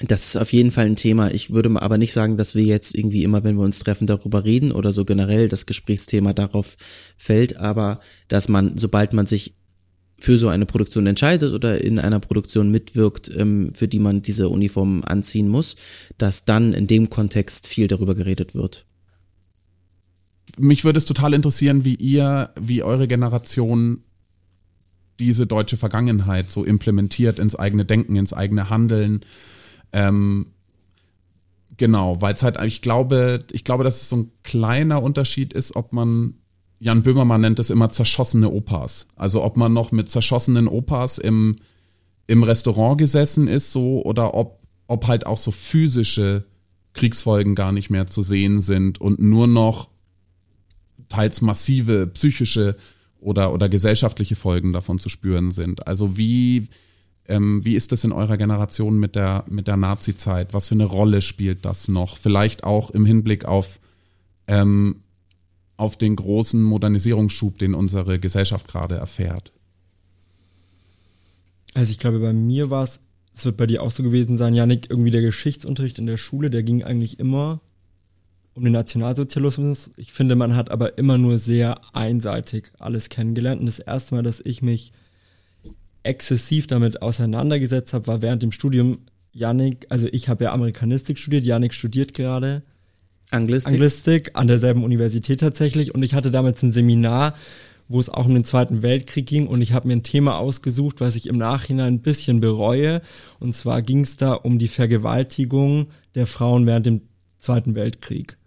das 0.00 0.26
ist 0.26 0.36
auf 0.36 0.52
jeden 0.52 0.72
Fall 0.72 0.86
ein 0.86 0.96
Thema. 0.96 1.30
Ich 1.30 1.52
würde 1.52 1.70
aber 1.80 1.96
nicht 1.96 2.12
sagen, 2.12 2.36
dass 2.36 2.54
wir 2.54 2.64
jetzt 2.64 2.94
irgendwie 2.94 3.24
immer, 3.24 3.44
wenn 3.44 3.56
wir 3.56 3.64
uns 3.64 3.78
treffen, 3.78 4.06
darüber 4.06 4.44
reden 4.44 4.72
oder 4.72 4.92
so 4.92 5.04
generell 5.04 5.48
das 5.48 5.64
Gesprächsthema 5.64 6.34
darauf 6.34 6.76
fällt, 7.16 7.56
aber 7.56 8.00
dass 8.28 8.48
man, 8.48 8.76
sobald 8.76 9.14
man 9.14 9.26
sich 9.26 9.54
für 10.18 10.38
so 10.38 10.48
eine 10.48 10.66
Produktion 10.66 11.06
entscheidet 11.06 11.52
oder 11.52 11.82
in 11.82 11.98
einer 11.98 12.20
Produktion 12.20 12.70
mitwirkt, 12.70 13.30
ähm, 13.34 13.70
für 13.74 13.88
die 13.88 13.98
man 13.98 14.22
diese 14.22 14.48
Uniform 14.48 15.02
anziehen 15.04 15.48
muss, 15.48 15.76
dass 16.18 16.44
dann 16.44 16.72
in 16.72 16.86
dem 16.86 17.10
Kontext 17.10 17.66
viel 17.66 17.88
darüber 17.88 18.14
geredet 18.14 18.54
wird 18.54 18.86
mich 20.58 20.84
würde 20.84 20.98
es 20.98 21.04
total 21.04 21.34
interessieren, 21.34 21.84
wie 21.84 21.94
ihr, 21.94 22.50
wie 22.60 22.82
eure 22.82 23.08
Generation 23.08 24.02
diese 25.18 25.46
deutsche 25.46 25.76
Vergangenheit 25.76 26.50
so 26.50 26.64
implementiert 26.64 27.38
ins 27.38 27.56
eigene 27.56 27.84
Denken, 27.84 28.16
ins 28.16 28.32
eigene 28.32 28.70
Handeln. 28.70 29.20
Ähm, 29.92 30.46
genau, 31.76 32.20
weil 32.20 32.34
es 32.34 32.42
halt, 32.42 32.58
ich 32.64 32.82
glaube, 32.82 33.40
ich 33.52 33.64
glaube, 33.64 33.84
dass 33.84 34.02
es 34.02 34.08
so 34.08 34.16
ein 34.16 34.30
kleiner 34.42 35.02
Unterschied 35.02 35.52
ist, 35.52 35.76
ob 35.76 35.92
man, 35.92 36.34
Jan 36.78 37.02
Böhmermann 37.02 37.40
nennt 37.40 37.58
es 37.58 37.70
immer 37.70 37.90
zerschossene 37.90 38.50
Opas. 38.50 39.08
Also 39.16 39.42
ob 39.42 39.56
man 39.56 39.72
noch 39.72 39.92
mit 39.92 40.10
zerschossenen 40.10 40.68
Opas 40.68 41.18
im, 41.18 41.56
im 42.26 42.42
Restaurant 42.42 42.98
gesessen 42.98 43.48
ist, 43.48 43.72
so, 43.72 44.04
oder 44.04 44.34
ob, 44.34 44.60
ob 44.86 45.06
halt 45.06 45.26
auch 45.26 45.38
so 45.38 45.50
physische 45.50 46.44
Kriegsfolgen 46.92 47.54
gar 47.54 47.72
nicht 47.72 47.90
mehr 47.90 48.06
zu 48.06 48.22
sehen 48.22 48.60
sind 48.60 49.00
und 49.00 49.18
nur 49.18 49.46
noch 49.46 49.90
teils 51.08 51.40
massive 51.40 52.06
psychische 52.08 52.76
oder, 53.20 53.52
oder 53.52 53.68
gesellschaftliche 53.68 54.36
Folgen 54.36 54.72
davon 54.72 54.98
zu 54.98 55.08
spüren 55.08 55.50
sind. 55.50 55.86
Also 55.86 56.16
wie, 56.16 56.68
ähm, 57.26 57.64
wie 57.64 57.74
ist 57.74 57.92
das 57.92 58.04
in 58.04 58.12
eurer 58.12 58.36
Generation 58.36 58.98
mit 58.98 59.16
der, 59.16 59.44
mit 59.48 59.66
der 59.66 59.76
Nazi-Zeit? 59.76 60.54
Was 60.54 60.68
für 60.68 60.74
eine 60.74 60.84
Rolle 60.84 61.22
spielt 61.22 61.64
das 61.64 61.88
noch? 61.88 62.16
Vielleicht 62.16 62.64
auch 62.64 62.90
im 62.90 63.04
Hinblick 63.04 63.44
auf, 63.44 63.80
ähm, 64.46 65.02
auf 65.76 65.96
den 65.96 66.16
großen 66.16 66.62
Modernisierungsschub, 66.62 67.58
den 67.58 67.74
unsere 67.74 68.18
Gesellschaft 68.18 68.68
gerade 68.68 68.96
erfährt. 68.96 69.52
Also 71.74 71.90
ich 71.90 71.98
glaube, 71.98 72.20
bei 72.20 72.32
mir 72.32 72.70
war 72.70 72.84
es, 72.84 73.00
es 73.34 73.44
wird 73.44 73.58
bei 73.58 73.66
dir 73.66 73.82
auch 73.82 73.90
so 73.90 74.02
gewesen 74.02 74.38
sein, 74.38 74.54
Janik, 74.54 74.88
irgendwie 74.88 75.10
der 75.10 75.20
Geschichtsunterricht 75.20 75.98
in 75.98 76.06
der 76.06 76.16
Schule, 76.16 76.48
der 76.48 76.62
ging 76.62 76.82
eigentlich 76.82 77.18
immer 77.18 77.60
um 78.56 78.64
den 78.64 78.72
Nationalsozialismus. 78.72 79.90
Ich 79.96 80.12
finde, 80.12 80.34
man 80.34 80.56
hat 80.56 80.70
aber 80.70 80.96
immer 80.98 81.18
nur 81.18 81.38
sehr 81.38 81.78
einseitig 81.92 82.72
alles 82.78 83.10
kennengelernt. 83.10 83.60
Und 83.60 83.66
das 83.66 83.78
erste 83.78 84.14
Mal, 84.14 84.22
dass 84.22 84.40
ich 84.42 84.62
mich 84.62 84.92
exzessiv 86.02 86.66
damit 86.66 87.02
auseinandergesetzt 87.02 87.92
habe, 87.92 88.06
war 88.06 88.22
während 88.22 88.42
dem 88.42 88.52
Studium. 88.52 88.98
Janik, 89.32 89.84
also 89.90 90.08
ich 90.10 90.30
habe 90.30 90.44
ja 90.44 90.52
Amerikanistik 90.52 91.18
studiert, 91.18 91.44
Janik 91.44 91.74
studiert 91.74 92.14
gerade 92.14 92.62
Anglistik. 93.30 93.74
Anglistik 93.74 94.30
an 94.32 94.48
derselben 94.48 94.82
Universität 94.82 95.40
tatsächlich. 95.40 95.94
Und 95.94 96.02
ich 96.02 96.14
hatte 96.14 96.30
damals 96.30 96.62
ein 96.62 96.72
Seminar, 96.72 97.34
wo 97.88 98.00
es 98.00 98.08
auch 98.08 98.24
um 98.24 98.32
den 98.32 98.46
Zweiten 98.46 98.82
Weltkrieg 98.82 99.26
ging 99.26 99.46
und 99.46 99.60
ich 99.60 99.74
habe 99.74 99.88
mir 99.88 99.94
ein 99.94 100.02
Thema 100.02 100.38
ausgesucht, 100.38 101.00
was 101.00 101.14
ich 101.16 101.26
im 101.26 101.36
Nachhinein 101.36 101.94
ein 101.94 102.00
bisschen 102.00 102.40
bereue. 102.40 103.02
Und 103.38 103.54
zwar 103.54 103.82
ging 103.82 104.00
es 104.00 104.16
da 104.16 104.32
um 104.32 104.58
die 104.58 104.68
Vergewaltigung 104.68 105.88
der 106.14 106.26
Frauen 106.26 106.64
während 106.66 106.86
dem 106.86 107.02
Zweiten 107.38 107.74
Weltkrieg. 107.74 108.38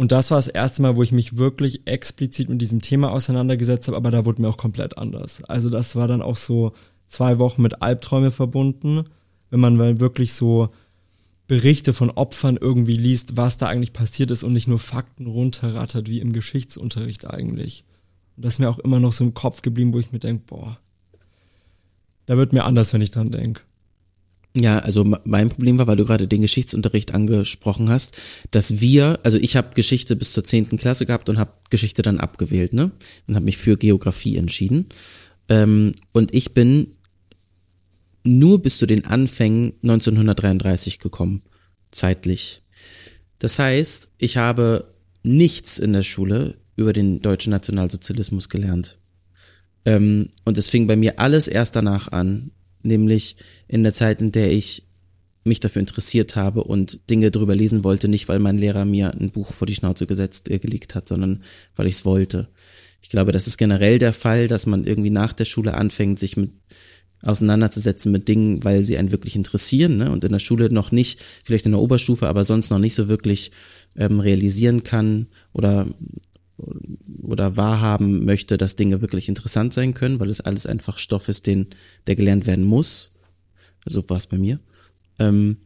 Und 0.00 0.12
das 0.12 0.30
war 0.30 0.38
das 0.38 0.48
erste 0.48 0.80
Mal, 0.80 0.96
wo 0.96 1.02
ich 1.02 1.12
mich 1.12 1.36
wirklich 1.36 1.86
explizit 1.86 2.48
mit 2.48 2.62
diesem 2.62 2.80
Thema 2.80 3.12
auseinandergesetzt 3.12 3.86
habe, 3.86 3.98
aber 3.98 4.10
da 4.10 4.24
wurde 4.24 4.40
mir 4.40 4.48
auch 4.48 4.56
komplett 4.56 4.96
anders. 4.96 5.44
Also 5.44 5.68
das 5.68 5.94
war 5.94 6.08
dann 6.08 6.22
auch 6.22 6.38
so 6.38 6.72
zwei 7.06 7.38
Wochen 7.38 7.60
mit 7.60 7.82
Albträume 7.82 8.30
verbunden, 8.30 9.04
wenn 9.50 9.60
man 9.60 10.00
wirklich 10.00 10.32
so 10.32 10.70
Berichte 11.48 11.92
von 11.92 12.08
Opfern 12.08 12.56
irgendwie 12.58 12.96
liest, 12.96 13.36
was 13.36 13.58
da 13.58 13.66
eigentlich 13.66 13.92
passiert 13.92 14.30
ist 14.30 14.42
und 14.42 14.54
nicht 14.54 14.68
nur 14.68 14.78
Fakten 14.78 15.26
runterrattert 15.26 16.08
wie 16.08 16.20
im 16.20 16.32
Geschichtsunterricht 16.32 17.26
eigentlich. 17.26 17.84
Und 18.36 18.46
das 18.46 18.54
ist 18.54 18.58
mir 18.58 18.70
auch 18.70 18.78
immer 18.78 19.00
noch 19.00 19.12
so 19.12 19.22
im 19.22 19.34
Kopf 19.34 19.60
geblieben, 19.60 19.92
wo 19.92 20.00
ich 20.00 20.12
mir 20.12 20.18
denke, 20.18 20.44
boah, 20.46 20.78
da 22.24 22.38
wird 22.38 22.54
mir 22.54 22.64
anders, 22.64 22.94
wenn 22.94 23.02
ich 23.02 23.10
dran 23.10 23.30
denke. 23.30 23.60
Ja, 24.56 24.80
also 24.80 25.04
mein 25.24 25.48
Problem 25.48 25.78
war, 25.78 25.86
weil 25.86 25.96
du 25.96 26.04
gerade 26.04 26.26
den 26.26 26.42
Geschichtsunterricht 26.42 27.14
angesprochen 27.14 27.88
hast, 27.88 28.16
dass 28.50 28.80
wir, 28.80 29.20
also 29.22 29.38
ich 29.38 29.54
habe 29.54 29.74
Geschichte 29.74 30.16
bis 30.16 30.32
zur 30.32 30.42
zehnten 30.42 30.76
Klasse 30.76 31.06
gehabt 31.06 31.28
und 31.28 31.38
habe 31.38 31.52
Geschichte 31.70 32.02
dann 32.02 32.18
abgewählt, 32.18 32.72
ne? 32.72 32.90
Und 33.28 33.36
habe 33.36 33.44
mich 33.44 33.58
für 33.58 33.76
Geografie 33.76 34.36
entschieden. 34.36 34.86
Ähm, 35.48 35.92
und 36.12 36.34
ich 36.34 36.52
bin 36.52 36.96
nur 38.24 38.60
bis 38.60 38.78
zu 38.78 38.86
den 38.86 39.04
Anfängen 39.04 39.74
1933 39.82 40.98
gekommen, 40.98 41.42
zeitlich. 41.92 42.62
Das 43.38 43.58
heißt, 43.58 44.10
ich 44.18 44.36
habe 44.36 44.92
nichts 45.22 45.78
in 45.78 45.92
der 45.92 46.02
Schule 46.02 46.56
über 46.76 46.92
den 46.92 47.20
deutschen 47.20 47.50
Nationalsozialismus 47.50 48.48
gelernt. 48.48 48.98
Ähm, 49.84 50.30
und 50.44 50.58
es 50.58 50.68
fing 50.68 50.86
bei 50.86 50.96
mir 50.96 51.18
alles 51.20 51.46
erst 51.46 51.76
danach 51.76 52.08
an, 52.08 52.50
nämlich 52.82 53.36
in 53.68 53.82
der 53.82 53.92
Zeit, 53.92 54.20
in 54.20 54.32
der 54.32 54.52
ich 54.52 54.84
mich 55.44 55.60
dafür 55.60 55.80
interessiert 55.80 56.36
habe 56.36 56.64
und 56.64 57.00
Dinge 57.08 57.30
drüber 57.30 57.54
lesen 57.54 57.82
wollte, 57.82 58.08
nicht 58.08 58.28
weil 58.28 58.38
mein 58.38 58.58
Lehrer 58.58 58.84
mir 58.84 59.12
ein 59.12 59.30
Buch 59.30 59.52
vor 59.52 59.66
die 59.66 59.74
Schnauze 59.74 60.06
gesetzt, 60.06 60.50
äh, 60.50 60.58
gelegt 60.58 60.94
hat, 60.94 61.08
sondern 61.08 61.42
weil 61.76 61.86
ich 61.86 61.94
es 61.94 62.04
wollte. 62.04 62.48
Ich 63.02 63.08
glaube, 63.08 63.32
das 63.32 63.46
ist 63.46 63.56
generell 63.56 63.98
der 63.98 64.12
Fall, 64.12 64.48
dass 64.48 64.66
man 64.66 64.84
irgendwie 64.84 65.10
nach 65.10 65.32
der 65.32 65.46
Schule 65.46 65.74
anfängt, 65.74 66.18
sich 66.18 66.36
mit 66.36 66.50
auseinanderzusetzen 67.22 68.10
mit 68.12 68.28
Dingen, 68.28 68.64
weil 68.64 68.84
sie 68.84 68.96
einen 68.96 69.12
wirklich 69.12 69.36
interessieren 69.36 69.98
ne? 69.98 70.10
und 70.10 70.24
in 70.24 70.32
der 70.32 70.38
Schule 70.38 70.72
noch 70.72 70.90
nicht, 70.90 71.20
vielleicht 71.44 71.66
in 71.66 71.72
der 71.72 71.80
Oberstufe, 71.80 72.26
aber 72.26 72.44
sonst 72.44 72.70
noch 72.70 72.78
nicht 72.78 72.94
so 72.94 73.08
wirklich 73.08 73.50
ähm, 73.96 74.20
realisieren 74.20 74.84
kann 74.84 75.26
oder 75.52 75.86
oder 77.22 77.56
wahrhaben 77.56 78.24
möchte, 78.24 78.58
dass 78.58 78.76
Dinge 78.76 79.00
wirklich 79.00 79.28
interessant 79.28 79.72
sein 79.72 79.94
können, 79.94 80.20
weil 80.20 80.30
es 80.30 80.40
alles 80.40 80.66
einfach 80.66 80.98
Stoff 80.98 81.28
ist, 81.28 81.46
den, 81.46 81.68
der 82.06 82.16
gelernt 82.16 82.46
werden 82.46 82.64
muss. 82.64 83.12
So 83.86 84.08
war 84.08 84.16
es 84.16 84.26
bei 84.26 84.38
mir. 84.38 84.60
Ähm, 85.18 85.58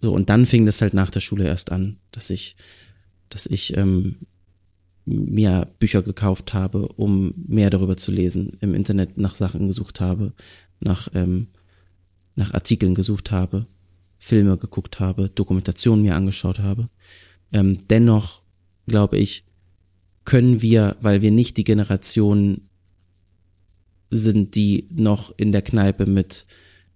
so, 0.00 0.12
und 0.12 0.28
dann 0.30 0.46
fing 0.46 0.66
das 0.66 0.80
halt 0.82 0.94
nach 0.94 1.10
der 1.10 1.20
Schule 1.20 1.44
erst 1.44 1.72
an, 1.72 1.98
dass 2.10 2.30
ich, 2.30 2.56
dass 3.28 3.46
ich 3.46 3.76
ähm, 3.76 4.16
mir 5.04 5.68
Bücher 5.78 6.02
gekauft 6.02 6.54
habe, 6.54 6.88
um 6.88 7.34
mehr 7.36 7.70
darüber 7.70 7.96
zu 7.96 8.12
lesen, 8.12 8.52
im 8.60 8.74
Internet 8.74 9.18
nach 9.18 9.34
Sachen 9.34 9.66
gesucht 9.66 10.00
habe, 10.00 10.32
nach, 10.80 11.08
ähm, 11.14 11.48
nach 12.34 12.54
Artikeln 12.54 12.94
gesucht 12.94 13.30
habe, 13.30 13.66
Filme 14.18 14.56
geguckt 14.56 15.00
habe, 15.00 15.28
Dokumentationen 15.28 16.02
mir 16.02 16.16
angeschaut 16.16 16.58
habe. 16.58 16.88
Ähm, 17.52 17.86
dennoch 17.88 18.44
glaube 18.86 19.16
ich, 19.18 19.44
können 20.24 20.62
wir, 20.62 20.96
weil 21.00 21.22
wir 21.22 21.30
nicht 21.30 21.56
die 21.56 21.64
Generation 21.64 22.62
sind, 24.10 24.54
die 24.54 24.88
noch 24.94 25.34
in 25.36 25.52
der 25.52 25.62
Kneipe 25.62 26.06
mit 26.06 26.46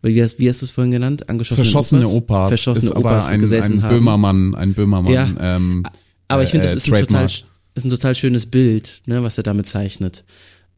wie 0.01 0.23
hast, 0.23 0.39
wie 0.39 0.49
hast 0.49 0.63
du 0.63 0.67
es 0.67 0.71
vorhin 0.71 0.93
genannt? 0.93 1.29
Angeschossene 1.29 1.65
Verschossene 1.65 2.07
Opas. 2.07 2.17
Opas. 2.17 2.49
Verschossene 2.49 2.87
ist 2.87 2.97
Opas 2.97 3.25
aber 3.25 3.35
ein, 3.35 3.41
gesessen 3.41 3.83
ein 3.83 3.91
Böhmermann, 3.91 4.55
ein 4.55 4.75
Böhmermann. 4.75 5.13
Ja, 5.13 5.35
ähm, 5.41 5.85
aber 6.29 6.43
ich 6.43 6.51
finde, 6.51 6.67
das 6.67 6.75
äh, 6.75 6.77
ist 6.77 6.93
ein, 6.93 7.01
total, 7.01 7.25
ist 7.25 7.85
ein 7.85 7.91
total 7.91 8.15
schönes 8.15 8.47
Bild, 8.47 9.03
ne, 9.07 9.23
was 9.23 9.39
er 9.39 9.43
damit 9.43 9.67
zeichnet. 9.67 10.25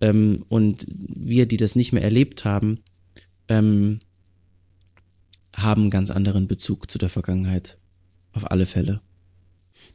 Ähm, 0.00 0.44
und 0.48 0.86
wir, 0.88 1.46
die 1.46 1.58
das 1.58 1.76
nicht 1.76 1.92
mehr 1.92 2.02
erlebt 2.02 2.46
haben, 2.46 2.78
ähm, 3.48 3.98
haben 5.54 5.82
einen 5.82 5.90
ganz 5.90 6.10
anderen 6.10 6.46
Bezug 6.46 6.90
zu 6.90 6.96
der 6.96 7.10
Vergangenheit. 7.10 7.76
Auf 8.32 8.50
alle 8.50 8.64
Fälle. 8.64 9.00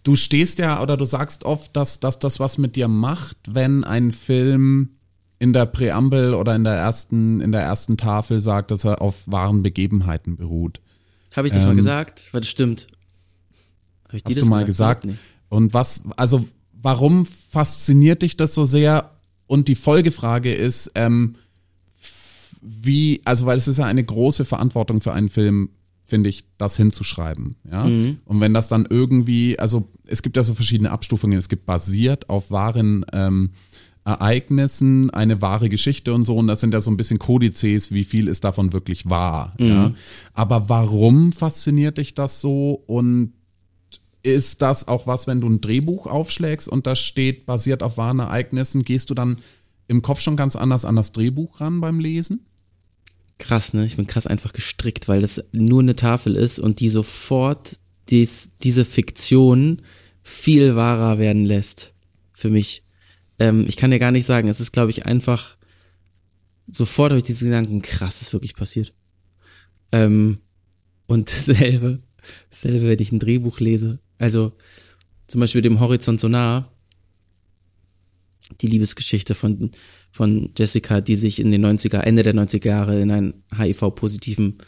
Du 0.06 0.16
stehst 0.16 0.60
ja 0.60 0.84
oder 0.84 0.98
du 0.98 1.06
sagst 1.06 1.46
oft, 1.46 1.76
dass, 1.76 2.00
dass 2.00 2.20
das 2.20 2.40
was 2.40 2.60
mit 2.60 2.76
dir 2.76 2.88
macht, 2.88 3.38
wenn 3.50 3.84
ein 3.84 4.12
Film 4.12 4.92
in 5.40 5.52
der 5.52 5.66
Präambel 5.66 6.36
oder 6.36 6.56
in 6.56 6.64
der 6.64 6.76
ersten, 6.76 7.42
in 7.42 7.52
der 7.52 7.62
ersten 7.62 7.98
Tafel 7.98 8.40
sagt, 8.40 8.70
dass 8.70 8.86
er 8.86 9.02
auf 9.02 9.24
wahren 9.26 9.64
Begebenheiten 9.64 10.38
beruht. 10.38 10.80
Habe 11.36 11.48
ich 11.48 11.54
das 11.54 11.64
ähm, 11.64 11.70
mal 11.70 11.76
gesagt? 11.76 12.30
Weil 12.32 12.42
das 12.42 12.50
stimmt. 12.52 12.88
Habe 14.08 14.18
ich 14.18 14.24
dir 14.24 14.30
hast 14.30 14.38
das 14.38 14.44
du 14.44 14.50
mal 14.52 14.64
gesagt? 14.64 15.02
gesagt? 15.02 15.20
Und 15.50 15.74
was, 15.74 16.04
also 16.18 16.46
warum 16.72 17.26
fasziniert 17.26 18.22
dich 18.22 18.38
das 18.38 18.54
so 18.54 18.64
sehr? 18.64 19.10
Und 19.48 19.68
die 19.68 19.76
Folgefrage 19.76 20.54
ist, 20.54 20.92
ähm, 20.94 21.36
wie, 22.62 23.22
also 23.26 23.48
weil 23.48 23.58
es 23.58 23.68
ist 23.68 23.80
ja 23.80 23.86
eine 23.86 24.04
große 24.04 24.46
Verantwortung 24.46 25.02
für 25.02 25.14
einen 25.14 25.30
Film, 25.30 25.72
finde 26.06 26.30
ich, 26.30 26.46
das 26.58 26.78
hinzuschreiben. 26.78 27.56
Ja. 27.70 27.84
Mhm. 27.84 28.20
Und 28.26 28.40
wenn 28.40 28.54
das 28.54 28.68
dann 28.68 28.88
irgendwie, 28.90 29.60
also 29.60 29.90
es 30.06 30.22
gibt 30.22 30.38
ja 30.38 30.44
so 30.44 30.54
verschiedene 30.54 30.92
Abstufungen. 30.92 31.38
Es 31.38 31.50
gibt 31.50 31.66
basiert 31.66 32.30
auf 32.30 32.52
wahren 32.52 33.06
ähm, 33.12 33.52
Ereignissen 34.06 35.10
eine 35.10 35.42
wahre 35.42 35.68
Geschichte 35.68 36.14
und 36.14 36.26
so. 36.26 36.36
Und 36.36 36.48
das 36.48 36.62
sind 36.62 36.74
ja 36.74 36.80
so 36.80 36.92
ein 36.92 36.98
bisschen 36.98 37.18
Kodizes, 37.18 37.92
wie 37.92 38.04
viel 38.04 38.28
ist 38.28 38.44
davon 38.44 38.72
wirklich 38.72 39.10
wahr. 39.10 39.56
Mhm. 39.60 39.68
Ja. 39.68 39.94
Aber 40.34 40.70
warum 40.70 41.32
fasziniert 41.32 41.98
dich 41.98 42.14
das 42.14 42.40
so? 42.40 42.84
Und 42.86 43.34
ist 44.22 44.62
das 44.62 44.88
auch 44.88 45.08
was, 45.08 45.28
wenn 45.28 45.42
du 45.42 45.50
ein 45.50 45.62
Drehbuch 45.62 46.08
aufschlägst 46.08 46.68
und 46.68 46.88
das 46.88 47.00
steht 47.00 47.46
basiert 47.46 47.84
auf 47.84 47.98
wahren 47.98 48.20
Ereignissen, 48.20 48.84
gehst 48.84 49.10
du 49.10 49.14
dann 49.14 49.38
im 49.88 50.02
Kopf 50.02 50.20
schon 50.20 50.36
ganz 50.36 50.56
anders 50.56 50.86
an 50.86 50.96
das 50.96 51.12
Drehbuch 51.12 51.62
ran 51.62 51.82
beim 51.82 52.00
Lesen? 52.00 52.46
Krass, 53.38 53.74
ne? 53.74 53.86
Ich 53.86 53.98
bin 53.98 54.08
krass 54.08 54.28
einfach 54.28 54.54
gestrickt, 54.54 55.08
weil 55.08 55.22
das 55.22 55.44
nur 55.52 55.82
eine 55.82 55.96
Tafel 55.96 56.36
ist 56.36 56.60
und 56.60 56.80
die 56.80 56.90
sofort 56.90 57.78
dies, 58.10 58.52
diese 58.64 58.86
Fiktion 58.86 59.82
viel 60.24 60.76
wahrer 60.76 61.20
werden 61.20 61.46
lässt. 61.46 61.94
Für 62.34 62.50
mich. 62.50 62.84
Ähm, 63.40 63.66
ich 63.68 63.76
kann 63.76 63.92
dir 63.92 64.00
gar 64.00 64.12
nicht 64.12 64.26
sagen, 64.26 64.48
es 64.48 64.62
ist, 64.62 64.72
glaube 64.72 64.92
ich, 64.92 65.06
einfach 65.06 65.56
sofort 66.68 67.12
habe 67.12 67.18
ich 67.18 67.24
diese 67.24 67.46
Gedanken, 67.46 67.82
krass, 67.82 68.22
ist 68.22 68.34
wirklich 68.34 68.56
passiert. 68.56 68.94
Ähm, 69.92 70.40
und 71.08 71.32
dasselbe, 71.48 72.00
dasselbe, 72.50 72.88
wenn 72.88 73.00
ich 73.00 73.12
ein 73.12 73.20
Drehbuch 73.20 73.60
lese. 73.60 74.00
Also 74.18 74.54
zum 75.28 75.42
Beispiel 75.42 75.62
dem 75.62 75.80
Horizont 75.80 76.20
so 76.20 76.28
nah, 76.28 76.72
die 78.62 78.68
Liebesgeschichte 78.68 79.36
von, 79.36 79.72
von 80.12 80.52
Jessica, 80.58 81.02
die 81.02 81.16
sich 81.16 81.40
in 81.40 81.52
den 81.52 81.66
90er, 81.66 82.00
Ende 82.00 82.24
der 82.24 82.36
90er 82.36 82.68
Jahre 82.68 83.02
in 83.02 83.12
einen 83.12 83.44
HIV-positiven 83.56 84.60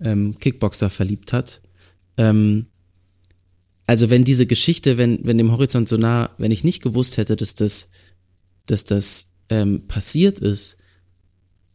ähm, 0.00 0.38
Kickboxer 0.38 0.90
verliebt 0.90 1.32
hat. 1.32 1.60
Ähm, 2.16 2.66
also 3.86 4.08
wenn 4.08 4.24
diese 4.24 4.46
Geschichte, 4.46 4.98
wenn, 4.98 5.20
wenn 5.24 5.38
dem 5.38 5.52
Horizont 5.52 5.88
so 5.88 5.96
nah, 5.96 6.30
wenn 6.38 6.52
ich 6.52 6.64
nicht 6.64 6.82
gewusst 6.82 7.16
hätte, 7.16 7.36
dass 7.36 7.54
das, 7.54 7.90
dass 8.66 8.84
das 8.84 9.30
ähm, 9.48 9.86
passiert 9.88 10.38
ist, 10.38 10.76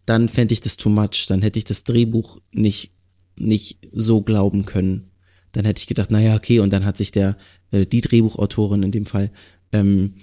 dann 0.05 0.29
fände 0.29 0.53
ich 0.53 0.61
das 0.61 0.77
too 0.77 0.89
much. 0.89 1.25
Dann 1.27 1.41
hätte 1.41 1.59
ich 1.59 1.65
das 1.65 1.83
Drehbuch 1.83 2.39
nicht, 2.53 2.91
nicht 3.37 3.79
so 3.91 4.21
glauben 4.21 4.65
können. 4.65 5.11
Dann 5.51 5.65
hätte 5.65 5.79
ich 5.79 5.87
gedacht, 5.87 6.11
naja, 6.11 6.35
okay, 6.35 6.59
und 6.59 6.71
dann 6.71 6.85
hat 6.85 6.97
sich 6.97 7.11
der, 7.11 7.37
äh, 7.71 7.85
die 7.85 8.01
Drehbuchautorin 8.01 8.83
in 8.83 8.91
dem 8.91 9.05
Fall, 9.05 9.31
ähm, 9.71 10.15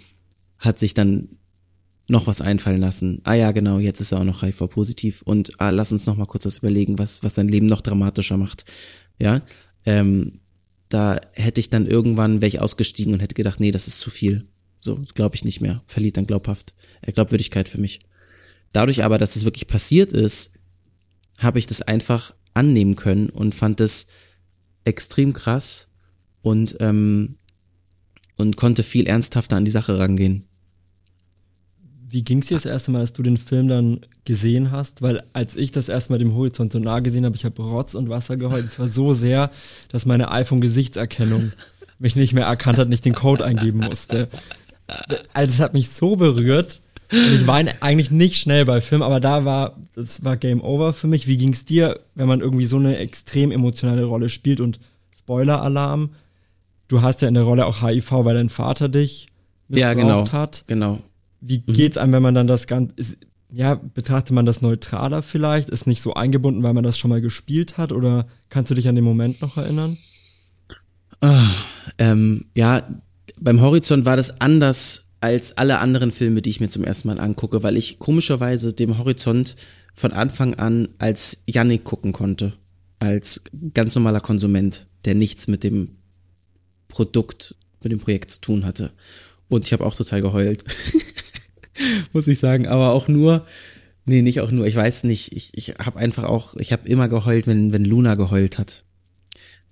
hat 0.62 0.78
sich 0.78 0.94
dann 0.94 1.28
noch 2.08 2.26
was 2.26 2.40
einfallen 2.40 2.80
lassen. 2.80 3.20
Ah 3.24 3.34
ja, 3.34 3.52
genau, 3.52 3.78
jetzt 3.78 4.00
ist 4.00 4.12
er 4.12 4.20
auch 4.20 4.24
noch 4.24 4.42
HIV-positiv. 4.42 5.22
Und 5.22 5.60
ah, 5.60 5.70
lass 5.70 5.92
uns 5.92 6.06
noch 6.06 6.16
mal 6.16 6.26
kurz 6.26 6.46
was 6.46 6.58
überlegen, 6.58 6.98
was, 6.98 7.22
was 7.22 7.34
sein 7.34 7.48
Leben 7.48 7.66
noch 7.66 7.80
dramatischer 7.80 8.36
macht. 8.36 8.64
Ja, 9.18 9.42
ähm, 9.84 10.40
da 10.88 11.20
hätte 11.32 11.60
ich 11.60 11.70
dann 11.70 11.86
irgendwann, 11.86 12.40
wäre 12.40 12.48
ich 12.48 12.60
ausgestiegen 12.60 13.14
und 13.14 13.20
hätte 13.20 13.34
gedacht, 13.34 13.60
nee, 13.60 13.70
das 13.70 13.88
ist 13.88 14.00
zu 14.00 14.10
viel. 14.10 14.46
So, 14.80 15.00
glaube 15.14 15.36
ich 15.36 15.44
nicht 15.44 15.60
mehr. 15.60 15.82
Verliert 15.86 16.16
dann 16.16 16.26
glaubhaft, 16.26 16.74
äh, 17.02 17.12
Glaubwürdigkeit 17.12 17.68
für 17.68 17.80
mich. 17.80 18.00
Dadurch 18.72 19.04
aber, 19.04 19.18
dass 19.18 19.36
es 19.36 19.44
wirklich 19.44 19.66
passiert 19.66 20.12
ist, 20.12 20.52
habe 21.38 21.58
ich 21.58 21.66
das 21.66 21.82
einfach 21.82 22.34
annehmen 22.54 22.96
können 22.96 23.30
und 23.30 23.54
fand 23.54 23.80
es 23.80 24.06
extrem 24.84 25.32
krass 25.32 25.90
und, 26.42 26.76
ähm, 26.80 27.36
und 28.36 28.56
konnte 28.56 28.82
viel 28.82 29.06
ernsthafter 29.06 29.56
an 29.56 29.64
die 29.64 29.70
Sache 29.70 29.98
rangehen. 29.98 30.48
Wie 32.12 32.22
ging 32.22 32.40
es 32.40 32.48
dir 32.48 32.56
das 32.56 32.66
erste 32.66 32.90
Mal, 32.90 33.00
als 33.00 33.14
du 33.14 33.22
den 33.22 33.38
Film 33.38 33.68
dann 33.68 34.00
gesehen 34.26 34.70
hast? 34.70 35.00
Weil 35.00 35.22
als 35.32 35.56
ich 35.56 35.72
das 35.72 35.88
erste 35.88 36.12
Mal 36.12 36.18
dem 36.18 36.34
Horizont 36.34 36.70
so 36.70 36.78
nah 36.78 37.00
gesehen 37.00 37.24
habe, 37.24 37.36
ich 37.36 37.46
habe 37.46 37.62
Rotz 37.62 37.94
und 37.94 38.10
Wasser 38.10 38.36
geheult. 38.36 38.66
Es 38.68 38.78
war 38.78 38.86
so 38.86 39.14
sehr, 39.14 39.50
dass 39.88 40.04
meine 40.04 40.30
iPhone-Gesichtserkennung 40.30 41.52
mich 41.98 42.14
nicht 42.14 42.34
mehr 42.34 42.44
erkannt 42.44 42.76
hat, 42.76 42.90
nicht 42.90 43.06
den 43.06 43.14
Code 43.14 43.42
eingeben 43.46 43.78
musste. 43.78 44.28
Also 45.32 45.54
es 45.54 45.60
hat 45.60 45.72
mich 45.72 45.88
so 45.88 46.16
berührt. 46.16 46.82
Ich 47.10 47.46
war 47.46 47.64
eigentlich 47.80 48.10
nicht 48.10 48.36
schnell 48.36 48.66
bei 48.66 48.82
Film, 48.82 49.00
aber 49.00 49.18
da 49.18 49.46
war, 49.46 49.78
das 49.94 50.22
war 50.22 50.36
Game 50.36 50.60
Over 50.60 50.92
für 50.92 51.06
mich. 51.06 51.26
Wie 51.26 51.38
ging 51.38 51.54
es 51.54 51.64
dir, 51.64 51.98
wenn 52.14 52.28
man 52.28 52.40
irgendwie 52.40 52.66
so 52.66 52.76
eine 52.76 52.98
extrem 52.98 53.50
emotionale 53.50 54.04
Rolle 54.04 54.28
spielt 54.28 54.60
und 54.60 54.80
Spoiler-Alarm? 55.16 56.10
Du 56.88 57.00
hast 57.00 57.22
ja 57.22 57.28
in 57.28 57.34
der 57.34 57.44
Rolle 57.44 57.64
auch 57.64 57.80
HIV, 57.80 58.10
weil 58.10 58.34
dein 58.34 58.50
Vater 58.50 58.90
dich 58.90 59.28
missbraucht 59.68 59.80
ja, 59.80 59.94
genau, 59.94 60.30
hat. 60.30 60.64
Genau. 60.66 60.98
Wie 61.42 61.62
mhm. 61.66 61.72
geht's 61.72 61.98
einem, 61.98 62.12
wenn 62.12 62.22
man 62.22 62.34
dann 62.34 62.46
das 62.46 62.66
Ganze, 62.66 62.94
ist, 62.96 63.18
ja, 63.50 63.74
betrachtet 63.74 64.32
man 64.32 64.46
das 64.46 64.62
neutraler 64.62 65.22
vielleicht? 65.22 65.68
Ist 65.68 65.86
nicht 65.86 66.00
so 66.00 66.14
eingebunden, 66.14 66.62
weil 66.62 66.72
man 66.72 66.84
das 66.84 66.96
schon 66.96 67.10
mal 67.10 67.20
gespielt 67.20 67.76
hat? 67.76 67.92
Oder 67.92 68.26
kannst 68.48 68.70
du 68.70 68.74
dich 68.74 68.88
an 68.88 68.94
den 68.94 69.04
Moment 69.04 69.42
noch 69.42 69.58
erinnern? 69.58 69.98
Ah, 71.20 71.50
ähm, 71.98 72.46
ja, 72.56 72.86
beim 73.40 73.60
Horizont 73.60 74.06
war 74.06 74.16
das 74.16 74.40
anders 74.40 75.08
als 75.20 75.58
alle 75.58 75.78
anderen 75.78 76.10
Filme, 76.10 76.42
die 76.42 76.50
ich 76.50 76.60
mir 76.60 76.68
zum 76.68 76.84
ersten 76.84 77.08
Mal 77.08 77.20
angucke, 77.20 77.62
weil 77.62 77.76
ich 77.76 77.98
komischerweise 77.98 78.72
dem 78.72 78.98
Horizont 78.98 79.56
von 79.94 80.12
Anfang 80.12 80.54
an 80.54 80.88
als 80.98 81.42
Yannick 81.46 81.84
gucken 81.84 82.12
konnte. 82.12 82.54
Als 82.98 83.42
ganz 83.74 83.94
normaler 83.94 84.20
Konsument, 84.20 84.86
der 85.04 85.14
nichts 85.14 85.48
mit 85.48 85.64
dem 85.64 85.96
Produkt, 86.88 87.56
mit 87.82 87.92
dem 87.92 87.98
Projekt 87.98 88.30
zu 88.30 88.40
tun 88.40 88.64
hatte. 88.64 88.92
Und 89.48 89.66
ich 89.66 89.72
habe 89.72 89.84
auch 89.84 89.94
total 89.94 90.22
geheult. 90.22 90.64
muss 92.12 92.28
ich 92.28 92.38
sagen, 92.38 92.66
aber 92.66 92.92
auch 92.92 93.08
nur, 93.08 93.46
nee, 94.04 94.22
nicht 94.22 94.40
auch 94.40 94.50
nur, 94.50 94.66
ich 94.66 94.76
weiß 94.76 95.04
nicht, 95.04 95.32
ich, 95.32 95.56
ich 95.56 95.74
habe 95.78 95.98
einfach 95.98 96.24
auch, 96.24 96.56
ich 96.56 96.72
habe 96.72 96.88
immer 96.88 97.08
geheult, 97.08 97.46
wenn, 97.46 97.72
wenn 97.72 97.84
Luna 97.84 98.14
geheult 98.14 98.58
hat. 98.58 98.84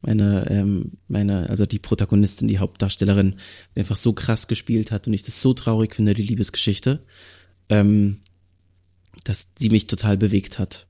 Meine, 0.03 0.49
ähm, 0.51 0.93
meine, 1.09 1.51
also 1.51 1.67
die 1.67 1.79
Protagonistin, 1.79 2.49
die 2.49 2.59
Hauptdarstellerin, 2.59 3.35
die 3.75 3.81
einfach 3.81 3.97
so 3.97 4.15
krass 4.15 4.49
gespielt 4.49 4.93
hat 4.93 5.07
und 5.07 5.13
ich 5.13 5.25
das 5.25 5.43
so 5.43 5.53
traurig 5.53 5.95
finde, 5.95 6.15
die 6.15 6.23
Liebesgeschichte, 6.23 7.05
ähm, 7.69 8.21
dass 9.25 9.53
die 9.55 9.69
mich 9.69 9.89
total 9.89 10.17
bewegt 10.17 10.59
hat. 10.59 10.87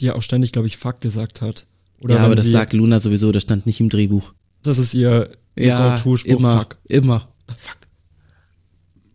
Die 0.00 0.06
ja 0.06 0.16
auch 0.16 0.22
ständig, 0.22 0.50
glaube 0.50 0.66
ich, 0.66 0.76
Fuck 0.76 1.00
gesagt 1.00 1.40
hat. 1.40 1.66
Oder 2.00 2.16
ja, 2.16 2.24
aber 2.24 2.34
das 2.34 2.50
sagt 2.50 2.72
Luna 2.72 2.98
sowieso, 2.98 3.30
das 3.30 3.44
stand 3.44 3.66
nicht 3.66 3.80
im 3.80 3.88
Drehbuch. 3.88 4.32
Das 4.62 4.78
ist 4.78 4.94
ihr, 4.94 5.30
ihr 5.54 5.66
ja, 5.66 5.94
immer, 6.24 6.58
Fuck. 6.58 6.78
immer. 6.88 7.32
Fuck 7.56 7.77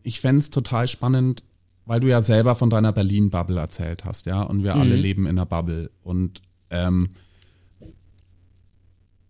ich 0.03 0.21
fände 0.21 0.47
total 0.49 0.87
spannend, 0.87 1.43
weil 1.85 1.99
du 1.99 2.07
ja 2.07 2.21
selber 2.21 2.55
von 2.55 2.69
deiner 2.69 2.93
Berlin-Bubble 2.93 3.59
erzählt 3.59 4.05
hast, 4.05 4.25
ja, 4.25 4.41
und 4.41 4.63
wir 4.63 4.75
mhm. 4.75 4.81
alle 4.81 4.95
leben 4.95 5.25
in 5.25 5.37
einer 5.37 5.45
Bubble. 5.45 5.91
Und 6.01 6.41
ähm, 6.69 7.09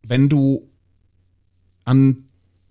wenn 0.05 0.29
du 0.29 0.69
an 1.85 2.25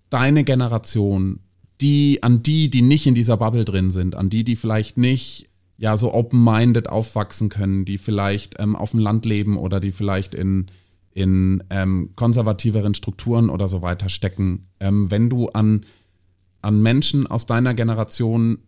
deine 0.09 0.43
Generation, 0.43 1.39
die, 1.81 2.21
an 2.23 2.43
die, 2.43 2.69
die 2.69 2.81
nicht 2.81 3.07
in 3.07 3.15
dieser 3.15 3.37
Bubble 3.37 3.65
drin 3.65 3.91
sind, 3.91 4.15
an 4.15 4.29
die, 4.29 4.43
die 4.43 4.55
vielleicht 4.55 4.97
nicht 4.97 5.49
ja 5.77 5.97
so 5.97 6.13
open-minded 6.13 6.87
aufwachsen 6.87 7.49
können, 7.49 7.83
die 7.83 7.97
vielleicht 7.97 8.59
ähm, 8.59 8.75
auf 8.75 8.91
dem 8.91 8.99
Land 8.99 9.25
leben 9.25 9.57
oder 9.57 9.79
die 9.79 9.91
vielleicht 9.91 10.33
in, 10.35 10.67
in 11.11 11.63
ähm, 11.69 12.11
konservativeren 12.15 12.93
Strukturen 12.93 13.49
oder 13.49 13.67
so 13.67 13.81
weiter 13.81 14.09
stecken, 14.09 14.67
ähm, 14.79 15.11
wenn 15.11 15.29
du 15.29 15.47
an 15.49 15.85
an 16.63 16.81
Menschen 16.81 17.27
aus 17.27 17.45
deiner 17.45 17.73
Generation 17.73 18.59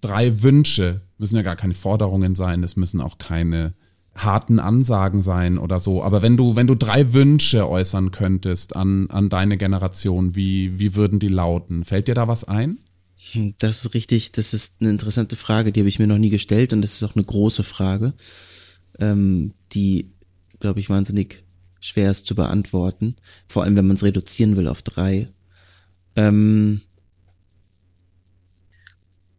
drei 0.00 0.42
Wünsche, 0.42 1.02
müssen 1.18 1.36
ja 1.36 1.42
gar 1.42 1.56
keine 1.56 1.74
Forderungen 1.74 2.34
sein, 2.34 2.62
es 2.62 2.76
müssen 2.76 3.00
auch 3.00 3.18
keine 3.18 3.74
harten 4.14 4.60
Ansagen 4.60 5.22
sein 5.22 5.58
oder 5.58 5.80
so. 5.80 6.02
Aber 6.02 6.22
wenn 6.22 6.36
du, 6.36 6.56
wenn 6.56 6.66
du 6.66 6.74
drei 6.74 7.12
Wünsche 7.12 7.68
äußern 7.68 8.10
könntest 8.10 8.76
an, 8.76 9.10
an 9.10 9.28
deine 9.28 9.56
Generation, 9.56 10.36
wie, 10.36 10.78
wie 10.78 10.94
würden 10.94 11.18
die 11.18 11.28
lauten? 11.28 11.84
Fällt 11.84 12.08
dir 12.08 12.14
da 12.14 12.28
was 12.28 12.44
ein? 12.44 12.78
Hm, 13.32 13.54
das 13.58 13.84
ist 13.84 13.94
richtig, 13.94 14.32
das 14.32 14.54
ist 14.54 14.80
eine 14.80 14.90
interessante 14.90 15.36
Frage, 15.36 15.72
die 15.72 15.80
habe 15.80 15.88
ich 15.88 15.98
mir 15.98 16.06
noch 16.06 16.18
nie 16.18 16.30
gestellt 16.30 16.72
und 16.72 16.82
das 16.82 16.94
ist 16.94 17.02
auch 17.02 17.16
eine 17.16 17.24
große 17.24 17.64
Frage, 17.64 18.14
ähm, 19.00 19.54
die, 19.72 20.12
glaube 20.60 20.80
ich, 20.80 20.90
wahnsinnig 20.90 21.44
schwer 21.80 22.10
ist 22.10 22.26
zu 22.26 22.34
beantworten. 22.34 23.16
Vor 23.48 23.64
allem, 23.64 23.76
wenn 23.76 23.86
man 23.86 23.96
es 23.96 24.04
reduzieren 24.04 24.56
will 24.56 24.68
auf 24.68 24.82
drei. 24.82 25.28
Ähm, 26.16 26.82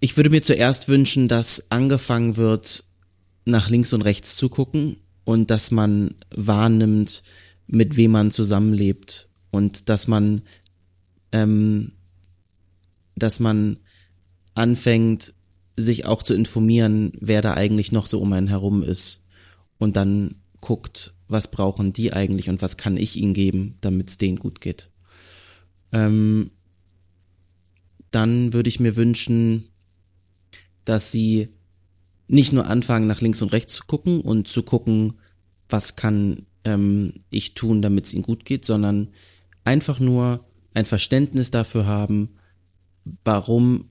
ich 0.06 0.18
würde 0.18 0.30
mir 0.30 0.44
zuerst 0.44 0.88
wünschen, 0.88 1.28
dass 1.28 1.72
angefangen 1.72 2.38
wird, 2.38 2.84
nach 3.46 3.72
links 3.72 3.92
und 3.92 4.04
rechts 4.04 4.36
zu 4.36 4.50
gucken 4.50 4.98
und 5.24 5.50
dass 5.50 5.72
man 5.72 6.14
wahrnimmt, 6.30 7.24
mit 7.66 7.98
wem 7.98 8.12
man 8.12 8.30
zusammenlebt 8.30 9.28
und 9.50 9.90
dass 9.90 10.08
man, 10.08 10.44
ähm, 11.32 11.94
dass 13.16 13.40
man 13.40 13.80
anfängt, 14.54 15.34
sich 15.76 16.06
auch 16.06 16.22
zu 16.22 16.36
informieren, 16.36 17.12
wer 17.20 17.42
da 17.42 17.56
eigentlich 17.56 17.92
noch 17.92 18.06
so 18.06 18.22
um 18.22 18.32
einen 18.32 18.48
herum 18.48 18.84
ist 18.84 19.24
und 19.80 19.96
dann 19.96 20.36
guckt, 20.62 21.16
was 21.28 21.50
brauchen 21.50 21.94
die 21.94 22.14
eigentlich 22.14 22.48
und 22.50 22.62
was 22.62 22.78
kann 22.78 22.96
ich 22.96 23.16
ihnen 23.16 23.34
geben, 23.34 23.80
damit 23.82 24.10
es 24.10 24.20
denen 24.20 24.38
gut 24.38 24.62
geht. 24.62 24.88
Ähm, 25.92 26.52
dann 28.12 28.54
würde 28.54 28.70
ich 28.70 28.80
mir 28.80 28.96
wünschen, 28.96 29.70
dass 30.86 31.12
sie 31.12 31.50
nicht 32.28 32.54
nur 32.54 32.68
anfangen, 32.68 33.08
nach 33.08 33.22
links 33.22 33.42
und 33.42 33.52
rechts 33.52 33.74
zu 33.74 33.84
gucken 33.86 34.22
und 34.22 34.48
zu 34.48 34.64
gucken, 34.64 35.14
was 35.70 35.96
kann 35.96 36.46
ähm, 36.64 37.14
ich 37.30 37.54
tun, 37.54 37.82
damit 37.82 38.06
es 38.06 38.14
ihnen 38.14 38.24
gut 38.24 38.46
geht, 38.46 38.66
sondern 38.66 39.10
einfach 39.64 40.00
nur 40.00 40.46
ein 40.74 40.86
Verständnis 40.86 41.52
dafür 41.52 41.86
haben, 41.86 42.30
warum, 43.24 43.90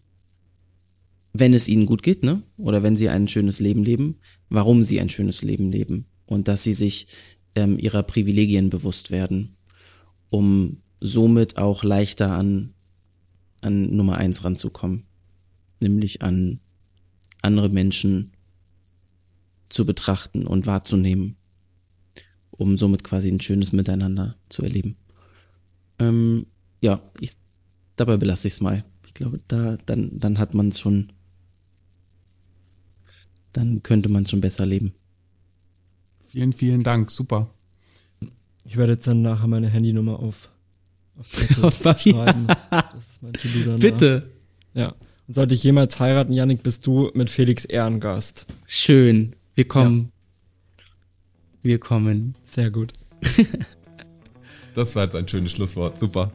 wenn 1.33 1.55
es 1.55 1.69
ihnen 1.69 1.87
gut 1.87 2.03
geht, 2.03 2.23
ne, 2.23 2.43
oder 2.57 2.83
wenn 2.83 2.97
sie 2.97 3.09
ein 3.09 3.29
schönes 3.29 3.61
Leben 3.61 3.85
leben, 3.85 4.19
warum 4.49 4.83
sie 4.83 5.01
ein 5.01 5.11
schönes 5.11 5.43
Leben 5.43 5.71
leben 5.71 6.07
und 6.27 6.49
dass 6.49 6.63
sie 6.63 6.75
sich 6.75 7.07
ähm, 7.55 7.79
ihrer 7.79 8.03
Privilegien 8.03 8.71
bewusst 8.71 9.11
werden, 9.11 9.57
um 10.31 10.79
somit 11.01 11.57
auch 11.57 11.85
leichter 11.85 12.33
an, 12.33 12.75
an 13.61 13.95
Nummer 13.95 14.17
eins 14.17 14.45
ranzukommen, 14.45 15.05
nämlich 15.81 16.23
an 16.23 16.61
andere 17.45 17.69
Menschen 17.69 18.33
zu 19.69 19.87
betrachten 19.87 20.47
und 20.47 20.67
wahrzunehmen, 20.67 21.37
um 22.51 22.77
somit 22.77 23.05
quasi 23.05 23.31
ein 23.31 23.41
schönes 23.41 23.73
Miteinander 23.73 24.37
zu 24.49 24.63
erleben. 24.63 24.97
Ähm, 25.99 26.47
ja, 26.81 27.01
ich, 27.21 27.33
dabei 27.97 28.17
belasse 28.17 28.49
ich 28.49 28.55
es 28.55 28.61
mal. 28.61 28.85
Ich 29.07 29.15
glaube, 29.15 29.41
da 29.49 29.77
dann 29.87 30.19
dann 30.19 30.39
hat 30.39 30.55
man 30.55 30.69
es 30.69 30.81
schon, 30.81 31.13
dann 33.53 33.83
könnte 33.83 34.09
man 34.09 34.27
schon 34.27 34.41
besser 34.41 34.67
leben. 34.67 34.93
Vielen, 36.27 36.53
vielen 36.53 36.83
Dank, 36.83 37.11
super. 37.11 37.55
Ich 38.65 38.77
werde 38.77 38.95
jetzt 38.95 39.07
dann 39.07 39.23
nachher 39.23 39.47
meine 39.47 39.69
Handynummer 39.69 40.19
auf, 40.19 40.51
auf 41.17 41.83
schreiben. 42.01 42.47
Das 42.71 43.09
ist 43.09 43.23
mein 43.23 43.79
Bitte. 43.79 44.31
Ja. 44.73 44.95
Und 45.27 45.35
sollte 45.35 45.55
ich 45.55 45.63
jemals 45.63 45.99
heiraten, 46.01 46.33
Yannick, 46.33 46.63
bist 46.63 46.87
du 46.87 47.11
mit 47.15 47.31
Felix 47.31 47.65
Ehrengast. 47.65 48.47
Schön. 48.67 49.35
Wir 49.55 49.67
kommen. 49.67 50.11
Ja. 50.79 50.85
Wir 51.63 51.79
kommen. 51.79 52.35
Sehr 52.45 52.71
gut. 52.71 52.93
das 54.75 54.95
war 54.95 55.05
jetzt 55.05 55.17
ein 55.17 55.27
schönes 55.27 55.53
Schlusswort. 55.53 55.99
Super. 55.99 56.31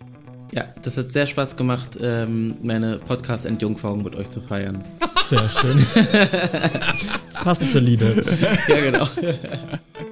Ja, 0.51 0.65
das 0.81 0.97
hat 0.97 1.13
sehr 1.13 1.27
Spaß 1.27 1.55
gemacht, 1.55 1.99
ähm, 2.01 2.55
meine 2.63 2.97
Podcast-Entjungferung 2.97 4.01
mit 4.01 4.15
euch 4.15 4.31
zu 4.31 4.41
feiern. 4.41 4.83
Sehr 5.29 5.47
schön. 5.47 5.85
Passend 7.33 7.71
zur 7.71 7.81
Liebe. 7.81 8.23
Ja, 8.67 8.81
genau. 8.81 9.07